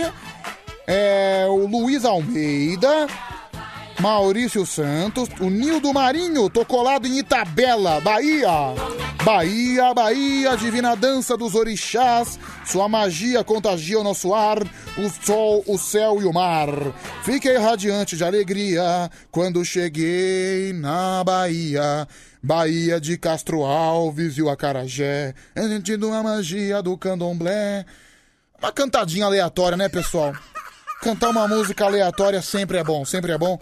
[0.94, 3.08] É o Luiz Almeida.
[3.98, 8.50] Maurício Santos, o Nildo Marinho, tô colado em Itabela, Bahia.
[9.24, 14.58] Bahia, Bahia, divina dança dos orixás, sua magia contagia o nosso ar,
[14.98, 16.68] o sol, o céu e o mar.
[17.24, 22.06] Fiquei radiante de alegria quando cheguei na Bahia.
[22.44, 27.86] Bahia de Castro Alves e o Acarajé, sentindo a magia do candomblé.
[28.62, 30.36] Uma cantadinha aleatória, né, pessoal?
[31.02, 33.58] Cantar uma música aleatória sempre é bom, sempre é bom.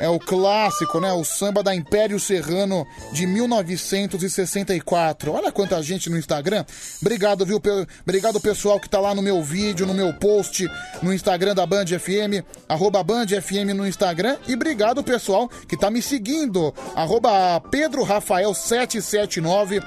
[0.00, 1.12] É o clássico, né?
[1.12, 5.32] O samba da Império Serrano de 1964.
[5.32, 6.64] Olha quanta gente no Instagram.
[7.00, 7.62] Obrigado, viu?
[8.02, 10.68] Obrigado, pessoal que tá lá no meu vídeo, no meu post
[11.00, 14.36] no Instagram da Band FM, arroba Band FM no Instagram.
[14.48, 19.80] E obrigado, pessoal, que tá me seguindo, arroba Pedro Rafael 779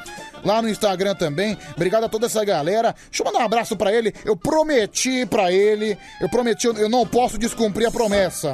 [0.45, 1.57] lá no Instagram também.
[1.75, 2.95] Obrigado a toda essa galera.
[3.09, 4.13] Deixa eu mandar um abraço pra ele.
[4.23, 8.53] Eu prometi pra ele, eu prometi, eu não posso descumprir a promessa.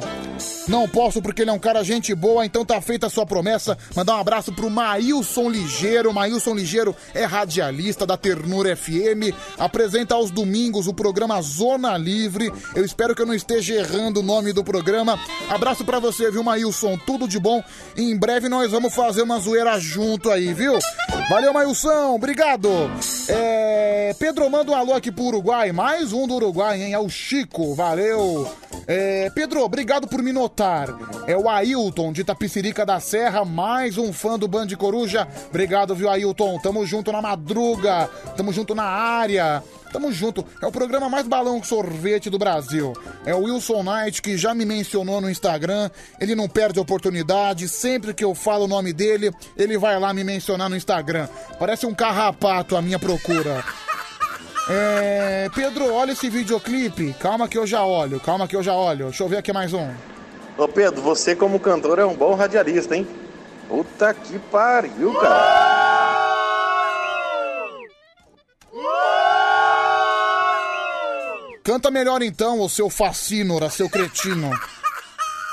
[0.66, 3.76] Não posso porque ele é um cara gente boa, então tá feita a sua promessa.
[3.94, 6.12] Mandar um abraço pro Maílson Ligeiro.
[6.12, 12.50] Maílson Ligeiro é radialista da Ternura FM, apresenta aos domingos o programa Zona Livre.
[12.74, 15.18] Eu espero que eu não esteja errando o nome do programa.
[15.50, 16.96] Abraço pra você, viu, Maílson?
[16.96, 17.62] Tudo de bom.
[17.96, 20.78] E em breve nós vamos fazer uma zoeira junto aí, viu?
[21.28, 21.81] Valeu, Maílson.
[21.88, 22.68] Obrigado.
[23.28, 25.72] É, Pedro, manda um alô aqui pro Uruguai.
[25.72, 26.92] Mais um do Uruguai, hein?
[26.92, 27.74] É o Chico.
[27.74, 28.50] Valeu.
[28.86, 30.88] É, Pedro, obrigado por me notar.
[31.26, 35.26] É o Ailton de Tapicirica da Serra, mais um fã do Band Coruja.
[35.48, 36.58] Obrigado, viu, Ailton?
[36.58, 38.08] Tamo junto na madruga.
[38.36, 39.62] Tamo junto na área.
[39.92, 40.44] Tamo junto.
[40.60, 42.94] É o programa mais balão sorvete do Brasil.
[43.26, 45.90] É o Wilson Knight, que já me mencionou no Instagram.
[46.18, 47.68] Ele não perde a oportunidade.
[47.68, 51.28] Sempre que eu falo o nome dele, ele vai lá me mencionar no Instagram.
[51.58, 53.62] Parece um carrapato a minha procura.
[54.68, 57.14] É, Pedro, olha esse videoclipe.
[57.20, 59.06] Calma que eu já olho, calma que eu já olho.
[59.06, 59.88] Deixa eu ver aqui mais um.
[60.56, 63.06] Ô Pedro, você como cantor é um bom radialista, hein?
[63.68, 66.32] Puta que pariu, cara.
[71.62, 74.50] Canta melhor então, ô seu facínora, seu cretino.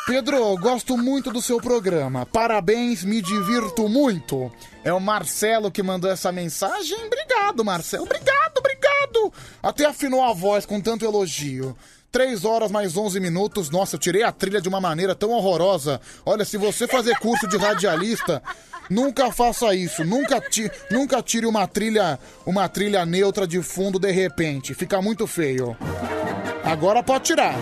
[0.08, 2.26] Pedro, gosto muito do seu programa.
[2.26, 4.52] Parabéns, me divirto muito.
[4.84, 6.98] É o Marcelo que mandou essa mensagem.
[7.06, 8.06] Obrigado, Marcelo.
[8.06, 9.32] Obrigado, obrigado.
[9.62, 11.78] Até afinou a voz com tanto elogio.
[12.12, 13.70] 3 horas mais 11 minutos.
[13.70, 16.02] Nossa, eu tirei a trilha de uma maneira tão horrorosa.
[16.26, 18.42] Olha, se você fazer curso de radialista,
[18.90, 20.04] nunca faça isso.
[20.04, 24.74] Nunca, ti, nunca tire uma trilha, uma trilha neutra de fundo de repente.
[24.74, 25.78] Fica muito feio.
[26.64, 27.56] Agora pode tirar.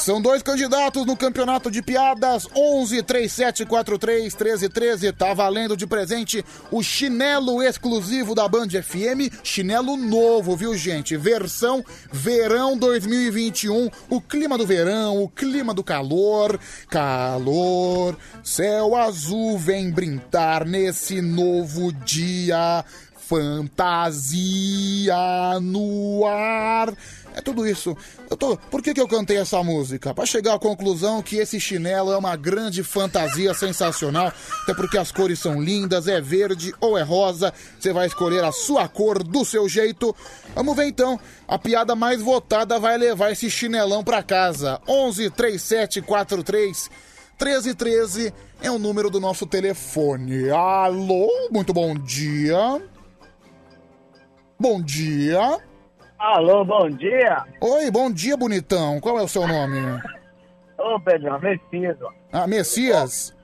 [0.00, 2.48] São dois candidatos no campeonato de piadas.
[2.56, 5.12] 11 3743 1313.
[5.12, 9.30] Tá valendo de presente o chinelo exclusivo da Band FM.
[9.44, 11.18] Chinelo novo, viu, gente?
[11.18, 13.90] Versão verão 2021.
[14.08, 16.58] O clima do verão, o clima do calor.
[16.88, 18.16] Calor.
[18.42, 22.86] Céu azul vem brindar nesse novo dia.
[23.30, 25.14] Fantasia
[25.60, 26.92] no ar.
[27.34, 27.96] É tudo isso.
[28.28, 28.56] Eu tô...
[28.56, 30.12] Por que, que eu cantei essa música?
[30.12, 34.32] Pra chegar à conclusão que esse chinelo é uma grande fantasia sensacional.
[34.62, 37.52] Até porque as cores são lindas, é verde ou é rosa.
[37.78, 40.14] Você vai escolher a sua cor do seu jeito.
[40.54, 41.18] Vamos ver então.
[41.46, 44.80] A piada mais votada vai levar esse chinelão pra casa.
[44.88, 46.90] 11 3743
[47.38, 50.50] 1313 é o número do nosso telefone.
[50.50, 52.82] Alô, muito bom dia.
[54.58, 55.58] Bom dia.
[56.20, 57.44] Alô, bom dia.
[57.60, 59.00] Oi, bom dia, bonitão.
[59.00, 59.78] Qual é o seu nome?
[60.78, 62.10] Ô, Pedrão, Messias, ó.
[62.32, 63.34] Ah, Messias?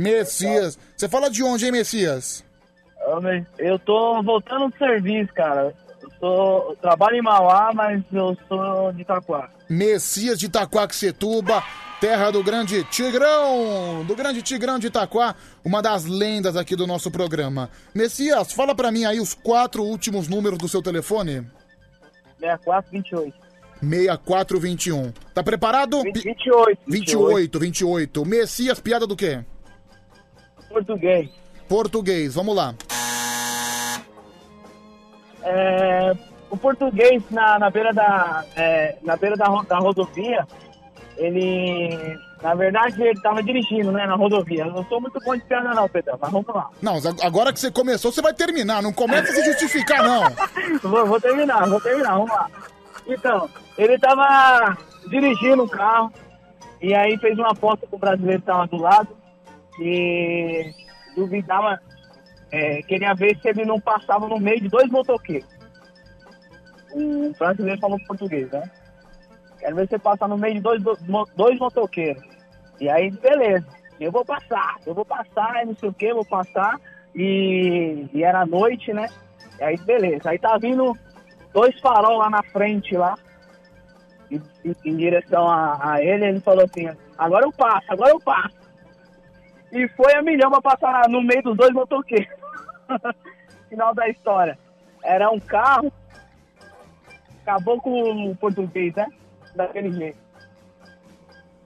[0.00, 0.78] Messias.
[0.96, 2.44] Você fala de onde, hein, Messias?
[3.06, 5.72] Ô, Me- Eu tô voltando do serviço, cara.
[6.20, 9.48] Eu, eu trabalho em Mauá, mas eu sou de Itaquá.
[9.68, 11.62] Messias de Itaquaquecetuba,
[12.02, 17.12] terra do grande Tigrão, do grande Tigrão de Itaquá, uma das lendas aqui do nosso
[17.12, 17.70] programa.
[17.94, 21.46] Messias, fala pra mim aí os quatro últimos números do seu telefone.
[22.40, 23.32] 6428.
[23.80, 25.12] 6421.
[25.32, 26.02] Tá preparado?
[26.02, 26.80] 28.
[26.88, 28.26] 28, 28.
[28.26, 29.44] Messias, piada do quê?
[30.68, 31.30] Português.
[31.68, 32.74] Português, vamos lá.
[35.44, 36.16] É,
[36.50, 40.44] o português na, na beira da é, na beira da, da rodovia,
[41.16, 44.64] ele na verdade ele tava dirigindo, né, na rodovia.
[44.64, 46.68] Eu não sou muito bom de piada não, Pedrão, mas vamos lá.
[46.82, 48.82] Não, agora que você começou, você vai terminar.
[48.82, 50.24] Não começa a se justificar, não.
[50.82, 52.50] vou, vou terminar, vou terminar, vamos lá.
[53.06, 54.76] Então, ele tava
[55.08, 56.12] dirigindo um carro
[56.80, 59.16] e aí fez uma aposta com o brasileiro que tava do lado
[59.80, 60.72] e
[61.14, 61.80] duvidava,
[62.50, 65.48] é, queria ver se ele não passava no meio de dois motoqueiros.
[66.92, 68.68] O brasileiro falou português, né?
[69.62, 70.82] Quero ver você passar no meio de dois,
[71.36, 72.20] dois motoqueiros.
[72.80, 73.64] E aí, beleza,
[74.00, 76.80] eu vou passar, eu vou passar, não sei o que, vou passar.
[77.14, 79.06] E, e era noite, né?
[79.60, 80.30] E aí, beleza.
[80.30, 80.96] Aí tá vindo
[81.54, 83.14] dois farol lá na frente, lá,
[84.28, 84.42] em,
[84.84, 86.26] em- direção a, a ele.
[86.26, 88.56] Ele falou assim: agora eu passo, agora eu passo.
[89.70, 92.34] E foi a milhão pra passar no meio dos dois motoqueiros.
[93.70, 94.58] Final da história.
[95.04, 95.92] Era um carro,
[97.42, 99.06] acabou com o português, né?
[99.54, 100.18] Daquele jeito.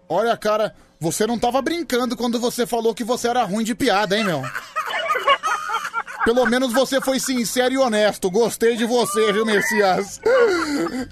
[0.09, 4.17] Olha, cara, você não tava brincando quando você falou que você era ruim de piada,
[4.17, 4.43] hein, meu?
[6.25, 8.31] Pelo menos você foi sincero e honesto.
[8.31, 10.21] Gostei de você, viu, Messias?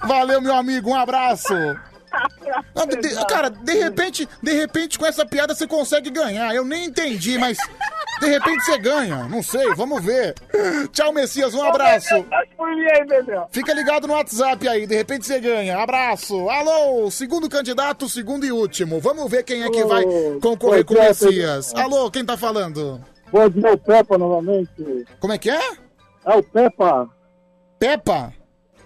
[0.05, 0.91] Valeu, meu amigo.
[0.91, 1.55] Um abraço.
[2.75, 6.55] Não, de- cara, de repente, de repente com essa piada você consegue ganhar.
[6.55, 7.59] Eu nem entendi, mas
[8.25, 9.29] de repente você ganha.
[9.29, 10.35] Não sei, vamos ver.
[10.93, 11.55] Tchau, Messias.
[11.55, 12.09] Um abraço.
[13.51, 15.79] Fica ligado no WhatsApp aí, de repente você ganha.
[15.79, 16.49] Abraço.
[16.49, 19.01] Alô, segundo candidato, segundo e último.
[19.01, 20.05] Vamos ver quem é que vai
[20.41, 21.75] concorrer com o Messias.
[21.75, 23.01] Alô, quem tá falando?
[23.31, 24.71] Bom dia, o Peppa novamente.
[25.21, 25.61] Como é que é?
[26.25, 27.09] É o Peppa.
[27.79, 28.33] Peppa?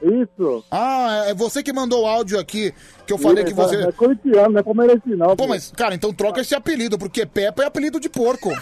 [0.02, 0.64] Isso.
[0.70, 2.72] Ah, é você que mandou o áudio aqui,
[3.06, 3.76] que eu falei que você...
[3.82, 5.36] É corintiano, não é palmeirense não.
[5.36, 8.50] Pô, mas, cara, então troca esse apelido, porque Peppa é apelido de porco.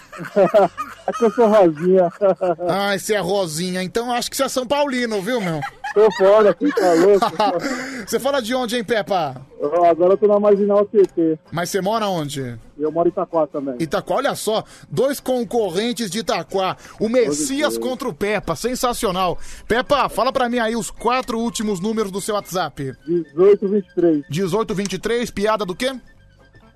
[1.07, 2.13] É que eu sou rosinha.
[2.69, 5.61] Ah, esse é Rosinha, então acho que você é São Paulino, viu, meu?
[5.97, 7.27] Tô fora aqui, tá louco.
[8.07, 9.41] Você fala de onde, hein, Peppa?
[9.59, 11.39] Eu- Agora eu tô na Marginal TT.
[11.51, 12.59] Mas você mora onde?
[12.79, 13.77] Eu moro em Itaquá também.
[13.81, 16.77] Itaquá, olha só, dois concorrentes de Itaquá.
[17.01, 19.39] O Messias contra o Peppa, sensacional.
[19.67, 22.93] Peppa, fala pra mim aí os quatro últimos números do seu WhatsApp.
[23.09, 24.27] 1823.
[24.29, 25.99] 1823, piada do quê?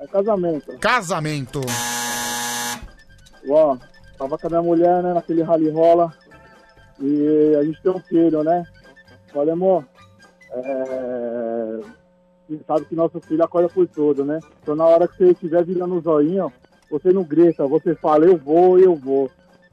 [0.01, 0.79] É casamento.
[0.79, 1.61] Casamento.
[3.51, 3.77] Ó,
[4.19, 6.11] tava com a minha mulher, né, naquele rally rola.
[6.99, 8.65] E a gente tem um filho, né?
[9.33, 9.85] Falei, amor,
[10.53, 11.81] é...
[12.67, 14.41] sabe que nosso filho acorda por todo, né?
[14.63, 16.53] Então na hora que você estiver virando o zoinho,
[16.91, 19.31] você não grita, você fala, eu vou, eu vou.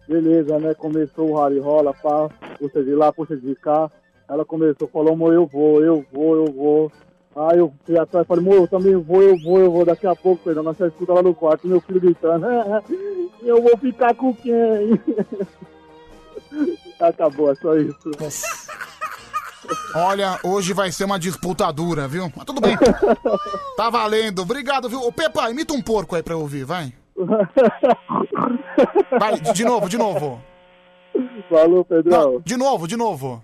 [0.07, 0.73] Beleza, né?
[0.73, 2.29] Começou o rally rola, pá,
[2.61, 3.91] você de lá, você de cá.
[4.29, 6.91] Ela começou, falou, amor, eu vou, eu vou, eu vou.
[7.35, 9.85] Aí eu fui atrás e falei, amor, eu também vou, eu vou, eu vou.
[9.85, 12.45] Daqui a pouco, Pedro, nós escuta lá no quarto, meu filho gritando,
[13.41, 14.99] eu vou ficar com quem?
[16.99, 18.11] Acabou, é só isso.
[19.95, 22.31] Olha, hoje vai ser uma disputa dura, viu?
[22.35, 22.77] Mas tudo bem.
[23.75, 24.41] Tá valendo.
[24.41, 25.01] Obrigado, viu?
[25.01, 26.93] Ô, Pepa, imita um porco aí pra eu ouvir, vai.
[29.19, 30.41] Vai, de novo, de novo.
[31.49, 32.33] Falou, Pedrão.
[32.33, 33.43] Não, de novo, de novo.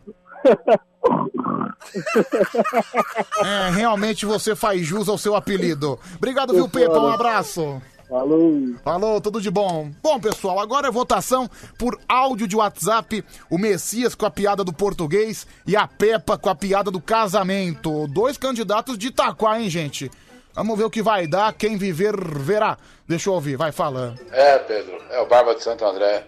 [3.43, 5.99] É, realmente você faz jus ao seu apelido.
[6.15, 6.99] Obrigado, viu, Pepa?
[6.99, 7.81] Um abraço.
[8.13, 8.75] Falou.
[8.83, 9.89] Falou, tudo de bom.
[10.03, 13.25] Bom, pessoal, agora é votação por áudio de WhatsApp.
[13.49, 18.07] O Messias com a piada do português e a Peppa com a piada do casamento.
[18.07, 20.11] Dois candidatos de Itaquá, hein, gente?
[20.53, 21.51] Vamos ver o que vai dar.
[21.53, 22.77] Quem viver, verá.
[23.07, 24.19] Deixa eu ouvir, vai falando.
[24.31, 26.27] É, Pedro, é o Barba de Santo André.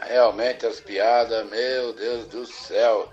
[0.00, 3.08] Realmente as piadas, meu Deus do céu.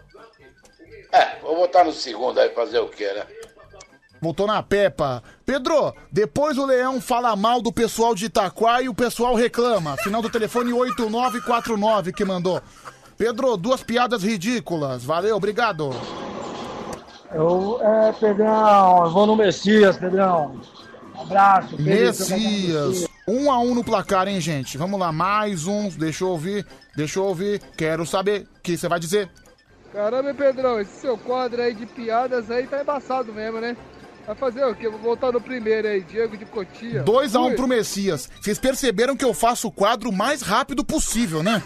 [1.11, 3.25] É, vou botar no segundo aí fazer o quê, né?
[4.21, 5.23] Voltou na Peppa.
[5.45, 9.97] Pedro, depois o Leão fala mal do pessoal de Itaquá e o pessoal reclama.
[9.97, 12.61] Final do telefone 8949 que mandou.
[13.17, 15.03] Pedro, duas piadas ridículas.
[15.03, 15.91] Valeu, obrigado.
[17.33, 20.61] Eu, é, Pedrão, eu vou no Messias, Pedrão.
[21.19, 21.75] Abraço.
[21.75, 23.07] Pedro, Messias.
[23.27, 24.77] Um a um no placar, hein, gente?
[24.77, 25.89] Vamos lá, mais um.
[25.89, 26.65] Deixa eu ouvir,
[26.95, 27.61] deixa eu ouvir.
[27.77, 29.29] Quero saber o que você vai dizer.
[29.91, 33.77] Caramba, Pedrão, esse seu quadro aí de piadas aí tá embaçado mesmo, né?
[34.25, 34.87] Vai fazer o quê?
[34.87, 37.03] Vou voltar no primeiro aí, Diego de Cotia.
[37.03, 38.29] 2 a 1 um pro Messias.
[38.39, 41.61] Vocês perceberam que eu faço o quadro o mais rápido possível, né?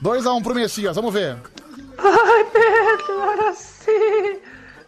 [0.00, 1.36] 2 a 1 um pro Messias, vamos ver.
[1.96, 4.38] Ai, Pedro, agora sim.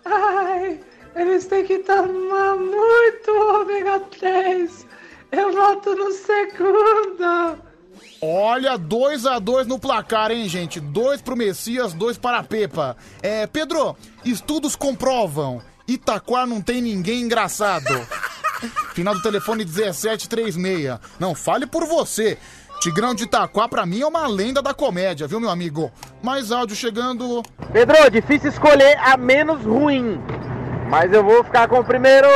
[0.05, 0.81] Ai,
[1.15, 4.87] eles têm que tomar muito ômega 3.
[5.31, 7.63] Eu volto no segundo.
[8.21, 10.81] Olha, 2 a 2 no placar, hein, gente?
[10.81, 12.97] 2 pro Messias, 2 para a Pepa.
[13.23, 15.63] É, Pedro, estudos comprovam.
[15.89, 18.07] Itaquá não tem ninguém engraçado.
[18.95, 20.99] Final do telefone 1736.
[21.19, 22.39] Não, fale por você.
[22.81, 25.91] Tigrão de Itaquá, pra mim, é uma lenda da comédia, viu, meu amigo?
[26.23, 27.43] Mais áudio chegando.
[27.73, 30.21] Pedro, difícil escolher a menos ruim.
[30.89, 32.29] Mas eu vou ficar com o primeiro.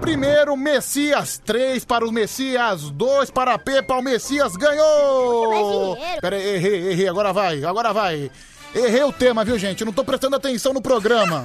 [0.00, 1.40] Primeiro, Messias.
[1.44, 3.94] 3 para o Messias, 2 para a Pepa.
[3.94, 5.96] O Messias ganhou!
[6.20, 7.08] Pera aí, errei, errei.
[7.08, 8.30] Agora vai, agora vai.
[8.74, 9.80] Errei o tema, viu, gente?
[9.80, 11.44] Eu não tô prestando atenção no programa.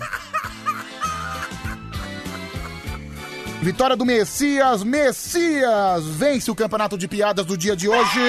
[3.64, 4.84] Vitória do Messias.
[4.84, 8.20] Messias vence o campeonato de piadas do dia de hoje.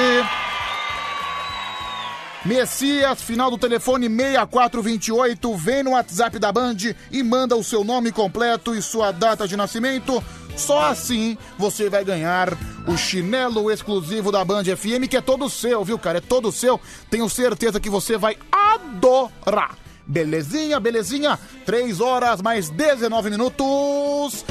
[2.45, 6.77] Messias, final do telefone 6428, vem no WhatsApp da Band
[7.11, 10.23] e manda o seu nome completo e sua data de nascimento.
[10.57, 12.57] Só assim você vai ganhar
[12.87, 16.19] o chinelo exclusivo da Band FM, que é todo seu, viu, cara?
[16.19, 16.81] É todo seu.
[17.11, 19.77] Tenho certeza que você vai adorar.
[20.07, 21.37] Belezinha, belezinha?
[21.67, 24.45] 3 horas mais 19 minutos.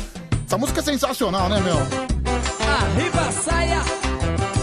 [0.53, 1.77] Essa música é sensacional, né, meu?
[1.77, 3.81] Arriba saia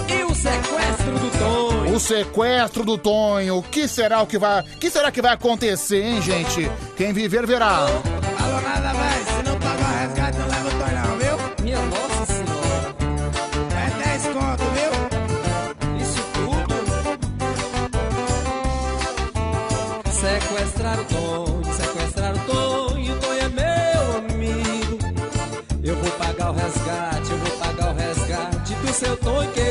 [0.08, 1.96] e o sequestro do Tonho.
[1.96, 3.58] O sequestro do Tonho.
[3.58, 6.70] O que será o que vai, que será que vai acontecer, hein, gente?
[6.96, 7.78] Quem viver verá.
[7.78, 11.36] Alô, nada mais, se não pagar o resgate, não leva o Tonho não, viu?
[11.64, 12.94] Minha nossa senhora.
[13.74, 14.92] É 10 conto, viu?
[16.00, 16.74] Isso tudo?
[20.12, 21.49] Sequestrar o Tonho,
[29.00, 29.69] do seu Tonho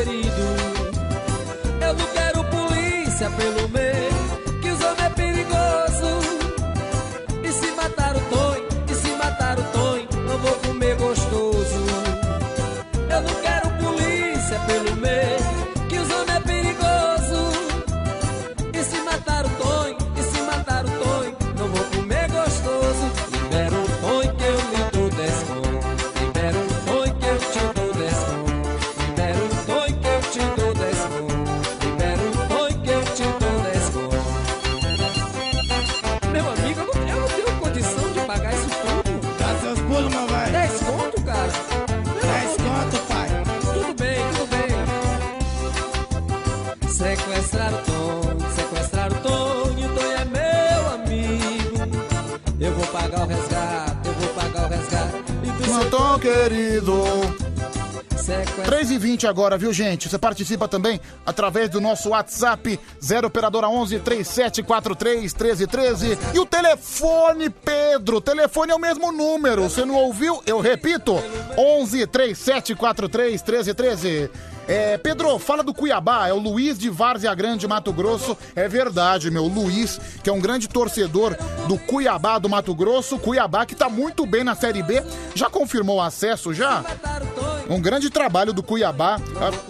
[56.20, 57.04] Meu querido.
[58.18, 60.10] Sequestrar 3 e 20 agora, viu, gente?
[60.10, 67.50] Você participa também através do nosso WhatsApp 0 operadora 11 3743 1313 e o telefone,
[67.50, 68.18] Pedro.
[68.18, 69.64] O telefone é o mesmo número.
[69.64, 70.44] Você não ouviu?
[70.46, 71.16] Eu repito.
[71.58, 74.30] 11 3743 1313.
[74.70, 78.38] É, Pedro, fala do Cuiabá, é o Luiz de Várzea Grande, Mato Grosso.
[78.56, 79.48] É verdade, meu.
[79.48, 81.36] Luiz, que é um grande torcedor
[81.68, 83.18] do Cuiabá do Mato Grosso.
[83.18, 85.02] Cuiabá que tá muito bem na Série B.
[85.34, 86.86] Já confirmou o acesso, já?
[87.68, 89.20] Um grande trabalho do Cuiabá.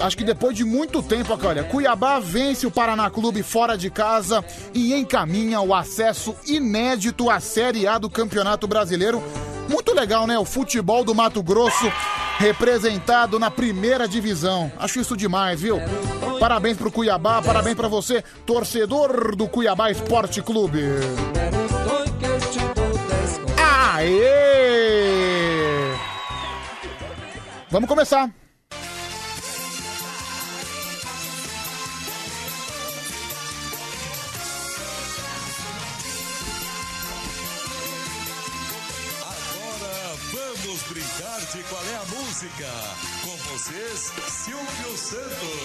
[0.02, 3.90] Acho que depois de muito tempo, aqui, olha, Cuiabá vence o Paraná Clube fora de
[3.90, 9.24] casa e encaminha o acesso inédito à Série A do Campeonato Brasileiro.
[9.70, 10.38] Muito legal, né?
[10.38, 11.86] O futebol do Mato Grosso
[12.40, 14.72] representado na primeira divisão.
[14.80, 15.80] Acho isso demais, viu?
[16.40, 20.82] Parabéns pro Cuiabá, parabéns pra você, torcedor do Cuiabá Esporte Clube.
[23.58, 24.50] Aê!
[27.70, 28.39] Vamos começar.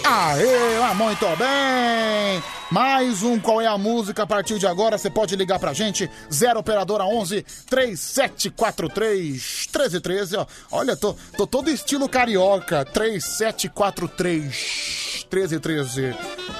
[0.07, 2.43] Aê, ah, muito bem!
[2.71, 4.23] Mais um Qual é a Música?
[4.25, 10.47] A partir de agora você pode ligar pra gente, 0 Operadora 11 3743 1313, ó.
[10.71, 16.15] Olha, tô, tô todo estilo carioca, 3743 1313.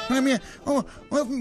[0.09, 0.41] Ai, minha-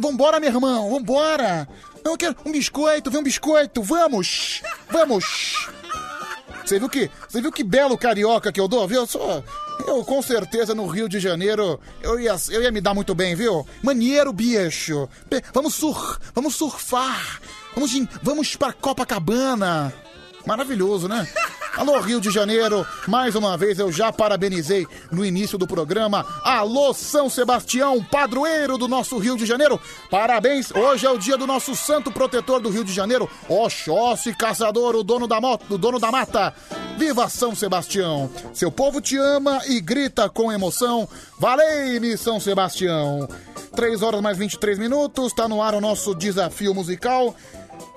[0.01, 1.67] Vambora, meu irmão, vambora!
[2.03, 4.61] Eu quero um biscoito, vem um biscoito, vamos!
[4.91, 5.69] Vamos!
[6.65, 9.01] Você viu que, você viu que belo carioca que eu dou, viu?
[9.01, 9.43] Eu sou,
[9.85, 13.35] eu com certeza no Rio de Janeiro eu ia, eu ia me dar muito bem,
[13.35, 13.65] viu?
[13.81, 15.09] Maneiro, bicho.
[15.53, 17.41] Vamos sur, vamos surfar.
[17.75, 19.93] Vamos, vamos para Copacabana.
[20.45, 21.27] Maravilhoso, né?
[21.75, 26.23] Alô, Rio de Janeiro, mais uma vez eu já parabenizei no início do programa.
[26.43, 29.81] Alô, São Sebastião, padroeiro do nosso Rio de Janeiro.
[30.11, 34.95] Parabéns, hoje é o dia do nosso santo protetor do Rio de Janeiro, Oxóssi Caçador,
[34.95, 36.53] o dono da moto, o dono da mata.
[36.95, 38.29] Viva São Sebastião!
[38.53, 41.09] Seu povo te ama e grita com emoção.
[41.39, 43.27] Valei-me, São Sebastião!
[43.75, 47.35] 3 horas mais 23 minutos, tá no ar o nosso desafio musical.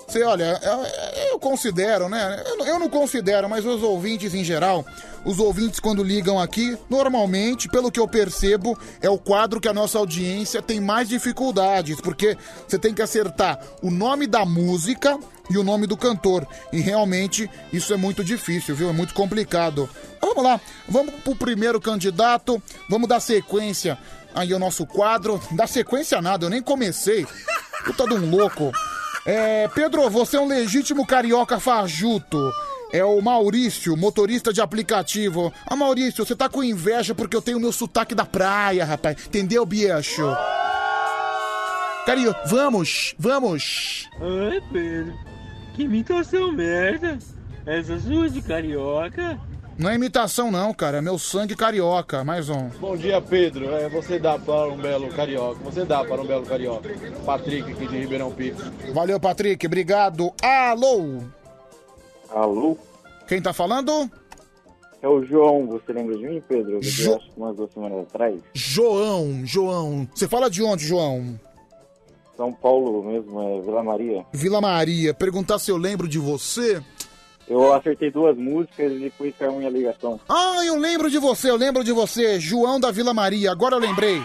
[0.07, 2.41] Você olha, eu, eu considero, né?
[2.65, 4.85] Eu, não considero, mas os ouvintes em geral,
[5.25, 9.73] os ouvintes quando ligam aqui, normalmente, pelo que eu percebo, é o quadro que a
[9.73, 15.19] nossa audiência tem mais dificuldades, porque você tem que acertar o nome da música
[15.49, 16.47] e o nome do cantor.
[16.71, 18.89] E realmente isso é muito difícil, viu?
[18.89, 19.89] É muito complicado.
[20.21, 23.97] Vamos lá, vamos pro primeiro candidato, vamos dar sequência
[24.33, 25.41] aí ao nosso quadro.
[25.51, 27.27] Dar sequência nada, eu nem comecei.
[27.83, 28.71] Puta de um louco.
[29.27, 32.49] É, Pedro, você é um legítimo carioca fajuto.
[32.93, 35.51] É o Maurício, motorista de aplicativo.
[35.65, 39.27] Ah, Maurício, você tá com inveja porque eu tenho meu sotaque da praia, rapaz.
[39.27, 40.23] Entendeu, bicho?
[42.05, 44.09] Cario, vamos, vamos.
[44.13, 45.13] Ai, Pedro,
[45.75, 47.17] que imitação merda.
[47.65, 49.37] Essa sua de carioca?
[49.77, 52.23] Não é imitação não, cara, é meu sangue carioca.
[52.23, 52.67] Mais um.
[52.79, 53.69] Bom dia, Pedro.
[53.75, 55.59] É, você dá para um belo carioca.
[55.63, 56.89] Você dá para um belo carioca.
[57.25, 58.57] Patrick aqui de Ribeirão Pires.
[58.91, 60.33] Valeu, Patrick, obrigado.
[60.41, 61.19] Alô?
[62.31, 62.75] Alô?
[63.27, 64.09] Quem tá falando?
[64.99, 66.77] É o João, você lembra de mim, Pedro?
[66.77, 68.39] Eu Jo- acho que umas duas semanas atrás.
[68.55, 70.07] João, João.
[70.15, 71.39] Você fala de onde, João?
[72.35, 74.25] São Paulo mesmo, é Vila Maria.
[74.33, 75.13] Vila Maria.
[75.13, 76.81] Perguntar se eu lembro de você.
[77.49, 80.19] Eu acertei duas músicas e depois caiu minha ligação.
[80.27, 83.79] Ah, eu lembro de você, eu lembro de você, João da Vila Maria, agora eu
[83.79, 84.21] lembrei.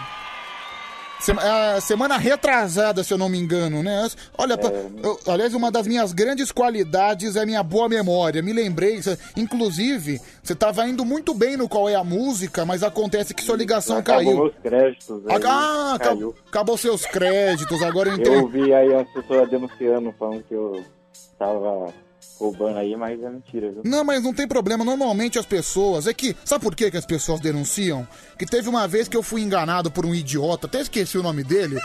[1.39, 4.09] Ah, semana retrasada, se eu não me engano, né?
[4.37, 4.69] Olha, pa-
[5.01, 8.41] eu- aliás, uma das minhas grandes qualidades é minha boa memória.
[8.41, 12.83] Me lembrei, cê- inclusive, você tava indo muito bem no Qual é a Música, mas
[12.83, 14.37] acontece que sua ligação Acabou caiu.
[14.43, 15.25] meus créditos.
[15.29, 15.95] aí Ah, caiu.
[15.95, 18.51] acabou, acabou seus créditos, agora eu Eu entendi.
[18.65, 20.83] vi aí as pessoas denunciando, falando que eu
[21.39, 21.87] tava
[22.43, 23.81] roubando aí, mas é mentira, viu?
[23.85, 24.83] Não, mas não tem problema.
[24.83, 26.07] Normalmente as pessoas.
[26.07, 26.35] É que.
[26.43, 28.05] Sabe por que, que as pessoas denunciam?
[28.37, 31.43] Que teve uma vez que eu fui enganado por um idiota, até esqueci o nome
[31.43, 31.79] dele.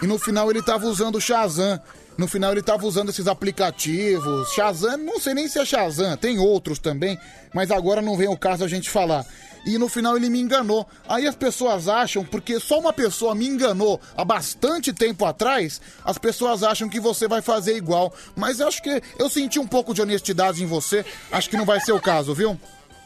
[0.00, 1.80] E no final ele tava usando o Shazam.
[2.16, 4.52] No final ele tava usando esses aplicativos.
[4.52, 7.18] Shazam, não sei nem se é Shazam, tem outros também,
[7.52, 9.24] mas agora não vem o caso a gente falar.
[9.66, 10.86] E no final ele me enganou.
[11.08, 16.18] Aí as pessoas acham, porque só uma pessoa me enganou há bastante tempo atrás, as
[16.18, 18.12] pessoas acham que você vai fazer igual.
[18.36, 21.04] Mas eu acho que eu senti um pouco de honestidade em você.
[21.30, 22.58] Acho que não vai ser o caso, viu?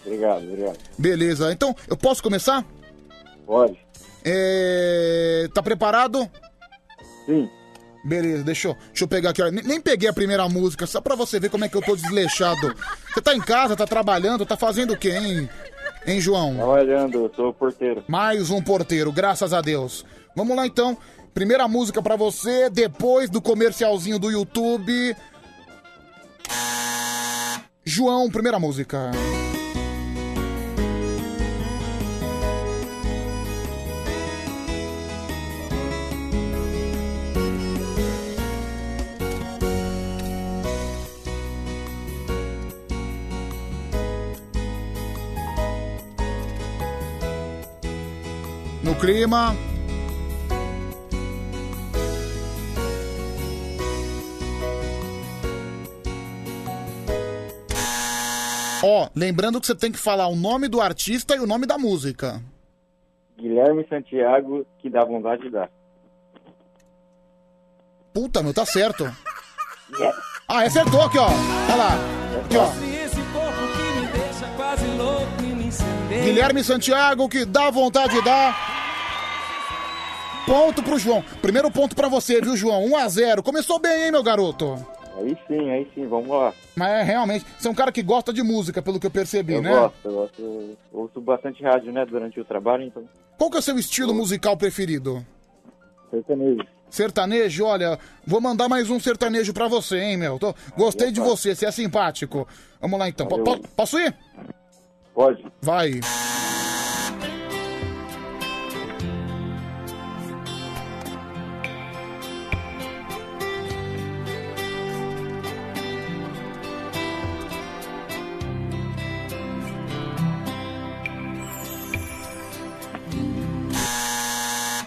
[0.04, 0.78] Obrigado, obrigado.
[0.98, 2.64] Beleza, então eu posso começar?
[3.46, 3.78] Pode.
[4.24, 5.48] É...
[5.54, 6.28] Tá preparado?
[7.26, 7.48] Sim.
[8.04, 9.42] Beleza, deixa eu, deixa eu pegar aqui.
[9.50, 12.74] nem peguei a primeira música, só pra você ver como é que eu tô desleixado.
[13.12, 15.48] Você tá em casa, tá trabalhando, tá fazendo o quê, hein?
[16.06, 16.54] Hein, João?
[16.56, 18.04] Trabalhando, eu sou porteiro.
[18.08, 20.04] Mais um porteiro, graças a Deus.
[20.34, 20.96] Vamos lá então.
[21.32, 25.16] Primeira música pra você, depois do comercialzinho do YouTube.
[27.84, 29.10] João, primeira música.
[29.12, 29.61] No
[49.02, 49.56] clima.
[58.84, 61.76] Ó, lembrando que você tem que falar o nome do artista e o nome da
[61.76, 62.40] música.
[63.36, 65.68] Guilherme Santiago, que dá vontade de dar.
[68.14, 69.04] Puta, meu, tá certo.
[70.48, 71.26] Ah, acertou aqui, ó.
[71.26, 71.90] Olha lá.
[72.44, 72.70] Aqui, ó.
[76.12, 76.24] E.
[76.24, 78.71] Guilherme Santiago, que dá vontade de dar.
[80.46, 81.22] Ponto pro João.
[81.40, 82.84] Primeiro ponto pra você, viu, João?
[82.86, 84.74] 1 a 0 Começou bem, hein, meu garoto?
[85.16, 86.52] Aí sim, aí sim, vamos lá.
[86.74, 89.52] Mas é realmente, você é um cara que gosta de música, pelo que eu percebi,
[89.54, 89.70] eu né?
[89.70, 90.42] gosto, eu gosto.
[90.42, 93.04] Eu ouço bastante rádio, né, durante o trabalho, então.
[93.36, 95.24] Qual que é o seu estilo musical preferido?
[96.10, 96.62] Sertanejo.
[96.90, 100.38] Sertanejo, olha, vou mandar mais um sertanejo pra você, hein, meu?
[100.38, 102.46] Tô- gostei de você, você é simpático.
[102.80, 103.26] Vamos lá então.
[103.26, 104.14] Po- po- posso ir?
[105.14, 105.44] Pode.
[105.60, 106.00] Vai.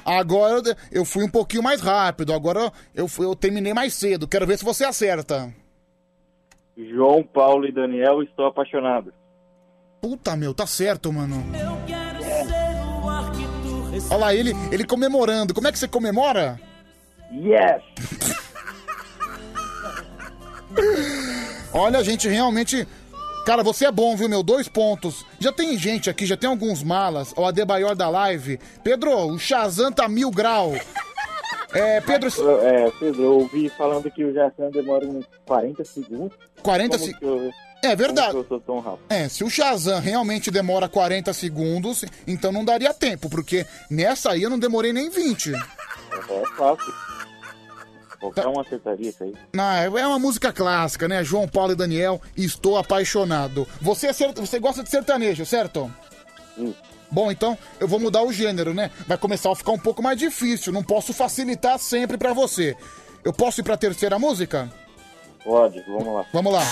[0.06, 4.28] Agora eu eu fui um pouquinho mais rápido, agora eu, fui- eu terminei mais cedo.
[4.28, 5.52] Quero ver se você acerta.
[6.78, 9.12] João Paulo e Daniel, estou apaixonado.
[10.02, 11.44] Puta, meu, tá certo, mano.
[14.12, 15.54] Olha lá, ele, ele comemorando.
[15.54, 16.60] Como é que você comemora?
[17.32, 17.82] Yes!
[21.74, 22.88] Olha, gente, realmente.
[23.46, 24.42] Cara, você é bom, viu, meu?
[24.42, 25.24] Dois pontos.
[25.40, 27.32] Já tem gente aqui, já tem alguns malas.
[27.38, 28.60] O Adebayor da live.
[28.84, 30.74] Pedro, o Shazam tá mil grau.
[31.74, 32.30] É, Pedro.
[32.62, 36.36] É, Pedro, eu ouvi falando que o Jacan demora uns 40 segundos.
[36.64, 37.52] 40 Como se- que eu-
[37.84, 38.32] É verdade.
[38.32, 39.06] como que eu sou tão rápido?
[39.10, 44.42] É, se o Shazam realmente demora 40 segundos, então não daria tempo, porque nessa aí
[44.42, 45.54] eu não demorei nem 20.
[45.54, 46.94] É fácil.
[48.34, 49.34] Qualquer um acertaria isso aí.
[49.58, 51.24] Ah, é uma música clássica, né?
[51.24, 53.68] João Paulo e Daniel, Estou Apaixonado.
[53.82, 55.92] Você, é ser- você gosta de sertanejo, certo?
[57.12, 58.90] Bom, então eu vou mudar o gênero, né?
[59.08, 62.76] Vai começar a ficar um pouco mais difícil, não posso facilitar sempre pra você.
[63.24, 64.72] Eu posso ir pra terceira música?
[65.44, 66.26] Pode, vamos lá.
[66.34, 66.64] Vamos lá.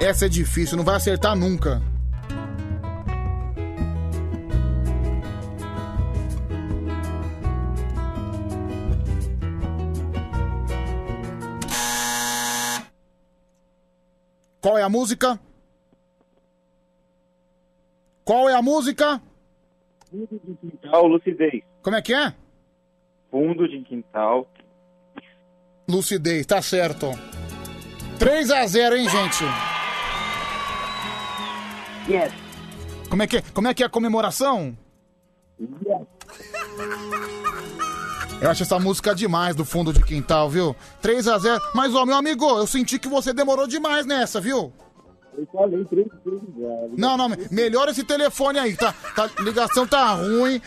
[0.00, 1.82] Essa é difícil, não vai acertar nunca.
[14.60, 15.40] Qual é a música?
[18.24, 19.22] Qual é a música?
[20.10, 21.62] Fundo de quintal, lucidez.
[21.82, 22.34] Como é que é?
[23.30, 24.50] Fundo de quintal.
[25.88, 27.06] Lucidez, tá certo.
[28.18, 29.44] 3 a 0 hein, gente?
[32.08, 32.32] Yes.
[33.10, 34.76] Como é que, como é, que é a comemoração?
[35.60, 36.06] Yes.
[38.40, 40.76] Eu acho essa música demais do fundo de quintal, viu?
[41.00, 44.72] 3 a 0 Mas, ó, meu amigo, eu senti que você demorou demais nessa, viu?
[45.36, 46.96] Eu falei três vezes já.
[46.96, 48.94] Não, não, me- melhora esse telefone aí, tá?
[49.14, 50.60] tá ligação tá ruim.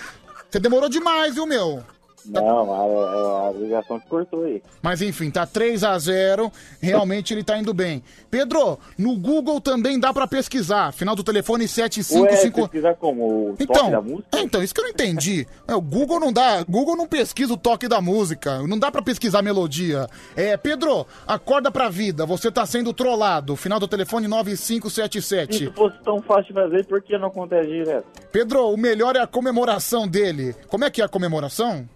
[0.50, 1.84] Você demorou demais, viu, meu?
[2.26, 4.62] Não, a, a, ligação que cortou aí.
[4.82, 8.04] Mas enfim, tá 3 a 0 Realmente ele tá indo bem.
[8.30, 10.92] Pedro, no Google também dá pra pesquisar.
[10.94, 12.62] Final do telefone Ué, 755.
[12.62, 14.38] pesquisar como o toque Então, da música?
[14.38, 15.48] é, então, isso que eu não entendi.
[15.68, 19.02] É, o Google não dá, Google não pesquisa o toque da música, não dá pra
[19.02, 20.08] pesquisar a melodia.
[20.36, 23.56] É, Pedro, acorda pra vida, você tá sendo trollado.
[23.56, 25.64] Final do telefone Se 9577.
[25.64, 28.06] isso fosse tão fácil de fazer, por que não acontece direto?
[28.32, 30.56] Pedro, o melhor é a comemoração dele.
[30.68, 31.88] Como é que é a comemoração?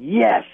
[0.00, 0.46] Yes!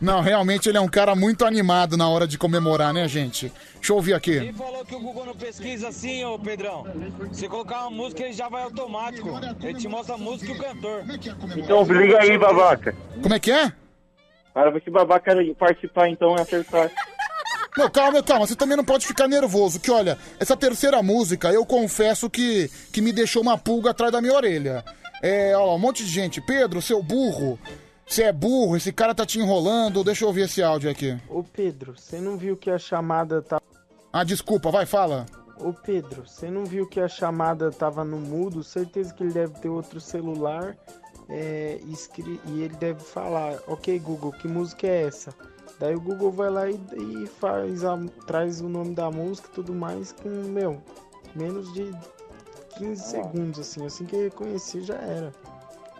[0.00, 3.50] Não, realmente ele é um cara muito animado na hora de comemorar, né, gente?
[3.76, 4.40] Deixa eu ouvir aqui.
[4.40, 6.84] Quem falou que o Google não pesquisa assim, ô Pedrão?
[7.32, 9.30] Se colocar uma música, ele já vai automático.
[9.62, 11.04] Ele te mostra a música e o cantor.
[11.56, 12.94] Então liga aí, babaca.
[13.22, 13.72] Como é que é?
[14.52, 16.90] Para esse babaca participar então e acertar.
[17.76, 21.66] Não, calma, calma, você também não pode ficar nervoso, que olha, essa terceira música, eu
[21.66, 24.84] confesso que, que me deixou uma pulga atrás da minha orelha.
[25.26, 26.38] É, ó, um monte de gente.
[26.38, 27.58] Pedro, seu burro,
[28.06, 31.18] você é burro, esse cara tá te enrolando, deixa eu ouvir esse áudio aqui.
[31.30, 33.58] Ô Pedro, você não viu que a chamada tá.
[34.12, 35.24] Ah, desculpa, vai, fala.
[35.58, 38.62] Ô Pedro, você não viu que a chamada tava no mudo?
[38.62, 40.76] Certeza que ele deve ter outro celular
[41.30, 45.32] é, escri- e ele deve falar: Ok, Google, que música é essa?
[45.80, 49.54] Daí o Google vai lá e, e faz a, traz o nome da música e
[49.54, 50.82] tudo mais com, meu,
[51.34, 51.90] menos de
[52.78, 53.84] 15 segundos, assim.
[53.86, 55.32] Assim que reconhecer já era.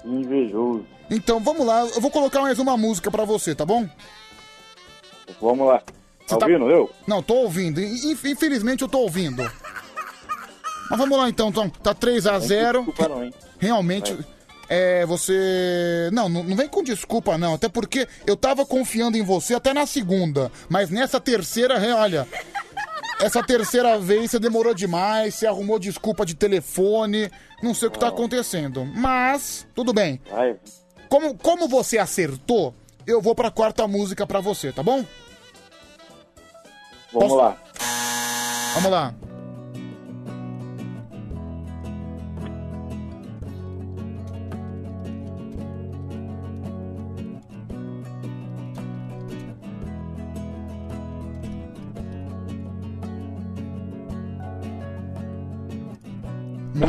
[0.04, 0.84] Invejoso.
[1.10, 3.88] Então, vamos lá, eu vou colocar mais uma música pra você, tá bom?
[5.40, 5.82] Vamos lá.
[6.26, 6.90] Tá ouvindo eu?
[7.06, 7.80] Não, tô ouvindo.
[7.80, 9.42] In- Infelizmente eu tô ouvindo.
[10.90, 11.68] Mas vamos lá então, então.
[11.68, 13.32] Tá 3 a 0 Desculpa não, hein?
[13.58, 14.16] Realmente,
[14.68, 16.10] é, você.
[16.12, 17.54] Não, não, não vem com desculpa, não.
[17.54, 20.50] Até porque eu tava confiando em você até na segunda.
[20.68, 22.26] Mas nessa terceira, re- olha.
[23.20, 27.30] Essa terceira vez você demorou demais, você arrumou desculpa de telefone.
[27.62, 28.84] Não sei o que tá acontecendo.
[28.84, 30.20] Mas, tudo bem.
[30.32, 30.56] Ai,
[31.08, 32.74] Como, como você acertou,
[33.06, 35.04] eu vou pra quarta música pra você, tá bom?
[37.12, 37.56] vamos Posso- lá.
[38.74, 39.14] Vamos lá.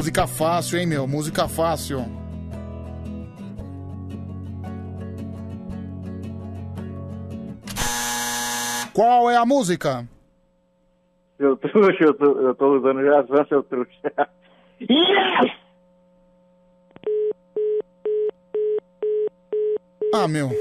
[0.06, 1.08] Música fácil, hein, meu?
[1.08, 2.06] Música fácil.
[8.94, 10.08] Qual é a música?
[11.38, 14.30] Seu trouxa, eu tô, eu tô usando já só seu trouxa.
[14.80, 15.52] Yes!
[20.14, 20.52] Ah, meu.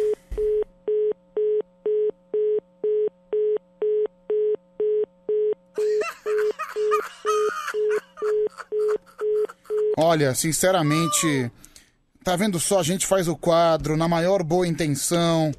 [10.15, 11.51] Olha, sinceramente,
[12.23, 12.79] tá vendo só?
[12.79, 15.53] A gente faz o quadro na maior boa intenção,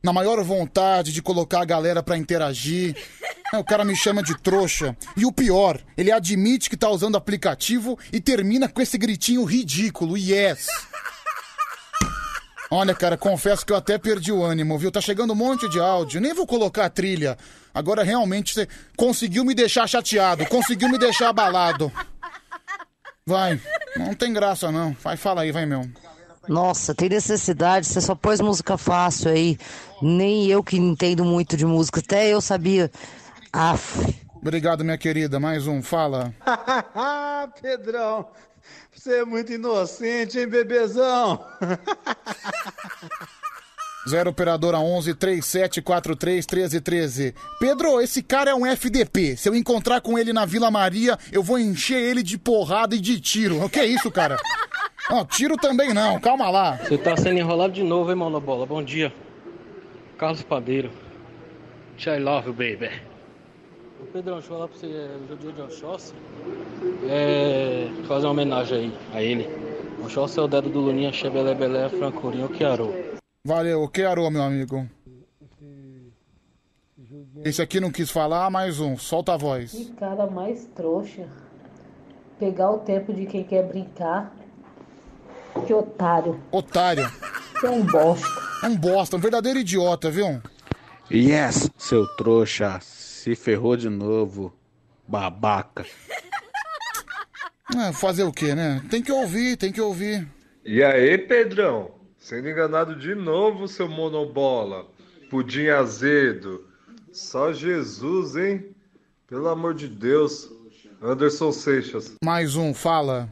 [0.00, 2.94] na maior vontade de colocar a galera pra interagir.
[3.54, 4.96] O cara me chama de trouxa.
[5.16, 10.16] E o pior, ele admite que tá usando aplicativo e termina com esse gritinho ridículo,
[10.16, 10.68] yes.
[12.70, 14.92] Olha, cara, confesso que eu até perdi o ânimo, viu?
[14.92, 17.36] Tá chegando um monte de áudio, nem vou colocar a trilha.
[17.74, 21.90] Agora realmente você conseguiu me deixar chateado, conseguiu me deixar abalado.
[23.28, 23.60] Vai,
[23.96, 24.92] não tem graça não.
[25.02, 25.82] Vai, fala aí, vai, meu.
[26.46, 29.58] Nossa, tem necessidade, você só pôs música fácil aí.
[30.00, 32.88] Nem eu que entendo muito de música, até eu sabia.
[33.52, 34.14] Aff.
[34.36, 35.40] Obrigado, minha querida.
[35.40, 36.32] Mais um, fala.
[37.60, 38.28] Pedrão,
[38.94, 41.44] você é muito inocente, hein, bebezão?
[44.08, 47.34] Zero operadora 11 3743 1313.
[47.58, 49.36] Pedro, esse cara é um FDP.
[49.36, 53.00] Se eu encontrar com ele na Vila Maria, eu vou encher ele de porrada e
[53.00, 53.64] de tiro.
[53.64, 54.36] O que é isso, cara?
[55.10, 56.76] Ó, tiro também não, calma lá.
[56.76, 58.64] Você tá sendo enrolado de novo, hein, Monobola?
[58.64, 59.12] Bom dia.
[60.16, 60.90] Carlos Padeiro.
[62.06, 62.90] I love you, baby.
[64.00, 66.14] Ô, Pedrão, deixa eu falar pra você, é, hoje é dia de Oxóssi.
[67.08, 67.88] É.
[68.06, 69.48] fazer uma homenagem aí a ele.
[70.04, 73.15] Oxóssi é o dedo do Luninha, Chebelé Belé, Francorinho, Chiarô.
[73.46, 74.88] Valeu, o que arou, meu amigo?
[77.44, 79.70] Esse aqui não quis falar, mais um, solta a voz.
[79.70, 81.28] Que cara mais trouxa.
[82.40, 84.34] Pegar o tempo de quem quer brincar.
[85.64, 86.42] Que otário.
[86.50, 87.08] Otário.
[87.52, 88.26] Você é um bosta.
[88.64, 90.42] É um bosta, um verdadeiro idiota, viu?
[91.08, 94.52] Yes, seu trouxa, se ferrou de novo,
[95.06, 95.86] babaca.
[97.76, 98.82] É, fazer o quê, né?
[98.90, 100.26] Tem que ouvir, tem que ouvir.
[100.64, 101.95] E aí, Pedrão?
[102.26, 104.84] Sendo enganado de novo, seu monobola.
[105.30, 106.66] Pudim azedo.
[107.12, 108.74] Só Jesus, hein?
[109.28, 110.50] Pelo amor de Deus.
[111.00, 112.16] Anderson Seixas.
[112.24, 113.28] Mais um, fala.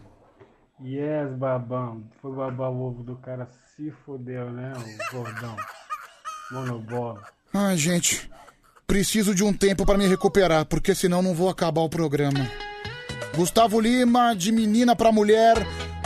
[0.81, 2.05] Yes, babão.
[2.23, 5.57] Foi babar o ovo do cara, se fodeu, né, o gordão.
[6.53, 7.25] Monobola.
[7.53, 8.31] Ai, gente,
[8.87, 12.49] preciso de um tempo pra me recuperar, porque senão não vou acabar o programa.
[13.35, 15.57] Gustavo Lima, de menina pra mulher.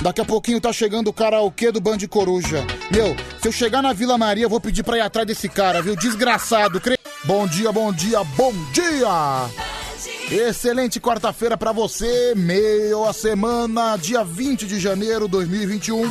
[0.00, 2.64] Daqui a pouquinho tá chegando o karaokê do Band Coruja.
[2.90, 5.82] Meu, se eu chegar na Vila Maria, eu vou pedir pra ir atrás desse cara,
[5.82, 5.96] viu?
[5.96, 6.80] Desgraçado.
[6.80, 9.50] cre- Bom dia, bom dia, bom dia!
[10.30, 16.02] Excelente quarta-feira pra você, meio a semana, dia 20 de janeiro de 2021.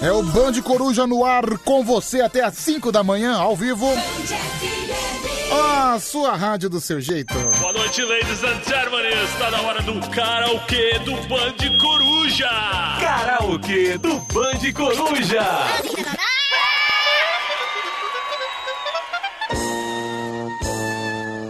[0.00, 3.86] É o Band Coruja no ar com você até às 5 da manhã, ao vivo.
[5.50, 7.34] A sua rádio do seu jeito.
[7.58, 9.10] Boa noite, ladies and gentlemen.
[9.24, 12.48] Está na hora do karaokê do Band Coruja.
[13.00, 15.42] Karaokê do Band Coruja.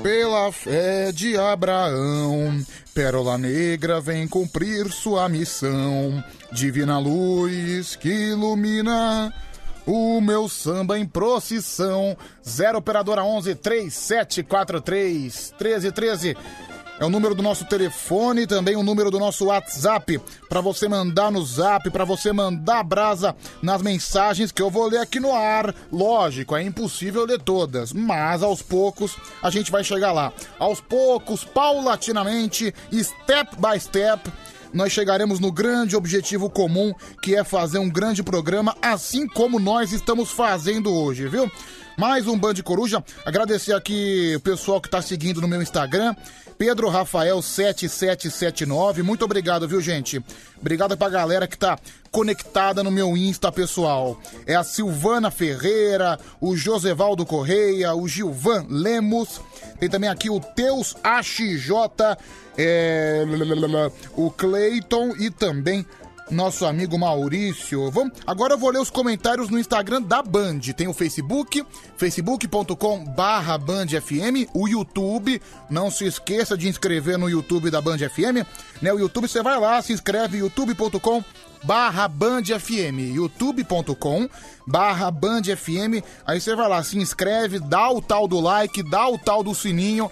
[0.03, 2.65] Pela fé de Abraão,
[2.95, 6.25] Pérola Negra vem cumprir sua missão.
[6.51, 9.31] Divina luz que ilumina
[9.93, 12.17] o meu samba em procissão.
[12.47, 16.37] 0 operadora 11 3743 1313.
[17.01, 20.21] É o número do nosso telefone, também o número do nosso WhatsApp,
[20.51, 24.99] para você mandar no Zap, para você mandar brasa nas mensagens que eu vou ler
[24.99, 25.75] aqui no ar.
[25.91, 30.31] Lógico, é impossível ler todas, mas aos poucos a gente vai chegar lá.
[30.59, 34.31] Aos poucos, paulatinamente, step by step,
[34.73, 36.93] nós chegaremos no grande objetivo comum,
[37.23, 41.51] que é fazer um grande programa, assim como nós estamos fazendo hoje, viu?
[41.99, 43.05] Mais um Band Coruja.
[43.27, 46.15] Agradecer aqui o pessoal que tá seguindo no meu Instagram.
[46.61, 49.03] Pedro Rafael 7779.
[49.03, 50.23] Muito obrigado, viu, gente?
[50.61, 51.79] Obrigado pra galera que tá
[52.11, 54.21] conectada no meu Insta, pessoal.
[54.47, 59.41] É a Silvana Ferreira, o Josevaldo Correia, o Gilvan Lemos.
[59.79, 61.73] Tem também aqui o Teus AXJ,
[62.59, 63.25] é,
[64.15, 65.87] o Cleiton e também
[66.31, 67.91] nosso amigo Maurício.
[67.91, 70.61] Vamos, agora eu vou ler os comentários no Instagram da Band.
[70.77, 71.65] Tem o Facebook,
[71.97, 75.41] facebook.com barra Band FM, o YouTube.
[75.69, 78.47] Não se esqueça de inscrever no YouTube da Band FM.
[78.81, 78.93] Né?
[78.93, 81.25] O YouTube você vai lá, se inscreve, youtube.com
[81.63, 84.29] barra Band FM, youtube.com
[84.67, 86.03] barra Band FM.
[86.27, 89.55] Aí você vai lá, se inscreve, dá o tal do like, dá o tal do
[89.55, 90.11] sininho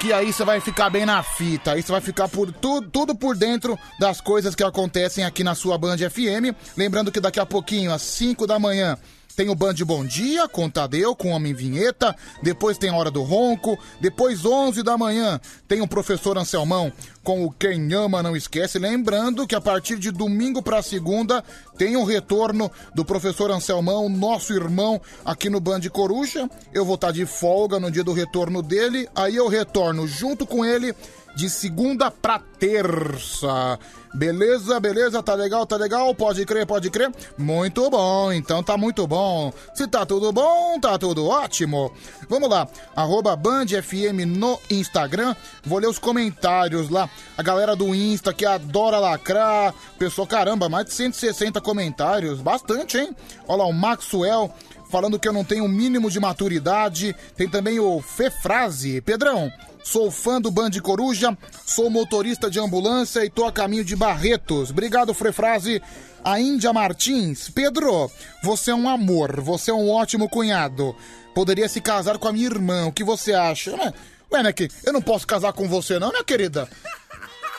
[0.00, 1.72] que aí você vai ficar bem na fita.
[1.72, 5.54] Aí você vai ficar por tu, tudo por dentro das coisas que acontecem aqui na
[5.54, 6.56] sua Band FM.
[6.74, 8.96] Lembrando que daqui a pouquinho, às 5 da manhã,
[9.36, 12.14] tem o Band Bom Dia com Tadeu, com Homem Vinheta.
[12.42, 13.78] Depois tem a Hora do Ronco.
[14.00, 16.92] Depois, 11 da manhã, tem o Professor Anselmão
[17.22, 18.78] com o Quem Ama Não Esquece.
[18.78, 21.44] Lembrando que a partir de domingo para segunda
[21.76, 26.48] tem o retorno do Professor Anselmão, nosso irmão, aqui no Band Coruja.
[26.72, 29.08] Eu vou estar de folga no dia do retorno dele.
[29.14, 30.94] Aí eu retorno junto com ele
[31.40, 33.78] de segunda pra terça.
[34.12, 37.10] Beleza, beleza, tá legal, tá legal, pode crer, pode crer.
[37.38, 39.50] Muito bom, então tá muito bom.
[39.74, 41.90] Se tá tudo bom, tá tudo ótimo.
[42.28, 45.34] Vamos lá, arroba Band FM no Instagram.
[45.64, 47.08] Vou ler os comentários lá.
[47.38, 49.74] A galera do Insta que adora lacrar.
[49.98, 52.42] Pessoal, caramba, mais de 160 comentários.
[52.42, 53.16] Bastante, hein?
[53.48, 54.52] Olha lá, o Maxwell
[54.90, 57.16] falando que eu não tenho o mínimo de maturidade.
[57.34, 59.00] Tem também o Fefrase.
[59.00, 59.50] Pedrão,
[59.82, 64.70] sou fã do Band Coruja, sou motorista de ambulância e tô a caminho de Barretos.
[64.70, 65.82] Obrigado, Fefrase.
[66.22, 67.48] A Índia Martins.
[67.48, 68.10] Pedro,
[68.42, 70.94] você é um amor, você é um ótimo cunhado.
[71.34, 73.72] Poderia se casar com a minha irmã, o que você acha?
[73.72, 73.92] Ué,
[74.32, 76.68] Ué né, que eu não posso casar com você não, né, querida?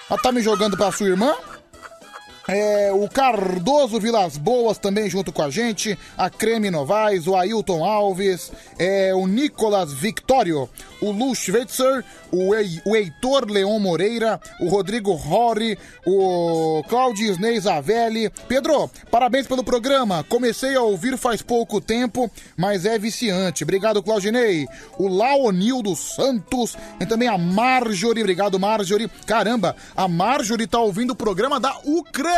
[0.09, 1.33] Ela tá me jogando pra sua irmã?
[2.47, 7.85] É, o Cardoso Vilas Boas também junto com a gente, a Creme Novaes, o Ailton
[7.85, 10.67] Alves, é, o Nicolas Victório,
[10.99, 17.59] o Lu Schweitzer, o, Ei- o Heitor Leon Moreira, o Rodrigo Rory, o Claudio Isnei
[17.59, 18.31] Zavelli.
[18.47, 20.23] Pedro, parabéns pelo programa.
[20.27, 23.63] Comecei a ouvir faz pouco tempo, mas é viciante.
[23.63, 24.67] Obrigado, Claudinei.
[24.97, 28.21] O Laonildo Santos e também a Marjorie.
[28.23, 29.09] Obrigado, Marjorie.
[29.27, 32.30] Caramba, a Marjorie tá ouvindo o programa da Ucrânia.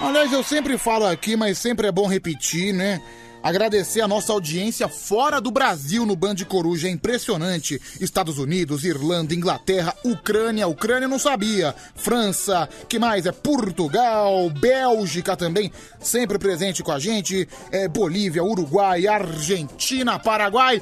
[0.00, 3.00] Aliás, eu sempre falo aqui, mas sempre é bom repetir, né?
[3.44, 7.78] Agradecer a nossa audiência fora do Brasil no Band Coruja, é impressionante.
[8.00, 11.74] Estados Unidos, Irlanda, Inglaterra, Ucrânia, Ucrânia não sabia.
[11.94, 13.26] França, que mais?
[13.26, 17.46] É Portugal, Bélgica também, sempre presente com a gente.
[17.70, 20.80] É Bolívia, Uruguai, Argentina, Paraguai.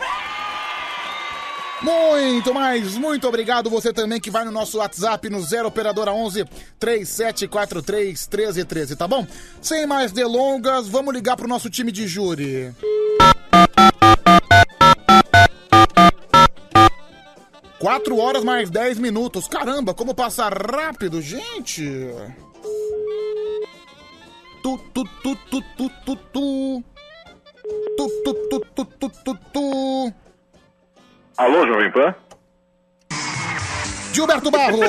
[1.83, 6.45] Muito mais, muito obrigado você também que vai no nosso WhatsApp no 0 operadora 11
[6.79, 9.27] 3743 1313, tá bom?
[9.61, 12.73] Sem mais delongas, vamos ligar pro nosso time de júri.
[17.81, 19.49] Quatro horas mais 10 minutos.
[19.49, 21.85] Caramba, como passa rápido, gente.
[24.63, 26.85] Tu, tu, tu, tu, tu, tu, tu.
[27.97, 30.22] Tu, tu, tu, tu, tu, tu, tu.
[31.37, 32.15] Alô, Jovem Pan?
[34.13, 34.81] Gilberto Barros.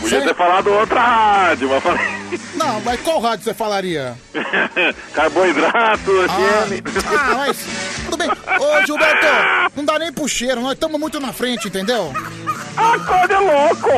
[0.00, 2.18] Podia ter falado outra rádio, mas falei.
[2.54, 4.16] Não, mas qual rádio você falaria?
[5.12, 6.86] Carboidrato, FM.
[7.06, 7.58] Ah, mas
[8.04, 8.28] tudo bem.
[8.30, 9.26] Ô, Gilberto,
[9.76, 12.12] não dá nem pro cheiro, nós estamos muito na frente, entendeu?
[12.76, 13.90] Acorda é louco!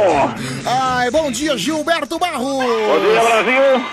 [0.66, 2.40] Ai, bom dia, Gilberto Barros!
[2.40, 3.86] Bom dia, Brasil!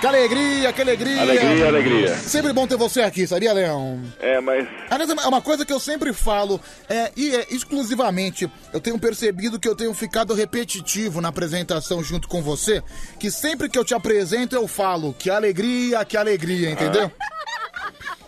[0.00, 1.22] Que alegria, que alegria!
[1.22, 2.16] Alegria, alegria.
[2.16, 4.02] Sempre bom ter você aqui, sabia, Leão?
[4.20, 4.68] É, mas.
[4.90, 9.58] Aliás, é uma coisa que eu sempre falo, é, e é exclusivamente, eu tenho percebido
[9.58, 12.82] que eu tenho ficado repetitivo na apresentação junto com você,
[13.18, 17.10] que sempre que eu te apresento eu falo, que alegria, que alegria, entendeu?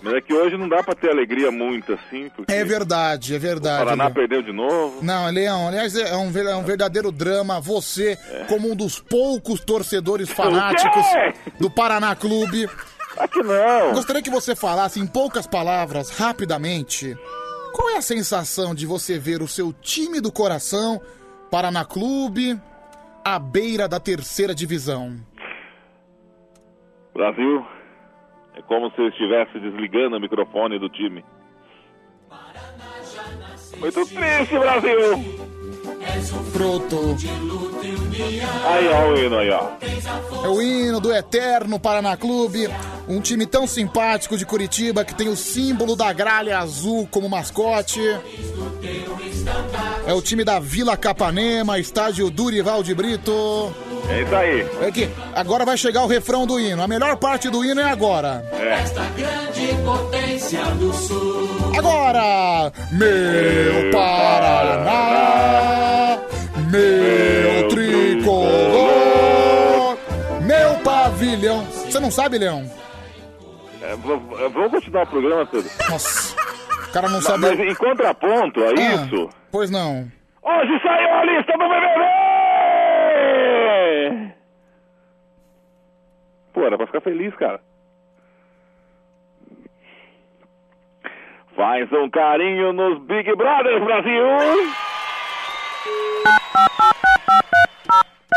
[0.00, 3.36] Mas é que hoje não dá pra ter alegria muito assim, porque É verdade, é
[3.36, 3.84] o verdade.
[3.84, 4.14] Paraná Leão.
[4.14, 5.02] perdeu de novo.
[5.04, 7.60] Não, Leão, aliás, é um, é um verdadeiro drama.
[7.60, 8.16] Você,
[8.48, 11.04] como um dos poucos torcedores fanáticos
[11.58, 12.68] do Paraná Clube.
[13.18, 13.92] Aqui não.
[13.94, 17.16] Gostaria que você falasse em poucas palavras, rapidamente,
[17.72, 21.00] qual é a sensação de você ver o seu time do coração,
[21.50, 22.56] Paraná Clube,
[23.24, 25.16] à beira da terceira divisão?
[27.14, 27.66] Brasil,
[28.58, 31.24] é como se eu estivesse desligando o microfone do time.
[33.78, 35.48] Muito triste, Brasil!
[36.52, 37.16] Pronto.
[38.66, 39.70] Aí, ó, o hino aí, ó.
[40.44, 42.68] É o hino do Eterno Paraná Clube,
[43.08, 48.00] um time tão simpático de Curitiba que tem o símbolo da gralha azul como mascote.
[50.06, 53.32] É o time da Vila Capanema, estádio Durival de Brito.
[54.10, 54.66] É isso aí.
[54.82, 56.82] É que agora vai chegar o refrão do hino.
[56.82, 58.44] A melhor parte do hino é agora.
[58.52, 58.78] É.
[59.16, 61.48] grande potência do sul.
[61.76, 63.90] Agora, meu
[64.88, 66.18] Paraná,
[66.70, 68.48] meu tricolor,
[70.42, 71.64] meu pavilhão.
[71.66, 72.64] Você não sabe, Leão?
[73.82, 75.70] É, v- vamos continuar o programa, Pedro?
[75.90, 76.34] Nossa,
[76.88, 77.38] o cara não Mas, sabe.
[77.40, 78.72] mas em contraponto a Ah,
[79.06, 80.06] isso, Pois não.
[80.42, 82.27] hoje saiu a lista do BBB!
[86.58, 87.60] Pô, era pra ficar feliz, cara.
[91.54, 94.72] Faz um carinho nos Big Brothers Brasil!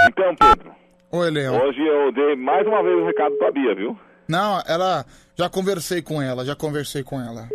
[0.08, 0.72] Então, Pedro,
[1.12, 1.60] Oi, Leão.
[1.66, 3.98] hoje eu dei mais uma vez o recado pra Bia, viu?
[4.30, 5.04] Não, ela.
[5.36, 7.48] Já conversei com ela, já conversei com ela.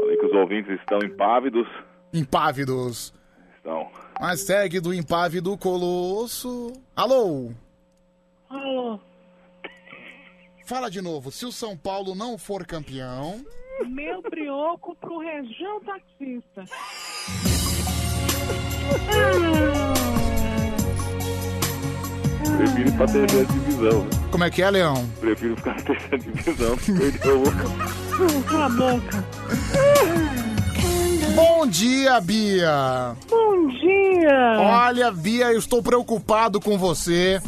[0.00, 1.68] Falei que os ouvintes estão impávidos.
[2.12, 3.14] Impávidos.
[3.56, 3.88] Estão.
[4.20, 6.72] Mas segue do impávido colosso.
[6.96, 7.52] Alô?
[8.50, 8.98] Alô,
[10.72, 11.30] Fala de novo.
[11.30, 13.44] Se o São Paulo não for campeão.
[13.86, 16.64] meu brioco pro região taxista.
[22.56, 24.00] Prefiro ir pra terceira divisão.
[24.00, 24.30] viu?
[24.30, 25.06] Como é que é, Leão?
[25.20, 29.24] Prefiro ficar na terceira divisão que perder o Cala a boca.
[31.34, 33.14] Bom dia, Bia!
[33.28, 34.56] Bom dia!
[34.58, 37.42] Olha, Bia, eu estou preocupado com você.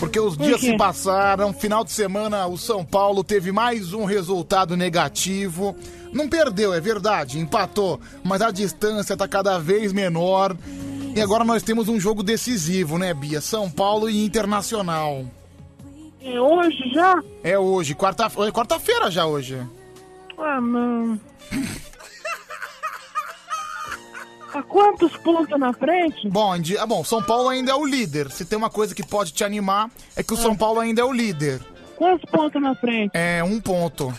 [0.00, 0.70] Porque os Por dias quê?
[0.70, 5.76] se passaram, final de semana o São Paulo teve mais um resultado negativo.
[6.12, 10.56] Não perdeu, é verdade, empatou, mas a distância tá cada vez menor.
[11.14, 13.40] E agora nós temos um jogo decisivo, né, Bia?
[13.42, 15.24] São Paulo e Internacional.
[16.22, 17.22] É hoje já?
[17.44, 19.60] É hoje, quarta- é quarta-feira já hoje.
[20.38, 21.20] Ah, não.
[24.52, 26.28] A quantos pontos na frente?
[26.28, 28.30] Bom, ah, bom, São Paulo ainda é o líder.
[28.30, 31.04] Se tem uma coisa que pode te animar, é que o São Paulo ainda é
[31.04, 31.60] o líder.
[31.96, 33.12] Quantos pontos na frente?
[33.14, 34.12] É um ponto.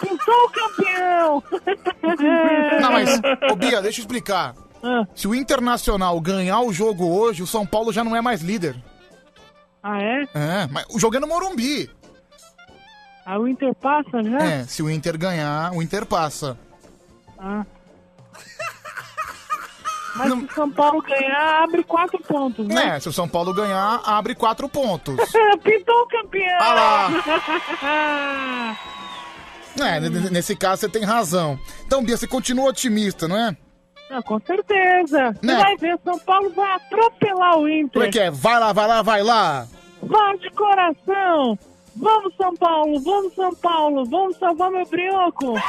[0.00, 1.42] Pintou o campeão!
[2.80, 4.54] Não, mas, ô Bia, deixa eu explicar.
[4.82, 5.06] Ah.
[5.14, 8.76] Se o Internacional ganhar o jogo hoje, o São Paulo já não é mais líder.
[9.82, 10.22] Ah, é?
[10.34, 11.90] É, mas o jogo é no Morumbi.
[13.24, 14.38] Aí o Inter passa já?
[14.38, 16.58] É, se o Inter ganhar, o Inter passa.
[17.38, 17.64] Ah.
[20.16, 22.96] Mas se o São Paulo ganhar, abre quatro pontos, né?
[22.96, 25.16] É, se o São Paulo ganhar, abre quatro pontos.
[25.64, 26.58] Pintou o campeão!
[26.60, 27.08] Ah
[29.80, 31.58] É, n- n- nesse caso você tem razão.
[31.84, 33.56] Então, Bia, você continua otimista, não é?
[34.08, 35.32] Não, com certeza.
[35.40, 35.54] Você Né?
[35.56, 37.92] vai ver, São Paulo vai atropelar o Inter.
[37.92, 38.30] Como é que é?
[38.30, 39.66] Vai lá, vai lá, vai lá.
[40.00, 41.58] Vai de coração!
[41.96, 43.00] Vamos, São Paulo!
[43.00, 44.04] Vamos, São Paulo!
[44.06, 45.54] Vamos salvar meu brioco!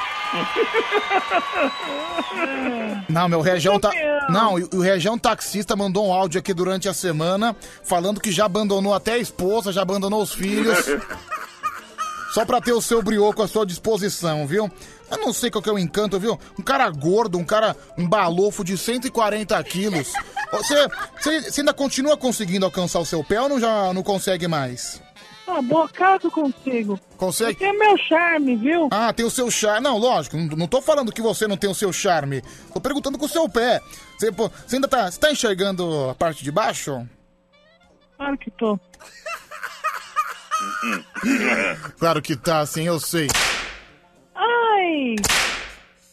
[3.07, 3.91] Não, meu região tá.
[4.29, 8.93] Não, o região taxista mandou um áudio aqui durante a semana falando que já abandonou
[8.93, 10.77] até a esposa, já abandonou os filhos.
[12.33, 14.69] Só pra ter o seu brioco à sua disposição, viu?
[15.09, 16.37] Eu não sei qual que é o encanto, viu?
[16.59, 20.11] Um cara gordo, um cara, um balofo de 140 quilos.
[20.51, 20.87] Você,
[21.17, 25.01] você, você ainda continua conseguindo alcançar o seu pé ou não, já não consegue mais?
[25.47, 26.99] Ah, boa cara que eu consigo.
[27.17, 27.59] Consegue?
[27.59, 28.89] Tem meu charme, viu?
[28.91, 29.81] Ah, tem o seu charme.
[29.81, 32.41] Não, lógico, não, não tô falando que você não tem o seu charme.
[32.73, 33.79] Tô perguntando com o seu pé.
[34.17, 37.07] Você, pô, você ainda tá, você tá enxergando a parte de baixo?
[38.17, 38.79] Claro que tô.
[41.99, 43.27] Claro que tá, sim, eu sei.
[44.33, 45.15] Ai!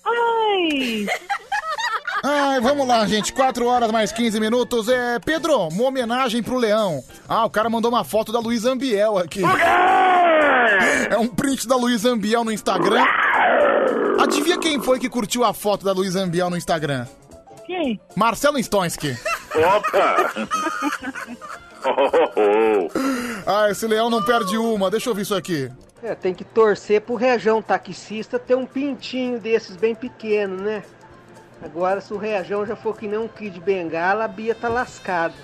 [0.04, 1.06] Ai!
[2.22, 3.32] Ai, vamos lá, gente.
[3.32, 4.88] 4 horas mais 15 minutos.
[4.88, 7.02] É, Pedro, uma homenagem pro Leão.
[7.28, 9.42] Ah, o cara mandou uma foto da Luiz Ambiel aqui.
[11.10, 13.04] É um print da Luiz Ambiel no Instagram.
[14.20, 17.06] Adivinha quem foi que curtiu a foto da Luiz Ambiel no Instagram?
[17.66, 18.00] Quem?
[18.14, 19.16] Marcelo Stonski.
[19.54, 20.32] Opa!
[23.44, 24.88] Ah, esse leão não perde uma.
[24.90, 25.68] Deixa eu ver isso aqui.
[26.02, 30.82] É, tem que torcer pro região taxista ter um pintinho desses bem pequeno, né?
[31.62, 35.34] Agora, se o região já for que nem um kid bengala, a Bia tá lascada.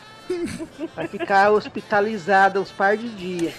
[0.94, 3.54] Vai ficar hospitalizada uns par de dias.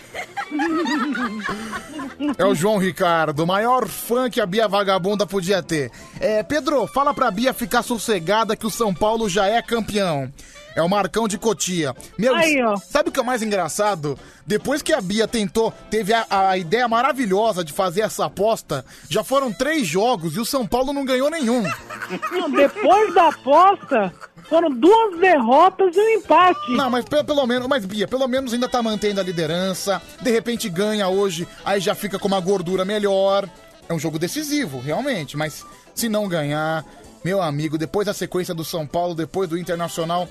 [2.37, 5.91] É o João Ricardo, maior fã que a Bia Vagabunda podia ter.
[6.19, 10.31] É, Pedro, fala pra Bia ficar sossegada que o São Paulo já é campeão.
[10.75, 11.95] É o Marcão de Cotia.
[12.17, 12.77] Meu, Aí, ó.
[12.77, 14.17] sabe o que é mais engraçado?
[14.45, 19.23] Depois que a Bia tentou, teve a, a ideia maravilhosa de fazer essa aposta, já
[19.23, 21.63] foram três jogos e o São Paulo não ganhou nenhum.
[22.31, 24.13] Não, depois da aposta,
[24.47, 26.71] Foram duas derrotas e um empate.
[26.71, 30.01] Não, mas pe- pelo menos, mas Bia, pelo menos ainda tá mantendo a liderança.
[30.21, 33.47] De repente ganha hoje, aí já fica com uma gordura melhor.
[33.87, 36.83] É um jogo decisivo, realmente, mas se não ganhar,
[37.23, 40.27] meu amigo, depois da sequência do São Paulo, depois do Internacional.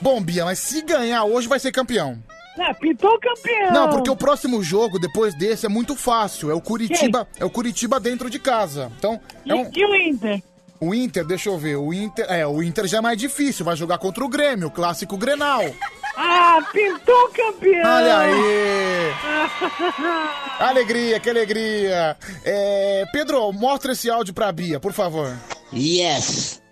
[0.00, 2.18] Bom, Bia, mas se ganhar hoje vai ser campeão.
[2.58, 3.72] Ah, pintou campeão.
[3.72, 6.50] Não, porque o próximo jogo depois desse é muito fácil.
[6.50, 8.92] É o Curitiba, é o Curitiba dentro de casa.
[8.96, 10.42] Então, é um E o Inter?
[10.80, 13.74] o Inter, deixa eu ver, o Inter, é, o Inter já é mais difícil, vai
[13.74, 15.62] jogar contra o Grêmio, o clássico Grenal.
[16.16, 17.92] Ah, pintou campeão.
[17.92, 19.12] Olha aí!
[20.60, 22.16] Alegria, que alegria!
[22.44, 25.36] É, Pedro, mostra esse áudio pra Bia, por favor.
[25.72, 26.62] Yes!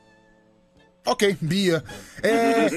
[1.04, 1.82] Ok, Bia.
[2.22, 2.68] É,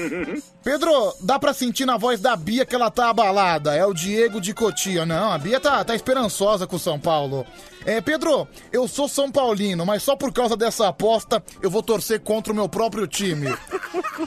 [0.64, 3.74] Pedro, dá pra sentir na voz da Bia que ela tá abalada.
[3.74, 5.06] É o Diego de Cotia.
[5.06, 7.46] Não, a Bia tá, tá esperançosa com o São Paulo.
[7.84, 12.18] É, Pedro, eu sou São Paulino, mas só por causa dessa aposta eu vou torcer
[12.18, 13.56] contra o meu próprio time.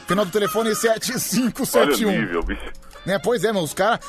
[0.07, 2.09] Final do telefone Olha o 7571.
[2.09, 2.71] nível, bicho.
[3.05, 3.99] Né, pois é, meu, os caras.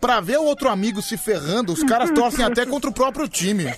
[0.00, 3.72] Pra ver o outro amigo se ferrando, os caras torcem até contra o próprio time.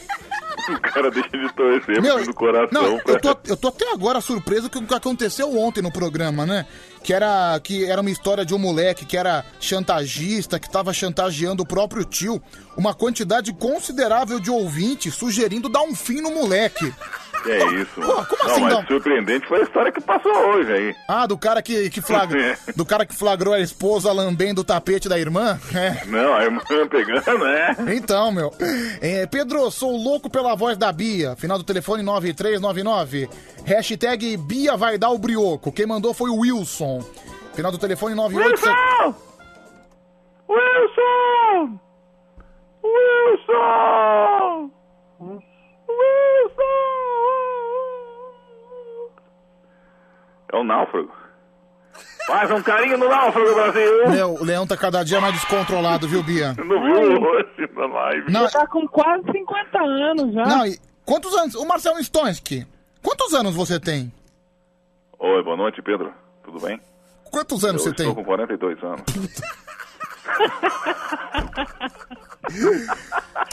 [0.69, 2.69] O cara deixa de torcer Meu, do coração.
[2.83, 5.91] Não, pra- eu tô, eu tô até agora surpreso com o que aconteceu ontem no
[5.93, 6.67] programa, né?
[7.03, 11.63] Que era, que era uma história de um moleque que era chantagista, que tava chantageando
[11.63, 12.43] o próprio tio.
[12.77, 16.93] Uma quantidade considerável de ouvintes sugerindo dar um fim no moleque.
[17.43, 18.27] Que é isso, Pô, mano.
[18.27, 18.87] como não, assim mas não?
[18.87, 20.97] surpreendente foi a história que passou hoje aí.
[21.09, 25.09] Ah, do cara que, que flagra, do cara que flagrou a esposa lambendo o tapete
[25.09, 25.59] da irmã?
[25.75, 26.05] É.
[26.07, 26.61] Não, a irmã
[26.91, 27.77] pegando, né?
[27.95, 28.53] Então, meu.
[29.01, 31.37] É, Pedro, sou louco pela voz da Bia.
[31.37, 33.29] Final do telefone 9399.
[33.65, 35.71] Hashtag Bia vai dar o brioco.
[35.73, 37.05] Quem mandou foi o Wilson.
[37.55, 38.61] Final do telefone 98...
[38.61, 39.15] Wilson!
[40.49, 41.81] Wilson!
[50.53, 51.13] É o náufrago.
[52.27, 54.09] Faz um carinho no náufrago, Brasil!
[54.11, 56.53] Meu, o leão tá cada dia mais descontrolado, viu, Bia?
[56.63, 58.31] Não viu hoje na live?
[58.33, 58.49] Não.
[58.51, 60.45] Tá com quase 50 anos já.
[60.47, 61.55] Não, e quantos anos...
[61.55, 62.67] O Marcelo Stonski,
[63.03, 64.13] quantos anos você tem?
[65.19, 66.13] Oi, boa noite, Pedro.
[66.45, 66.79] Tudo bem?
[67.31, 68.15] Quantos anos Eu você estou tem?
[68.15, 69.03] com 42 anos.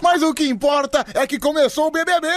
[0.04, 2.28] Mas o que importa é que começou o BBB!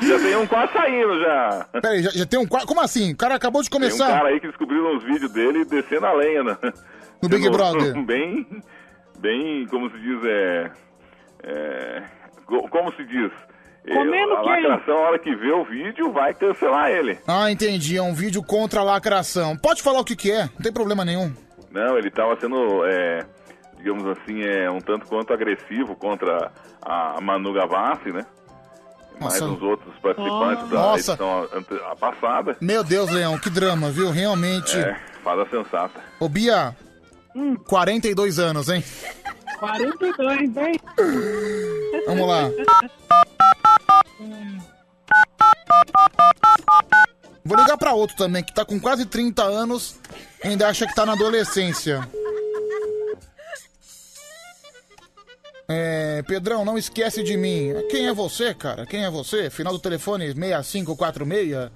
[0.00, 1.66] Já tem um quase saindo já.
[1.80, 2.66] Peraí, já, já tem um quarto...
[2.66, 3.12] Como assim?
[3.12, 4.08] O cara acabou de Tem um começar.
[4.08, 6.56] cara aí que descobriram os vídeos dele descendo a lenha, né?
[7.22, 7.94] No Big Brother.
[8.04, 8.46] Bem,
[9.18, 10.70] bem, como se diz, é...
[11.42, 12.02] é
[12.44, 13.30] co- como se diz?
[13.86, 14.62] É, Comendo a quem?
[14.66, 17.18] lacração, a hora que vê o vídeo, vai cancelar ele.
[17.26, 17.96] Ah, entendi.
[17.96, 19.56] É um vídeo contra a lacração.
[19.56, 21.32] Pode falar o que que é, não tem problema nenhum.
[21.70, 23.24] Não, ele estava sendo, é,
[23.76, 26.50] digamos assim, é, um tanto quanto agressivo contra
[26.82, 28.26] a Manu Gavassi, né?
[29.20, 29.46] Mais Nossa.
[29.46, 31.12] os outros participantes da Nossa.
[31.12, 31.48] edição
[31.98, 32.56] passada.
[32.60, 34.10] Meu Deus, Leão, que drama, viu?
[34.10, 34.76] Realmente.
[34.78, 36.00] É, fada sensata.
[36.20, 36.76] Ô, Bia,
[37.34, 37.54] Hum.
[37.66, 38.82] 42 anos, hein?
[39.58, 40.80] 42, hein?
[42.06, 42.50] Vamos lá.
[47.44, 49.98] Vou ligar pra outro também, que tá com quase 30 anos
[50.44, 52.06] e ainda acha que tá na adolescência.
[55.68, 57.72] É, Pedrão, não esquece de mim.
[57.90, 58.86] Quem é você, cara?
[58.86, 59.50] Quem é você?
[59.50, 61.70] Final do telefone 6546.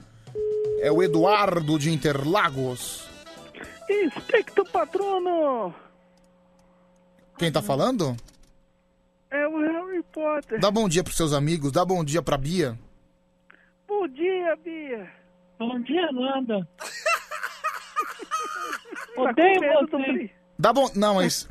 [0.80, 3.08] É o Eduardo de Interlagos.
[3.88, 5.74] Expecto patrono!
[7.36, 8.16] Quem tá falando?
[9.30, 10.60] É o Harry Potter.
[10.60, 12.78] Dá bom dia pros seus amigos, dá bom dia pra Bia.
[13.88, 15.10] Bom dia, Bia.
[15.58, 16.66] Bom dia, nada.
[19.16, 19.60] Odeio
[19.90, 20.30] você.
[20.58, 20.88] Dá bom.
[20.94, 21.48] Não, mas.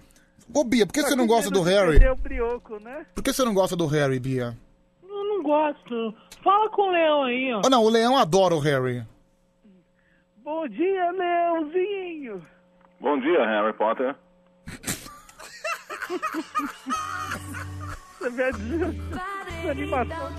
[0.53, 1.97] Ô, Bia, por que Tá você não gosta do Harry?
[2.09, 3.05] o brioco, né?
[3.13, 4.57] Por que você não gosta do Harry, Bia?
[5.03, 6.13] Eu não gosto.
[6.43, 7.61] Fala com o Leão aí, ó.
[7.65, 9.03] Oh, não, o Leão adora o Harry.
[10.37, 12.45] Bom dia, Leãozinho.
[12.99, 14.15] Bom dia, Harry Potter.
[18.19, 18.95] Você vê a des-
[19.61, 20.29] desanimação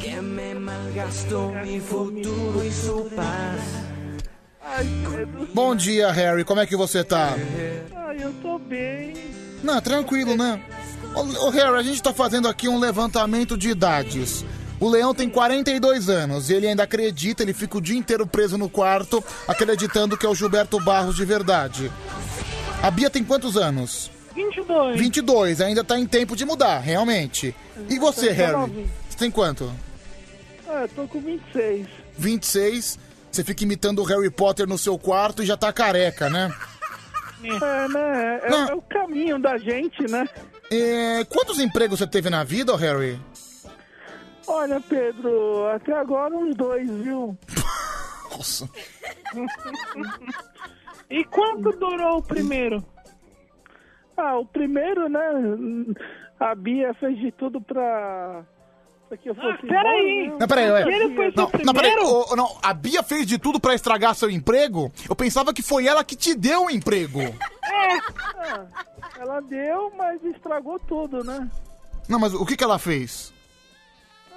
[0.00, 3.93] Que me malgastó mi futuro y su paz.
[4.64, 5.48] Ai, Pedro.
[5.52, 7.34] Bom dia, Harry, como é que você tá?
[7.94, 9.14] Ai, eu tô bem.
[9.62, 10.60] Não, tranquilo, né?
[11.14, 14.44] Ô, ô, Harry, a gente tá fazendo aqui um levantamento de idades.
[14.80, 18.58] O Leão tem 42 anos e ele ainda acredita, ele fica o dia inteiro preso
[18.58, 21.90] no quarto, acreditando que é o Gilberto Barros de verdade.
[22.82, 24.10] A Bia tem quantos anos?
[24.34, 24.98] 22.
[24.98, 27.54] 22, ainda tá em tempo de mudar, realmente.
[27.88, 28.88] E você, Harry?
[29.08, 29.72] Você tem quanto?
[30.68, 31.86] Ah, eu tô com 26.
[32.18, 32.98] 26.
[33.34, 36.54] Você fica imitando o Harry Potter no seu quarto e já tá careca, né?
[37.42, 38.40] É, né?
[38.44, 40.28] É, é o caminho da gente, né?
[40.70, 43.20] É, quantos empregos você teve na vida, ô Harry?
[44.46, 47.36] Olha, Pedro, até agora uns dois, viu?
[48.30, 48.70] Nossa.
[51.10, 52.84] e quanto durou o primeiro?
[54.16, 55.96] Ah, o primeiro, né?
[56.38, 58.44] A Bia fez de tudo pra.
[59.08, 59.48] Pra que eu fosse.
[59.48, 60.28] Ah, peraí.
[60.38, 60.82] Não, peraí, ué.
[60.82, 61.96] Ele foi Não, não, peraí.
[61.98, 64.90] Ô, não, a Bia fez de tudo pra estragar seu emprego?
[65.08, 67.20] Eu pensava que foi ela que te deu o emprego.
[67.74, 67.98] É.
[68.38, 68.66] Ah,
[69.18, 71.50] ela deu, mas estragou tudo, né?
[72.08, 73.32] Não, mas o que, que ela fez?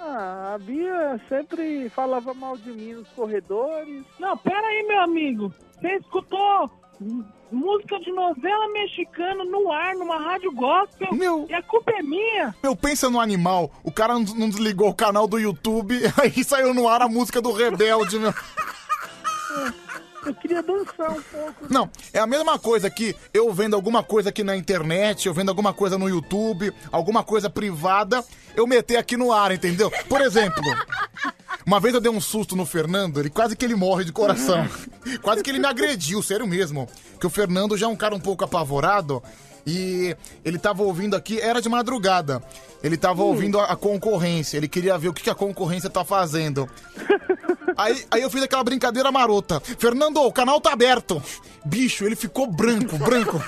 [0.00, 4.04] Ah, a Bia sempre falava mal de mim nos corredores.
[4.18, 5.54] Não, pera aí, meu amigo.
[5.80, 6.70] Você escutou
[7.50, 11.12] música de novela mexicana no ar, numa rádio gospel?
[11.12, 11.46] Meu.
[11.48, 12.54] E a culpa é minha.
[12.62, 13.70] Meu, pensa no animal.
[13.82, 17.40] O cara não, não desligou o canal do YouTube, aí saiu no ar a música
[17.40, 18.34] do Rebelde, meu.
[20.28, 21.66] Eu queria dançar um pouco.
[21.70, 25.48] Não, é a mesma coisa que eu vendo alguma coisa aqui na internet, eu vendo
[25.48, 28.22] alguma coisa no YouTube, alguma coisa privada,
[28.54, 29.90] eu meter aqui no ar, entendeu?
[30.06, 30.62] Por exemplo,
[31.64, 34.68] uma vez eu dei um susto no Fernando, ele quase que ele morre de coração.
[35.22, 36.86] quase que ele me agrediu, sério mesmo.
[37.18, 39.22] Que o Fernando já é um cara um pouco apavorado
[39.66, 42.42] e ele tava ouvindo aqui, era de madrugada.
[42.82, 46.04] Ele tava ouvindo a, a concorrência, ele queria ver o que, que a concorrência tá
[46.04, 46.68] fazendo.
[47.78, 49.60] Aí, aí eu fiz aquela brincadeira marota.
[49.60, 51.22] Fernando, o canal tá aberto.
[51.64, 53.40] Bicho, ele ficou branco, branco.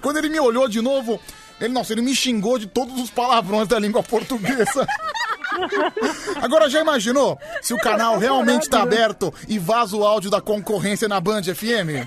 [0.00, 1.18] Quando ele me olhou de novo,
[1.60, 4.86] ele, nossa, ele me xingou de todos os palavrões da língua portuguesa.
[6.40, 11.08] Agora já imaginou se o canal realmente tá aberto e vaza o áudio da concorrência
[11.08, 12.06] na Band FM?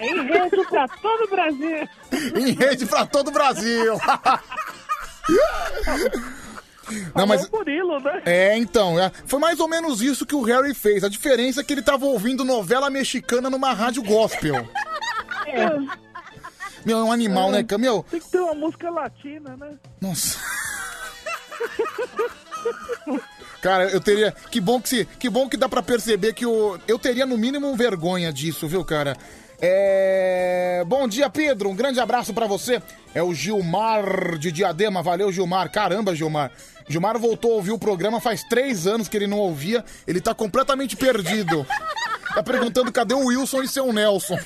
[0.00, 1.88] Em rede pra todo o Brasil.
[2.36, 3.94] Em rede pra todo o Brasil.
[7.14, 7.48] Não, mas...
[7.50, 8.22] Murilo, né?
[8.24, 11.02] É, então, é, foi mais ou menos isso que o Harry fez.
[11.02, 14.68] A diferença é que ele tava ouvindo novela mexicana numa rádio gospel.
[15.46, 15.68] É.
[16.84, 17.78] Meu, é um animal, né, Cam?
[17.78, 19.74] Meu, Tem que ter uma música latina, né?
[20.00, 20.38] nossa.
[23.60, 24.32] Cara, eu teria.
[24.50, 25.04] Que bom que se.
[25.04, 26.78] Que bom que dá pra perceber que o.
[26.86, 29.16] Eu teria no mínimo vergonha disso, viu, cara?
[29.60, 30.84] É.
[30.86, 31.70] Bom dia, Pedro.
[31.70, 32.82] Um grande abraço pra você.
[33.14, 35.02] É o Gilmar de Diadema.
[35.02, 35.70] Valeu, Gilmar.
[35.70, 36.50] Caramba, Gilmar.
[36.88, 39.84] Gilmar voltou a ouvir o programa faz três anos que ele não ouvia.
[40.06, 41.66] Ele tá completamente perdido.
[42.34, 44.38] Tá perguntando cadê o Wilson e seu Nelson.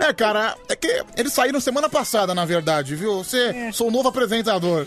[0.00, 3.24] É, cara, é que eles saíram semana passada, na verdade, viu?
[3.24, 4.86] Você, sou o novo apresentador.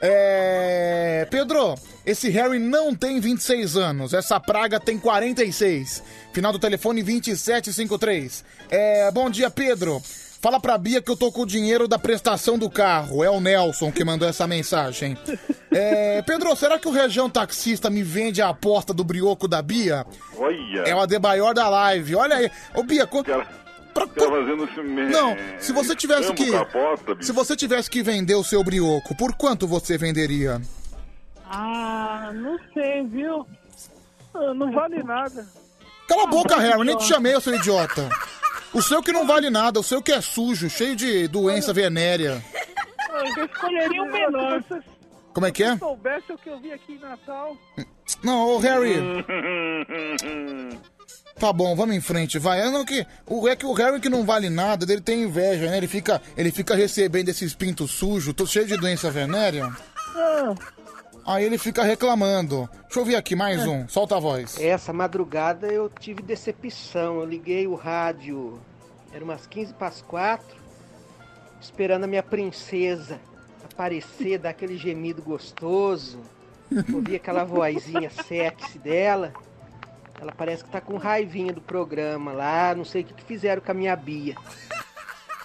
[0.00, 1.26] É.
[1.30, 1.74] Pedro,
[2.06, 4.14] esse Harry não tem 26 anos.
[4.14, 6.02] Essa praga tem 46.
[6.32, 8.44] Final do telefone 2753.
[8.70, 9.10] É.
[9.10, 10.00] Bom dia, Pedro.
[10.40, 13.24] Fala pra Bia que eu tô com o dinheiro da prestação do carro.
[13.24, 15.18] É o Nelson que mandou essa mensagem.
[15.70, 16.22] É.
[16.22, 20.06] Pedro, será que o região taxista me vende a aposta do brioco da Bia?
[20.36, 20.82] Olha.
[20.82, 22.14] É o Adebaior da live.
[22.14, 22.50] Olha aí.
[22.74, 23.30] Ô, Bia, quanto.
[24.06, 25.08] Tá fazendo me...
[25.08, 26.50] Não, se você tivesse que.
[27.20, 30.60] Se você tivesse que vender o seu brioco, por quanto você venderia?
[31.50, 33.46] Ah, não sei, viu?
[34.34, 35.46] Ah, Não vale nada.
[36.06, 38.08] Cala a boca, Ah, Harry, nem te chamei, eu seu idiota.
[38.72, 42.42] O seu que não vale nada, o seu que é sujo, cheio de doença venérea.
[43.36, 44.62] Eu escolheria o menor.
[44.62, 44.78] Se
[45.32, 45.72] Como é que é?
[45.72, 47.56] você soubesse o que eu vi aqui em Natal.
[48.22, 48.96] Não, ô Harry.
[51.38, 52.60] Tá bom, vamos em frente, vai.
[52.60, 55.70] É, não, que, o, é que o Harry que não vale nada, ele tem inveja,
[55.70, 55.76] né?
[55.76, 59.70] Ele fica, ele fica recebendo esses pintos sujos, tô cheio de doença venérea.
[60.16, 60.54] Ah,
[61.28, 62.68] Aí ele fica reclamando.
[62.84, 63.86] Deixa eu ver aqui, mais um.
[63.86, 64.58] Solta a voz.
[64.58, 67.20] Essa madrugada eu tive decepção.
[67.20, 68.58] Eu liguei o rádio,
[69.12, 70.56] era umas 15 para as 4,
[71.60, 73.20] esperando a minha princesa
[73.62, 76.18] aparecer, dar aquele gemido gostoso.
[76.92, 79.34] Ouvi aquela vozinha sexy dela.
[80.20, 83.62] Ela parece que tá com raivinha do programa lá, não sei o que, que fizeram
[83.62, 84.34] com a minha Bia.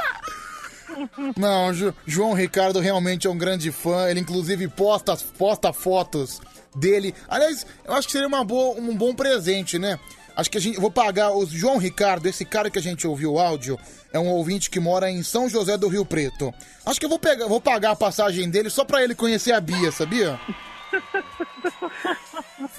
[1.36, 4.08] Não, Ju- João Ricardo realmente é um grande fã.
[4.08, 6.40] Ele inclusive posta, posta fotos
[6.74, 7.14] dele.
[7.28, 9.98] Aliás, eu acho que seria uma boa, um bom presente, né?
[10.36, 10.78] Acho que a gente.
[10.78, 11.32] Vou pagar.
[11.32, 13.78] O João Ricardo, esse cara que a gente ouviu o áudio,
[14.12, 16.52] é um ouvinte que mora em São José do Rio Preto.
[16.86, 19.60] Acho que eu vou, pegar, vou pagar a passagem dele só pra ele conhecer a
[19.60, 20.39] Bia, sabia?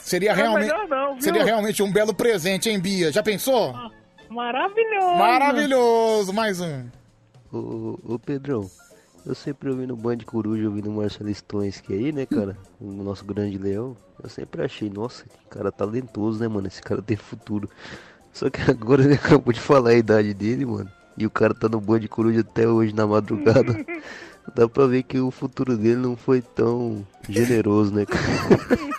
[0.01, 0.73] Seria É realmente.
[0.89, 1.21] não, viu?
[1.21, 3.11] seria realmente um belo presente, hein, Bia?
[3.11, 3.73] Já pensou?
[4.29, 5.15] maravilhoso.
[5.17, 6.33] Maravilhoso!
[6.33, 6.85] Mais um.
[7.51, 8.69] Ô, ô Pedrão,
[9.25, 12.57] eu sempre ouvindo o Band Coruja, ouvindo o Marcelo Stonski aí, né, cara?
[12.79, 13.95] O nosso grande leão.
[14.21, 16.67] Eu sempre achei, nossa, que cara talentoso, né, mano?
[16.67, 17.69] Esse cara tem futuro.
[18.33, 20.91] Só que agora ele acabou de falar a idade dele, mano.
[21.17, 23.73] E o cara tá no Band Coruja até hoje na madrugada.
[24.53, 28.25] Dá pra ver que o futuro dele não foi tão generoso, né, cara?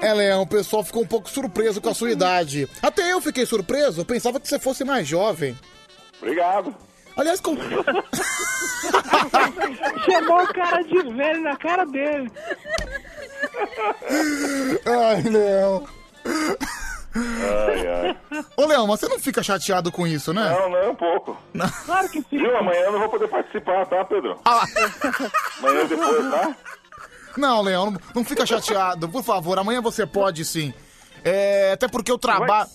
[0.00, 2.68] É, Leão, o pessoal ficou um pouco surpreso com a sua idade.
[2.82, 5.58] Até eu fiquei surpreso, eu pensava que você fosse mais jovem.
[6.20, 6.74] Obrigado.
[7.16, 7.56] Aliás, com...
[10.04, 12.30] Chamou o cara de velho na cara dele.
[14.86, 15.84] Ai, Leão.
[17.18, 18.44] Ai, ai.
[18.56, 20.50] Ô, Leão, mas você não fica chateado com isso, né?
[20.50, 21.36] Não, não, um pouco.
[21.86, 22.38] Claro que sim.
[22.38, 22.56] Viu?
[22.56, 24.38] Amanhã eu não vou poder participar, tá, Pedro?
[24.44, 24.64] Ah.
[25.58, 26.56] Amanhã depois, tá?
[27.36, 29.58] Não, Leão, não, não fica chateado, por favor.
[29.58, 30.72] Amanhã você pode sim.
[31.24, 32.68] É, até porque eu trabalho.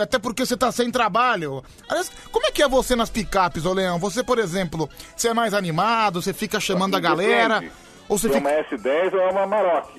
[0.00, 1.62] Até porque você tá sem trabalho.
[1.88, 3.98] Aliás, como é que é você nas picapes, ô Leão?
[3.98, 7.62] Você, por exemplo, você é mais animado, você fica chamando a galera?
[8.08, 8.40] Ou você é fica.
[8.40, 9.90] uma S10 ou é uma Maroc?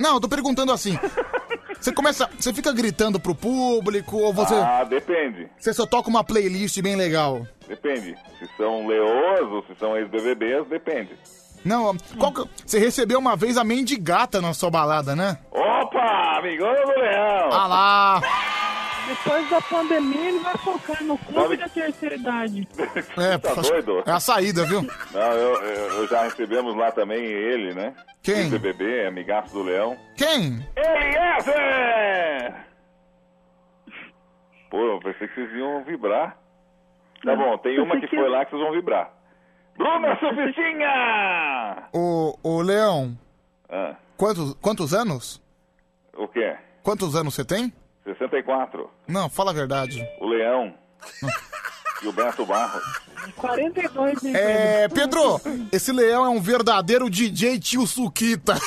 [0.00, 0.98] Não, eu tô perguntando assim.
[1.78, 2.28] Você começa.
[2.38, 4.54] Você fica gritando pro público ou você.
[4.54, 5.46] Ah, depende.
[5.58, 7.46] Você só toca uma playlist bem legal?
[7.68, 8.16] Depende.
[8.38, 11.10] Se são leôs ou se são ex-BBBs, depende.
[11.62, 12.42] Não, qual que...
[12.66, 15.38] você recebeu uma vez a mendigata na sua balada, né?
[15.50, 17.50] Opa, amigona do Leão!
[17.52, 18.22] Ah lá!
[19.10, 22.68] Depois da pandemia, ele vai focar no clube da terceira idade.
[23.18, 24.02] É, Tá acho- doido?
[24.06, 24.82] é a saída, viu?
[24.82, 27.92] Não, eu, eu- eu já recebemos lá também ele, né?
[28.22, 28.48] Quem?
[28.50, 29.96] BBB, amigaço do Leão.
[30.16, 30.64] Quem?
[30.76, 32.54] Eliezer!
[34.70, 36.36] Pô, eu pensei que vocês iam vibrar.
[37.24, 39.10] Tá bom, tem uma que foi lá que vocês vão vibrar.
[39.76, 41.88] Bruna Suficinha!
[41.92, 43.18] Ô, ô Leão,
[43.68, 45.42] Ah, quantos, quantos anos?
[46.16, 46.56] o quê?
[46.82, 47.72] Quantos anos você tem?
[48.18, 48.90] 64.
[49.08, 50.06] Não, fala a verdade.
[50.20, 50.74] O Leão.
[52.02, 52.82] e o Beto Barros.
[53.36, 55.40] 42, hein, É, Pedro,
[55.70, 58.54] esse leão é um verdadeiro DJ tio Suquita.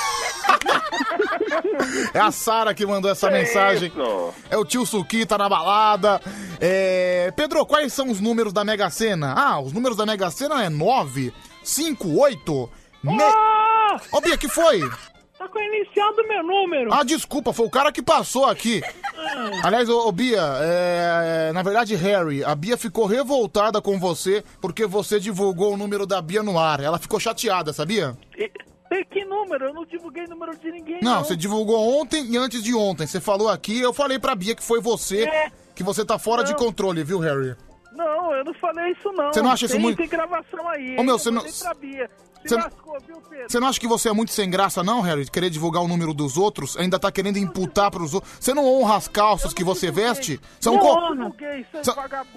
[2.14, 3.90] É a Sara que mandou essa Que mensagem.
[3.90, 4.34] isso?
[4.50, 6.22] É o tio Suquita na balada.
[6.60, 7.32] É...
[7.36, 9.34] Pedro, quais são os números da Mega Sena?
[9.36, 12.70] Ah, os números da Mega Sena é 9, 5, 8.
[13.04, 13.18] Me...
[14.12, 14.82] Ô, Bia, que foi?
[15.38, 16.94] Tá com a inicial do meu número.
[16.94, 18.82] Ah, desculpa, foi o cara que passou aqui.
[19.64, 24.86] Aliás, ô, ô, Bia, é, na verdade, Harry, a Bia ficou revoltada com você porque
[24.86, 26.80] você divulgou o número da Bia no ar.
[26.80, 28.16] Ela ficou chateada, sabia?
[28.38, 28.50] E,
[28.92, 29.66] e que número?
[29.66, 31.24] Eu não divulguei número de ninguém, Não, não.
[31.24, 33.08] você divulgou ontem e antes de ontem.
[33.08, 35.52] Você falou aqui, eu falei pra Bia que foi você, É.
[35.76, 36.60] que você tá fora de Não.
[36.60, 37.56] controle, viu, Harry?
[37.92, 39.34] Não, eu não falei isso, não.
[39.34, 40.96] Você não acha isso tem, muito- Tem gravação aí.
[40.98, 42.10] Ô, meu, Eu você não- pra Bia.
[42.46, 42.84] Você-?
[43.48, 45.30] Você não acha que você é muito sem graça, não, Harry?
[45.30, 46.78] Querer divulgar o número dos outros?
[46.78, 48.32] Ainda tá querendo imputar pros outros?
[48.40, 50.40] Você não honra as calças que você veste?
[50.60, 51.36] Você é um, Não co...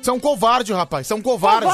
[0.00, 1.06] você é um covarde, rapaz.
[1.06, 1.66] Você é um covarde.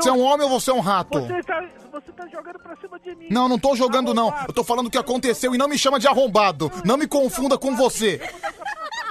[0.00, 1.20] Você é um homem ou você é um rato?
[1.20, 3.26] Você tá, você tá jogando pra cima de mim.
[3.30, 4.34] Não, não tô jogando, não.
[4.46, 6.70] Eu tô falando o que aconteceu e não me chama de arrombado.
[6.84, 8.20] Não me confunda com você.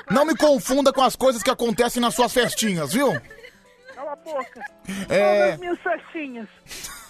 [0.10, 3.14] Não me confunda com as coisas que acontecem nas suas festinhas, viu?
[3.96, 4.62] Cala a boca.
[5.08, 5.20] É.
[5.20, 6.48] Fala das minhas festinhas.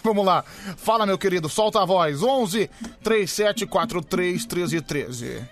[0.04, 0.44] Vamos lá.
[0.76, 1.48] Fala, meu querido.
[1.48, 2.22] Solta a voz.
[2.22, 2.68] 11
[3.02, 5.42] 3743 1313.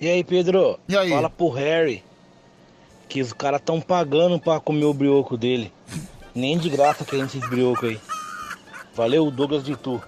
[0.00, 0.78] E aí, Pedro?
[0.88, 1.10] E aí?
[1.10, 2.02] Fala pro Harry
[3.08, 5.72] que os caras tão pagando pra comer o brioco dele.
[6.34, 8.00] Nem de graça que a gente esse brioco aí.
[8.94, 10.00] Valeu, Douglas de Tu.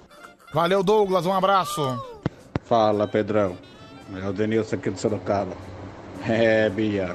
[0.54, 1.26] Valeu, Douglas.
[1.26, 2.00] Um abraço.
[2.64, 3.58] Fala, Pedrão.
[4.22, 5.52] É o Denilson aqui do Sorocaba.
[6.26, 7.14] É, Bia.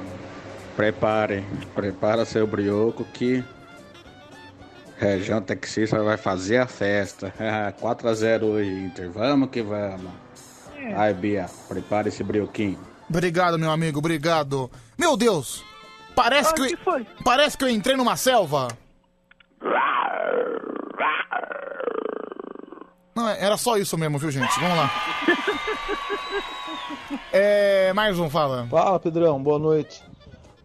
[0.76, 1.44] Prepare.
[1.74, 3.44] Prepara seu brioco que
[5.06, 7.34] região taxista vai fazer a festa.
[7.82, 9.10] 4x0 hoje, Inter.
[9.12, 10.12] Vamos que vamos.
[10.96, 12.80] Ai, Bia, prepare esse brioquinho.
[13.10, 14.00] Obrigado, meu amigo.
[14.00, 14.70] Obrigado.
[14.98, 15.64] Meu Deus.
[16.16, 17.06] Parece que, eu...
[17.24, 18.68] Parece que eu entrei numa selva.
[23.16, 24.60] Não, era só isso mesmo, viu, gente?
[24.60, 24.92] Vamos lá.
[27.32, 27.94] É.
[27.94, 28.68] Mais um, fala.
[28.68, 30.04] Fala, Pedrão, boa noite.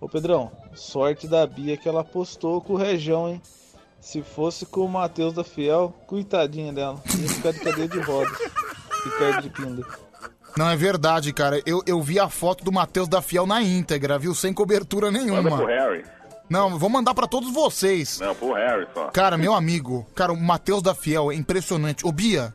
[0.00, 3.40] Ô, Pedrão, sorte da Bia que ela apostou com o Região, hein?
[4.02, 7.00] Se fosse com o Matheus da Fiel, coitadinha dela.
[7.20, 8.36] Ia ficar de cadeia de rodas.
[9.04, 9.86] Ricardo de Pinda.
[10.58, 11.62] Não, é verdade, cara.
[11.64, 14.34] Eu, eu vi a foto do Matheus da Fiel na íntegra, viu?
[14.34, 15.40] Sem cobertura nenhuma.
[15.42, 16.04] Manda pro Harry.
[16.50, 18.18] Não, vou mandar pra todos vocês.
[18.18, 19.06] Não, pro Harry só.
[19.06, 22.04] Cara, meu amigo, cara, o Matheus da Fiel é impressionante.
[22.04, 22.52] Ô, Bia.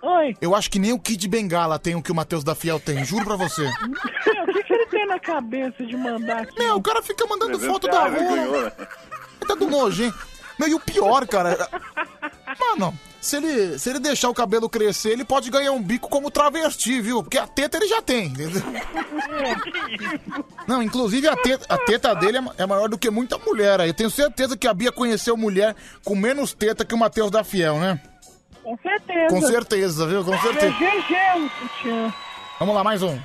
[0.00, 0.36] Oi.
[0.40, 3.04] Eu acho que nem o Kid Bengala tem o que o Matheus da Fiel tem,
[3.04, 3.62] juro pra você.
[4.26, 6.56] Meu, o que, que ele tem na cabeça de mandar aqui?
[6.56, 8.64] Meu, o cara fica mandando 300 foto da ele rua.
[8.64, 8.72] né?
[9.46, 10.14] Tá do nojo, hein?
[10.62, 11.68] Meu, e o pior, cara.
[12.60, 16.30] Mano, se ele, se ele deixar o cabelo crescer, ele pode ganhar um bico como
[16.30, 17.22] travesti, viu?
[17.22, 18.62] Porque a teta ele já tem, entendeu?
[20.66, 23.80] Não, inclusive a teta, a teta dele é ma- é maior do que muita mulher
[23.80, 23.88] aí.
[23.90, 25.74] Eu tenho certeza que a Bia conheceu mulher
[26.04, 28.00] com menos teta que o Matheus da Fiel, né?
[28.62, 29.28] Com certeza.
[29.28, 30.24] Com certeza, viu?
[30.24, 30.66] Com certeza.
[30.66, 31.50] É GG,
[31.88, 32.12] o.
[32.62, 33.18] Vamos lá, mais um.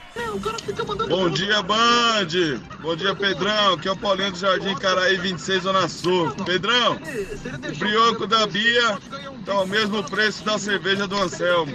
[1.07, 2.59] Bom dia, Band!
[2.81, 3.75] Bom dia, Pedrão.
[3.75, 6.31] Aqui é o Paulinho do Jardim Caraí 26, Zona Sul.
[6.43, 8.97] Pedrão, o brioco da Bia
[9.45, 11.71] tá ao mesmo preço da cerveja do Anselmo.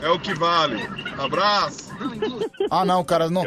[0.00, 0.88] É o que vale.
[1.18, 1.90] Abraço!
[2.70, 3.42] Ah, não, cara, não.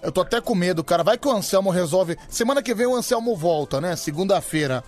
[0.00, 1.02] Eu tô até com medo, cara.
[1.02, 2.16] Vai que o Anselmo resolve.
[2.28, 3.96] Semana que vem o Anselmo volta, né?
[3.96, 4.84] Segunda-feira.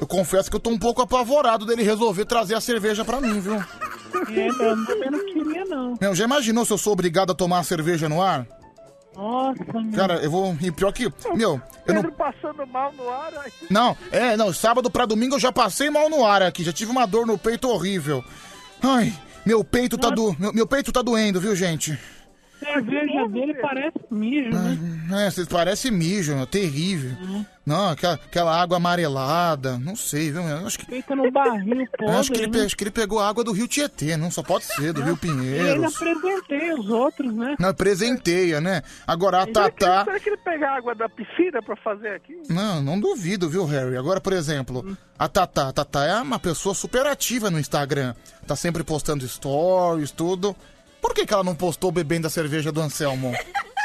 [0.00, 3.40] Eu confesso que eu tô um pouco apavorado dele resolver trazer a cerveja pra mim,
[3.40, 3.54] viu?
[3.54, 5.94] É, eu também não queria, não.
[6.00, 8.46] Meu, já imaginou se eu sou obrigado a tomar a cerveja no ar?
[9.14, 9.92] Nossa, meu.
[9.92, 10.56] Cara, eu vou.
[10.60, 11.04] E pior que.
[11.34, 12.02] Meu, eu não.
[12.02, 13.32] Pedro passando mal no ar.
[13.38, 13.50] ai.
[13.70, 16.90] Não, é, não, sábado pra domingo eu já passei mal no ar aqui, já tive
[16.90, 18.22] uma dor no peito horrível.
[18.82, 19.12] Ai,
[19.44, 20.36] meu peito tá do.
[20.38, 21.98] Meu, meu peito tá doendo, viu, gente?
[22.58, 24.78] Cerveja dele parece mijo, né?
[25.26, 27.10] É, vocês parecem mijo, é terrível.
[27.64, 30.42] Não, aquela, aquela água amarelada, não sei, viu?
[30.42, 32.64] Eu acho que, Feita no barril podre, acho que, ele, né?
[32.64, 35.20] acho que ele pegou água do Rio Tietê, não só pode ser, do Rio ainda
[35.20, 35.96] Pinheiros.
[35.96, 37.56] apresentei os outros, né?
[37.58, 38.82] Não, presenteia, né?
[39.04, 40.04] Agora a Tatá.
[40.04, 42.40] Será que ele pegar água da piscina pra fazer aqui?
[42.48, 43.96] Não, não duvido, viu, Harry?
[43.96, 45.68] Agora, por exemplo, a Tatá.
[45.68, 48.14] A Tatá é uma pessoa super ativa no Instagram.
[48.46, 50.54] Tá sempre postando stories, tudo.
[51.00, 53.32] Por que, que ela não postou bebendo a cerveja do Anselmo?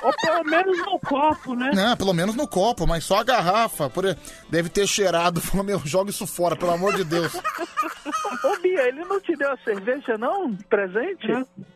[0.02, 1.72] Ou pelo menos no copo, né?
[1.74, 3.90] Não, pelo menos no copo, mas só a garrafa.
[3.90, 4.18] Por...
[4.50, 5.40] Deve ter cheirado.
[5.42, 7.34] Falou, meu, joga isso fora, pelo amor de Deus.
[7.36, 10.56] Ô, Bia, ele não te deu a cerveja, não?
[10.70, 11.28] Presente?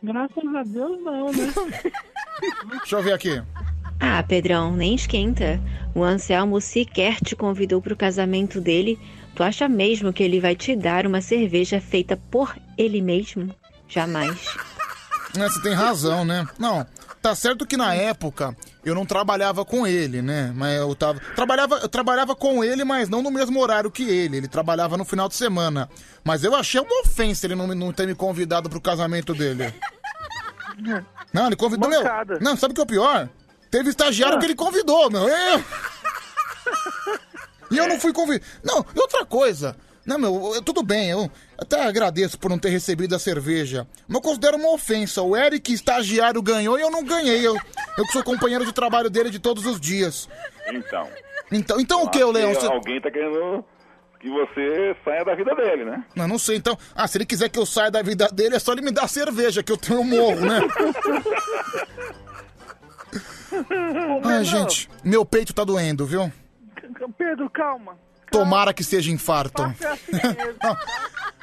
[0.02, 1.52] graças a Deus, não, né?
[2.80, 3.42] Deixa eu ver aqui.
[4.00, 5.60] Ah, Pedrão, nem esquenta.
[5.94, 8.98] O Anselmo sequer te convidou pro casamento dele.
[9.34, 13.54] Tu acha mesmo que ele vai te dar uma cerveja feita por ele mesmo?
[13.88, 14.56] Jamais.
[15.36, 16.46] É, você tem razão, né?
[16.58, 16.86] Não,
[17.20, 20.52] tá certo que na época eu não trabalhava com ele, né?
[20.54, 21.20] Mas eu tava.
[21.34, 24.36] Trabalhava, eu trabalhava com ele, mas não no mesmo horário que ele.
[24.36, 25.88] Ele trabalhava no final de semana.
[26.24, 29.74] Mas eu achei uma ofensa ele não, não ter me convidado pro casamento dele.
[31.32, 31.88] Não, ele convidou.
[31.88, 32.02] Meu,
[32.40, 33.28] não, sabe o que é o pior?
[33.70, 35.28] Teve estagiário que ele convidou, meu.
[35.28, 35.64] Eu...
[37.70, 38.46] E eu não fui convidado.
[38.62, 39.76] Não, e outra coisa.
[40.06, 41.28] Não, meu, eu- tudo bem, eu
[41.58, 43.86] até agradeço por não ter recebido a cerveja.
[44.06, 45.20] Mas eu considero uma ofensa.
[45.22, 47.44] O Eric, estagiário, ganhou e eu não ganhei.
[47.46, 47.56] Eu,
[47.98, 50.28] eu que sou companheiro de trabalho dele de todos os dias.
[50.72, 51.08] Então.
[51.50, 52.54] Então, então o que, Leão?
[52.54, 52.66] Você...
[52.66, 53.64] Alguém tá querendo
[54.20, 56.04] que você saia da vida dele, né?
[56.14, 56.78] Não, não sei, então.
[56.94, 59.08] Ah, se ele quiser que eu saia da vida dele, é só ele me dar
[59.08, 60.60] cerveja, que eu tenho um morro, né?
[64.24, 66.30] Ai, gente, meu peito tá doendo, viu?
[67.16, 67.96] Pedro, calma.
[68.30, 69.62] Tomara que seja infarto.
[69.62, 69.76] Assim.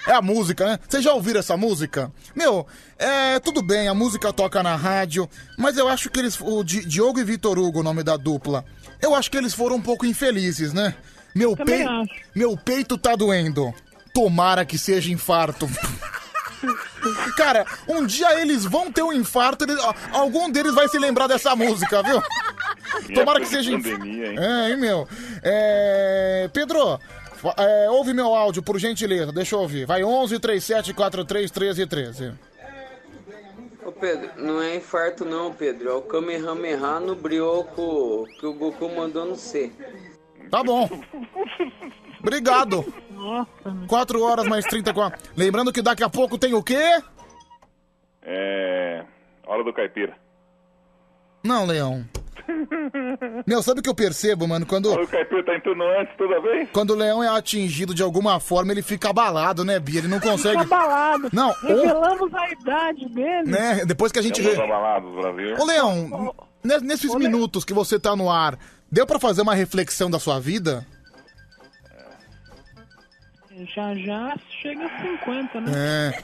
[0.05, 0.79] É a música, né?
[0.85, 2.11] Vocês já ouviram essa música?
[2.35, 2.67] Meu,
[2.99, 3.39] é.
[3.39, 6.37] Tudo bem, a música toca na rádio, mas eu acho que eles.
[6.41, 8.65] O Di- Diogo e Vitor Hugo, o nome da dupla.
[9.01, 10.93] Eu acho que eles foram um pouco infelizes, né?
[11.33, 12.09] Meu, Também acho.
[12.35, 13.73] meu peito tá doendo.
[14.13, 15.69] Tomara que seja infarto.
[17.37, 19.79] Cara, um dia eles vão ter um infarto, eles-
[20.11, 22.21] algum deles vai se lembrar dessa música, viu?
[23.13, 24.35] Tomara que seja pandemia, hein?
[24.39, 25.07] É, hein, meu?
[25.41, 26.49] É...
[26.53, 26.99] Pedro,
[27.57, 29.85] é, ouve meu áudio, por gentileza, deixa eu ouvir.
[29.85, 32.33] Vai 11 37 43 13 13.
[33.85, 35.89] Ô Pedro, não é infarto não, Pedro.
[35.89, 39.71] É o Kamehameha no brioco que o Goku mandou no C.
[40.49, 40.89] Tá bom.
[42.19, 42.85] Obrigado.
[43.87, 45.19] 4 horas mais 34.
[45.35, 47.01] Lembrando que daqui a pouco tem o quê?
[48.21, 49.03] É.
[49.45, 50.13] Hora do caipira.
[51.43, 52.05] Não, Leão.
[53.47, 54.65] Meu, sabe o que eu percebo, mano?
[54.65, 54.91] Quando.
[54.93, 56.69] O caipira tá entrando antes toda vez?
[56.71, 59.99] Quando o leão é atingido de alguma forma, ele fica abalado, né, Bia?
[59.99, 60.61] Ele não consegue.
[60.63, 61.29] Fica abalado.
[61.33, 63.43] Não, ou- Revelamos a idade dele.
[63.51, 63.85] Né?
[63.85, 64.41] Depois que a gente.
[64.41, 64.55] Re...
[64.61, 65.55] abalados do Brasil.
[65.57, 66.33] Ô, Leão,
[66.63, 68.57] ne- nesses minutos que você tá no ar,
[68.91, 70.85] deu pra fazer uma reflexão da sua vida?
[73.75, 75.71] Já já chega a 50, né?
[75.75, 76.23] É.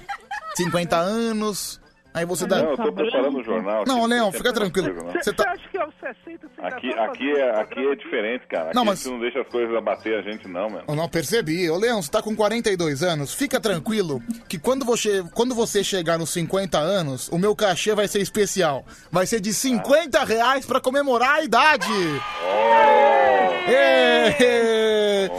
[0.56, 1.80] 50 anos.
[2.11, 2.58] Aí você dá.
[2.64, 3.83] Não, eu tô preparando o jornal.
[3.85, 5.03] Não, Leão, fica muita tranquilo.
[5.06, 5.14] né?
[5.22, 5.51] Você tá.
[5.51, 8.66] acha que aos 60 você Aqui, aqui, é, aqui é diferente, cara.
[8.69, 10.83] Aqui Não, mas- não deixa as coisas abater a gente, não, mano.
[10.88, 11.69] Eu não percebi.
[11.69, 13.32] Ô, Leão, você tá com 42 anos.
[13.35, 18.08] Fica tranquilo que quando você, quando você chegar nos 50 anos, o meu cachê vai
[18.08, 18.83] ser especial.
[19.11, 21.88] Vai ser de 50 reais pra comemorar a idade.
[23.67, 25.30] Ê!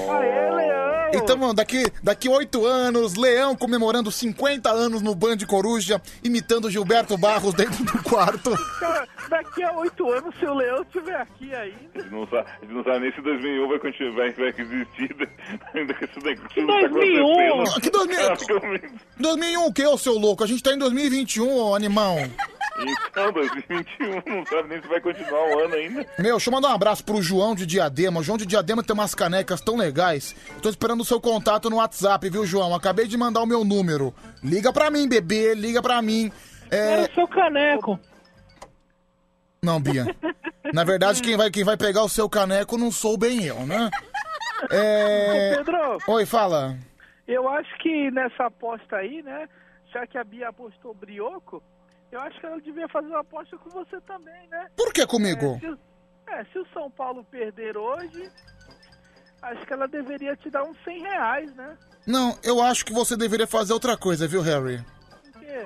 [1.12, 7.16] Então, mano, daqui, daqui 8 anos, Leão comemorando 50 anos no Band Coruja, imitando Gilberto
[7.16, 8.50] Barros dentro do quarto.
[8.78, 11.78] Cara, daqui a 8 anos, se o Leão estiver aqui ainda.
[11.96, 15.28] A gente não sabe, não sabe nem se 2001 vai continuar, vai, vai existir.
[15.74, 17.62] Ainda que isso Que tudo tá 2001?
[17.62, 17.80] acontecendo.
[17.80, 18.90] Que 2000?
[19.18, 20.44] 2001 o que, ô seu louco?
[20.44, 22.16] A gente tá em 2021, ô animal.
[22.78, 26.06] Então, 2021, não sabe nem se vai continuar o ano ainda.
[26.18, 28.20] Meu, deixa eu mandar um abraço pro João de Diadema.
[28.20, 30.34] O João de Diadema tem umas canecas tão legais.
[30.62, 32.74] Tô esperando o seu contato no WhatsApp, viu, João?
[32.74, 34.14] Acabei de mandar o meu número.
[34.42, 36.32] Liga pra mim, bebê, liga pra mim.
[36.70, 36.92] É...
[36.92, 37.98] Era o seu caneco.
[39.62, 40.06] Não, Bia.
[40.72, 43.90] Na verdade, quem vai, quem vai pegar o seu caneco não sou bem eu, né?
[44.70, 45.52] É...
[45.52, 45.98] Ô, Pedro.
[46.06, 46.78] Oi, fala.
[47.26, 49.48] Eu acho que nessa aposta aí, né?
[49.92, 51.62] Já que a Bia apostou brioco,
[52.12, 54.66] eu acho que ela devia fazer uma aposta com você também, né?
[54.76, 55.56] Por que comigo?
[55.56, 55.78] É, se, o-
[56.28, 58.30] é, se o São Paulo perder hoje,
[59.42, 61.74] Acho que ela deveria te dar uns 100 reais, né?
[62.06, 64.84] Não, eu acho que você deveria fazer outra coisa, viu, Harry?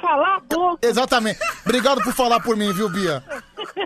[0.01, 0.87] Falar a boca.
[0.87, 1.41] Exatamente.
[1.65, 3.21] Obrigado por falar por mim, viu, Bia?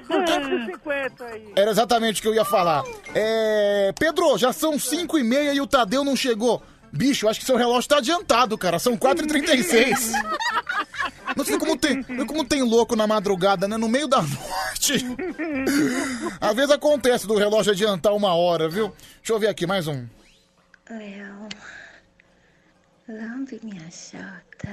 [0.07, 1.53] 250 aí.
[1.57, 2.85] Era exatamente o que eu ia falar.
[3.15, 3.93] É.
[3.99, 6.63] Pedro, já são 5 e meia e o Tadeu não chegou.
[6.93, 8.79] Bicho, acho que seu relógio tá adiantado, cara.
[8.79, 10.13] São 4h36.
[11.39, 13.77] Não sei como tem, como tem louco na madrugada, né?
[13.77, 15.05] No meio da noite.
[16.41, 18.89] Às vezes acontece do relógio adiantar uma hora, viu?
[19.19, 20.05] Deixa eu ver aqui, mais um.
[20.91, 21.49] Leão,
[23.09, 24.69] lambe minha chota.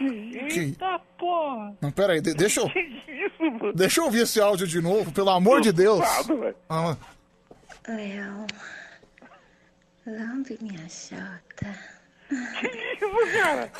[0.00, 1.76] Eita porra!
[1.80, 2.68] Não, pera aí, de- deixa eu.
[2.70, 3.72] Que isso, mano?
[3.72, 6.00] Deixa eu ouvir esse áudio de novo, pelo amor de Deus.
[6.68, 6.96] Ah,
[7.88, 8.46] Leão,
[10.06, 11.97] lambe minha chota.
[12.28, 13.70] Que isso, cara?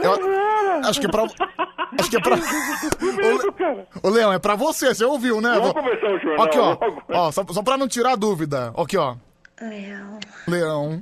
[0.00, 1.22] eu- acho que é pra.
[1.98, 2.36] Acho que é pra.
[4.02, 5.54] Ô, Leão, é pra você, você ouviu, né?
[5.54, 6.68] Vamos começar o jornal Aqui, ó.
[6.70, 7.02] logo.
[7.08, 8.72] ó só, só pra não tirar dúvida.
[8.76, 9.16] Aqui, ó.
[9.60, 11.00] Leão, Leão.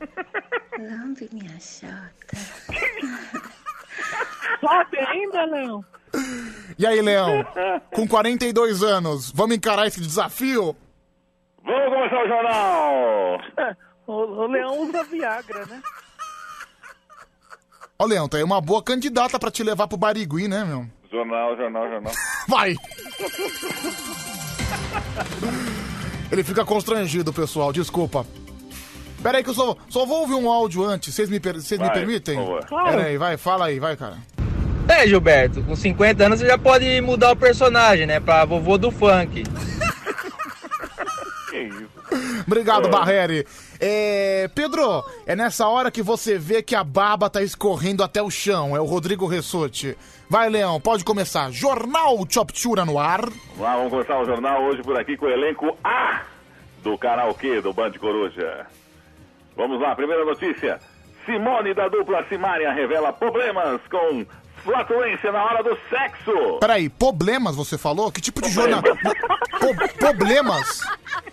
[0.78, 2.36] lambe minha chota.
[4.60, 5.85] Sobe ainda, Leão?
[6.78, 7.44] E aí, Leão?
[7.93, 10.75] Com 42 anos, vamos encarar esse desafio?
[11.65, 13.41] Vamos começar o jornal!
[14.07, 15.83] O, o Leão usa Viagra, né?
[17.99, 20.86] Ó, Leão, tá aí uma boa candidata pra te levar pro Barigui, né, meu?
[21.10, 22.12] Jornal, jornal, jornal.
[22.49, 22.76] Vai!
[26.31, 28.26] Ele fica constrangido, pessoal, desculpa.
[29.23, 31.81] Pera aí que eu só, só vou ouvir um áudio antes, vocês me, per- vocês
[31.81, 32.36] me Vai, permitem?
[32.36, 32.91] por favor.
[32.91, 34.16] Pera aí, vai, fala aí, vai, cara.
[34.89, 38.20] É, Gilberto, com 50 anos você já pode mudar o personagem, né?
[38.20, 39.42] Pra vovô do funk.
[41.49, 41.89] Que isso?
[42.47, 43.47] Obrigado, Barreri.
[43.80, 48.30] É, Pedro, é nessa hora que você vê que a baba tá escorrendo até o
[48.30, 48.76] chão.
[48.76, 49.96] É o Rodrigo Ressotti.
[50.28, 51.50] Vai, Leão, pode começar.
[51.50, 53.22] Jornal Choptura no ar.
[53.56, 56.22] Vamos vamos começar o jornal hoje por aqui com o elenco A
[56.82, 58.66] do karaokê do Band Coruja.
[59.56, 60.80] Vamos lá, primeira notícia.
[61.24, 64.26] Simone da dupla Simária revela problemas com
[64.66, 66.58] flatulência na hora do sexo.
[66.60, 68.12] Peraí, problemas você falou?
[68.12, 68.82] Que tipo de jornal...
[68.82, 70.80] Po- problemas?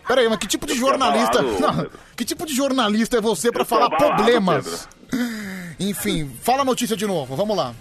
[0.07, 1.41] Peraí, mas que tipo de jornalista...
[1.41, 4.87] Não, que tipo de jornalista é você pra falar abalado, problemas?
[5.79, 7.73] Enfim, fala a notícia de novo, vamos lá.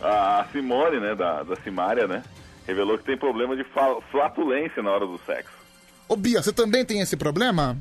[0.00, 2.22] A Simone, né, da, da Simária, né,
[2.66, 3.64] revelou que tem problema de
[4.10, 5.56] flatulência na hora do sexo.
[6.08, 7.76] Ô Bia, você também tem esse problema?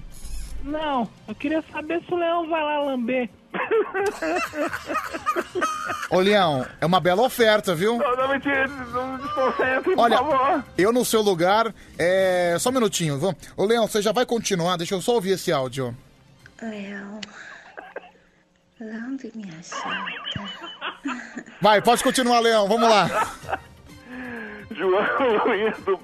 [0.68, 3.30] Não, eu queria saber se o Leão vai lá lamber.
[6.12, 7.98] Ô Leão, é uma bela oferta, viu?
[7.98, 10.64] Não, não me tire, não me desconcentre, por Olha, favor.
[10.78, 12.58] eu no seu lugar, é...
[12.60, 13.38] Só um minutinho, vamos.
[13.56, 15.96] Ô Leão, você já vai continuar, deixa eu só ouvir esse áudio.
[16.62, 17.22] Leão,
[18.82, 20.06] lambe minha chota.
[21.62, 23.08] Vai, pode continuar, Leão, vamos lá.
[24.72, 25.98] João Luiz do...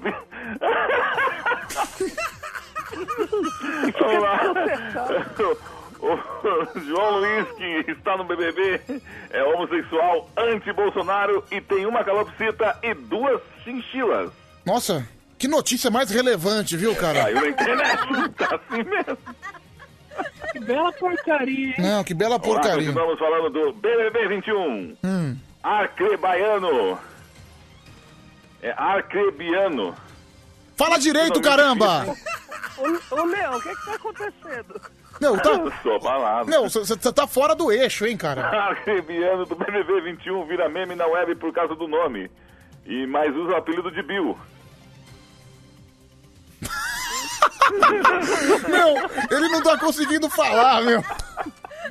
[2.90, 4.40] Bi- Vamos lá.
[6.00, 6.12] O,
[6.76, 8.80] o João Luiz, que está no BBB,
[9.30, 14.30] é homossexual, anti-Bolsonaro e tem uma calopsita e duas chinchilas.
[14.66, 17.22] Nossa, que notícia mais relevante, viu, cara?
[17.22, 17.98] Caiu na internet,
[18.36, 19.18] tá assim mesmo.
[20.52, 21.74] Que bela porcaria, hein?
[21.78, 22.86] Não, que bela porcaria.
[22.86, 24.96] continuamos falando do BBB 21.
[25.02, 25.36] Hum.
[25.62, 26.98] Arcrebaiano.
[28.62, 29.94] É Arcrebiano.
[30.76, 32.04] Fala direito, caramba!
[32.76, 34.80] Ô, ô, Leão, o que que tá acontecendo?
[35.20, 35.50] Meu, tá...
[35.82, 36.48] Sou balado.
[36.50, 38.42] Meu, você tá fora do eixo, hein, cara?
[38.70, 42.30] Arcrebiano do BBB 21 vira meme na web por causa do nome.
[42.84, 44.36] E mais usa o apelido de Bill.
[48.68, 51.02] Meu, ele não tá conseguindo falar, meu.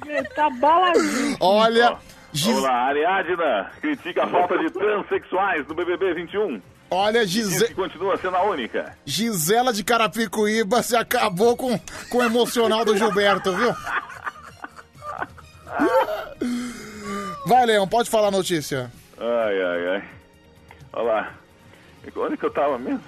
[0.06, 1.38] Ele tá baladinho.
[1.40, 1.98] Olha,
[2.34, 6.60] Vamos lá, Ariadna critica a falta de transexuais no BBB 21.
[6.94, 7.68] Olha, Diz Gise...
[7.68, 8.98] que continua sendo a única.
[9.06, 13.76] Gisela de Carapicuíba se acabou com, com o emocional do Gilberto, viu?
[17.46, 18.92] Vai, Leão, pode falar a notícia.
[19.18, 20.04] Ai, ai, ai.
[20.94, 21.34] Olha lá.
[22.16, 23.04] Onde que eu tava mesmo?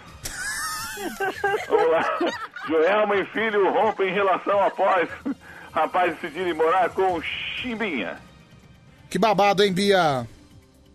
[1.67, 2.19] Vamos lá.
[2.67, 5.09] Joelma e filho rompem relação após
[5.71, 8.17] rapaz decidirem morar com Chimbinha.
[9.09, 10.25] Que babado, hein, Bia?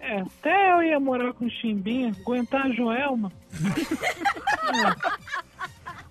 [0.00, 3.30] É, até eu ia morar com o Chimbinha, aguentar a Joelma.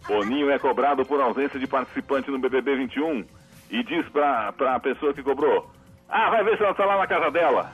[0.07, 3.25] Boninho é cobrado por ausência de participante no BBB 21
[3.69, 5.69] e diz pra, pra pessoa que cobrou:
[6.07, 7.71] Ah, vai ver se ela tá lá na casa dela.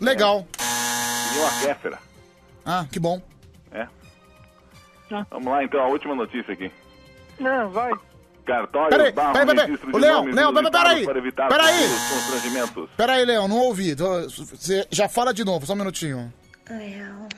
[0.00, 0.46] Legal.
[1.34, 1.98] E uma Kéfera.
[2.64, 3.20] Ah, que bom.
[3.70, 3.86] É.
[5.30, 6.70] Vamos lá então, a última notícia aqui.
[7.38, 7.92] Não, vai.
[8.44, 9.66] Cartório Peraí, barra peraí, peraí.
[9.66, 11.04] registro Leão, Leão, peraí, peraí.
[11.06, 11.88] para evitar Peraí.
[11.88, 12.90] futuros constrangimentos.
[12.96, 13.94] Pera aí, Leão, não ouvi.
[13.94, 16.32] Você já fala de novo, só um minutinho.
[16.68, 17.28] Leão,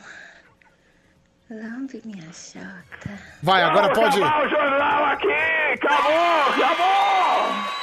[1.51, 3.10] lambe minha chota.
[3.43, 4.23] Vai, agora Vamos pode.
[4.23, 5.28] acabar o jornal aqui!
[5.75, 6.65] Acabou!
[6.65, 7.76] Acabou!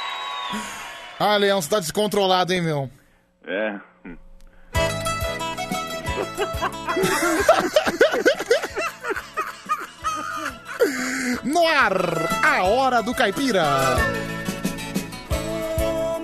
[1.18, 2.90] Ah, Leão, você tá descontrolado, hein, meu?
[3.46, 3.78] É.
[11.42, 11.92] No ar,
[12.42, 13.64] a hora do caipira.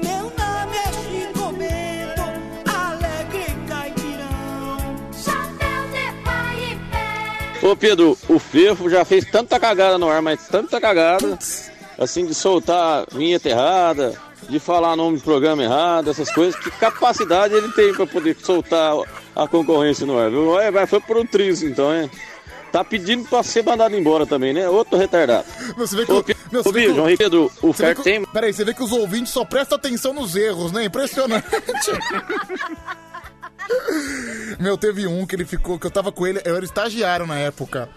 [0.02, 2.22] Meu nome é Chico Bento,
[2.70, 4.78] alegre caipirão.
[5.12, 7.66] Chapéu de pai e pé.
[7.66, 11.38] Ô Pedro, o Fefo já fez tanta cagada no ar, mas tanta cagada,
[11.98, 14.14] assim, de soltar vinheta errada,
[14.48, 18.94] de falar nome de programa errado, essas coisas, que capacidade ele tem pra poder soltar
[19.36, 20.58] a concorrência no ar, viu?
[20.58, 22.08] É, vai, foi por um triz, então, é.
[22.72, 24.68] Tá pedindo pra ser mandado embora também, né?
[24.68, 25.44] Outro retardado.
[25.76, 28.24] Você vê que, Ô, meu, que o- João Henrique Pedro, o Fer tem...
[28.26, 30.84] Peraí, você vê que os ouvintes só prestam atenção nos erros, né?
[30.84, 31.46] Impressionante.
[34.58, 37.38] Meu, teve um que ele ficou, que eu tava com ele, eu era estagiário na
[37.38, 37.88] época.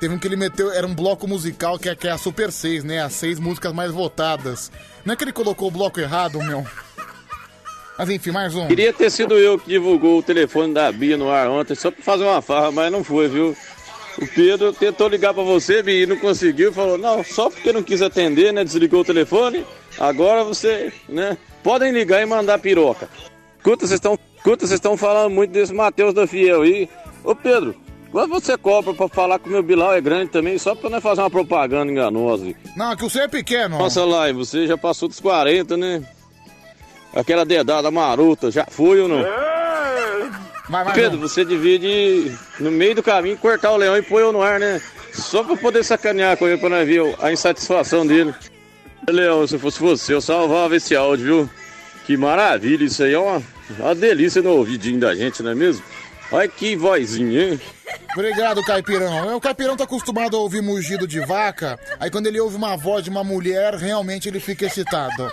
[0.00, 2.50] Teve um que ele meteu, era um bloco musical que é, que é a Super
[2.50, 3.02] 6, né?
[3.02, 4.72] As seis músicas mais votadas.
[5.04, 6.66] Não é que ele colocou o bloco errado, meu.
[7.98, 8.66] Mas enfim, mais um.
[8.66, 12.02] Queria ter sido eu que divulgou o telefone da Bia no ar ontem, só pra
[12.02, 13.54] fazer uma farra, mas não foi, viu?
[14.20, 16.72] O Pedro tentou ligar pra você, e não conseguiu.
[16.72, 18.62] Falou, não, só porque não quis atender, né?
[18.62, 19.64] Desligou o telefone.
[19.98, 21.38] Agora você, né?
[21.62, 23.08] Podem ligar e mandar piroca.
[23.58, 26.88] Escuta, vocês estão escuta, vocês estão falando muito desse Matheus da Fiel aí.
[27.22, 27.74] Ô, Pedro,
[28.10, 31.02] quanto você cobra pra falar que o meu Bilal é grande também, só pra nós
[31.02, 32.52] fazer uma propaganda enganosa?
[32.74, 33.78] Não, que o seu é pequeno.
[33.78, 36.02] Nossa, live, você já passou dos 40, né?
[37.14, 39.22] Aquela dedada marota, já foi ou não?
[40.94, 44.42] Pedro, você devia de, no meio do caminho, cortar o leão e pôr eu no
[44.42, 44.80] ar, né?
[45.12, 48.34] Só pra poder sacanear com ele, pra nós ver a insatisfação dele.
[49.08, 51.50] Leão, se fosse você, eu salvava esse áudio, viu?
[52.06, 53.42] Que maravilha, isso aí é uma,
[53.78, 55.82] uma delícia no ouvidinho da gente, não é mesmo?
[56.30, 57.60] Olha que vozinha, hein?
[58.14, 59.36] Obrigado, Caipirão.
[59.36, 63.02] O Caipirão tá acostumado a ouvir mugido de vaca, aí quando ele ouve uma voz
[63.02, 65.32] de uma mulher, realmente ele fica excitado.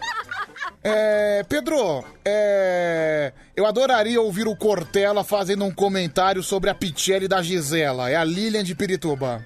[0.89, 7.41] É, Pedro, é, eu adoraria ouvir o Cortella fazendo um comentário sobre a Pichelli da
[7.41, 8.09] Gisela.
[8.09, 9.45] É a Lilian de Pirituba.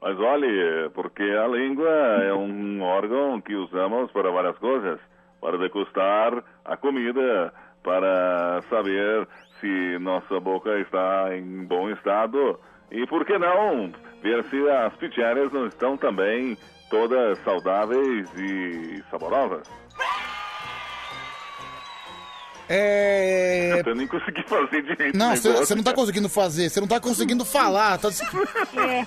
[0.00, 1.88] Mas olhe, porque a língua
[2.24, 4.98] é um órgão que usamos para várias coisas.
[5.40, 7.52] Para degustar a comida,
[7.84, 9.28] para saber
[9.60, 12.58] se nossa boca está em bom estado.
[12.90, 16.58] E por que não ver se as pichérias não estão também
[16.90, 19.81] todas saudáveis e saborosas?
[22.74, 23.82] É.
[23.84, 25.16] Eu nem consegui fazer direito.
[25.16, 27.98] Não, o você não tá conseguindo fazer, você não tá conseguindo falar.
[27.98, 28.08] Tá...
[28.08, 29.06] É.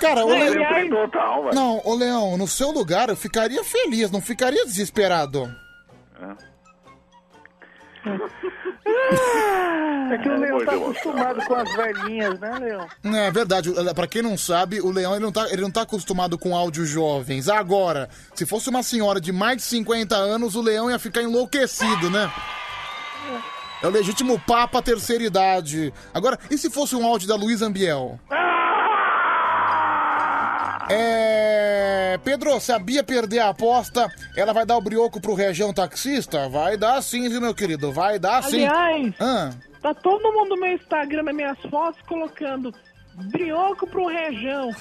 [0.00, 0.62] Cara, Não, Leão.
[0.64, 1.54] é total, velho.
[1.54, 5.48] Não, ô Leão, no seu lugar eu ficaria feliz, não ficaria desesperado.
[10.10, 12.88] É que o Leão Muito tá acostumado com as velhinhas, né, Leão?
[13.16, 16.36] É verdade, pra quem não sabe, o Leão ele não, tá, ele não tá acostumado
[16.36, 17.48] com áudios jovens.
[17.48, 22.10] Agora, se fosse uma senhora de mais de 50 anos, o Leão ia ficar enlouquecido,
[22.10, 22.28] né?
[23.82, 25.92] É o legítimo papa terceira idade.
[26.14, 28.18] Agora, e se fosse um áudio da Luísa Ambiel?
[30.88, 32.18] É.
[32.24, 36.48] Pedro, se a Bia perder a aposta, ela vai dar o brioco pro região taxista?
[36.48, 37.90] Vai dar sim, viu, meu querido?
[37.92, 38.66] Vai dar sim.
[38.66, 39.50] Aliás, Ah.
[39.80, 42.72] tá todo mundo no meu Instagram, nas minhas fotos, colocando
[43.14, 44.70] brioco pro rejão.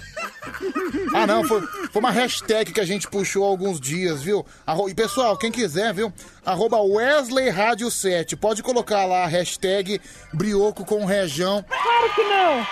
[1.14, 4.46] Ah, não, foi, foi uma hashtag que a gente puxou há alguns dias, viu?
[4.66, 6.12] Arro- E pessoal, quem quiser, viu?
[6.46, 8.36] Arroba Wesley Rádio 7.
[8.38, 10.00] Pode colocar lá a hashtag
[10.34, 11.64] brioco com rejão.
[11.64, 12.66] Claro que não!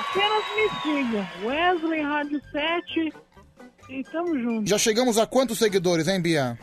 [0.00, 1.30] Apenas me siga.
[1.44, 3.12] Wesley Rádio 7
[3.90, 4.68] e tamo junto.
[4.68, 6.58] Já chegamos a quantos seguidores, hein, Bia?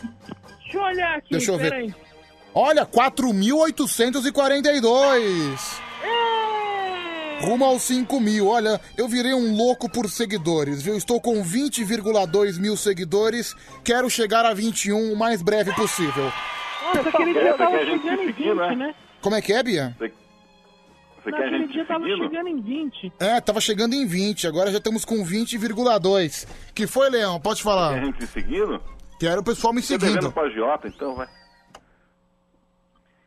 [0.63, 1.69] Deixa eu olhar aqui, Deixa eu ver.
[1.71, 1.93] peraí.
[2.53, 5.81] Olha, 4.842.
[7.43, 8.47] Rumo aos 5 mil.
[8.47, 10.95] Olha, eu virei um louco por seguidores, viu?
[10.95, 13.53] Estou com 20,2 mil seguidores.
[13.83, 16.31] Quero chegar a 21 o mais breve possível.
[16.95, 18.95] Nossa, aquele dia tava chegando em 20, né?
[19.21, 19.95] Como é que é, Bia?
[19.99, 20.11] Você
[21.31, 22.23] Não, quer a aquele gente dia tava seguindo?
[22.29, 23.13] chegando em 20.
[23.19, 26.47] É, tava chegando em 20, agora já estamos com 20,2.
[26.75, 27.39] Que foi, Leão?
[27.39, 27.99] Pode Quer a falar.
[28.05, 28.81] gente seguindo?
[29.19, 30.31] Quero o pessoal me Você devendo seguindo.
[30.33, 31.27] pra agiota, então vai.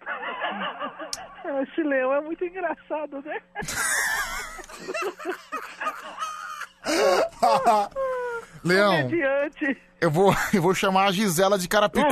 [1.62, 3.40] Esse leão é muito engraçado, né?
[8.64, 9.08] Leão,
[10.00, 12.06] eu vou, eu vou chamar a Gisela de Carapicu.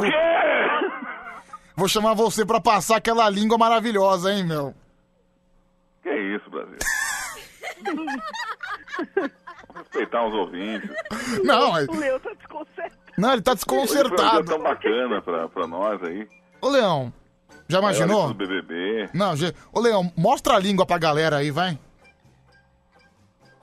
[1.76, 4.74] Vou chamar você pra passar aquela língua maravilhosa, hein, meu?
[6.02, 6.76] Que isso, Brasil?
[7.84, 8.12] Vamos
[9.76, 10.90] respeitar os ouvintes.
[11.42, 12.94] Não, é- O leão tá desconcertado.
[13.18, 14.44] não, ele tá Hoje foi um dia desconcertado.
[14.44, 16.28] tão bacana pra, pra nós aí.
[16.60, 17.12] Ô, Leão,
[17.68, 18.28] já imaginou?
[18.28, 19.09] Do BBB.
[19.12, 19.52] Não, já...
[19.73, 21.78] Ô, Leão, mostra a língua pra galera aí, vai.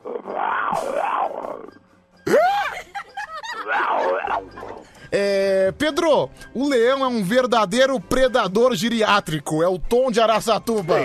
[5.13, 9.61] É, Pedro, o leão é um verdadeiro predador geriátrico.
[9.61, 10.99] É o tom de Araçatuba.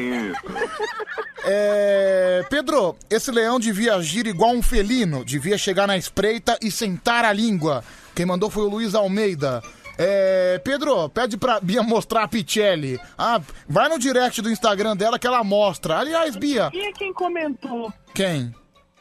[1.44, 5.24] É, Pedro, esse leão devia agir igual um felino.
[5.24, 7.82] Devia chegar na espreita e sentar a língua.
[8.14, 9.60] Quem mandou foi o Luiz Almeida.
[9.98, 13.00] É, Pedro, pede pra Bia mostrar a Pichelli.
[13.16, 15.98] Ah, vai no direct do Instagram dela que ela mostra.
[15.98, 16.70] Aliás, Bia.
[16.72, 17.92] E quem comentou?
[18.14, 18.54] Quem?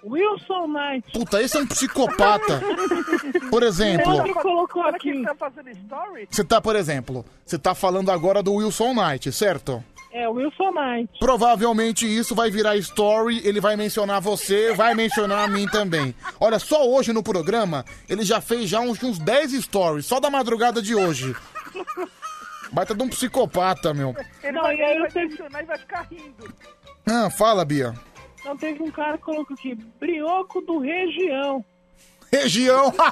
[0.05, 1.11] Wilson Knight.
[1.11, 2.61] Puta, esse é um psicopata.
[3.49, 4.21] Por exemplo.
[4.21, 5.09] Ele colocou aqui.
[5.09, 6.27] Ele tá fazendo story?
[6.29, 9.83] Você tá, por exemplo, você tá falando agora do Wilson Knight, certo?
[10.17, 11.09] É, Wilson Knight.
[11.19, 16.15] Provavelmente isso vai virar story, ele vai mencionar você, vai mencionar a mim também.
[16.39, 20.29] Olha, só hoje no programa, ele já fez já uns, uns 10 stories, só da
[20.29, 21.35] madrugada de hoje.
[22.71, 24.15] Baita de um psicopata, meu.
[24.41, 26.53] Ele Não, vai, e aí ele vai tenho- mencionar e vai ficar rindo.
[27.05, 27.93] Ah, fala, Bia.
[28.45, 31.63] Não, teve um cara que colocou aqui, brioco do região.
[32.31, 32.93] Região.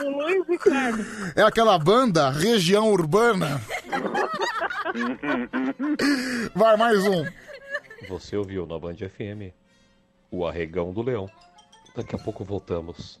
[0.00, 1.04] O Luiz Ricardo.
[1.36, 3.60] É aquela banda Região Urbana.
[6.54, 7.24] Vai, mais um.
[8.08, 9.52] Você ouviu na Band FM
[10.30, 11.28] o Arregão do Leão.
[11.96, 13.20] Daqui a pouco voltamos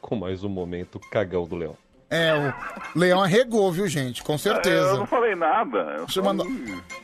[0.00, 1.76] com mais um momento Cagão do Leão.
[2.10, 2.32] É,
[2.94, 4.22] o Leão arregou, viu, gente?
[4.22, 4.96] Com Eu certeza.
[4.96, 5.78] não falei nada.
[5.96, 6.46] Eu Deixa eu mandar.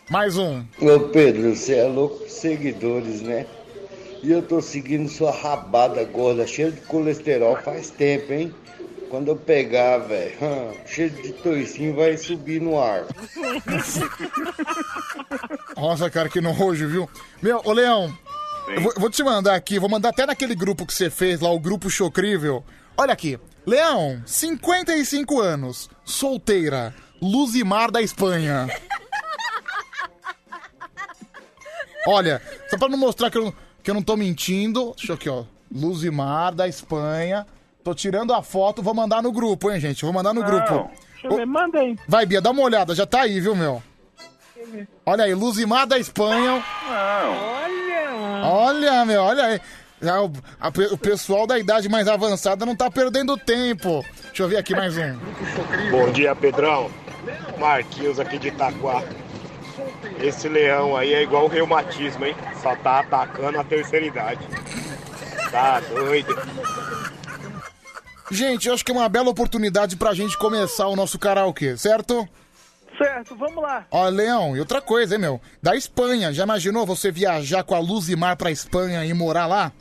[0.09, 0.65] Mais um.
[0.81, 3.47] Ô Pedro, você é louco seguidores, né?
[4.23, 8.55] E eu tô seguindo sua rabada gorda, cheia de colesterol faz tempo, hein?
[9.11, 13.05] Quando eu pegar, velho, hum, cheio de toicinho, vai subir no ar.
[15.77, 17.11] Nossa, cara, que nojo, viu?
[17.43, 18.17] Meu, ô Leão,
[18.69, 21.41] eu vou, eu vou te mandar aqui, vou mandar até naquele grupo que você fez
[21.41, 22.65] lá, o grupo Chocrível.
[22.97, 23.37] Olha aqui.
[23.67, 28.69] Leão, 55 anos, solteira, Luzimar da Espanha.
[32.07, 35.29] Olha, só pra não mostrar que eu, que eu não tô mentindo, deixa eu aqui,
[35.29, 35.45] ó.
[35.71, 37.45] Luzimar da Espanha.
[37.83, 40.05] Tô tirando a foto, vou mandar no grupo, hein, gente?
[40.05, 40.91] Vou mandar no grupo.
[41.13, 41.97] Deixa eu ver, manda aí.
[42.07, 43.83] Vai, Bia, dá uma olhada, já tá aí, viu, meu?
[45.05, 46.63] Olha aí, Luzimar da Espanha.
[46.89, 48.45] Olha!
[48.45, 49.61] Olha, meu, olha aí.
[50.01, 54.05] Já o, a o pessoal da idade mais avançada não tá perdendo tempo.
[54.29, 55.19] Deixa eu ver aqui mais um.
[55.91, 56.91] Bom dia, Pedrão.
[57.59, 59.03] Marquinhos aqui de Itaquá.
[60.19, 62.35] Esse leão aí é igual o reumatismo, hein?
[62.63, 64.41] Só tá atacando a terceira idade.
[65.51, 66.35] Tá doido.
[68.31, 72.29] Gente, eu acho que é uma bela oportunidade pra gente começar o nosso karaokê, certo?
[72.97, 73.87] Certo, vamos lá.
[73.91, 75.41] Ó, Leão, e outra coisa, hein, meu?
[75.63, 79.73] Da Espanha, já imaginou você viajar com a Luzimar pra Espanha e morar lá?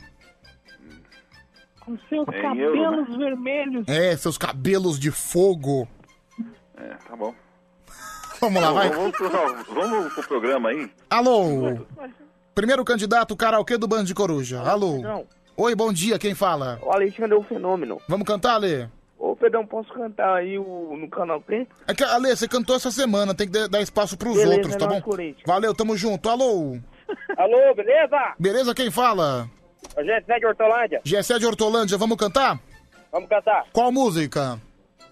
[1.80, 3.84] Com seus Em cabelos euro, vermelhos.
[3.86, 5.86] É, seus cabelos de fogo.
[6.76, 7.34] É, tá bom.
[8.40, 8.88] Vamos lá, vai.
[8.88, 9.28] Vamos, pro,
[9.74, 10.90] vamos pro programa aí?
[11.10, 11.86] Alô?
[12.54, 14.60] Primeiro candidato karaokê do Band de Coruja.
[14.62, 15.26] Alô?
[15.62, 16.78] Oi, bom dia, quem fala?
[16.82, 18.00] O Alexandre é o fenômeno.
[18.08, 18.88] Vamos cantar, Alê?
[19.18, 21.68] Ô, Pedrão, posso cantar aí o, no canal Quem?
[21.86, 24.78] É que, Alê, você cantou essa semana, tem que dar- espaço pros Beleza, outros, é
[24.78, 25.02] tá bom?
[25.02, 25.42] Corinthians.
[25.46, 26.30] Valeu, tamo junto.
[26.30, 26.78] Alô?
[27.36, 28.34] Alô, beleza?
[28.38, 29.50] Beleza, quem fala?
[29.94, 31.02] A gente é de Hortolândia.
[31.04, 32.58] Gessé de Hortolândia, vamos cantar?
[33.12, 33.66] Vamos cantar.
[33.70, 34.58] Qual música?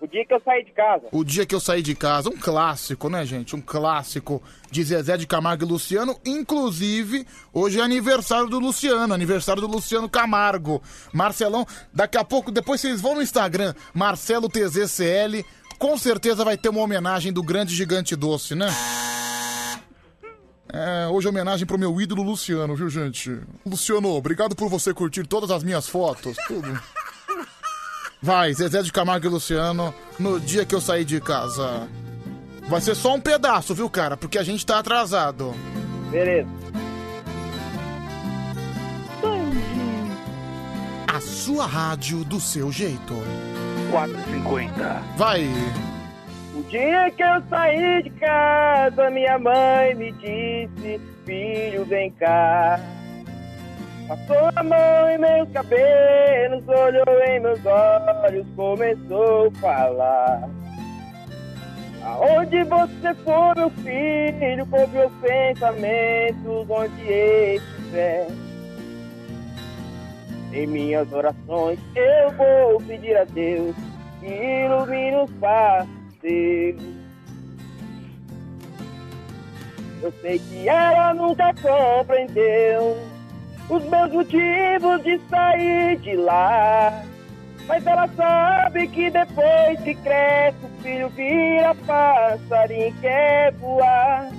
[0.00, 1.08] O dia que eu saí de casa.
[1.10, 3.56] O Dia Que Eu Saí de Casa, um clássico, né, gente?
[3.56, 6.16] Um clássico de Zezé de Camargo e Luciano.
[6.24, 10.80] Inclusive, hoje é aniversário do Luciano, aniversário do Luciano Camargo.
[11.12, 15.44] Marcelão, daqui a pouco, depois vocês vão no Instagram, Marcelo TZCL,
[15.78, 18.68] com certeza vai ter uma homenagem do grande gigante doce, né?
[20.72, 23.40] É, hoje é homenagem pro meu ídolo Luciano, viu, gente?
[23.64, 26.78] Luciano, obrigado por você curtir todas as minhas fotos, tudo.
[28.20, 31.88] Vai, Zezé de Camargo e Luciano, no dia que eu saí de casa.
[32.68, 34.16] Vai ser só um pedaço, viu, cara?
[34.16, 35.54] Porque a gente tá atrasado.
[36.10, 36.48] Beleza.
[41.06, 43.14] A sua rádio do seu jeito.
[43.90, 45.02] 450.
[45.16, 45.48] Vai.
[46.54, 52.78] O dia que eu saí de casa, minha mãe me disse: Filho, vem cá.
[54.08, 60.48] Passou a mão em meus cabelos, olhou em meus olhos, começou a falar.
[62.02, 68.28] Aonde você for, meu filho, com meus pensamentos, onde estiver.
[70.54, 73.76] Em minhas orações eu vou pedir a Deus
[74.20, 75.88] que ilumine os passos.
[80.00, 82.96] Eu sei que ela nunca compreendeu
[83.68, 87.02] os meus motivos de sair de lá.
[87.66, 94.30] Mas ela sabe que depois que cresce, o filho vira passarinho e quer voar.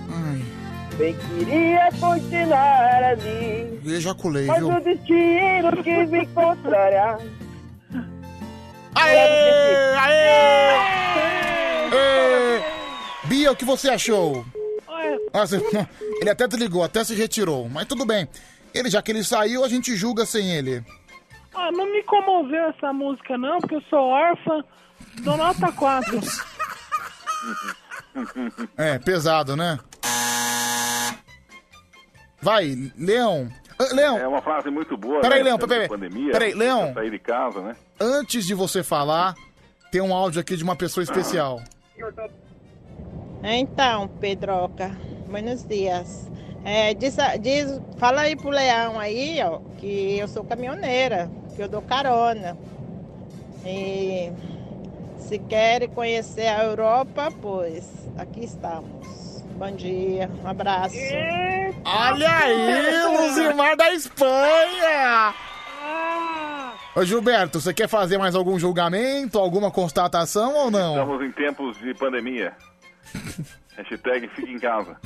[0.97, 4.67] Bem queria continuar ali, Eu ejaculei, mas viu?
[4.69, 7.17] o destino quis me encontrará.
[8.95, 9.95] Aê!
[9.97, 10.75] Aê!
[11.93, 13.27] Ê!
[13.27, 14.43] Bia, o que você achou?
[15.31, 15.61] Ah, você-
[16.19, 18.27] Ele até desligou, até se retirou, mas tudo bem.
[18.73, 20.83] Ele, já que ele saiu, a gente julga sem ele.
[21.53, 24.63] Ah, não me comoveu essa música não, porque eu sou órfã.
[25.21, 26.19] Dou nota 4.
[28.75, 29.79] É, pesado, né?
[32.41, 33.49] Vai, Leão.
[33.77, 35.21] Ah, Leão, É uma frase muito boa.
[35.21, 35.45] Peraí, né?
[35.45, 36.93] Leão, peraí, de Pandemia, peraí, Leão.
[36.93, 37.75] Sair de casa, né?
[37.99, 39.35] antes de você falar,
[39.91, 41.61] tem um áudio aqui de uma pessoa especial.
[43.43, 44.89] Então, Pedroca,
[45.29, 46.29] buenos dias.
[46.65, 51.69] É, diz, diz- fala aí pro Leão aí, ó, que eu sou caminhoneira, que eu
[51.69, 52.57] dou carona.
[53.65, 54.31] E
[55.17, 59.43] se querem conhecer a Europa, pois aqui estamos.
[59.57, 60.95] Bom dia, um abraço.
[61.83, 65.33] Olha aí, Luzimar da Espanha!
[66.95, 70.93] Ô Gilberto, você quer fazer mais algum julgamento, alguma constatação ou não?
[70.93, 72.53] Estamos em tempos de pandemia.
[73.77, 74.97] Hashtag fica em casa.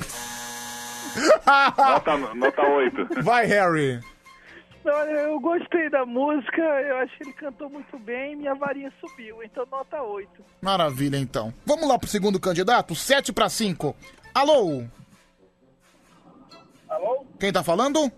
[1.76, 3.22] Nota, nota 8.
[3.22, 4.00] Vai, Harry.
[4.86, 9.42] Olha, eu gostei da música, eu acho que ele cantou muito bem, minha varinha subiu,
[9.42, 10.44] então nota 8.
[10.60, 11.54] Maravilha, então.
[11.64, 13.96] Vamos lá pro segundo candidato, 7 para 5.
[14.34, 14.84] Alô?
[16.90, 17.24] Alô?
[17.40, 18.12] Quem tá falando?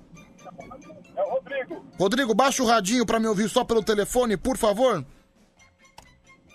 [1.15, 1.87] É o Rodrigo.
[1.99, 5.05] Rodrigo, baixa o radinho pra me ouvir só pelo telefone, por favor.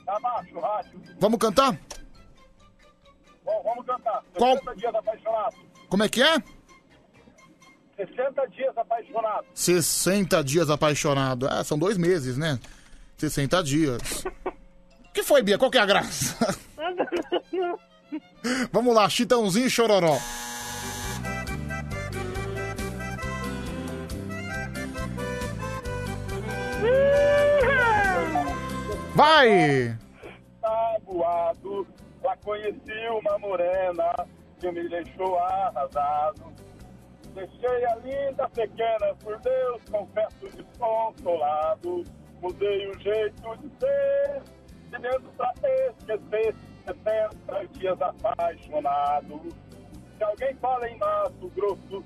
[0.05, 1.01] Tá baixo, o rádio.
[1.19, 1.79] Vamos cantar?
[3.45, 4.23] Bom, vamos cantar.
[4.37, 4.53] Qual?
[4.57, 5.55] 60 dias apaixonado.
[5.91, 6.41] Como é que é?
[7.97, 9.45] 60 dias apaixonado.
[9.53, 11.47] 60 dias apaixonado.
[11.49, 12.57] Ah, são dois meses, né?
[13.17, 14.23] 60 dias.
[14.23, 15.57] O que foi, Bia?
[15.57, 16.57] Qual que é a graça?
[18.71, 20.17] Vamos lá, Chitãozinho e Chororó.
[29.13, 29.97] Vai!
[30.61, 31.85] Tabuado,
[32.23, 34.15] lá conheci uma morena
[34.61, 36.53] que me deixou arrasado.
[37.33, 42.03] Deixei a linda pequena, por Deus, confesso desconsolado.
[42.41, 44.41] Mudei o jeito de ser,
[44.91, 45.51] vivendo pra
[45.97, 46.55] esquecer.
[46.85, 49.39] 60 dias apaixonado.
[50.17, 52.03] Se alguém fala em Mato Grosso,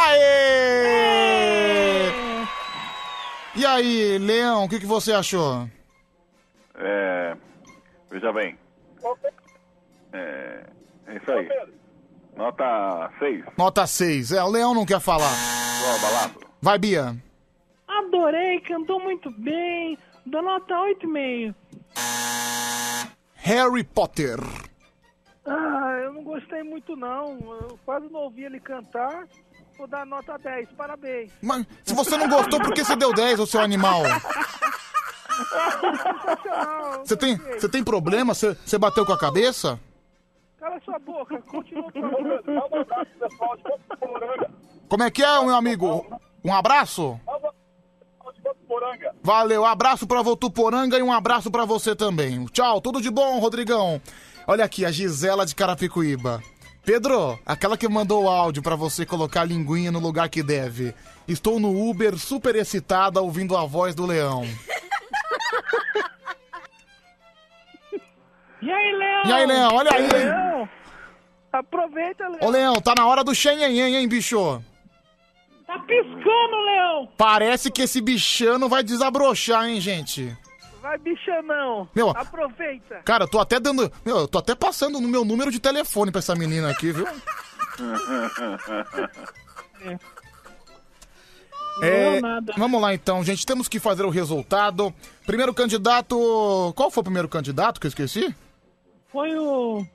[0.00, 1.30] Aê!
[3.56, 5.68] E aí, Leão, o que, que você achou?
[6.74, 7.36] É,
[8.10, 8.58] veja bem.
[10.14, 10.66] É,
[11.08, 11.48] é isso aí.
[12.36, 13.44] Nota 6.
[13.58, 14.32] Nota 6.
[14.32, 15.30] É, o Leão não quer falar.
[16.62, 17.16] Vai, Bia.
[17.86, 21.54] Adorei, cantou muito bem, dou nota 8,5.
[23.34, 24.38] Harry Potter.
[25.46, 29.26] Ah, eu não gostei muito não, eu quase não ouvi ele cantar.
[29.76, 31.32] Vou dar nota 10, parabéns.
[31.42, 34.02] Mas se você não gostou, por que você deu 10, ô seu animal?
[35.80, 37.04] Sensacional.
[37.04, 38.32] Você tem, você tem problema?
[38.34, 39.78] Você, você bateu com a cabeça?
[40.64, 42.42] Cala sua boca, continua falando.
[44.88, 46.06] Como é que é, meu amigo?
[46.42, 47.20] Um abraço?
[49.22, 52.46] Valeu, abraço pra Votuporanga e um abraço pra você também.
[52.46, 54.00] Tchau, tudo de bom, Rodrigão.
[54.46, 56.42] Olha aqui, a Gisela de Carapicuíba.
[56.82, 60.94] Pedro, aquela que mandou o áudio pra você colocar a linguinha no lugar que deve.
[61.28, 64.44] Estou no Uber super excitada ouvindo a voz do leão.
[68.64, 69.22] E aí, Leão?
[69.26, 70.08] E aí, Leão, olha aí.
[70.08, 70.68] Leão,
[71.52, 72.38] aproveita, Leão.
[72.40, 74.62] Ô, Leão, tá na hora do xenhenhen, hein, bicho?
[75.66, 77.08] Tá piscando, Leão.
[77.18, 80.34] Parece que esse bichano vai desabrochar, hein, gente?
[80.80, 83.02] Vai, bichão, Meu, Aproveita.
[83.04, 83.92] Cara, eu tô até dando.
[84.04, 87.06] Meu, eu tô até passando no meu número de telefone pra essa menina aqui, viu?
[91.82, 92.20] É,
[92.56, 93.44] vamos lá então, gente.
[93.44, 94.94] Temos que fazer o resultado.
[95.26, 96.72] Primeiro candidato.
[96.76, 98.34] Qual foi o primeiro candidato que eu esqueci?
[99.14, 99.86] Foi o...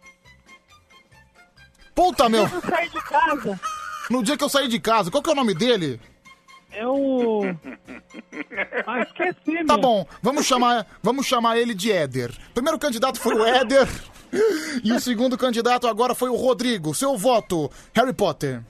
[1.93, 2.43] Puta, meu!
[2.43, 3.59] Eu saí de casa.
[4.09, 5.99] No dia que eu saí de casa, qual que é o nome dele?
[6.71, 7.41] É o...
[8.87, 9.81] Ah, esqueci, Tá meu.
[9.81, 12.33] bom, vamos chamar, vamos chamar ele de Éder.
[12.53, 13.87] Primeiro candidato foi o Éder.
[14.83, 16.93] E o segundo candidato agora foi o Rodrigo.
[16.93, 18.61] Seu voto, Harry Potter.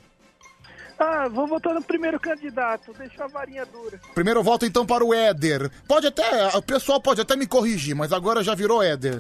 [0.98, 2.94] Ah, vou votar no primeiro candidato.
[2.98, 4.00] Deixa a varinha dura.
[4.16, 5.70] Primeiro voto então para o Éder.
[5.86, 9.18] Pode até, o pessoal pode até me corrigir, mas agora já virou Éder.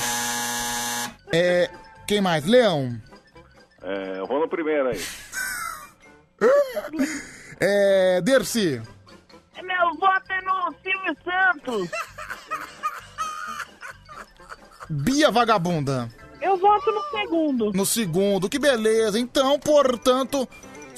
[1.31, 1.69] É,
[2.07, 2.45] quem mais?
[2.45, 2.99] Leão.
[3.81, 5.01] É, eu vou no primeiro aí.
[7.61, 8.81] É, Dercy.
[9.61, 11.89] Meu voto é no Silvio Santos.
[14.89, 16.09] Bia Vagabunda.
[16.41, 17.73] Eu voto no segundo.
[17.73, 19.19] No segundo, que beleza.
[19.19, 20.47] Então, portanto,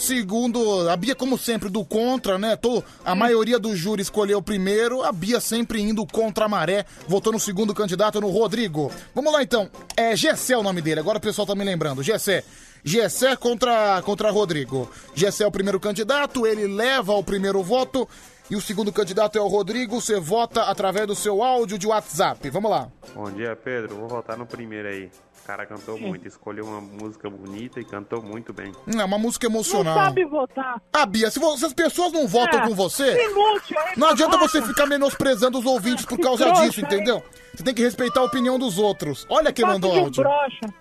[0.02, 2.56] Segundo, a Bia, como sempre, do contra, né?
[2.56, 6.88] Tô, a maioria do júri escolheu o primeiro, a Bia sempre indo contra a maré,
[7.08, 8.92] votou no segundo candidato, no Rodrigo.
[9.14, 9.70] Vamos lá então.
[9.96, 12.02] É Gessé o nome dele, agora o pessoal tá me lembrando.
[12.02, 12.44] Gessé.
[12.84, 14.90] Gessé contra, contra Rodrigo.
[15.14, 18.10] Gessé é o primeiro candidato, ele leva o primeiro voto.
[18.50, 20.02] E o segundo candidato é o Rodrigo.
[20.02, 22.50] Você vota através do seu áudio de WhatsApp.
[22.50, 22.90] Vamos lá.
[23.14, 23.96] Bom dia, Pedro.
[23.96, 25.12] Vou votar no primeiro aí.
[25.44, 28.72] O cara cantou muito, escolheu uma música bonita e cantou muito bem.
[28.98, 29.96] É uma música emocional.
[29.96, 30.82] Não sabe votar.
[30.94, 34.38] Ah, Bia, se, vo- se as pessoas não votam É, com você, inútil, não adianta
[34.38, 37.24] você ficar menosprezando os ouvintes por causa trouxa, disso, entendeu?
[37.54, 39.26] Você tem que respeitar a opinião dos outros.
[39.30, 40.24] Olha quem mandou de áudio.
[40.24, 40.74] broxa.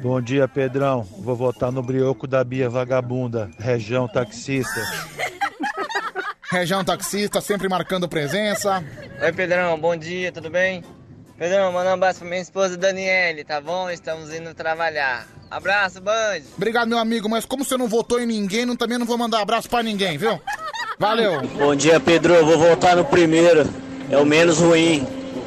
[0.00, 1.02] Bom dia, Pedrão.
[1.02, 4.80] Vou votar no brioco da Bia Vagabunda, região taxista.
[6.50, 8.84] Região taxista, sempre marcando presença.
[9.22, 10.84] Oi, Pedrão, bom dia, tudo bem?
[11.42, 13.90] Pedrão, manda um abraço pra minha esposa Daniele, tá bom?
[13.90, 15.26] Estamos indo trabalhar.
[15.50, 16.42] Abraço, Band!
[16.56, 19.40] Obrigado, meu amigo, mas como você não votou em ninguém, não, também não vou mandar
[19.40, 20.40] abraço pra ninguém, viu?
[21.00, 21.42] Valeu.
[21.58, 22.32] Bom dia, Pedro.
[22.32, 23.68] Eu vou voltar no primeiro.
[24.08, 25.04] É o menos ruim.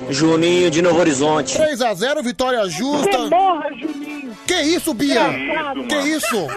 [0.09, 1.57] Juninho de Novo Horizonte.
[1.57, 3.17] 3x0, vitória justa.
[3.17, 4.35] Você morra, Juninho.
[4.45, 5.23] Que isso, Bia?
[5.87, 6.07] Que mano.
[6.07, 6.47] isso?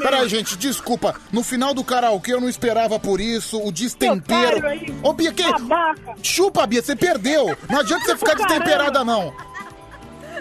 [0.00, 1.14] Peraí, gente, desculpa.
[1.32, 3.60] No final do karaokê eu não esperava por isso.
[3.60, 4.62] O destempero.
[5.02, 5.42] Ô, Bia, que.
[5.42, 6.14] babaca.
[6.22, 7.56] Chupa, Bia, você perdeu.
[7.68, 9.32] Não adianta você ficar destemperada, não.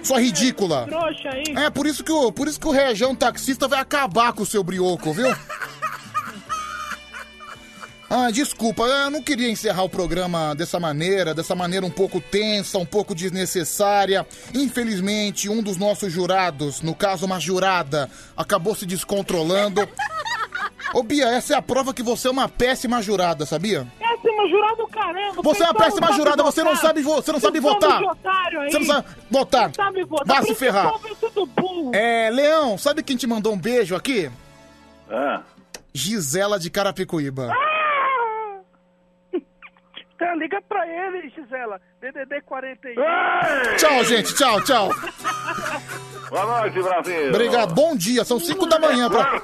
[0.04, 0.86] Sua ridícula.
[0.88, 1.44] Trouxa aí.
[1.66, 4.46] É, por isso que o, por isso que o região taxista vai acabar com o
[4.46, 5.36] seu brioco, viu?
[8.10, 12.78] Ah, desculpa, eu não queria encerrar o programa dessa maneira, dessa maneira um pouco tensa,
[12.78, 14.26] um pouco desnecessária.
[14.54, 19.88] Infelizmente, um dos nossos jurados, no caso uma jurada, acabou se descontrolando.
[20.94, 23.86] Ô Bia, essa é a prova que você é uma péssima jurada, sabia?
[24.00, 25.42] Péssima jurado, caramba.
[25.44, 28.00] Você é uma Então péssima jurada, você não sabe, vo- você não sabe votar.
[28.02, 29.72] Você não sabe votar.
[29.76, 30.26] Sabe votar.
[30.28, 30.94] Vai se ferrar.
[31.94, 32.28] é.
[32.28, 34.32] É, Leão, sabe quem te mandou um beijo aqui?
[35.12, 35.42] Ah.
[35.94, 37.52] Gisela de Carapicuíba.
[40.18, 41.80] Então liga pra ele, Gisela.
[42.02, 42.96] DDD 41.
[43.78, 44.90] Tchau, gente, tchau, tchau.
[46.28, 47.30] Boa noite, Brasil.
[47.30, 49.10] Obrigado, bom dia, são 5 da manhã.
[49.10, 49.40] Pra...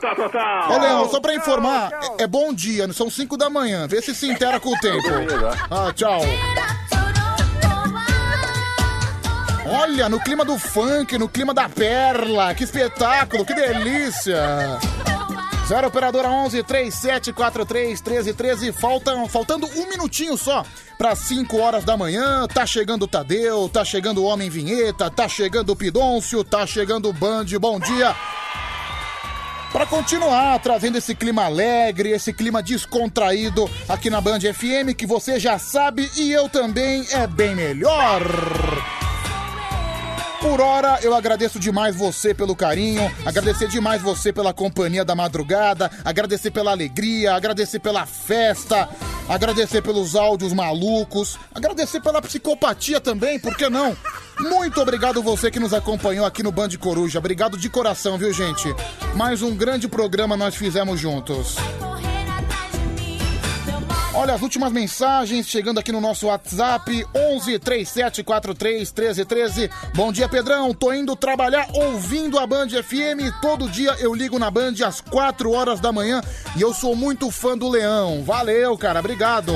[0.70, 3.88] Ô, Leão, só pra informar, é, é bom dia, são 5 da manhã.
[3.88, 5.08] Vê se se intera com o tempo.
[5.70, 6.22] Ah, tchau.
[9.66, 14.42] Olha, no clima do funk, no clima da perla, que espetáculo, que delícia.
[15.74, 18.72] Zero operadora 11 3743 1313.
[18.72, 20.64] Faltam, faltando um minutinho só
[21.00, 22.46] para 5 horas da manhã.
[22.48, 27.10] Tá chegando o Tadeu, tá chegando o Homem Vinheta, tá chegando o Pidôncio, tá chegando
[27.10, 27.46] o Band.
[27.60, 28.16] Bom dia.
[29.72, 35.40] Para continuar trazendo esse clima alegre, esse clima descontraído aqui na Band FM, que você
[35.40, 38.22] já sabe e eu também é bem melhor.
[40.44, 45.90] Por hora, eu agradeço demais você pelo carinho, agradecer demais você pela companhia da madrugada,
[46.04, 48.90] agradecer pela alegria, agradecer pela festa,
[49.30, 53.96] agradecer pelos áudios malucos, agradecer pela psicopatia também, por que não?
[54.38, 58.68] Muito obrigado você que nos acompanhou aqui no Band Coruja, obrigado de coração, viu gente?
[59.16, 61.56] Mais um grande programa nós fizemos juntos.
[64.16, 69.72] Olha as últimas mensagens chegando aqui no nosso WhatsApp 11 3743 1313.
[69.96, 70.72] Bom dia, Pedrão.
[70.72, 73.34] Tô indo trabalhar ouvindo a Band FM.
[73.42, 76.22] Todo dia eu ligo na Band às 4 horas da manhã
[76.56, 78.24] e eu sou muito fã do Leão.
[78.24, 79.00] Valeu, cara.
[79.00, 79.52] Obrigado.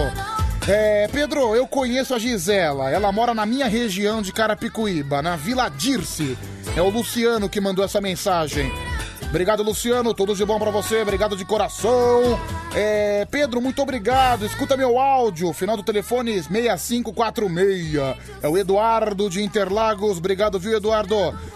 [0.67, 2.89] É, Pedro, eu conheço a Gisela.
[2.89, 6.35] Ela mora na minha região de Carapicuíba, na Vila Dirce.
[6.75, 8.71] É o Luciano que mandou essa mensagem.
[9.29, 10.13] Obrigado, Luciano.
[10.13, 11.01] Tudo de bom pra você.
[11.01, 12.39] Obrigado de coração.
[12.73, 14.45] É, Pedro, muito obrigado.
[14.45, 15.51] Escuta meu áudio.
[15.51, 17.95] Final do telefone 6546.
[18.41, 20.17] É o Eduardo de Interlagos.
[20.17, 21.15] Obrigado, viu, Eduardo?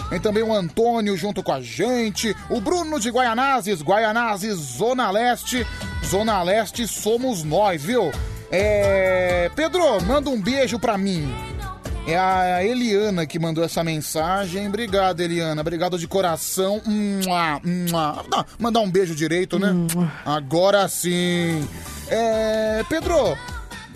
[0.09, 2.35] Tem também o Antônio junto com a gente.
[2.49, 3.81] O Bruno de Guaianazes.
[3.81, 5.65] Guaianazes, Zona Leste.
[6.05, 8.11] Zona Leste somos nós, viu?
[8.51, 11.33] É, Pedro, manda um beijo pra mim.
[12.07, 14.67] É a Eliana que mandou essa mensagem.
[14.67, 15.61] Obrigado, Eliana.
[15.61, 16.81] Obrigado de coração.
[16.85, 18.25] Mua, mua.
[18.29, 19.73] Não, mandar um beijo direito, né?
[20.25, 21.67] Agora sim.
[22.09, 23.37] É, Pedro,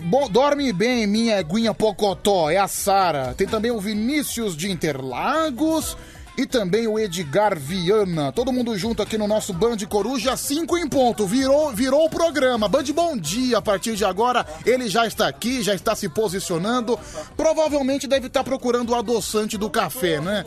[0.04, 2.50] bom, dorme bem, minha guinha pocotó.
[2.50, 3.34] É a Sara.
[3.36, 5.98] Tem também o Vinícius de Interlagos.
[6.38, 8.32] E também o Edgar Viana.
[8.32, 11.26] Todo mundo junto aqui no nosso Band Coruja 5 em ponto.
[11.26, 12.68] Virou, virou o programa.
[12.68, 17.00] Band Bom Dia, a partir de agora, ele já está aqui, já está se posicionando.
[17.38, 20.46] Provavelmente deve estar procurando o adoçante do café, né?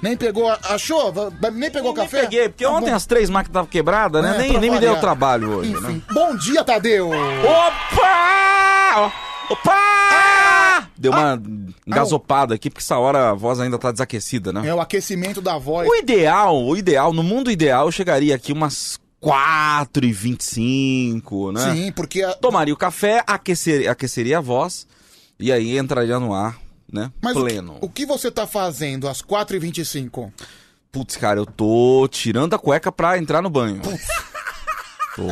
[0.00, 0.48] Nem pegou.
[0.48, 1.12] Achou?
[1.52, 2.22] Nem pegou café?
[2.22, 2.96] Peguei, porque Tá ontem bom.
[2.96, 4.34] as três máquinas estavam quebradas, né?
[4.34, 5.90] É, nem nem me deu trabalho hoje, né?
[5.90, 6.02] Enfim.
[6.12, 7.10] Bom dia, Tadeu!
[7.10, 9.12] Opa!
[9.50, 10.88] Opa!
[10.96, 11.40] Deu uma
[11.86, 14.66] engasopada aqui, porque essa hora a voz ainda tá desaquecida, né?
[14.68, 15.88] É o aquecimento da voz.
[15.88, 21.72] O ideal, o ideal, no mundo ideal, eu chegaria aqui umas 4 e 25, né?
[21.72, 22.22] Sim, porque...
[22.22, 22.34] A...
[22.34, 24.86] Tomaria o café, aqueceria, aqueceria a voz,
[25.38, 26.58] e aí entraria no ar,
[26.90, 27.10] né?
[27.20, 27.78] Mas o- Pleno.
[27.80, 30.30] O, que você tá fazendo às 4h25?
[30.92, 33.80] Putz, cara, eu tô tirando a cueca pra entrar no banho.
[35.16, 35.22] Tô...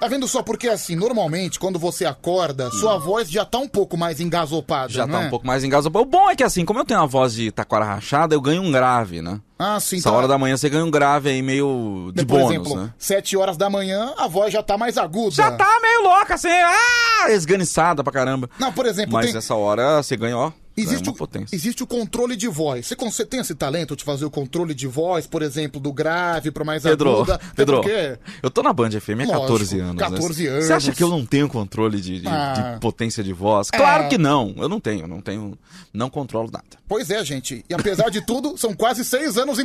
[0.00, 0.42] Tá vendo só?
[0.42, 5.06] Porque assim, normalmente, quando você acorda, sua voz já tá um pouco mais engasopada, Já
[5.06, 5.26] não tá é?
[5.26, 6.02] um pouco mais engasopado.
[6.02, 8.62] O bom é que assim, como eu tenho a voz de taquara rachada, eu ganho
[8.62, 9.38] um grave, né?
[9.58, 10.16] Ah, sim, Essa tá.
[10.16, 12.94] hora da manhã você ganha um grave aí meio de Por bônus, exemplo, né?
[12.96, 15.34] 7 horas da manhã, a voz já tá mais aguda.
[15.34, 18.48] Já tá meio louca, assim, ah, esganiçada pra caramba.
[18.58, 20.50] Não, por exemplo, Mas tem- essa hora você ganha, ó,
[20.82, 22.86] Existe ganha o, existe o controle de voz.
[22.86, 26.50] Você, você tem esse talento de fazer o controle de voz, por exemplo, do grave
[26.50, 27.40] pro mais Pedro, aguda?
[27.56, 28.18] Pedro, Por quê?
[28.42, 29.94] eu tô na Band FM há Lógico, 14 anos.
[29.94, 30.00] né?
[30.00, 30.64] 14 anos.
[30.66, 32.72] Você acha que eu não tenho controle de, de- Ah.
[32.74, 33.70] de potência de voz?
[33.70, 34.08] Claro É.
[34.08, 34.54] que não.
[34.56, 35.58] Eu não tenho, não tenho,
[35.92, 36.64] não controlo nada.
[36.88, 37.64] Pois é, gente.
[37.68, 39.58] E apesar de tudo, são quase seis anos em